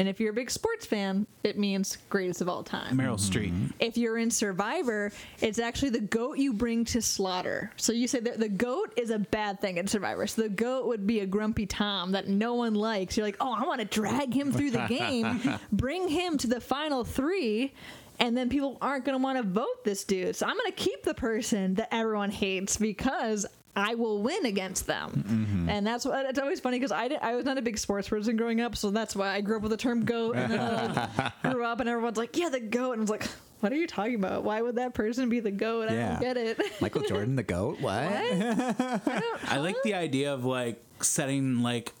and 0.00 0.08
if 0.08 0.18
you're 0.18 0.30
a 0.30 0.34
big 0.34 0.50
sports 0.50 0.86
fan, 0.86 1.26
it 1.44 1.58
means 1.58 1.98
greatest 2.08 2.40
of 2.40 2.48
all 2.48 2.62
time. 2.62 2.96
Meryl 2.96 3.20
mm-hmm. 3.20 3.38
Streep. 3.38 3.72
If 3.80 3.98
you're 3.98 4.16
in 4.16 4.30
Survivor, 4.30 5.12
it's 5.42 5.58
actually 5.58 5.90
the 5.90 6.00
goat 6.00 6.38
you 6.38 6.54
bring 6.54 6.86
to 6.86 7.02
slaughter. 7.02 7.70
So 7.76 7.92
you 7.92 8.08
say 8.08 8.20
that 8.20 8.40
the 8.40 8.48
goat 8.48 8.94
is 8.96 9.10
a 9.10 9.18
bad 9.18 9.60
thing 9.60 9.76
in 9.76 9.86
Survivor. 9.86 10.26
So 10.26 10.40
the 10.40 10.48
goat 10.48 10.86
would 10.86 11.06
be 11.06 11.20
a 11.20 11.26
grumpy 11.26 11.66
Tom 11.66 12.12
that 12.12 12.28
no 12.28 12.54
one 12.54 12.74
likes. 12.74 13.18
You're 13.18 13.26
like, 13.26 13.36
oh, 13.40 13.52
I 13.52 13.64
want 13.66 13.80
to 13.80 13.86
drag 13.86 14.32
him 14.32 14.52
through 14.52 14.70
the 14.70 14.86
game, 14.88 15.58
bring 15.70 16.08
him 16.08 16.38
to 16.38 16.46
the 16.46 16.62
final 16.62 17.04
three. 17.04 17.74
And 18.20 18.36
then 18.36 18.48
people 18.50 18.76
aren't 18.82 19.04
going 19.06 19.18
to 19.18 19.22
want 19.22 19.38
to 19.38 19.42
vote 19.42 19.82
this 19.84 20.04
dude. 20.04 20.36
So 20.36 20.46
I'm 20.46 20.54
going 20.56 20.70
to 20.70 20.76
keep 20.76 21.02
the 21.04 21.14
person 21.14 21.74
that 21.74 21.92
everyone 21.92 22.30
hates 22.30 22.76
because 22.76 23.46
I 23.74 23.94
will 23.94 24.20
win 24.22 24.44
against 24.46 24.86
them. 24.86 25.24
Mm-hmm. 25.26 25.68
And 25.70 25.86
that's 25.86 26.04
what 26.04 26.26
it's 26.26 26.38
always 26.38 26.60
funny 26.60 26.78
because 26.78 26.92
I, 26.92 27.08
did, 27.08 27.20
I 27.22 27.34
was 27.34 27.44
not 27.46 27.56
a 27.56 27.62
big 27.62 27.78
sports 27.78 28.08
person 28.08 28.36
growing 28.36 28.60
up. 28.60 28.76
So 28.76 28.90
that's 28.90 29.16
why 29.16 29.28
I 29.30 29.40
grew 29.40 29.56
up 29.56 29.62
with 29.62 29.70
the 29.70 29.76
term 29.78 30.04
goat. 30.04 30.36
And 30.36 30.52
then 30.52 30.60
uh, 30.60 31.30
I 31.42 31.50
grew 31.52 31.64
up 31.64 31.80
and 31.80 31.88
everyone's 31.88 32.18
like, 32.18 32.36
yeah, 32.36 32.50
the 32.50 32.60
goat. 32.60 32.92
And 32.92 33.00
I 33.00 33.02
was 33.02 33.10
like, 33.10 33.24
what 33.60 33.72
are 33.72 33.76
you 33.76 33.86
talking 33.86 34.16
about? 34.16 34.44
Why 34.44 34.60
would 34.60 34.76
that 34.76 34.92
person 34.92 35.28
be 35.30 35.40
the 35.40 35.50
goat? 35.50 35.88
I 35.88 35.94
Yeah. 35.94 36.10
don't 36.12 36.20
get 36.20 36.36
it. 36.36 36.60
Michael 36.82 37.02
Jordan, 37.02 37.36
the 37.36 37.42
goat. 37.42 37.80
What? 37.80 37.94
I 37.94 39.56
like 39.58 39.76
the 39.82 39.94
idea 39.94 40.34
of 40.34 40.44
like 40.44 40.82
setting 41.00 41.62
like 41.62 41.92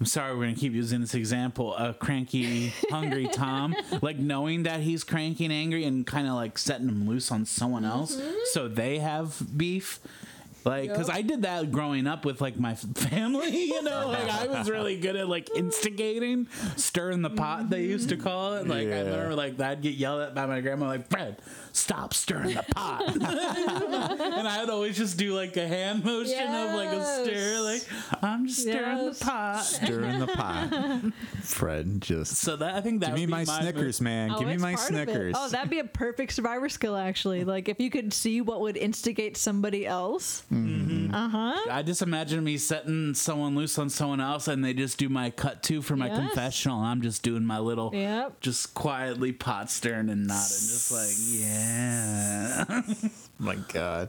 I'm 0.00 0.06
sorry 0.06 0.34
we're 0.34 0.44
gonna 0.44 0.56
keep 0.56 0.72
using 0.72 1.02
this 1.02 1.14
example, 1.14 1.76
a 1.76 1.92
cranky, 1.92 2.72
hungry 2.88 3.28
Tom, 3.32 3.76
like 4.00 4.16
knowing 4.18 4.62
that 4.62 4.80
he's 4.80 5.04
cranky 5.04 5.44
and 5.44 5.52
angry 5.52 5.84
and 5.84 6.06
kind 6.06 6.26
of 6.26 6.32
like 6.32 6.56
setting 6.56 6.88
him 6.88 7.06
loose 7.06 7.30
on 7.30 7.44
someone 7.44 7.84
else. 7.84 8.16
Mm-hmm. 8.16 8.34
So 8.52 8.66
they 8.66 8.98
have 8.98 9.42
beef. 9.54 10.00
Like, 10.64 10.94
cause 10.94 11.08
I 11.08 11.22
did 11.22 11.42
that 11.42 11.70
growing 11.72 12.06
up 12.06 12.24
with 12.24 12.40
like 12.40 12.58
my 12.58 12.74
family, 12.74 13.64
you 13.66 13.82
know, 13.82 14.08
like 14.08 14.28
I 14.28 14.46
was 14.46 14.68
really 14.68 14.98
good 14.98 15.16
at 15.16 15.28
like 15.28 15.48
instigating, 15.56 16.48
stirring 16.76 17.22
the 17.22 17.30
pot, 17.30 17.70
they 17.70 17.82
used 17.84 18.08
to 18.10 18.16
call 18.16 18.54
it. 18.54 18.66
Like, 18.66 18.88
I 18.88 19.00
remember 19.00 19.34
like 19.34 19.58
I'd 19.60 19.80
get 19.82 19.94
yelled 19.94 20.20
at 20.22 20.34
by 20.34 20.46
my 20.46 20.60
grandma, 20.60 20.86
like, 20.88 21.08
Fred, 21.08 21.40
stop 21.72 22.12
stirring 22.14 22.54
the 22.54 22.64
pot. 22.74 23.02
and 23.16 24.48
I 24.48 24.60
would 24.60 24.70
always 24.70 24.96
just 24.96 25.16
do 25.18 25.34
like 25.34 25.56
a 25.56 25.66
hand 25.66 26.04
motion 26.04 26.42
of 26.46 26.74
like 26.74 26.90
a 26.92 27.24
stir, 27.24 27.60
like 27.60 28.22
I'm 28.22 28.46
just 28.46 28.60
stirring 28.62 28.80
Yes. 29.06 29.18
the 29.18 29.24
pot. 29.24 29.64
Stirring 29.64 30.18
the 30.18 30.26
pot. 30.26 31.12
Fred 31.42 32.00
just. 32.00 32.36
So 32.36 32.56
that 32.56 32.74
I 32.74 32.80
think 32.80 33.00
that 33.00 33.08
Give 33.10 33.16
me 33.16 33.22
would 33.22 33.26
be 33.26 33.32
my 33.50 33.60
Snickers, 33.60 34.00
move. 34.00 34.04
man. 34.04 34.30
Oh, 34.32 34.38
Give 34.38 34.48
me 34.48 34.54
it's 34.54 34.62
my 34.62 34.74
part 34.74 34.90
of 34.90 34.96
it. 34.96 35.04
Snickers. 35.08 35.34
Oh, 35.38 35.48
that'd 35.48 35.70
be 35.70 35.78
a 35.78 35.84
perfect 35.84 36.32
survivor 36.32 36.68
skill, 36.68 36.96
actually. 36.96 37.44
Like 37.44 37.68
if 37.68 37.80
you 37.80 37.90
could 37.90 38.12
see 38.12 38.40
what 38.40 38.60
would 38.60 38.76
instigate 38.76 39.36
somebody 39.36 39.86
else. 39.86 40.42
Uh 40.52 41.28
huh. 41.28 41.54
I 41.70 41.82
just 41.84 42.02
imagine 42.02 42.42
me 42.42 42.56
setting 42.58 43.14
someone 43.14 43.54
loose 43.54 43.78
on 43.78 43.88
someone 43.88 44.20
else, 44.20 44.48
and 44.48 44.64
they 44.64 44.74
just 44.74 44.98
do 44.98 45.08
my 45.08 45.30
cut 45.30 45.62
to 45.64 45.80
for 45.80 45.94
my 45.96 46.08
Yes. 46.08 46.18
confessional. 46.18 46.78
And 46.78 46.86
I'm 46.88 47.02
just 47.02 47.22
doing 47.22 47.44
my 47.44 47.58
little, 47.60 47.90
Yep. 47.94 48.40
just 48.40 48.74
quietly 48.74 49.32
pot 49.32 49.70
stirring 49.70 50.08
and 50.08 50.26
nodding, 50.26 50.40
just 50.40 50.90
like 50.90 51.14
yeah. 51.40 52.82
my 53.38 53.56
god 53.72 54.08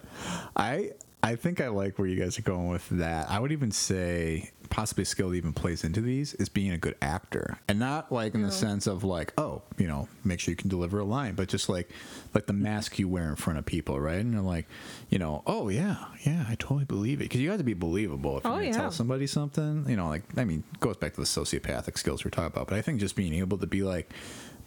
i 0.55 0.91
i 1.23 1.35
think 1.35 1.61
i 1.61 1.67
like 1.67 1.97
where 1.99 2.07
you 2.07 2.19
guys 2.19 2.37
are 2.39 2.43
going 2.43 2.69
with 2.69 2.87
that. 2.89 3.29
I 3.29 3.39
would 3.39 3.51
even 3.51 3.71
say 3.71 4.51
possibly 4.69 5.01
a 5.01 5.05
skill 5.05 5.29
that 5.29 5.35
even 5.35 5.51
plays 5.51 5.83
into 5.83 5.99
these 5.99 6.33
is 6.35 6.47
being 6.47 6.71
a 6.71 6.77
good 6.77 6.95
actor. 7.01 7.57
And 7.67 7.77
not 7.77 8.09
like 8.09 8.33
in 8.35 8.41
the 8.41 8.51
sense 8.51 8.87
of 8.87 9.03
like 9.03 9.33
oh 9.37 9.61
you 9.77 9.85
know 9.87 10.07
make 10.23 10.39
sure 10.39 10.51
you 10.51 10.55
can 10.55 10.69
deliver 10.69 10.99
a 10.99 11.03
line 11.03 11.35
but 11.35 11.49
just 11.49 11.67
like 11.69 11.89
like 12.33 12.45
the 12.47 12.53
mask 12.53 12.97
you 12.97 13.07
wear 13.09 13.29
in 13.29 13.35
front 13.35 13.59
of 13.59 13.65
people 13.65 13.99
right? 13.99 14.19
And 14.19 14.33
they're 14.33 14.41
like 14.41 14.67
you 15.09 15.19
know 15.19 15.43
oh 15.45 15.67
yeah 15.69 16.05
yeah 16.25 16.45
i 16.47 16.55
totally 16.55 16.85
believe 16.85 17.19
it. 17.19 17.25
Because 17.25 17.41
you 17.41 17.49
have 17.49 17.59
to 17.59 17.63
be 17.65 17.73
believable 17.73 18.37
if 18.37 18.43
you're 18.45 18.53
Oh, 18.53 18.55
gonna 18.55 18.67
yeah. 18.67 18.71
tell 18.73 18.91
somebody 18.91 19.27
something. 19.27 19.85
You 19.89 19.97
know 19.97 20.07
like 20.07 20.23
i 20.37 20.43
mean 20.45 20.63
goes 20.79 20.97
back 20.97 21.13
to 21.15 21.19
the 21.21 21.27
sociopathic 21.27 21.97
skills 21.97 22.23
we're 22.25 22.31
talking 22.31 22.47
about 22.47 22.67
but 22.67 22.77
i 22.77 22.81
think 22.81 22.99
just 22.99 23.15
being 23.15 23.33
able 23.33 23.57
to 23.57 23.67
be 23.67 23.83
like 23.83 24.09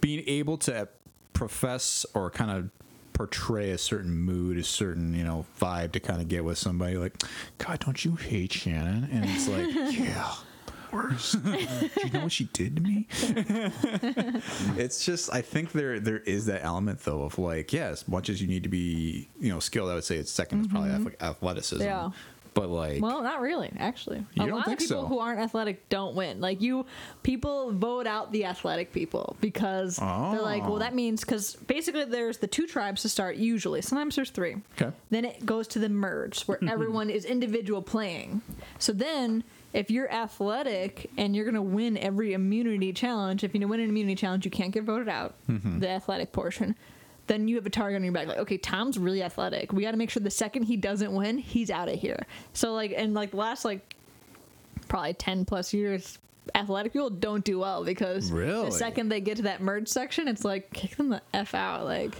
being 0.01 0.23
able 0.27 0.59
to 0.59 0.89
profess 1.33 2.05
or 2.15 2.31
kind 2.31 2.51
of 2.51 2.71
portray 3.15 3.71
a 3.71 3.79
certain 3.79 4.15
mood, 4.15 4.59
a 4.59 4.63
certain 4.63 5.15
you 5.15 5.25
know 5.25 5.47
vibe 5.59 5.93
to 5.93 6.01
kind 6.01 6.21
of 6.21 6.29
get 6.29 6.45
with 6.45 6.59
somebody. 6.59 6.99
Like, 6.99 7.23
God, 7.57 7.81
don't 7.81 8.05
you 8.05 8.17
hate 8.17 8.53
Shannon? 8.53 9.09
And 9.11 9.25
it's 9.25 9.49
like, 9.49 9.73
yeah. 9.99 10.35
Worse. 10.93 11.33
Do 11.33 11.51
you 12.05 12.11
know 12.13 12.21
what 12.21 12.31
she 12.31 12.45
did 12.53 12.77
to 12.77 12.83
me? 12.83 13.09
it's 14.79 15.05
just 15.05 15.33
I 15.35 15.41
think 15.41 15.73
there 15.73 15.99
there 15.99 16.19
is 16.19 16.47
that 16.47 16.63
element 16.63 17.01
though 17.01 17.23
of 17.23 17.37
like, 17.37 17.73
yeah, 17.73 17.89
as 17.89 18.07
much 18.07 18.29
as 18.29 18.41
you 18.41 18.47
need 18.47 18.63
to 18.63 18.69
be, 18.69 19.29
you 19.41 19.49
know, 19.49 19.59
skilled, 19.59 19.91
I 19.91 19.95
would 19.95 20.05
say 20.05 20.19
it's 20.19 20.33
2nd 20.33 20.61
is 20.61 20.67
probably 20.69 20.91
mm-hmm. 20.91 21.09
ath- 21.09 21.23
athleticism. 21.23 21.83
Yeah. 21.83 22.11
But 22.55 22.69
like 22.71 23.03
Well, 23.03 23.23
not 23.23 23.41
really, 23.41 23.71
actually. 23.79 24.19
You 24.35 24.45
a 24.45 24.47
don't 24.47 24.57
lot 24.57 24.65
think 24.67 24.81
of 24.81 24.89
people 24.89 25.03
so? 25.03 25.07
who 25.09 25.19
aren't 25.19 25.41
athletic 25.41 25.89
don't 25.89 26.15
win. 26.15 26.41
Like 26.41 26.61
you, 26.63 26.87
people 27.23 27.73
vote 27.73 28.07
out 28.07 28.33
the 28.33 28.45
athletic 28.47 28.93
people 28.93 29.37
because 29.41 29.97
they're 29.97 30.07
like, 30.41 30.63
well, 30.63 30.77
Oh. 30.77 30.79
that 30.79 30.95
means 30.95 31.21
because 31.21 31.55
basically 31.55 32.05
there's 32.05 32.39
the 32.39 32.47
two 32.47 32.67
tribes 32.67 33.03
to 33.03 33.09
start 33.09 33.37
usually. 33.37 33.83
Sometimes 33.83 34.17
there's 34.17 34.31
three. 34.31 34.57
Okay. 34.81 34.93
Then 35.11 35.25
it 35.25 35.45
goes 35.45 35.67
to 35.69 35.79
the 35.79 35.89
merge 35.89 36.43
where 36.45 36.59
everyone 36.69 37.11
is 37.11 37.25
individual 37.25 37.83
playing. 37.83 38.41
So 38.79 38.93
then. 38.93 39.45
If 39.75 39.91
you're 39.91 40.09
athletic 40.09 41.11
and 41.17 41.35
you're 41.35 41.45
gonna 41.45 41.61
win 41.61 41.99
every 41.99 42.33
immunity 42.33 42.93
challenge, 42.93 43.43
if 43.43 43.57
you 43.57 43.67
win 43.67 43.81
an 43.81 43.89
immunity 43.89 44.15
challenge, 44.15 44.45
you 44.45 44.51
can't 44.53 44.71
get 44.71 44.85
voted 44.85 45.09
out. 45.09 45.35
Mm-hmm. 45.51 45.81
The 45.81 45.89
athletic 45.89 46.31
portion, 46.31 46.77
then 47.27 47.49
you 47.49 47.57
have 47.57 47.67
a 47.67 47.71
target 47.71 47.97
on 47.97 48.05
your 48.05 48.13
back. 48.13 48.27
Like, 48.27 48.39
okay, 48.39 48.59
Tom's 48.59 48.99
really 48.99 49.23
athletic. 49.23 49.73
We 49.73 49.83
got 49.83 49.93
to 49.93 49.97
make 49.97 50.11
sure 50.11 50.23
the 50.23 50.31
second 50.31 50.65
he 50.65 50.77
doesn't 50.77 51.13
win, 51.13 51.39
he's 51.39 51.71
out 51.71 51.89
of 51.89 51.99
here. 51.99 52.27
So 52.53 52.75
like, 52.75 52.93
and 52.97 53.15
like 53.15 53.31
the 53.31 53.39
last 53.39 53.65
like 53.65 53.95
probably 54.89 55.15
ten 55.15 55.45
plus 55.45 55.73
years, 55.73 56.19
athletic 56.55 56.93
people 56.93 57.11
don't 57.11 57.45
do 57.45 57.59
well 57.59 57.85
because 57.85 58.31
Really? 58.31 58.67
the 58.67 58.73
second 58.73 59.09
they 59.09 59.21
get 59.21 59.37
to 59.39 59.43
that 59.45 59.61
merge 59.63 59.89
section, 59.89 60.29
it's 60.29 60.45
like 60.45 60.73
kick 60.73 60.97
them 60.97 61.09
the 61.09 61.23
f 61.33 61.55
out. 61.55 61.85
Like, 61.85 62.15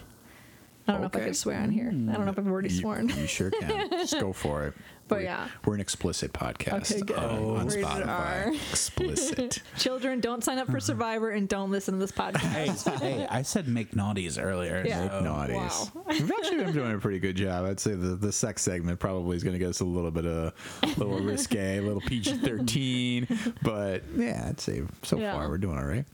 I 0.87 0.93
don't 0.93 1.01
know 1.01 1.07
if 1.07 1.15
I 1.15 1.19
Okay. 1.19 1.25
can 1.27 1.35
swear 1.35 1.61
on 1.61 1.71
here. 1.71 1.89
I 1.89 1.91
don't 2.15 2.25
know 2.27 2.31
if 2.31 2.39
I've 2.39 2.47
already 2.47 2.69
you, 2.69 2.81
sworn. 2.81 3.09
you 3.09 3.27
sure 3.27 3.51
can. 3.51 3.89
Just 3.91 4.19
go 4.21 4.33
for 4.35 4.67
it. 4.67 4.75
But 5.07 5.17
We're- 5.17 5.25
yeah. 5.25 5.49
we're 5.67 5.75
an 5.75 5.81
explicit 5.81 6.33
podcast 6.33 6.91
Okay, 6.93 7.01
good. 7.03 7.17
uh, 7.19 7.29
on 7.29 7.67
Rated 7.69 7.85
Spotify. 7.85 8.07
R. 8.09 8.53
Explicit. 8.71 9.63
Children, 9.79 10.21
don't 10.21 10.43
sign 10.43 10.57
up 10.59 10.67
for 10.71 10.81
Survivor 10.81 11.31
and 11.31 11.47
don't 11.49 11.71
listen 11.71 11.95
to 11.95 12.01
this 12.01 12.11
podcast. 12.13 12.99
Hey, 13.01 13.13
hey, 13.13 13.27
I 13.31 13.43
said 13.43 13.69
make 13.69 13.91
naughties 13.93 14.43
earlier. 14.43 14.83
Yeah. 14.87 15.09
so- 15.09 15.25
Naughties. 15.25 15.95
wow. 15.95 16.05
We've 16.09 16.31
actually 16.31 16.65
been 16.65 16.73
doing 16.73 16.93
a 16.95 16.99
pretty 16.99 17.19
good 17.19 17.37
job. 17.37 17.67
I'd 17.67 17.81
say 17.81 17.91
the, 17.95 18.17
the 18.17 18.33
sex 18.33 18.63
segment 18.63 18.99
probably 18.99 19.37
is 19.37 19.45
going 19.45 19.53
to 19.55 19.59
get 19.59 19.69
us 19.69 19.81
a 19.81 19.85
little 19.85 20.11
bit 20.11 20.25
of 20.27 20.53
a 20.83 20.87
little 20.99 21.19
risque, 21.21 21.79
a 21.79 21.83
little 21.83 22.01
PG 22.01 22.39
thirteen, 22.39 23.27
but 23.63 24.03
yeah, 24.17 24.47
I'd 24.49 24.61
say 24.61 24.83
so 25.03 25.19
Yeah. 25.19 25.35
far 25.35 25.49
we're 25.51 25.59
doing 25.59 25.77
all 25.79 25.85
right. 25.85 26.05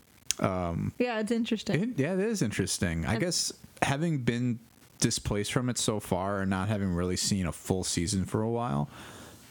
yeah, 0.97 1.19
it's 1.19 1.31
interesting. 1.31 1.81
It, 1.91 1.99
yeah, 1.99 2.13
it 2.13 2.19
is 2.19 2.41
interesting. 2.41 3.05
I 3.05 3.11
And- 3.13 3.21
guess 3.21 3.53
having 3.81 4.19
been 4.19 4.59
displaced 4.99 5.51
from 5.51 5.69
it 5.69 5.77
so 5.77 5.99
far 5.99 6.41
and 6.41 6.49
not 6.49 6.67
having 6.67 6.93
really 6.93 7.17
seen 7.17 7.45
a 7.47 7.51
full 7.51 7.83
season 7.83 8.25
for 8.25 8.41
a 8.41 8.49
while, 8.49 8.89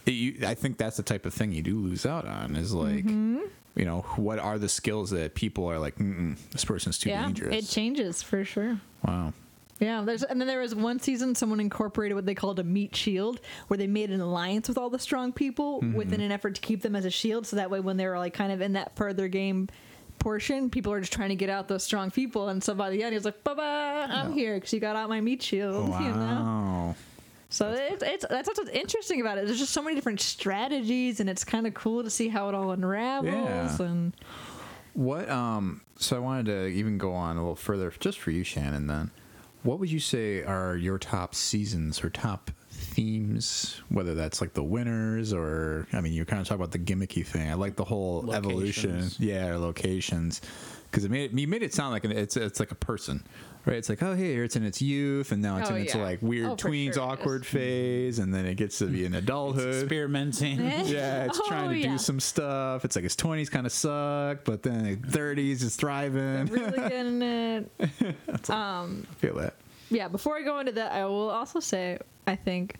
it, 0.06 0.12
you, 0.12 0.46
I 0.46 0.54
think 0.54 0.78
that's 0.78 0.96
the 0.96 1.02
type 1.02 1.26
of 1.26 1.34
thing 1.34 1.52
you 1.52 1.62
do 1.62 1.78
lose 1.78 2.06
out 2.06 2.26
on. 2.26 2.56
Is 2.56 2.72
like, 2.72 3.04
Mm-hmm. 3.04 3.40
you 3.76 3.84
know, 3.84 4.02
what 4.16 4.38
are 4.38 4.58
the 4.58 4.68
skills 4.68 5.10
that 5.10 5.34
people 5.34 5.66
are 5.66 5.78
like, 5.78 5.94
this 6.52 6.64
person's 6.64 6.98
too 6.98 7.10
yeah, 7.10 7.24
dangerous. 7.26 7.54
it 7.64 7.68
changes 7.72 8.22
for 8.22 8.44
sure. 8.44 8.78
wow. 9.04 9.32
Yeah, 9.80 10.02
there's 10.04 10.22
and 10.22 10.38
then 10.38 10.46
there 10.46 10.60
was 10.60 10.74
one 10.74 11.00
season 11.00 11.34
someone 11.34 11.58
incorporated 11.58 12.14
what 12.14 12.26
they 12.26 12.34
called 12.34 12.58
a 12.58 12.62
meat 12.64 12.94
shield, 12.94 13.40
where 13.68 13.78
they 13.78 13.86
made 13.86 14.10
an 14.10 14.20
alliance 14.20 14.68
with 14.68 14.76
all 14.76 14.90
the 14.90 14.98
strong 14.98 15.32
people 15.32 15.80
Mm-hmm. 15.80 15.94
within 15.94 16.20
an 16.20 16.30
effort 16.30 16.54
to 16.56 16.60
keep 16.60 16.82
them 16.82 16.94
as 16.94 17.06
a 17.06 17.10
shield, 17.10 17.46
so 17.46 17.56
that 17.56 17.70
way 17.70 17.80
when 17.80 17.96
they 17.96 18.06
were 18.06 18.18
like 18.18 18.34
kind 18.34 18.52
of 18.52 18.60
in 18.60 18.74
that 18.74 18.94
further 18.94 19.26
game 19.26 19.70
portion, 20.20 20.70
people 20.70 20.92
are 20.92 21.00
just 21.00 21.12
trying 21.12 21.30
to 21.30 21.34
get 21.34 21.50
out 21.50 21.66
those 21.66 21.82
strong 21.82 22.10
people, 22.10 22.48
and 22.48 22.62
so 22.62 22.74
by 22.74 22.90
the 22.90 23.02
end 23.02 23.14
he's 23.14 23.24
like, 23.24 23.42
"Bye 23.42 23.54
bye, 23.54 24.06
I'm 24.08 24.32
here 24.32 24.54
because 24.54 24.72
you 24.72 24.78
got 24.78 24.94
out 24.94 25.08
my 25.08 25.20
meat 25.20 25.42
shield." 25.42 25.88
You 25.88 26.12
know? 26.12 26.14
Wow. 26.14 26.94
So 27.48 27.72
it's, 27.72 28.04
it's 28.04 28.24
that's 28.30 28.48
what's 28.48 28.70
interesting 28.70 29.20
about 29.20 29.38
it. 29.38 29.46
There's 29.46 29.58
just 29.58 29.72
so 29.72 29.82
many 29.82 29.96
different 29.96 30.20
strategies, 30.20 31.18
and 31.18 31.28
it's 31.28 31.44
kind 31.44 31.66
of 31.66 31.74
cool 31.74 32.04
to 32.04 32.10
see 32.10 32.28
how 32.28 32.48
it 32.48 32.54
all 32.54 32.70
unravels. 32.70 33.32
Yeah. 33.80 33.82
And 33.82 34.14
What 34.94 35.28
um 35.28 35.80
so 35.96 36.16
I 36.16 36.20
wanted 36.20 36.46
to 36.46 36.66
even 36.68 36.96
go 36.96 37.12
on 37.12 37.36
a 37.36 37.40
little 37.40 37.56
further 37.56 37.92
just 37.98 38.18
for 38.20 38.30
you 38.30 38.44
Shannon 38.44 38.86
then. 38.86 39.10
What 39.62 39.78
would 39.80 39.90
you 39.90 40.00
say 40.00 40.42
are 40.42 40.76
your 40.76 40.98
top 40.98 41.34
seasons 41.34 42.02
or 42.02 42.08
top 42.08 42.50
themes 43.04 43.80
whether 43.88 44.14
that's 44.14 44.40
like 44.40 44.52
the 44.54 44.62
winners 44.62 45.32
or 45.32 45.86
I 45.92 46.00
mean 46.00 46.12
you 46.12 46.24
kind 46.24 46.40
of 46.42 46.46
talk 46.48 46.56
about 46.56 46.70
the 46.72 46.78
gimmicky 46.78 47.24
thing. 47.24 47.50
I 47.50 47.54
like 47.54 47.76
the 47.76 47.84
whole 47.84 48.32
evolution. 48.32 49.10
Yeah, 49.18 49.56
locations 49.56 50.40
cuz 50.92 51.04
it 51.04 51.10
made 51.10 51.32
it, 51.32 51.38
you 51.38 51.46
made 51.48 51.62
it 51.62 51.72
sound 51.72 51.92
like 51.92 52.04
an, 52.04 52.12
it's 52.12 52.36
it's 52.36 52.60
like 52.60 52.70
a 52.72 52.76
person. 52.76 53.24
Right? 53.66 53.76
It's 53.76 53.90
like, 53.90 54.02
oh 54.02 54.14
hey, 54.14 54.36
it's 54.36 54.56
in 54.56 54.64
its 54.64 54.80
youth 54.80 55.32
and 55.32 55.42
now 55.42 55.58
it's 55.58 55.70
Oh, 55.70 55.74
in 55.74 55.82
its 55.82 55.94
yeah. 55.94 56.02
like 56.02 56.20
weird 56.22 56.46
Oh, 56.50 56.56
tweens 56.56 56.94
sure 56.94 57.02
awkward 57.02 57.44
phase 57.44 58.18
and 58.18 58.32
then 58.34 58.46
it 58.46 58.54
gets 58.54 58.78
to 58.78 58.86
be 58.86 59.04
an 59.04 59.14
adulthood. 59.14 59.82
Experimenting. 59.82 60.58
Yeah, 60.86 61.24
it's 61.26 61.38
Oh, 61.40 61.44
trying 61.48 61.68
to 61.70 61.74
oh, 61.76 61.78
yeah. 61.78 61.92
do 61.92 61.98
some 61.98 62.20
stuff. 62.20 62.84
It's 62.84 62.96
like 62.96 63.04
his 63.04 63.16
twenties 63.16 63.48
kind 63.50 63.66
of 63.66 63.72
suck, 63.72 64.44
but 64.44 64.62
then 64.62 65.02
thirties 65.08 65.62
is 65.62 65.76
thriving. 65.76 66.46
really 66.46 66.88
getting 66.88 67.22
it. 67.22 67.70
Um, 68.50 69.06
I 69.10 69.14
feel 69.16 69.34
that. 69.36 69.54
Yeah, 69.90 70.08
before 70.08 70.36
I 70.36 70.42
go 70.42 70.58
into 70.60 70.72
that, 70.72 70.92
I 70.92 71.04
will 71.06 71.30
also 71.30 71.60
say 71.60 71.98
I 72.26 72.36
think 72.36 72.76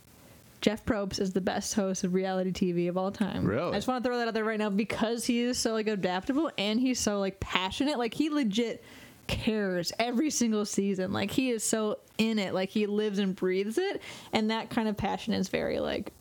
Jeff 0.61 0.85
Probst 0.85 1.21
is 1.21 1.33
the 1.33 1.41
best 1.41 1.75
host 1.75 2.05
of 2.05 2.13
reality 2.13 2.53
TV 2.53 2.89
of 2.89 2.97
all 2.97 3.11
time. 3.11 3.45
Really? 3.45 3.73
I 3.73 3.77
just 3.77 3.89
want 3.89 4.05
to 4.05 4.09
throw 4.09 4.19
that 4.19 4.29
out 4.29 4.35
there 4.35 4.45
right 4.45 4.59
now 4.59 4.71
because 4.71 5.25
he 5.25 5.41
is 5.41 5.59
so 5.59 5.73
like 5.73 5.87
adaptable 5.87 6.51
and 6.59 6.79
he's 6.79 7.01
so 7.01 7.19
like 7.19 7.41
passionate. 7.41 7.99
Like 7.99 8.13
he 8.15 8.29
legit 8.29 8.85
cares 9.27 9.93
every 9.99 10.31
single 10.31 10.65
season. 10.65 11.13
Like 11.13 11.31
he 11.31 11.51
is 11.51 11.65
so 11.65 11.99
in 12.19 12.39
it. 12.39 12.53
Like 12.53 12.69
he 12.69 12.87
lives 12.87 13.19
and 13.19 13.35
breathes 13.35 13.79
it, 13.79 14.03
and 14.33 14.51
that 14.51 14.71
kind 14.71 14.89
of 14.89 14.97
passion 14.97 15.33
is 15.33 15.49
very 15.49 15.81
like, 15.81 16.13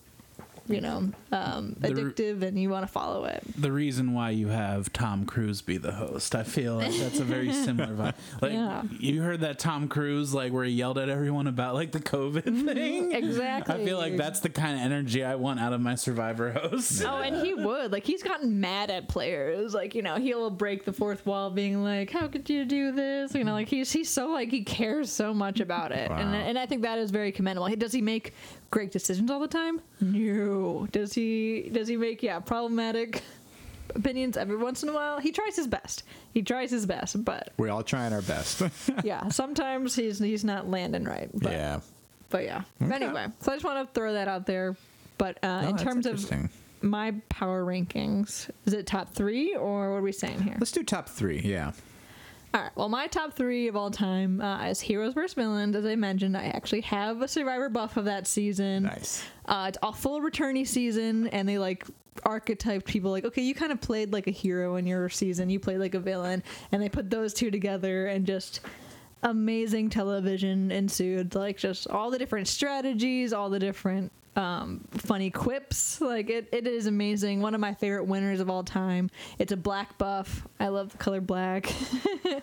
you 0.69 0.81
know, 0.81 1.11
um, 1.31 1.75
addictive, 1.81 2.41
and 2.43 2.59
you 2.59 2.69
want 2.69 2.85
to 2.85 2.91
follow 2.91 3.25
it. 3.25 3.43
the 3.57 3.71
reason 3.71 4.13
why 4.13 4.29
you 4.29 4.47
have 4.47 4.91
Tom 4.93 5.25
Cruise 5.25 5.61
be 5.61 5.77
the 5.77 5.91
host. 5.91 6.35
I 6.35 6.43
feel 6.43 6.75
like 6.75 6.93
that's 6.93 7.19
a 7.19 7.23
very 7.23 7.51
similar 7.65 7.93
vibe. 7.93 8.13
Like 8.41 8.53
Yeah. 8.53 8.83
you 8.99 9.21
heard 9.21 9.41
that 9.41 9.59
Tom 9.59 9.87
Cruise 9.87 10.33
like 10.33 10.53
where 10.53 10.63
he 10.65 10.71
yelled 10.71 10.97
at 10.97 11.09
everyone 11.09 11.47
about 11.47 11.75
like 11.75 11.91
the 11.91 11.99
COVID 11.99 12.43
thing. 12.65 13.11
Exactly. 13.13 13.75
I 13.75 13.83
feel 13.85 13.97
like 13.97 14.15
that's 14.17 14.39
the 14.39 14.49
kind 14.49 14.75
of 14.75 14.81
energy 14.81 15.23
I 15.23 15.35
want 15.35 15.59
out 15.59 15.73
of 15.73 15.81
my 15.81 15.95
Survivor 15.95 16.51
host. 16.51 17.03
Oh, 17.05 17.17
and 17.17 17.45
he 17.45 17.53
would 17.53 17.91
like 17.91 18.05
he's 18.05 18.23
gotten 18.23 18.59
mad 18.61 18.91
at 18.91 19.07
players. 19.09 19.73
Like 19.73 19.95
you 19.95 20.01
know 20.01 20.15
he'll 20.15 20.49
break 20.49 20.85
the 20.85 20.93
fourth 20.93 21.25
wall, 21.25 21.49
being 21.49 21.83
like, 21.83 22.11
"How 22.11 22.27
could 22.27 22.49
you 22.49 22.65
do 22.65 22.91
this?" 22.91 23.33
You 23.33 23.43
know, 23.43 23.53
like 23.53 23.67
he's 23.67 23.91
he's 23.91 24.09
so 24.09 24.27
like 24.29 24.49
he 24.51 24.63
cares 24.63 25.11
so 25.11 25.33
much 25.33 25.59
about 25.59 25.91
it, 25.91 26.09
and 26.11 26.31
Wow. 26.31 26.37
and 26.37 26.57
I 26.59 26.65
think 26.65 26.83
that 26.83 26.99
is 26.99 27.11
very 27.11 27.31
commendable. 27.31 27.67
He, 27.67 27.75
does 27.75 27.91
he 27.91 28.01
make 28.01 28.33
great 28.71 28.91
decisions 28.91 29.29
all 29.31 29.39
the 29.39 29.47
time? 29.47 29.81
No. 30.01 30.87
Does 30.91 31.13
he? 31.13 31.69
Does 31.71 31.87
he 31.87 31.97
make 31.97 32.23
yeah 32.23 32.39
problematic 32.39 33.23
opinions 33.95 34.37
every 34.37 34.57
once 34.57 34.83
in 34.83 34.89
a 34.89 34.93
while? 34.93 35.19
He 35.19 35.31
tries 35.31 35.55
his 35.55 35.67
best. 35.67 36.03
He 36.33 36.41
tries 36.41 36.71
his 36.71 36.85
best, 36.85 37.23
but 37.23 37.51
We're 37.57 37.69
all 37.69 37.83
trying 37.83 38.13
our 38.13 38.21
best. 38.21 38.61
yeah, 39.03 39.29
sometimes 39.29 39.95
he's 39.95 40.19
he's 40.19 40.43
not 40.43 40.69
landing 40.69 41.03
right. 41.05 41.29
But, 41.33 41.51
yeah. 41.51 41.79
but 42.29 42.43
yeah. 42.43 42.63
Okay. 42.81 42.93
Anyway, 42.93 43.27
so 43.39 43.51
I 43.51 43.55
just 43.55 43.65
want 43.65 43.87
to 43.87 43.93
throw 43.93 44.13
that 44.13 44.27
out 44.27 44.45
there. 44.45 44.75
But 45.17 45.43
uh, 45.43 45.63
No, 45.63 45.69
in 45.69 45.77
terms 45.77 46.05
of 46.05 46.31
my 46.81 47.13
power 47.29 47.65
rankings. 47.65 48.49
Is 48.65 48.73
it 48.73 48.87
top 48.87 49.13
three 49.13 49.55
or 49.55 49.91
what 49.91 49.97
are 49.97 50.01
we 50.01 50.11
saying 50.11 50.41
here? 50.41 50.55
let's 50.59 50.71
do 50.71 50.83
top 50.83 51.09
three. 51.09 51.39
Yeah. 51.39 51.73
All 52.53 52.61
right. 52.61 52.71
Well, 52.75 52.89
my 52.89 53.05
top 53.05 53.33
three 53.33 53.67
of 53.67 53.75
all 53.75 53.91
time 53.91 54.41
uh, 54.41 54.65
is 54.65 54.81
Heroes 54.81 55.13
vs. 55.13 55.35
Villains. 55.35 55.75
As 55.75 55.85
I 55.85 55.95
mentioned, 55.95 56.35
I 56.35 56.45
actually 56.45 56.81
have 56.81 57.21
a 57.21 57.27
Survivor 57.27 57.69
buff 57.69 57.95
of 57.95 58.05
that 58.05 58.25
season. 58.25 58.83
Nice. 58.83 59.23
Uh, 59.45 59.65
it's 59.69 59.77
a 59.83 59.93
full 59.93 60.19
returnee 60.19 60.67
season, 60.67 61.27
and 61.27 61.47
they 61.47 61.59
like 61.59 61.85
archetyped 62.25 62.85
people 62.85 63.11
like, 63.11 63.23
okay, 63.23 63.43
you 63.43 63.53
kind 63.53 63.71
of 63.71 63.79
played 63.79 64.11
like 64.11 64.27
a 64.27 64.31
hero 64.31 64.77
in 64.77 64.87
your 64.87 65.09
season, 65.09 65.49
you 65.49 65.59
played 65.59 65.77
like 65.77 65.93
a 65.93 65.99
villain, 65.99 66.43
and 66.71 66.81
they 66.81 66.89
put 66.89 67.09
those 67.09 67.33
two 67.33 67.51
together 67.51 68.07
and 68.07 68.25
just 68.25 68.61
amazing 69.23 69.89
television 69.89 70.71
ensued. 70.71 71.35
Like 71.35 71.57
just 71.57 71.87
all 71.87 72.09
the 72.09 72.17
different 72.17 72.47
strategies, 72.47 73.31
all 73.31 73.49
the 73.49 73.59
different 73.59 74.11
um, 74.35 74.81
funny 74.91 75.29
quips. 75.31 75.99
Like 76.01 76.29
it, 76.29 76.49
it 76.51 76.67
is 76.67 76.85
amazing. 76.85 77.41
One 77.41 77.53
of 77.55 77.61
my 77.61 77.73
favorite 77.73 78.05
winners 78.05 78.39
of 78.39 78.49
all 78.49 78.63
time. 78.63 79.09
It's 79.37 79.51
a 79.51 79.57
black 79.57 79.97
buff. 79.97 80.47
I 80.59 80.67
love 80.69 80.91
the 80.91 80.97
color 80.97 81.21
black. 81.21 81.65
it's 82.23 82.41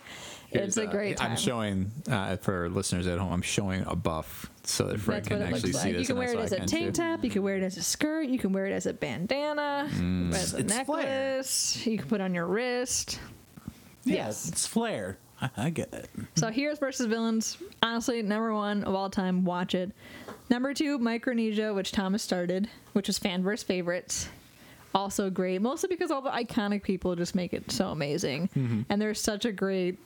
Here's, 0.50 0.78
a 0.78 0.84
uh, 0.88 0.90
great 0.90 1.16
time. 1.16 1.32
I'm 1.32 1.36
showing 1.36 1.90
uh, 2.10 2.36
for 2.36 2.68
listeners 2.68 3.06
at 3.06 3.18
home. 3.18 3.32
I'm 3.32 3.42
showing 3.42 3.84
a 3.86 3.96
buff 3.96 4.50
so 4.64 4.84
that 4.84 5.00
Fred 5.00 5.18
That's 5.24 5.28
can 5.28 5.42
actually 5.42 5.72
looks 5.72 5.82
see 5.82 5.90
like. 5.92 5.98
You 6.00 6.06
can 6.06 6.16
wear 6.18 6.32
it 6.32 6.38
as 6.38 6.52
a 6.52 6.66
tank 6.66 6.86
too. 6.94 7.02
top. 7.02 7.24
You 7.24 7.30
can 7.30 7.42
wear 7.42 7.56
it 7.56 7.62
as 7.62 7.76
a 7.76 7.82
skirt. 7.82 8.28
You 8.28 8.38
can 8.38 8.52
wear 8.52 8.66
it 8.66 8.72
as 8.72 8.86
a 8.86 8.92
bandana, 8.92 9.88
Mm. 9.92 10.34
as 10.34 10.54
a 10.54 10.58
It's 10.58 10.72
flair. 10.84 11.02
necklace. 11.04 11.86
You 11.86 11.98
can 11.98 12.08
put 12.08 12.20
on 12.20 12.34
your 12.34 12.46
wrist. 12.46 13.18
Yeah, 14.04 14.14
Yes. 14.26 14.48
it's 14.48 14.66
flair. 14.66 15.18
I, 15.40 15.50
I 15.56 15.70
get 15.70 15.92
it. 15.92 16.08
So 16.34 16.50
heroes 16.50 16.78
versus 16.78 17.06
villains. 17.06 17.58
Honestly, 17.82 18.22
number 18.22 18.54
one 18.54 18.84
of 18.84 18.94
all 18.94 19.10
time. 19.10 19.44
Watch 19.44 19.74
it. 19.74 19.92
Number 20.48 20.74
two, 20.74 20.98
Micronesia, 20.98 21.74
which 21.74 21.92
Thomas 21.92 22.22
started, 22.22 22.68
which 22.92 23.08
was 23.08 23.18
fan 23.18 23.42
versus 23.42 23.64
favorites. 23.64 24.28
Also 24.94 25.28
great, 25.28 25.60
mostly 25.60 25.88
because 25.88 26.10
all 26.10 26.22
the 26.22 26.30
iconic 26.30 26.82
people 26.82 27.14
just 27.16 27.34
make 27.34 27.52
it 27.52 27.70
so 27.70 27.88
amazing. 27.88 28.48
Mm-hmm. 28.56 28.82
And 28.88 29.02
there's 29.02 29.20
such 29.20 29.44
a 29.44 29.52
great 29.52 29.98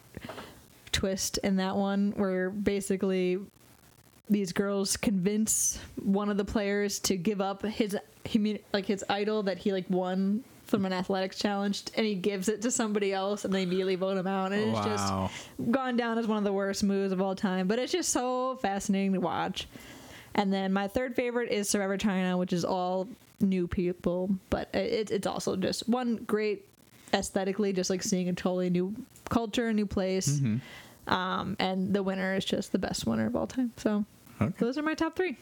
twist 0.90 1.38
in 1.38 1.56
that 1.56 1.76
one 1.76 2.12
where 2.16 2.50
basically 2.50 3.38
these 4.28 4.52
girls 4.52 4.96
convince 4.96 5.78
one 6.02 6.28
of 6.28 6.36
the 6.36 6.44
players 6.44 6.98
to 7.00 7.16
give 7.16 7.40
up 7.40 7.64
his 7.64 7.96
like 8.72 8.86
his 8.86 9.04
idol 9.08 9.42
that 9.42 9.58
he 9.58 9.72
like 9.72 9.88
won 9.88 10.44
from 10.70 10.86
an 10.86 10.92
athletics 10.92 11.36
challenge 11.38 11.82
and 11.96 12.06
he 12.06 12.14
gives 12.14 12.48
it 12.48 12.62
to 12.62 12.70
somebody 12.70 13.12
else 13.12 13.44
and 13.44 13.52
they 13.52 13.62
immediately 13.64 13.96
vote 13.96 14.16
him 14.16 14.26
out 14.26 14.52
and 14.52 14.62
it's 14.76 14.86
just 14.86 15.12
gone 15.70 15.96
down 15.96 16.16
as 16.16 16.26
one 16.26 16.38
of 16.38 16.44
the 16.44 16.52
worst 16.52 16.82
moves 16.84 17.12
of 17.12 17.20
all 17.20 17.34
time 17.34 17.66
but 17.66 17.78
it's 17.78 17.92
just 17.92 18.10
so 18.10 18.56
fascinating 18.62 19.12
to 19.12 19.20
watch 19.20 19.66
And 20.34 20.52
then 20.52 20.72
my 20.72 20.86
third 20.88 21.16
favorite 21.16 21.50
is 21.50 21.68
Survivor 21.68 21.96
China, 21.98 22.38
which 22.38 22.52
is 22.52 22.64
all 22.64 23.08
new 23.40 23.66
people, 23.66 24.30
but 24.48 24.68
it, 24.72 25.10
it's 25.10 25.26
also 25.26 25.56
just 25.56 25.88
one 25.88 26.16
great 26.26 26.64
aesthetically, 27.12 27.72
just 27.72 27.90
like 27.90 28.00
seeing 28.02 28.28
a 28.28 28.32
totally 28.32 28.70
new 28.70 28.94
culture, 29.28 29.66
a 29.68 29.72
new 29.74 29.86
place. 29.86 30.40
Um, 31.08 31.56
and 31.58 31.92
the 31.92 32.02
winner 32.04 32.36
is 32.36 32.44
just 32.44 32.70
the 32.70 32.78
best 32.78 33.06
winner 33.06 33.26
of 33.26 33.34
all 33.34 33.48
time. 33.48 33.72
So 33.76 34.04
Okay. 34.40 34.54
those 34.60 34.78
are 34.78 34.82
my 34.82 34.94
top 34.94 35.16
three. 35.16 35.36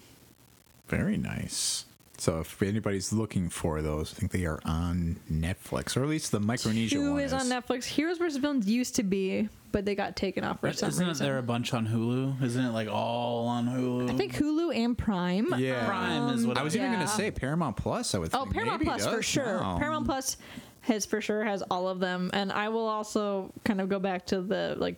Very 0.88 1.18
nice. 1.18 1.84
So 2.20 2.40
if 2.40 2.60
anybody's 2.62 3.12
looking 3.12 3.48
for 3.48 3.80
those, 3.80 4.12
I 4.12 4.16
think 4.18 4.32
they 4.32 4.44
are 4.44 4.58
on 4.64 5.20
Netflix, 5.32 5.96
or 5.96 6.02
at 6.02 6.08
least 6.08 6.32
the 6.32 6.40
Micronesia 6.40 6.96
Two 6.96 7.12
one 7.14 7.22
is 7.22 7.32
on 7.32 7.42
Netflix. 7.42 7.84
Heroes 7.84 8.18
vs. 8.18 8.38
Villains 8.38 8.66
used 8.68 8.96
to 8.96 9.04
be, 9.04 9.48
but 9.70 9.84
they 9.84 9.94
got 9.94 10.16
taken 10.16 10.42
off 10.42 10.58
for 10.60 10.66
But 10.66 10.78
some 10.78 10.88
isn't 10.88 11.06
reason. 11.06 11.24
there 11.26 11.38
a 11.38 11.42
bunch 11.44 11.72
on 11.74 11.86
Hulu? 11.86 12.42
Isn't 12.42 12.64
it 12.64 12.70
like 12.72 12.88
all 12.88 13.46
on 13.46 13.68
Hulu? 13.68 14.10
I 14.10 14.16
think 14.16 14.34
Hulu 14.34 14.74
and 14.74 14.98
Prime. 14.98 15.54
Yeah. 15.58 15.86
Prime 15.86 16.30
is 16.34 16.44
what 16.44 16.58
I 16.58 16.62
was 16.64 16.74
um, 16.74 16.80
Yeah. 16.80 16.86
even 16.88 16.96
going 16.98 17.06
to 17.08 17.14
say 17.14 17.30
Paramount 17.30 17.76
Plus. 17.76 18.12
I 18.14 18.18
would. 18.18 18.30
Oh, 18.34 18.42
think 18.42 18.54
Paramount 18.54 18.80
maybe 18.80 18.90
Plus 18.98 19.06
for 19.06 19.22
sure. 19.22 19.60
now. 19.60 19.78
Paramount 19.78 20.06
Plus 20.06 20.38
has 20.80 21.06
for 21.06 21.20
sure 21.20 21.44
has 21.44 21.62
all 21.70 21.86
of 21.86 22.00
them, 22.00 22.30
and 22.32 22.50
I 22.50 22.68
will 22.68 22.88
also 22.88 23.52
kind 23.64 23.80
of 23.80 23.88
go 23.88 24.00
back 24.00 24.26
to 24.26 24.40
the 24.42 24.74
like 24.76 24.96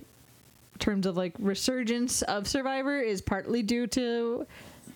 terms 0.79 1.05
of 1.05 1.19
like 1.19 1.35
resurgence 1.39 2.23
of 2.23 2.49
Survivor 2.49 2.99
is 2.99 3.21
partly 3.21 3.63
due 3.63 3.87
to 3.89 4.47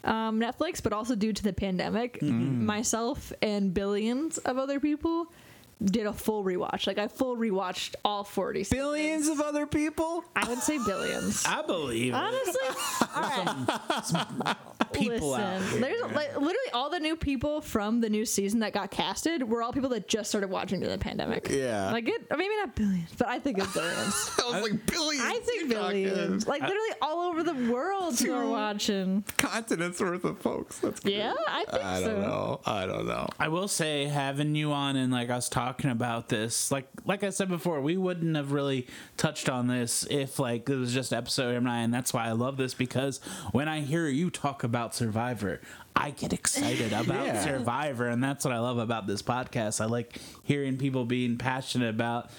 um, 0.04 0.40
Netflix, 0.40 0.82
but 0.82 0.92
also 0.92 1.14
due 1.14 1.32
to 1.32 1.42
the 1.42 1.52
pandemic. 1.52 2.20
Mm-hmm. 2.20 2.64
Myself 2.66 3.32
and 3.42 3.72
billions 3.74 4.38
of 4.38 4.58
other 4.58 4.80
people 4.80 5.32
did 5.82 6.06
a 6.06 6.12
full 6.12 6.44
rewatch. 6.44 6.86
Like 6.86 6.98
I 6.98 7.08
full 7.08 7.36
rewatched 7.36 7.94
all 8.04 8.24
forty. 8.24 8.64
seasons. 8.64 8.80
Billions 8.80 9.28
of 9.28 9.40
other 9.40 9.66
people. 9.66 10.24
I 10.36 10.48
would 10.48 10.60
say 10.60 10.78
billions. 10.84 11.44
I 11.48 11.62
believe 11.62 12.12
it. 12.12 12.16
Honestly, 12.16 12.60
all 13.14 13.22
right. 13.22 14.56
People 14.94 15.30
Listen, 15.30 15.44
out 15.44 15.80
there's 15.80 16.12
like 16.12 16.34
literally 16.34 16.70
all 16.72 16.90
the 16.90 17.00
new 17.00 17.16
people 17.16 17.60
from 17.60 18.00
the 18.00 18.08
new 18.08 18.24
season 18.24 18.60
that 18.60 18.72
got 18.72 18.90
casted 18.90 19.42
were 19.42 19.62
all 19.62 19.72
people 19.72 19.90
that 19.90 20.08
just 20.08 20.30
started 20.30 20.50
watching 20.50 20.80
during 20.80 20.96
the 20.96 21.02
pandemic. 21.02 21.48
Yeah. 21.50 21.90
like 21.92 22.08
it, 22.08 22.26
or 22.30 22.36
maybe 22.36 22.54
not 22.56 22.74
billions, 22.74 23.10
but 23.16 23.28
I 23.28 23.38
think 23.38 23.58
it's 23.58 23.72
billions. 23.72 24.30
I 24.42 24.60
was 24.60 24.70
like 24.70 24.86
billions. 24.86 25.24
I 25.24 25.38
think 25.40 25.70
you're 25.70 25.80
talking. 25.80 26.04
billions, 26.04 26.46
like 26.46 26.62
literally 26.62 26.94
all 27.02 27.28
over 27.28 27.42
the 27.42 27.72
world 27.72 28.18
who 28.18 28.32
are 28.32 28.46
watching. 28.46 29.24
Continents 29.36 30.00
worth 30.00 30.24
of 30.24 30.38
folks. 30.38 30.78
That's 30.78 31.00
crazy. 31.00 31.18
Yeah, 31.18 31.34
I 31.48 31.64
think 31.64 31.84
I 31.84 32.00
so. 32.00 32.06
don't 32.06 32.22
know. 32.22 32.60
I 32.66 32.86
don't 32.86 33.06
know. 33.06 33.28
I 33.38 33.48
will 33.48 33.68
say 33.68 34.06
having 34.06 34.54
you 34.54 34.72
on 34.72 34.96
and 34.96 35.12
like 35.12 35.30
us 35.30 35.48
talking 35.48 35.90
about 35.90 36.28
this, 36.28 36.70
like 36.70 36.88
like 37.04 37.24
I 37.24 37.30
said 37.30 37.48
before, 37.48 37.80
we 37.80 37.96
wouldn't 37.96 38.36
have 38.36 38.52
really 38.52 38.86
touched 39.16 39.48
on 39.48 39.66
this 39.66 40.06
if 40.10 40.38
like 40.38 40.68
it 40.68 40.76
was 40.76 40.92
just 40.92 41.12
episode 41.12 41.62
nine. 41.64 41.90
That's 41.90 42.12
why 42.12 42.26
I 42.26 42.32
love 42.32 42.56
this 42.56 42.74
because 42.74 43.20
when 43.52 43.68
I 43.68 43.80
hear 43.80 44.06
you 44.06 44.30
talk 44.30 44.62
about 44.62 44.83
Survivor, 44.92 45.60
I 45.94 46.10
get 46.10 46.32
excited 46.32 46.92
about 46.92 47.26
Yeah. 47.26 47.42
Survivor, 47.44 48.08
and 48.08 48.22
that's 48.22 48.44
what 48.44 48.52
I 48.52 48.58
love 48.58 48.78
about 48.78 49.06
this 49.06 49.22
podcast. 49.22 49.80
I 49.80 49.84
like 49.86 50.18
hearing 50.42 50.76
people 50.76 51.04
being 51.04 51.38
passionate 51.38 51.90
about. 51.90 52.30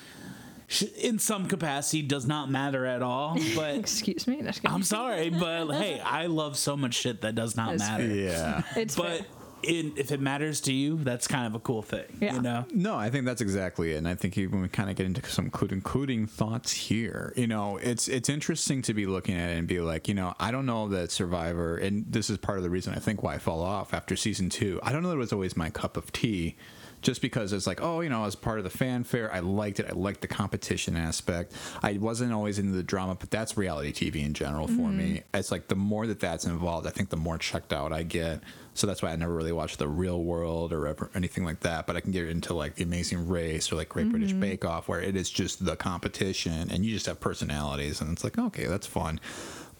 In 0.97 1.19
some 1.19 1.45
capacity, 1.45 2.01
does 2.01 2.25
not 2.25 2.49
matter 2.49 2.87
at 2.87 3.03
all. 3.03 3.37
But 3.55 3.75
Excuse 3.75 4.27
me. 4.27 4.41
I'm 4.65 4.81
sorry, 4.81 5.29
but 5.29 5.71
hey, 5.73 5.99
I 5.99 6.25
love 6.25 6.57
so 6.57 6.75
much 6.75 6.95
shit 6.95 7.21
that 7.21 7.35
does 7.35 7.55
not 7.55 7.77
That's 7.77 7.89
matter. 7.89 8.07
Yeah. 8.07 8.63
It's 8.75 8.95
But 8.95 9.19
fair. 9.19 9.25
In, 9.65 9.93
if 9.97 10.11
it 10.11 10.19
matters 10.19 10.61
to 10.61 10.73
you, 10.73 10.97
that's 10.97 11.27
kind 11.27 11.45
of 11.45 11.55
a 11.55 11.59
cool 11.59 11.81
thing. 11.81 12.05
Yeah. 12.19 12.35
You 12.35 12.41
know? 12.41 12.65
No, 12.71 12.95
I 12.95 13.09
think 13.09 13.25
that's 13.25 13.41
exactly 13.41 13.93
it. 13.93 13.97
And 13.97 14.07
I 14.07 14.15
think 14.15 14.35
when 14.35 14.61
we 14.61 14.67
kind 14.67 14.89
of 14.89 14.95
get 14.95 15.05
into 15.05 15.25
some 15.29 15.45
including, 15.45 15.77
including 15.77 16.27
thoughts 16.27 16.71
here, 16.71 17.33
you 17.35 17.47
know, 17.47 17.77
it's 17.77 18.07
it's 18.07 18.29
interesting 18.29 18.81
to 18.83 18.93
be 18.93 19.05
looking 19.05 19.35
at 19.35 19.49
it 19.49 19.57
and 19.57 19.67
be 19.67 19.79
like, 19.79 20.07
you 20.07 20.13
know, 20.13 20.33
I 20.39 20.51
don't 20.51 20.65
know 20.65 20.87
that 20.89 21.11
Survivor, 21.11 21.77
and 21.77 22.05
this 22.07 22.29
is 22.29 22.37
part 22.37 22.57
of 22.57 22.63
the 22.63 22.69
reason 22.69 22.93
I 22.93 22.99
think 22.99 23.23
why 23.23 23.35
I 23.35 23.37
fell 23.37 23.61
off 23.61 23.93
after 23.93 24.15
season 24.15 24.49
two. 24.49 24.79
I 24.83 24.91
don't 24.91 25.03
know 25.03 25.09
that 25.09 25.15
it 25.15 25.19
was 25.19 25.33
always 25.33 25.57
my 25.57 25.69
cup 25.69 25.97
of 25.97 26.11
tea. 26.11 26.55
Just 27.01 27.21
because 27.21 27.53
it's 27.53 27.67
like, 27.67 27.83
oh, 27.83 28.01
you 28.01 28.09
know, 28.09 28.25
as 28.25 28.35
part 28.35 28.57
of 28.57 28.63
the 28.63 28.71
fanfare, 28.71 29.31
I 29.31 29.37
liked 29.39 29.79
it. 29.79 29.85
I 29.87 29.93
liked 29.93 30.21
the 30.21 30.27
competition 30.27 30.95
aspect. 30.95 31.53
I 31.83 31.99
wasn't 31.99 32.33
always 32.33 32.57
into 32.57 32.71
the 32.71 32.81
drama, 32.81 33.13
but 33.13 33.29
that's 33.29 33.55
reality 33.55 33.93
TV 33.93 34.25
in 34.25 34.33
general 34.33 34.67
for 34.67 34.89
me. 34.89 35.17
Mm-hmm. 35.17 35.37
It's 35.37 35.51
like 35.51 35.67
the 35.67 35.75
more 35.75 36.07
that 36.07 36.19
that's 36.19 36.45
involved, 36.45 36.87
I 36.87 36.89
think 36.89 37.09
the 37.09 37.17
more 37.17 37.37
checked 37.37 37.71
out 37.71 37.93
I 37.93 38.01
get. 38.01 38.41
So 38.75 38.85
that's 38.87 39.01
why 39.01 39.11
I 39.11 39.15
never 39.15 39.33
really 39.33 39.53
watched 39.53 39.79
the 39.79 39.87
Real 39.87 40.21
World 40.21 40.73
or 40.73 40.85
ever, 40.87 41.09
anything 41.15 41.45
like 41.45 41.61
that. 41.61 41.87
But 41.87 41.95
I 41.95 42.01
can 42.01 42.11
get 42.11 42.29
into 42.29 42.53
like 42.53 42.75
The 42.75 42.83
Amazing 42.83 43.27
Race 43.27 43.71
or 43.71 43.75
like 43.75 43.89
Great 43.89 44.09
British 44.11 44.33
Bake 44.33 44.65
Off, 44.65 44.87
where 44.87 45.01
it 45.01 45.15
is 45.15 45.29
just 45.29 45.65
the 45.65 45.75
competition 45.75 46.69
and 46.69 46.85
you 46.85 46.93
just 46.93 47.05
have 47.05 47.19
personalities, 47.19 48.01
and 48.01 48.11
it's 48.11 48.23
like 48.23 48.37
okay, 48.37 48.65
that's 48.65 48.85
fun. 48.85 49.19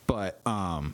But 0.08 0.39
um, 0.48 0.93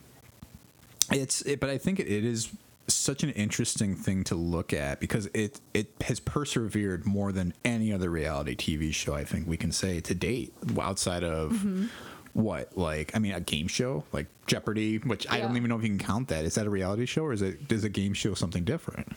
it's 1.12 1.42
it, 1.44 1.60
but 1.60 1.70
I 1.70 1.78
think 1.78 2.00
it, 2.00 2.08
it 2.08 2.26
is 2.26 2.52
such 2.88 3.24
an 3.24 3.30
interesting 3.32 3.96
thing 3.96 4.24
to 4.26 4.36
look 4.36 4.74
at 4.74 5.00
because 5.00 5.28
it 5.34 5.60
it 5.74 5.88
has 6.02 6.20
persevered 6.20 7.06
more 7.06 7.32
than 7.32 7.54
any 7.64 7.94
other 7.94 8.10
reality 8.10 8.56
TV 8.56 8.94
show 8.94 9.14
I 9.14 9.24
think 9.24 9.48
we 9.48 9.58
can 9.58 9.72
say 9.72 10.02
to 10.02 10.14
date 10.14 10.54
outside 10.80 11.24
of 11.24 11.52
Mm-hmm. 11.52 11.86
What 12.34 12.78
like 12.78 13.12
I 13.16 13.20
mean 13.20 13.34
a 13.34 13.40
game 13.40 13.68
show 13.68 14.04
like 14.12 14.28
Jeopardy 14.48 14.98
which 14.98 15.30
I 15.30 15.40
don't 15.40 15.56
even 15.58 15.70
know 15.70 15.78
if 15.78 15.84
you 15.84 15.90
can 15.90 16.00
count 16.00 16.28
that 16.30 16.46
is 16.46 16.56
that 16.56 16.66
a 16.66 16.70
reality 16.70 17.06
show 17.06 17.24
or 17.24 17.34
is 17.34 17.42
it 17.42 17.72
is 17.72 17.84
a 17.84 17.90
game 17.90 18.14
show 18.14 18.34
something 18.34 18.64
different 18.64 19.12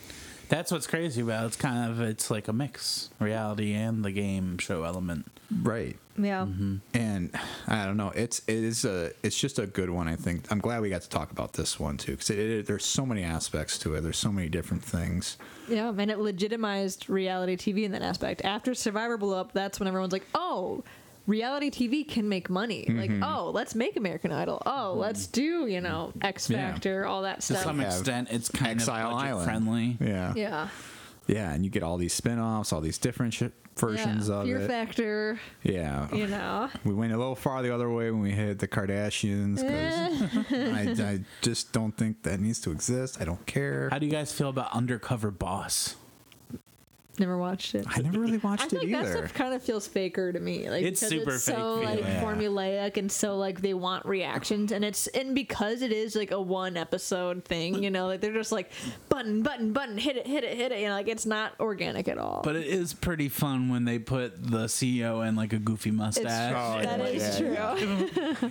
That's 0.49 0.71
what's 0.71 0.87
crazy 0.87 1.23
about 1.23 1.45
it. 1.45 1.47
It's 1.49 1.57
kind 1.57 1.91
of 1.91 2.01
it's 2.01 2.31
like 2.31 2.49
a 2.49 2.53
mix, 2.53 3.11
reality 3.19 3.73
and 3.73 4.05
the 4.05 4.11
game 4.13 4.59
show 4.59 4.85
element. 4.85 5.27
right 5.63 5.97
yeah. 6.17 6.43
Mm-hmm. 6.43 6.77
and 6.95 7.31
I 7.67 7.87
don't 7.87 7.97
know. 7.97 8.13
It's 8.15 8.41
it 8.47 8.57
is 8.57 8.85
a 8.85 9.13
it's 9.23 9.39
just 9.39 9.59
a 9.59 9.67
good 9.67 9.91
one. 9.91 10.07
I 10.07 10.17
think 10.17 10.51
I'm 10.51 10.61
glad 10.61 10.81
we 10.81 10.91
got 10.91 11.03
to 11.03 11.09
talk 11.09 11.33
about 11.33 11.55
this 11.55 11.81
one 11.81 11.97
too 11.97 12.13
because 12.13 12.31
it, 12.31 12.39
it, 12.39 12.67
there's 12.67 12.85
so 12.85 13.05
many 13.05 13.23
aspects 13.25 13.79
to 13.81 13.95
it. 13.95 14.03
There's 14.03 14.19
so 14.19 14.31
many 14.31 14.49
different 14.49 14.85
things. 14.85 15.39
Yeah, 15.69 15.93
and 15.97 16.11
it 16.11 16.19
legitimized 16.19 17.11
reality 17.11 17.57
TV 17.57 17.85
in 17.85 17.93
that 17.93 18.03
aspect. 18.03 18.45
After 18.45 18.75
Survivor 18.75 19.17
blew 19.17 19.35
up, 19.35 19.53
that's 19.53 19.81
when 19.81 19.89
everyone's 19.89 20.13
like, 20.13 20.27
"Oh, 20.35 20.85
reality 21.27 21.71
TV 21.71 22.07
can 22.09 22.29
make 22.29 22.51
money. 22.51 22.85
Like, 22.89 23.11
Mm-hmm. 23.11 23.23
oh, 23.23 23.51
let's 23.51 23.75
make 23.75 23.97
American 23.97 24.33
Idol. 24.33 24.63
Oh, 24.67 24.95
let's 24.97 25.27
do 25.27 25.67
you 25.67 25.81
know 25.81 26.13
X 26.23 26.49
Yeah. 26.51 26.73
Factor, 26.73 27.07
all 27.07 27.23
that 27.23 27.43
stuff. 27.43 27.59
To 27.59 27.65
some 27.65 27.79
have 27.79 27.89
extent, 27.89 28.29
it's 28.31 28.49
kind 28.51 28.73
Exile 28.73 29.07
of 29.09 29.13
budget 29.15 29.29
Island. 29.31 29.45
friendly. 29.45 29.97
Yeah. 30.01 30.33
yeah, 30.37 30.69
Yeah, 31.27 31.53
and 31.53 31.65
you 31.65 31.71
get 31.71 31.83
all 31.83 31.97
these 31.97 32.13
spin-offs, 32.13 32.73
all 32.73 32.81
these 32.81 32.99
different 32.99 33.35
sh- 33.35 33.45
versions 33.77 34.29
yeah. 34.29 34.35
of 34.37 34.45
Fear 34.45 34.59
it. 34.59 34.67
Factor, 34.69 35.41
yeah. 35.63 36.15
you 36.15 36.27
know. 36.29 36.69
We 36.85 36.95
went 36.95 37.13
a 37.13 37.17
little 37.17 37.35
far 37.35 37.61
the 37.63 37.75
other 37.75 37.91
way 37.91 38.11
when 38.11 38.21
we 38.21 38.31
hit 38.31 38.59
the 38.61 38.69
Kardashians 38.69 39.57
because 39.57 41.01
I, 41.01 41.05
I 41.05 41.21
just 41.43 41.73
don't 41.73 41.97
think 41.97 42.23
that 42.23 42.39
needs 42.41 42.61
to 42.61 42.71
exist. 42.71 43.21
I 43.21 43.25
don't 43.25 43.45
care. 43.47 43.89
How 43.91 43.99
do 43.99 44.07
you 44.07 44.13
guys 44.13 44.33
feel 44.33 44.49
about 44.49 44.73
Undercover 44.73 45.31
Boss? 45.31 45.97
Never 47.19 47.39
watched 47.39 47.75
it. 47.75 47.87
I 47.89 48.01
never 48.01 48.19
really 48.19 48.41
I 48.43 48.47
watched 48.47 48.71
feel 48.71 48.81
it 48.81 48.85
like 48.85 48.93
that 48.93 49.07
either. 49.07 49.19
stuff 49.19 49.35
kind 49.35 49.55
of 49.55 49.63
feels 49.63 49.87
faker 49.87 50.33
to 50.33 50.41
me. 50.41 50.69
Like 50.69 50.85
It's 50.85 51.01
because 51.01 51.11
super 51.11 51.35
it's 51.35 51.47
fake 51.47 51.57
so 51.57 51.75
like. 51.77 52.01
Yeah. 52.01 52.23
formulaic 52.23 52.97
and 52.97 53.11
so 53.11 53.37
like 53.37 53.61
they 53.61 53.75
want 53.75 54.05
reactions 54.07 54.73
and 54.73 54.85
it's 54.85 55.07
and 55.09 55.35
because 55.35 55.83
it 55.83 55.93
is 55.93 56.17
like 56.17 56.31
a 56.31 56.41
one 56.41 56.77
episode 56.77 57.45
thing, 57.45 57.83
you 57.83 57.91
know, 57.91 58.07
like 58.07 58.21
they're 58.21 58.33
just 58.33 58.53
like 58.53 58.71
button 59.09 59.43
button 59.43 59.73
button 59.73 59.97
hit 59.99 60.17
it 60.17 60.27
hit 60.27 60.45
it 60.45 60.57
hit 60.57 60.73
it, 60.73 60.81
you 60.81 60.89
know, 60.89 60.95
like 60.95 61.09
it's 61.09 61.27
not 61.27 61.53
organic 61.61 62.09
at 62.09 62.19
all. 62.19 62.41
But 62.43 62.57
it 62.57 62.67
is 62.67 62.93
pretty 62.93 63.29
fun 63.29 63.69
when 63.69 63.85
they 63.85 63.99
put 63.99 64.43
the 64.43 64.65
CEO 64.67 65.27
in 65.27 65.37
like 65.37 65.53
a 65.53 65.59
goofy 65.59 65.91
it's 65.91 65.99
mustache. 65.99 66.55
Oh, 66.57 66.83
that 66.83 66.99
yeah, 66.99 67.07
is 67.07 67.41
yeah, 67.41 67.77
true. 67.77 68.51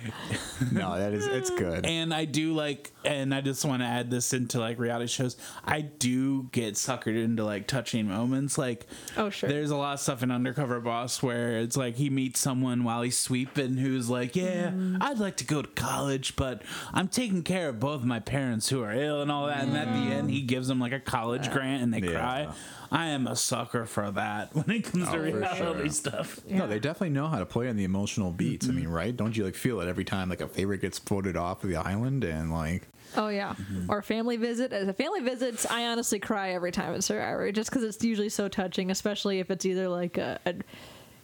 no, 0.72 0.98
that 0.98 1.14
is 1.14 1.28
it's 1.28 1.50
good. 1.50 1.86
And 1.86 2.14
I 2.14 2.26
do 2.26 2.54
like, 2.54 2.92
and 3.04 3.34
I 3.34 3.42
just 3.42 3.66
want 3.66 3.82
to 3.82 3.88
add 3.88 4.10
this 4.10 4.34
into 4.34 4.60
like 4.60 4.80
reality 4.80 5.08
shows. 5.08 5.36
I 5.66 5.82
do 5.82 6.44
get 6.52 6.76
suckered 6.76 7.22
into 7.22 7.44
like 7.44 7.68
touching 7.68 8.08
moments. 8.08 8.53
Like, 8.58 8.88
Oh, 9.18 9.30
sure. 9.30 9.50
There's 9.50 9.72
a 9.72 9.76
lot 9.76 9.94
of 9.94 10.00
stuff 10.00 10.24
in 10.24 10.32
Undercover 10.32 10.80
Boss 10.80 11.22
where 11.24 11.58
it's 11.60 11.78
like 11.78 11.96
he 11.96 12.10
meets 12.10 12.40
someone 12.40 12.84
while 12.84 13.02
he's 13.02 13.18
sweeping 13.18 13.78
who's 13.78 14.10
like, 14.10 14.36
Yeah, 14.36 14.72
Mm. 14.72 14.98
I'd 15.02 15.20
like 15.20 15.38
to 15.38 15.46
go 15.46 15.62
to 15.62 15.68
college, 15.70 16.36
but 16.36 16.62
I'm 16.94 17.08
taking 17.08 17.44
care 17.44 17.70
of 17.70 17.80
both 17.80 18.04
my 18.04 18.20
parents 18.20 18.70
who 18.70 18.82
are 18.84 18.94
ill 18.94 19.22
and 19.22 19.32
all 19.32 19.48
that. 19.48 19.64
And 19.64 19.76
at 19.78 19.86
the 19.88 20.14
end, 20.14 20.30
he 20.30 20.42
gives 20.42 20.68
them 20.68 20.80
like 20.80 20.92
a 20.94 21.00
college 21.00 21.52
grant 21.52 21.84
and 21.84 21.94
they 21.94 22.00
Yeah. 22.00 22.14
cry. 22.20 22.48
I 22.92 23.08
am 23.08 23.26
a 23.26 23.36
sucker 23.36 23.86
for 23.88 24.12
that 24.12 24.54
when 24.56 24.70
it 24.70 24.84
comes 24.84 25.06
to 25.10 25.10
Oh, 25.10 25.14
for 25.32 25.38
reality 25.38 25.80
sure. 25.82 25.90
stuff. 25.90 26.40
No, 26.48 26.68
they 26.68 26.80
definitely 26.80 27.10
know 27.10 27.28
how 27.28 27.40
to 27.40 27.46
play 27.46 27.68
on 27.68 27.76
the 27.76 27.84
emotional 27.86 28.32
beats. 28.32 28.68
Mm-hmm. 28.68 28.78
I 28.78 28.82
mean, 28.82 28.90
right? 28.90 29.18
Don't 29.18 29.36
you 29.36 29.44
like 29.46 29.56
feel 29.56 29.80
it 29.82 29.88
every 29.88 30.04
time 30.06 30.30
like 30.30 30.42
a 30.42 30.48
favorite 30.48 30.82
gets 30.82 31.00
voted 31.00 31.36
off 31.36 31.64
of 31.64 31.70
the 31.72 31.76
island 31.78 32.24
and 32.24 32.52
like 32.54 32.88
Oh 33.16 33.30
yeah, 33.30 33.50
mm-hmm. 33.50 33.92
or 33.92 34.02
family 34.02 34.38
visit. 34.38 34.74
As 34.74 34.88
a 34.88 34.94
family 34.94 35.22
visits, 35.22 35.66
I 35.70 35.88
honestly 35.88 36.20
cry 36.20 36.52
every 36.52 36.72
time 36.72 36.94
it's 36.94 37.06
Survivor, 37.06 37.52
just 37.52 37.70
because 37.70 37.84
it's 37.84 38.04
usually 38.04 38.30
so 38.30 38.48
touching, 38.48 38.92
especially 38.92 39.40
if 39.40 39.52
it's 39.52 39.66
either 39.66 39.88
like 39.88 40.18
a. 40.18 40.40
a 40.46 40.54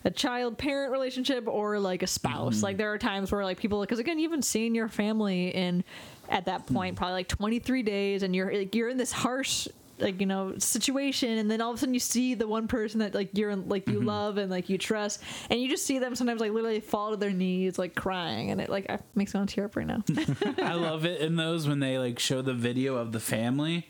a 0.06 0.10
child 0.10 0.58
parent 0.58 0.94
relationship 0.94 1.46
or 1.46 1.78
like 1.78 2.04
a 2.04 2.08
spouse 2.08 2.56
mm-hmm. 2.56 2.64
like 2.64 2.78
there 2.78 2.94
are 2.94 2.98
times 2.98 3.34
where 3.34 3.44
like 3.44 3.60
people 3.60 3.82
because 3.82 4.00
again 4.00 4.18
haven't 4.18 4.46
seen 4.46 4.74
your 4.74 4.88
family 4.88 5.50
in 5.50 5.84
at 6.30 6.46
that 6.46 6.66
point 6.68 6.96
mm-hmm. 6.96 7.00
probably 7.00 7.16
like 7.16 7.28
23 7.28 7.84
days 7.84 8.24
and 8.24 8.34
you're 8.34 8.50
like 8.50 8.74
you're 8.74 8.88
in 8.88 8.96
this 8.96 9.12
harsh 9.12 9.68
like 10.02 10.20
you 10.20 10.26
know 10.26 10.54
situation 10.58 11.38
and 11.38 11.50
then 11.50 11.62
all 11.62 11.72
of 11.72 11.76
a 11.76 11.80
sudden 11.80 11.94
you 11.94 12.00
see 12.00 12.34
the 12.34 12.48
one 12.48 12.68
person 12.68 13.00
that 13.00 13.14
like 13.14 13.30
you're 13.34 13.56
like 13.56 13.88
you 13.88 14.00
mm-hmm. 14.00 14.08
love 14.08 14.38
and 14.38 14.50
like 14.50 14.70
you 14.70 14.78
trust 14.78 15.22
and 15.50 15.62
you 15.62 15.70
just 15.70 15.86
see 15.86 16.00
them 16.00 16.16
sometimes 16.16 16.42
like 16.42 16.52
literally 16.52 16.80
fall 16.80 17.12
to 17.12 17.18
their 17.18 17.32
knees 17.32 17.78
like 17.78 17.96
crying 17.96 18.52
and 18.52 18.62
it 18.62 18.70
like 18.70 18.88
makes 19.16 19.34
me 19.34 19.40
want 19.40 19.50
to 19.50 19.56
tear 19.56 19.66
up 19.66 19.76
right 19.76 19.88
now 19.88 20.04
I 20.58 20.74
love 20.74 21.06
it 21.06 21.22
in 21.22 21.36
those 21.36 21.68
when 21.68 21.80
they 21.80 21.98
like 21.98 22.20
show 22.20 22.42
the 22.42 22.54
video 22.54 22.96
of 22.96 23.12
the 23.12 23.20
family. 23.20 23.88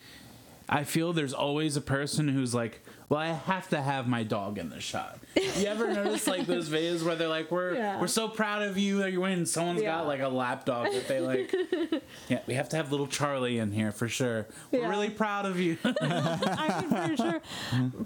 I 0.68 0.84
feel 0.84 1.14
there's 1.14 1.34
always 1.34 1.76
a 1.76 1.82
person 1.82 2.28
who's 2.28 2.54
like, 2.54 2.82
"Well, 3.10 3.20
I 3.20 3.28
have 3.28 3.70
to 3.70 3.82
have 3.82 4.08
my 4.08 4.24
dog 4.24 4.58
in 4.58 4.70
the 4.70 4.80
shot." 4.80 5.20
You 5.36 5.66
ever 5.68 5.94
notice 5.94 6.26
like 6.28 6.46
those 6.48 6.70
videos 6.70 7.04
where 7.04 7.16
they're 7.16 7.28
like, 7.28 7.52
"We're 7.52 7.76
Yeah. 7.76 8.00
we're 8.02 8.08
so 8.08 8.28
proud 8.28 8.62
of 8.64 8.78
you 8.78 8.98
that 9.00 9.12
you're 9.12 9.22
winning." 9.22 9.46
Someone's 9.46 9.82
Yeah. 9.82 9.98
got 9.98 10.08
like 10.08 10.22
a 10.22 10.28
lap 10.28 10.66
dog 10.66 10.92
that 10.92 11.08
they 11.08 11.20
like. 11.20 11.54
yeah, 12.30 12.40
we 12.48 12.56
have 12.56 12.68
to 12.70 12.76
have 12.78 12.92
little 12.92 13.08
Charlie 13.08 13.60
in 13.60 13.72
here 13.72 13.92
for 13.92 14.08
sure. 14.08 14.48
We're 14.72 14.90
really 14.90 15.10
proud 15.10 15.46
of 15.46 15.60
you. 15.60 15.78
I'm 16.02 16.90
pretty 16.90 17.16
sure 17.16 17.42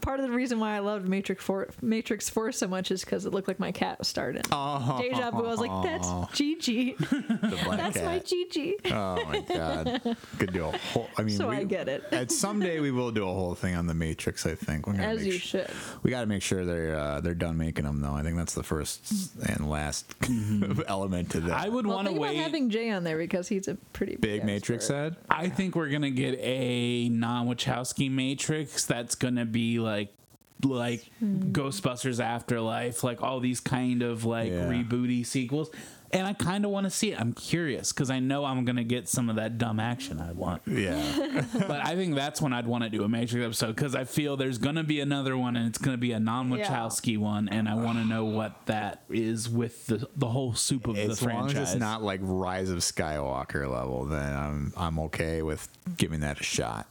part 0.02 0.20
of 0.20 0.26
the 0.28 0.32
reason 0.32 0.60
why 0.60 0.76
I 0.76 0.80
loved 0.80 1.08
Matrix 1.08 1.44
Four 1.44 1.70
Matrix 1.82 2.30
Four 2.30 2.52
so 2.52 2.68
much 2.68 2.92
is 2.92 3.04
because 3.06 3.26
it 3.26 3.34
looked 3.34 3.48
like 3.48 3.60
my 3.60 3.72
cat 3.72 4.00
was 4.00 4.08
starting 4.08 4.44
Oh, 4.52 5.00
deja 5.02 5.32
vu 5.32 5.38
I 5.46 5.48
was 5.48 5.60
like 5.60 5.84
that's 5.84 6.08
Gigi 6.38 6.94
the 6.94 7.60
black 7.66 7.78
that's 7.94 8.02
my. 8.04 8.20
Gigi 8.20 8.76
Oh 8.92 9.24
my 9.26 9.40
god, 9.42 10.18
could 10.40 10.54
do 10.54 10.66
a 10.66 10.78
whole. 10.78 11.10
I 11.18 11.24
mean, 11.24 11.38
so 11.38 11.50
we, 11.50 11.58
I 11.58 11.64
get 11.64 11.88
it 11.88 12.04
At 12.12 12.32
someday 12.32 12.80
we 12.80 12.92
will 12.92 13.12
do 13.12 13.24
a 13.24 13.34
whole 13.34 13.56
thing 13.56 13.76
on 13.76 13.88
the 13.88 13.94
Matrix. 13.94 14.46
I 14.46 14.56
think 14.56 14.88
We're 14.88 14.94
gonna 14.94 15.08
as 15.08 15.18
make 15.20 15.26
you 15.28 15.32
su- 15.34 15.40
should 15.40 15.68
We 16.04 16.10
got 16.12 16.22
to 16.22 16.28
make 16.28 16.42
sure 16.42 16.66
they're 16.66 16.96
uh, 16.98 17.13
Uh, 17.14 17.20
they're 17.20 17.36
done 17.36 17.58
making 17.58 17.86
them 17.86 18.02
though. 18.02 18.14
I 18.14 18.24
think 18.24 18.38
that's 18.38 18.56
the 18.56 18.64
first 18.64 19.04
mm-hmm. 19.04 19.54
and 19.54 19.70
last 19.70 20.20
mm-hmm. 20.22 20.82
element 20.88 21.30
to 21.32 21.42
that. 21.42 21.60
I 21.60 21.70
would 21.70 21.86
well 21.86 21.98
want 21.98 22.08
to 22.08 22.14
think 22.14 22.20
about 22.20 22.34
wait. 22.34 22.38
having 22.38 22.70
Jay 22.72 22.90
on 22.90 23.04
there 23.04 23.20
because 23.20 23.48
he's 23.48 23.68
a 23.68 23.76
pretty 23.94 24.16
Big 24.16 24.42
ass 24.42 24.46
Matrix 24.46 24.88
bird. 24.88 25.14
head. 25.14 25.16
I 25.30 25.50
think 25.50 25.76
we're 25.76 25.90
gonna 25.90 26.10
get 26.10 26.40
a 26.40 27.10
non-Wachowski 27.10 28.10
Matrix 28.10 28.86
that's 28.88 29.14
gonna 29.14 29.46
be 29.46 29.78
like 29.80 30.12
like 30.64 31.06
hmm. 31.20 31.52
Ghostbusters 31.52 32.20
Afterlife, 32.24 33.04
like 33.04 33.22
all 33.22 33.40
these 33.40 33.60
kind 33.60 34.02
of 34.02 34.26
like 34.26 34.52
Yeah. 34.52 34.66
rebooty 34.70 35.24
sequels. 35.24 35.70
And 36.14 36.28
I 36.28 36.34
kind 36.34 36.64
of 36.64 36.72
want 36.72 36.86
to 36.86 36.92
see 36.92 37.12
it. 37.12 37.20
I'm 37.20 37.34
curious 37.34 37.92
because 37.92 38.10
I 38.12 38.20
know 38.20 38.46
I'm 38.46 38.66
gonna 38.66 38.84
get 38.84 39.10
some 39.10 39.30
of 39.30 39.38
that 39.38 39.58
dumb 39.58 39.80
action 39.80 40.20
I 40.20 40.32
want. 40.32 40.62
Yeah, 40.68 41.46
but 41.54 41.84
I 41.84 41.96
think 41.96 42.14
that's 42.16 42.40
when 42.40 42.54
I'd 42.54 42.68
want 42.68 42.84
to 42.84 42.90
do 42.90 43.04
a 43.04 43.10
Matrix 43.10 43.44
episode 43.44 43.76
because 43.76 43.96
I 43.96 44.04
feel 44.04 44.38
there's 44.38 44.60
gonna 44.60 44.84
be 44.84 45.00
another 45.00 45.36
one 45.36 45.56
and 45.56 45.68
it's 45.68 45.80
gonna 45.80 45.98
be 45.98 46.12
a 46.12 46.20
non-Wachowski 46.20 47.18
one, 47.18 47.50
and 47.50 47.68
I 47.68 47.74
want 47.74 47.98
to 47.98 48.06
know 48.06 48.26
what 48.26 48.66
that 48.68 49.04
is 49.10 49.50
with 49.50 49.88
the 49.88 50.08
the 50.16 50.28
whole 50.28 50.54
soup 50.54 50.88
of 50.88 50.98
as 50.98 51.20
the 51.20 51.28
long 51.28 51.46
franchise. 51.46 51.70
as 51.70 51.72
it's 51.74 51.80
not 51.80 52.04
like 52.04 52.20
Rise 52.22 52.70
of 52.70 52.80
Skywalker 52.80 53.70
level, 53.70 54.06
then 54.06 54.34
I'm 54.36 54.74
I'm 54.78 55.00
okay 55.00 55.42
with 55.42 55.68
giving 55.98 56.20
that 56.20 56.40
a 56.40 56.44
shot. 56.44 56.88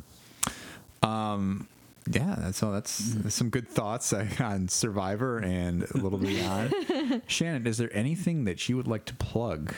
Um, 1.03 1.69
yeah, 2.11 2.35
that's 2.39 2.63
all. 2.63 2.73
That's, 2.73 3.15
that's 3.15 3.35
some 3.35 3.51
good 3.51 3.69
thoughts 3.69 4.13
uh, 4.13 4.27
on 4.41 4.69
Survivor 4.69 5.39
and 5.39 5.85
a 5.85 5.97
little 5.97 6.19
beyond. 6.19 6.75
Shannon, 7.27 7.67
is 7.67 7.79
there 7.79 7.91
anything 7.93 8.45
that 8.45 8.69
you 8.69 8.77
would 8.77 8.89
like 8.89 9.05
to 9.07 9.15
plug? 9.15 9.75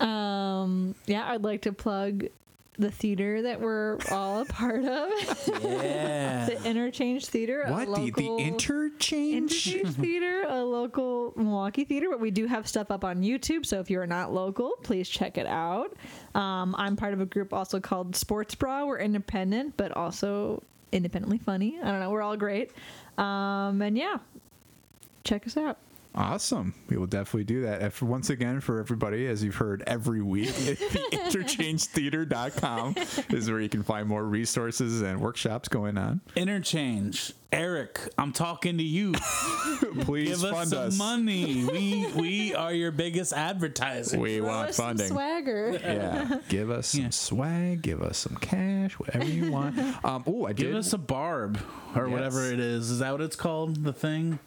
Um, 0.00 0.94
yeah, 1.06 1.30
I'd 1.30 1.42
like 1.42 1.62
to 1.62 1.72
plug 1.72 2.26
the 2.78 2.90
theater 2.90 3.42
that 3.42 3.60
we're 3.60 3.98
all 4.10 4.42
a 4.42 4.44
part 4.44 4.84
of, 4.84 5.10
yeah. 5.62 6.46
the 6.46 6.60
Interchange 6.64 7.26
Theater. 7.26 7.62
a 7.62 7.72
What 7.72 7.94
the 7.94 8.10
the 8.10 8.36
interchange? 8.36 9.66
Interchange 9.66 9.96
Theater, 9.96 10.44
a 10.48 10.62
local 10.62 11.32
Milwaukee 11.36 11.84
theater, 11.84 12.08
but 12.10 12.20
we 12.20 12.30
do 12.30 12.46
have 12.46 12.68
stuff 12.68 12.90
up 12.90 13.04
on 13.04 13.22
YouTube. 13.22 13.64
So 13.64 13.80
if 13.80 13.90
you're 13.90 14.06
not 14.06 14.32
local, 14.32 14.72
please 14.82 15.08
check 15.08 15.38
it 15.38 15.46
out. 15.46 15.96
Um, 16.34 16.74
I'm 16.78 16.96
part 16.96 17.14
of 17.14 17.20
a 17.20 17.26
group 17.26 17.52
also 17.52 17.80
called 17.80 18.14
Sports 18.14 18.54
Bra. 18.54 18.84
We're 18.84 18.98
independent, 18.98 19.76
but 19.76 19.92
also 19.92 20.62
independently 20.92 21.38
funny. 21.38 21.78
I 21.82 21.90
don't 21.90 22.00
know. 22.00 22.10
We're 22.10 22.22
all 22.22 22.36
great. 22.36 22.72
Um, 23.18 23.80
and 23.80 23.96
yeah, 23.96 24.18
check 25.24 25.46
us 25.46 25.56
out. 25.56 25.78
Awesome. 26.16 26.74
We 26.88 26.96
will 26.96 27.06
definitely 27.06 27.44
do 27.44 27.62
that. 27.62 27.82
If, 27.82 28.00
once 28.00 28.30
again, 28.30 28.60
for 28.60 28.80
everybody, 28.80 29.26
as 29.26 29.44
you've 29.44 29.56
heard 29.56 29.82
every 29.86 30.22
week, 30.22 30.48
the 30.54 30.76
interchangetheater.com 31.12 32.94
is 33.30 33.50
where 33.50 33.60
you 33.60 33.68
can 33.68 33.82
find 33.82 34.08
more 34.08 34.24
resources 34.24 35.02
and 35.02 35.20
workshops 35.20 35.68
going 35.68 35.98
on. 35.98 36.20
Interchange. 36.34 37.32
Eric, 37.52 38.00
I'm 38.18 38.32
talking 38.32 38.76
to 38.78 38.82
you. 38.82 39.12
Please 40.00 40.28
Give 40.40 40.44
us 40.44 40.50
fund 40.50 40.68
some 40.70 40.78
us. 40.88 40.98
money. 40.98 41.64
We 41.64 42.06
we 42.14 42.54
are 42.54 42.72
your 42.72 42.90
biggest 42.90 43.32
advertiser. 43.32 44.18
We 44.18 44.38
Throw 44.38 44.46
want 44.48 44.68
us 44.70 44.76
some 44.76 44.86
funding. 44.88 45.08
swagger. 45.08 45.78
Yeah. 45.82 46.38
Give 46.48 46.70
us 46.70 46.88
some 46.88 47.02
Yeah. 47.02 47.10
swag, 47.10 47.82
give 47.82 48.02
us 48.02 48.18
some 48.18 48.36
cash, 48.36 48.94
whatever 48.98 49.24
you 49.26 49.50
want. 49.52 49.78
Um, 50.04 50.24
oh, 50.26 50.44
I 50.46 50.52
Give 50.54 50.68
did. 50.72 50.76
us 50.76 50.92
a 50.92 50.98
barb 50.98 51.58
or 51.94 52.08
whatever 52.08 52.50
it 52.52 52.58
is. 52.60 52.90
Is 52.90 52.98
that 52.98 53.12
what 53.12 53.20
it's 53.20 53.36
called? 53.36 53.84
The 53.84 53.92
thing? 53.92 54.38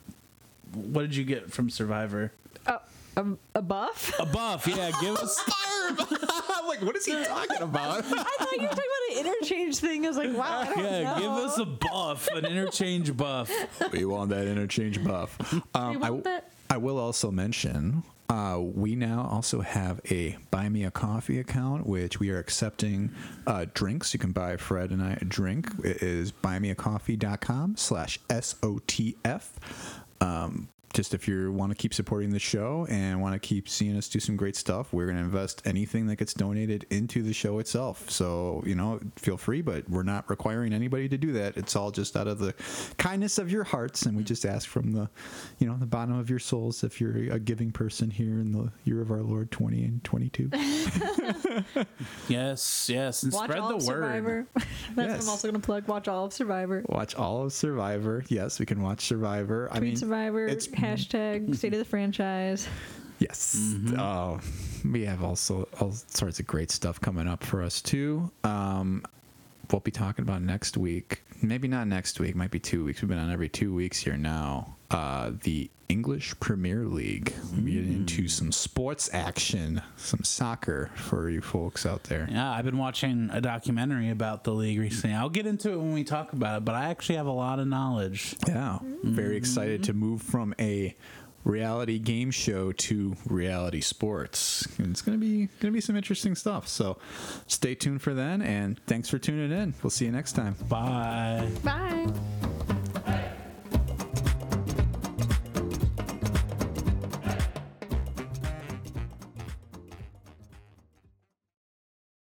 What 0.74 1.02
did 1.02 1.16
you 1.16 1.24
get 1.24 1.52
from 1.52 1.70
Survivor? 1.70 2.32
Oh, 2.68 2.78
a, 3.18 3.26
a 3.56 3.62
buff? 3.62 4.14
A 4.20 4.26
buff. 4.26 4.68
Yeah, 4.68 4.92
give 5.02 5.16
us. 5.18 5.38
barb. 5.98 6.08
I'm 6.50 6.68
like, 6.68 6.82
what 6.82 6.96
is 6.96 7.06
he 7.06 7.14
talking 7.24 7.62
about? 7.62 7.98
I 7.98 8.02
thought 8.02 8.52
you 8.54 8.62
were 8.64 8.68
talking 8.68 8.84
about 9.10 9.20
an 9.26 9.26
interchange 9.34 9.78
thing. 9.78 10.06
I 10.06 10.10
was 10.10 10.18
like, 10.18 10.34
wow, 10.36 10.60
I 10.62 10.66
don't 10.76 10.84
Yeah, 10.84 11.14
know. 11.16 11.20
give 11.20 11.32
us 11.32 11.58
a 11.60 11.66
buff, 11.66 12.28
an 12.36 12.46
interchange 12.46 13.16
buff. 13.18 13.50
we 13.92 14.06
want 14.06 14.30
that 14.30 14.48
interchange 14.48 15.04
buff. 15.04 15.38
Um, 15.74 16.00
We 16.00 16.04
I, 16.06 16.10
want 16.12 16.24
that. 16.26 16.52
I 16.70 16.78
will 16.78 17.00
also 17.00 17.32
mention 17.32 18.04
uh, 18.30 18.60
we 18.62 18.96
now 18.96 19.28
also 19.32 19.62
have 19.62 20.00
a 20.12 20.38
buy 20.52 20.70
me 20.70 20.84
a 20.84 20.92
coffee 20.92 21.40
account, 21.40 21.88
which 21.88 22.20
we 22.20 22.30
are 22.30 22.38
accepting 22.38 23.10
uh, 23.48 23.66
drinks. 23.74 24.14
You 24.14 24.20
can 24.20 24.32
buy 24.32 24.56
Fred 24.58 24.92
and 24.92 25.02
I 25.02 25.18
a 25.20 25.26
drink. 25.26 25.68
It 25.84 26.04
is 26.04 26.32
buymeacoffee.com 26.32 27.78
slash 27.78 28.20
SOTF. 28.30 29.44
Um, 30.22 30.70
just 30.94 31.14
if 31.14 31.28
you 31.28 31.52
want 31.52 31.72
to 31.72 31.76
keep 31.76 31.94
supporting 31.94 32.32
the 32.32 32.40
show 32.40 32.86
and 32.90 33.22
want 33.22 33.34
to 33.34 33.40
keep 33.40 33.70
seeing 33.70 33.96
us 33.98 34.08
do 34.10 34.20
some 34.20 34.36
great 34.36 34.56
stuff, 34.56 34.92
we're 34.92 35.06
going 35.06 35.18
to 35.18 35.24
invest 35.24 35.62
anything 35.66 36.08
that 36.08 36.16
gets 36.18 36.34
donated 36.34 36.86
into 36.90 37.22
the 37.24 37.34
show 37.34 37.60
itself. 37.60 38.10
So, 38.10 38.64
you 38.66 38.76
know, 38.76 39.00
feel 39.16 39.38
free, 39.38 39.62
but 39.62 39.90
we're 39.90 40.04
not 40.04 40.30
requiring 40.30 40.74
anybody 40.74 41.08
to 41.10 41.18
do 41.18 41.32
that. 41.34 41.58
It's 41.58 41.76
all 41.76 41.92
just 41.92 42.16
out 42.18 42.28
of 42.28 42.40
the 42.40 42.54
kindness 42.98 43.38
of 43.38 43.52
your 43.52 43.64
hearts. 43.64 44.04
And 44.04 44.18
we 44.18 44.24
just 44.24 44.46
ask 44.46 44.68
from 44.68 44.92
the, 44.94 45.10
you 45.60 45.68
know, 45.68 45.78
the 45.78 45.86
bottom 45.86 46.18
of 46.18 46.30
your 46.30 46.40
souls 46.40 46.84
if 46.84 47.00
you're 47.00 47.32
a 47.34 47.40
giving 47.40 47.72
person 47.72 48.10
here 48.10 48.40
in 48.40 48.52
the 48.52 48.72
year 48.84 49.02
of 49.02 49.12
our 49.12 49.22
Lord 49.22 49.52
20 49.52 49.84
and 49.84 50.04
22. 50.04 50.50
Yes, 52.28 52.90
yes, 52.92 53.24
and 53.24 53.34
Watch 53.34 53.46
spread 53.46 53.60
all 53.60 53.70
the 53.70 53.76
of 53.76 53.82
word. 53.88 53.96
Survivor. 53.96 54.48
That's 54.56 54.66
what 54.96 55.06
Yes. 55.10 55.24
I'm 55.24 55.30
also 55.30 55.48
going 55.50 55.60
to 55.62 55.66
plug. 55.66 55.88
Watch 55.88 56.08
all 56.08 56.26
of 56.26 56.34
Survivor. 56.34 56.84
watch 56.88 57.16
all 57.16 57.44
of 57.44 57.54
Survivor. 57.54 58.24
Yes, 58.28 58.60
we 58.60 58.66
can 58.66 58.82
watch 58.82 59.02
Survivor. 59.02 59.68
I 59.72 59.80
mean, 59.80 59.96
Survivor. 59.96 60.46
it's 60.48 60.68
Hashtag 60.80 61.42
mm-hmm. 61.42 61.54
State 61.54 61.74
of 61.74 61.80
the 61.80 61.86
Franchise. 61.86 62.68
Yes. 63.20 63.76
Oh, 63.98 64.40
we 64.86 65.06
have 65.06 65.24
also 65.24 65.68
all 65.80 65.92
sorts 65.92 66.40
of 66.40 66.48
great 66.48 66.72
stuff 66.72 67.02
coming 67.02 67.28
up 67.28 67.44
for 67.44 67.62
us 67.62 67.82
too. 67.82 68.32
Um, 68.44 69.04
we'll 69.72 69.80
be 69.80 69.92
talking 69.92 70.24
about 70.24 70.42
next 70.42 70.78
week. 70.78 71.24
Maybe 71.42 71.68
not 71.68 71.88
next 71.88 72.20
week. 72.20 72.36
Might 72.36 72.52
be 72.52 72.60
two 72.60 72.86
weeks. 72.86 73.02
We've 73.02 73.10
been 73.10 73.20
on 73.20 73.32
every 73.32 73.50
two 73.50 73.74
weeks 73.74 74.00
here 74.00 74.18
now. 74.18 74.76
Uh, 74.92 75.32
the 75.44 75.70
English 75.88 76.40
Premier 76.40 76.86
League. 76.86 77.34
We 77.56 77.74
get 77.74 77.86
into 77.86 78.28
some 78.28 78.52
sports 78.52 79.10
action, 79.12 79.82
some 79.98 80.24
soccer 80.24 80.92
for 80.96 81.30
you 81.30 81.42
folks 81.42 81.86
out 81.86 82.04
there. 82.04 82.28
Yeah, 82.30 82.52
I've 82.52 82.66
been 82.66 82.78
watching 82.78 83.30
a 83.34 83.42
documentary 83.42 84.12
about 84.12 84.44
the 84.44 84.52
league 84.52 84.80
recently. 84.80 85.16
I'll 85.16 85.30
get 85.30 85.48
into 85.48 85.72
it 85.72 85.78
when 85.78 85.94
we 85.94 86.04
talk 86.04 86.34
about 86.34 86.58
it, 86.58 86.66
but 86.66 86.76
I 86.76 86.90
actually 86.90 87.16
have 87.16 87.26
a 87.26 87.32
lot 87.32 87.60
of 87.60 87.68
knowledge. 87.68 88.36
Yeah, 88.48 88.80
very 89.04 89.36
excited 89.36 89.84
to 89.86 89.94
move 89.94 90.22
from 90.22 90.54
a 90.60 90.96
reality 91.44 92.00
game 92.00 92.32
show 92.32 92.72
to 92.72 93.16
reality 93.28 93.82
sports. 93.82 94.68
And 94.78 94.92
it's 94.92 95.02
gonna 95.02 95.18
be 95.18 95.50
gonna 95.60 95.72
be 95.72 95.82
some 95.82 95.96
interesting 95.96 96.36
stuff. 96.36 96.68
So 96.68 96.98
stay 97.48 97.76
tuned 97.76 98.02
for 98.02 98.14
then, 98.14 98.42
and 98.42 98.80
thanks 98.86 99.10
for 99.10 99.20
tuning 99.20 99.52
in. 99.52 99.74
We'll 99.84 99.90
see 99.90 100.06
you 100.06 100.12
next 100.12 100.34
time. 100.34 100.56
Bye. 100.68 101.50
Bye. 101.64 102.76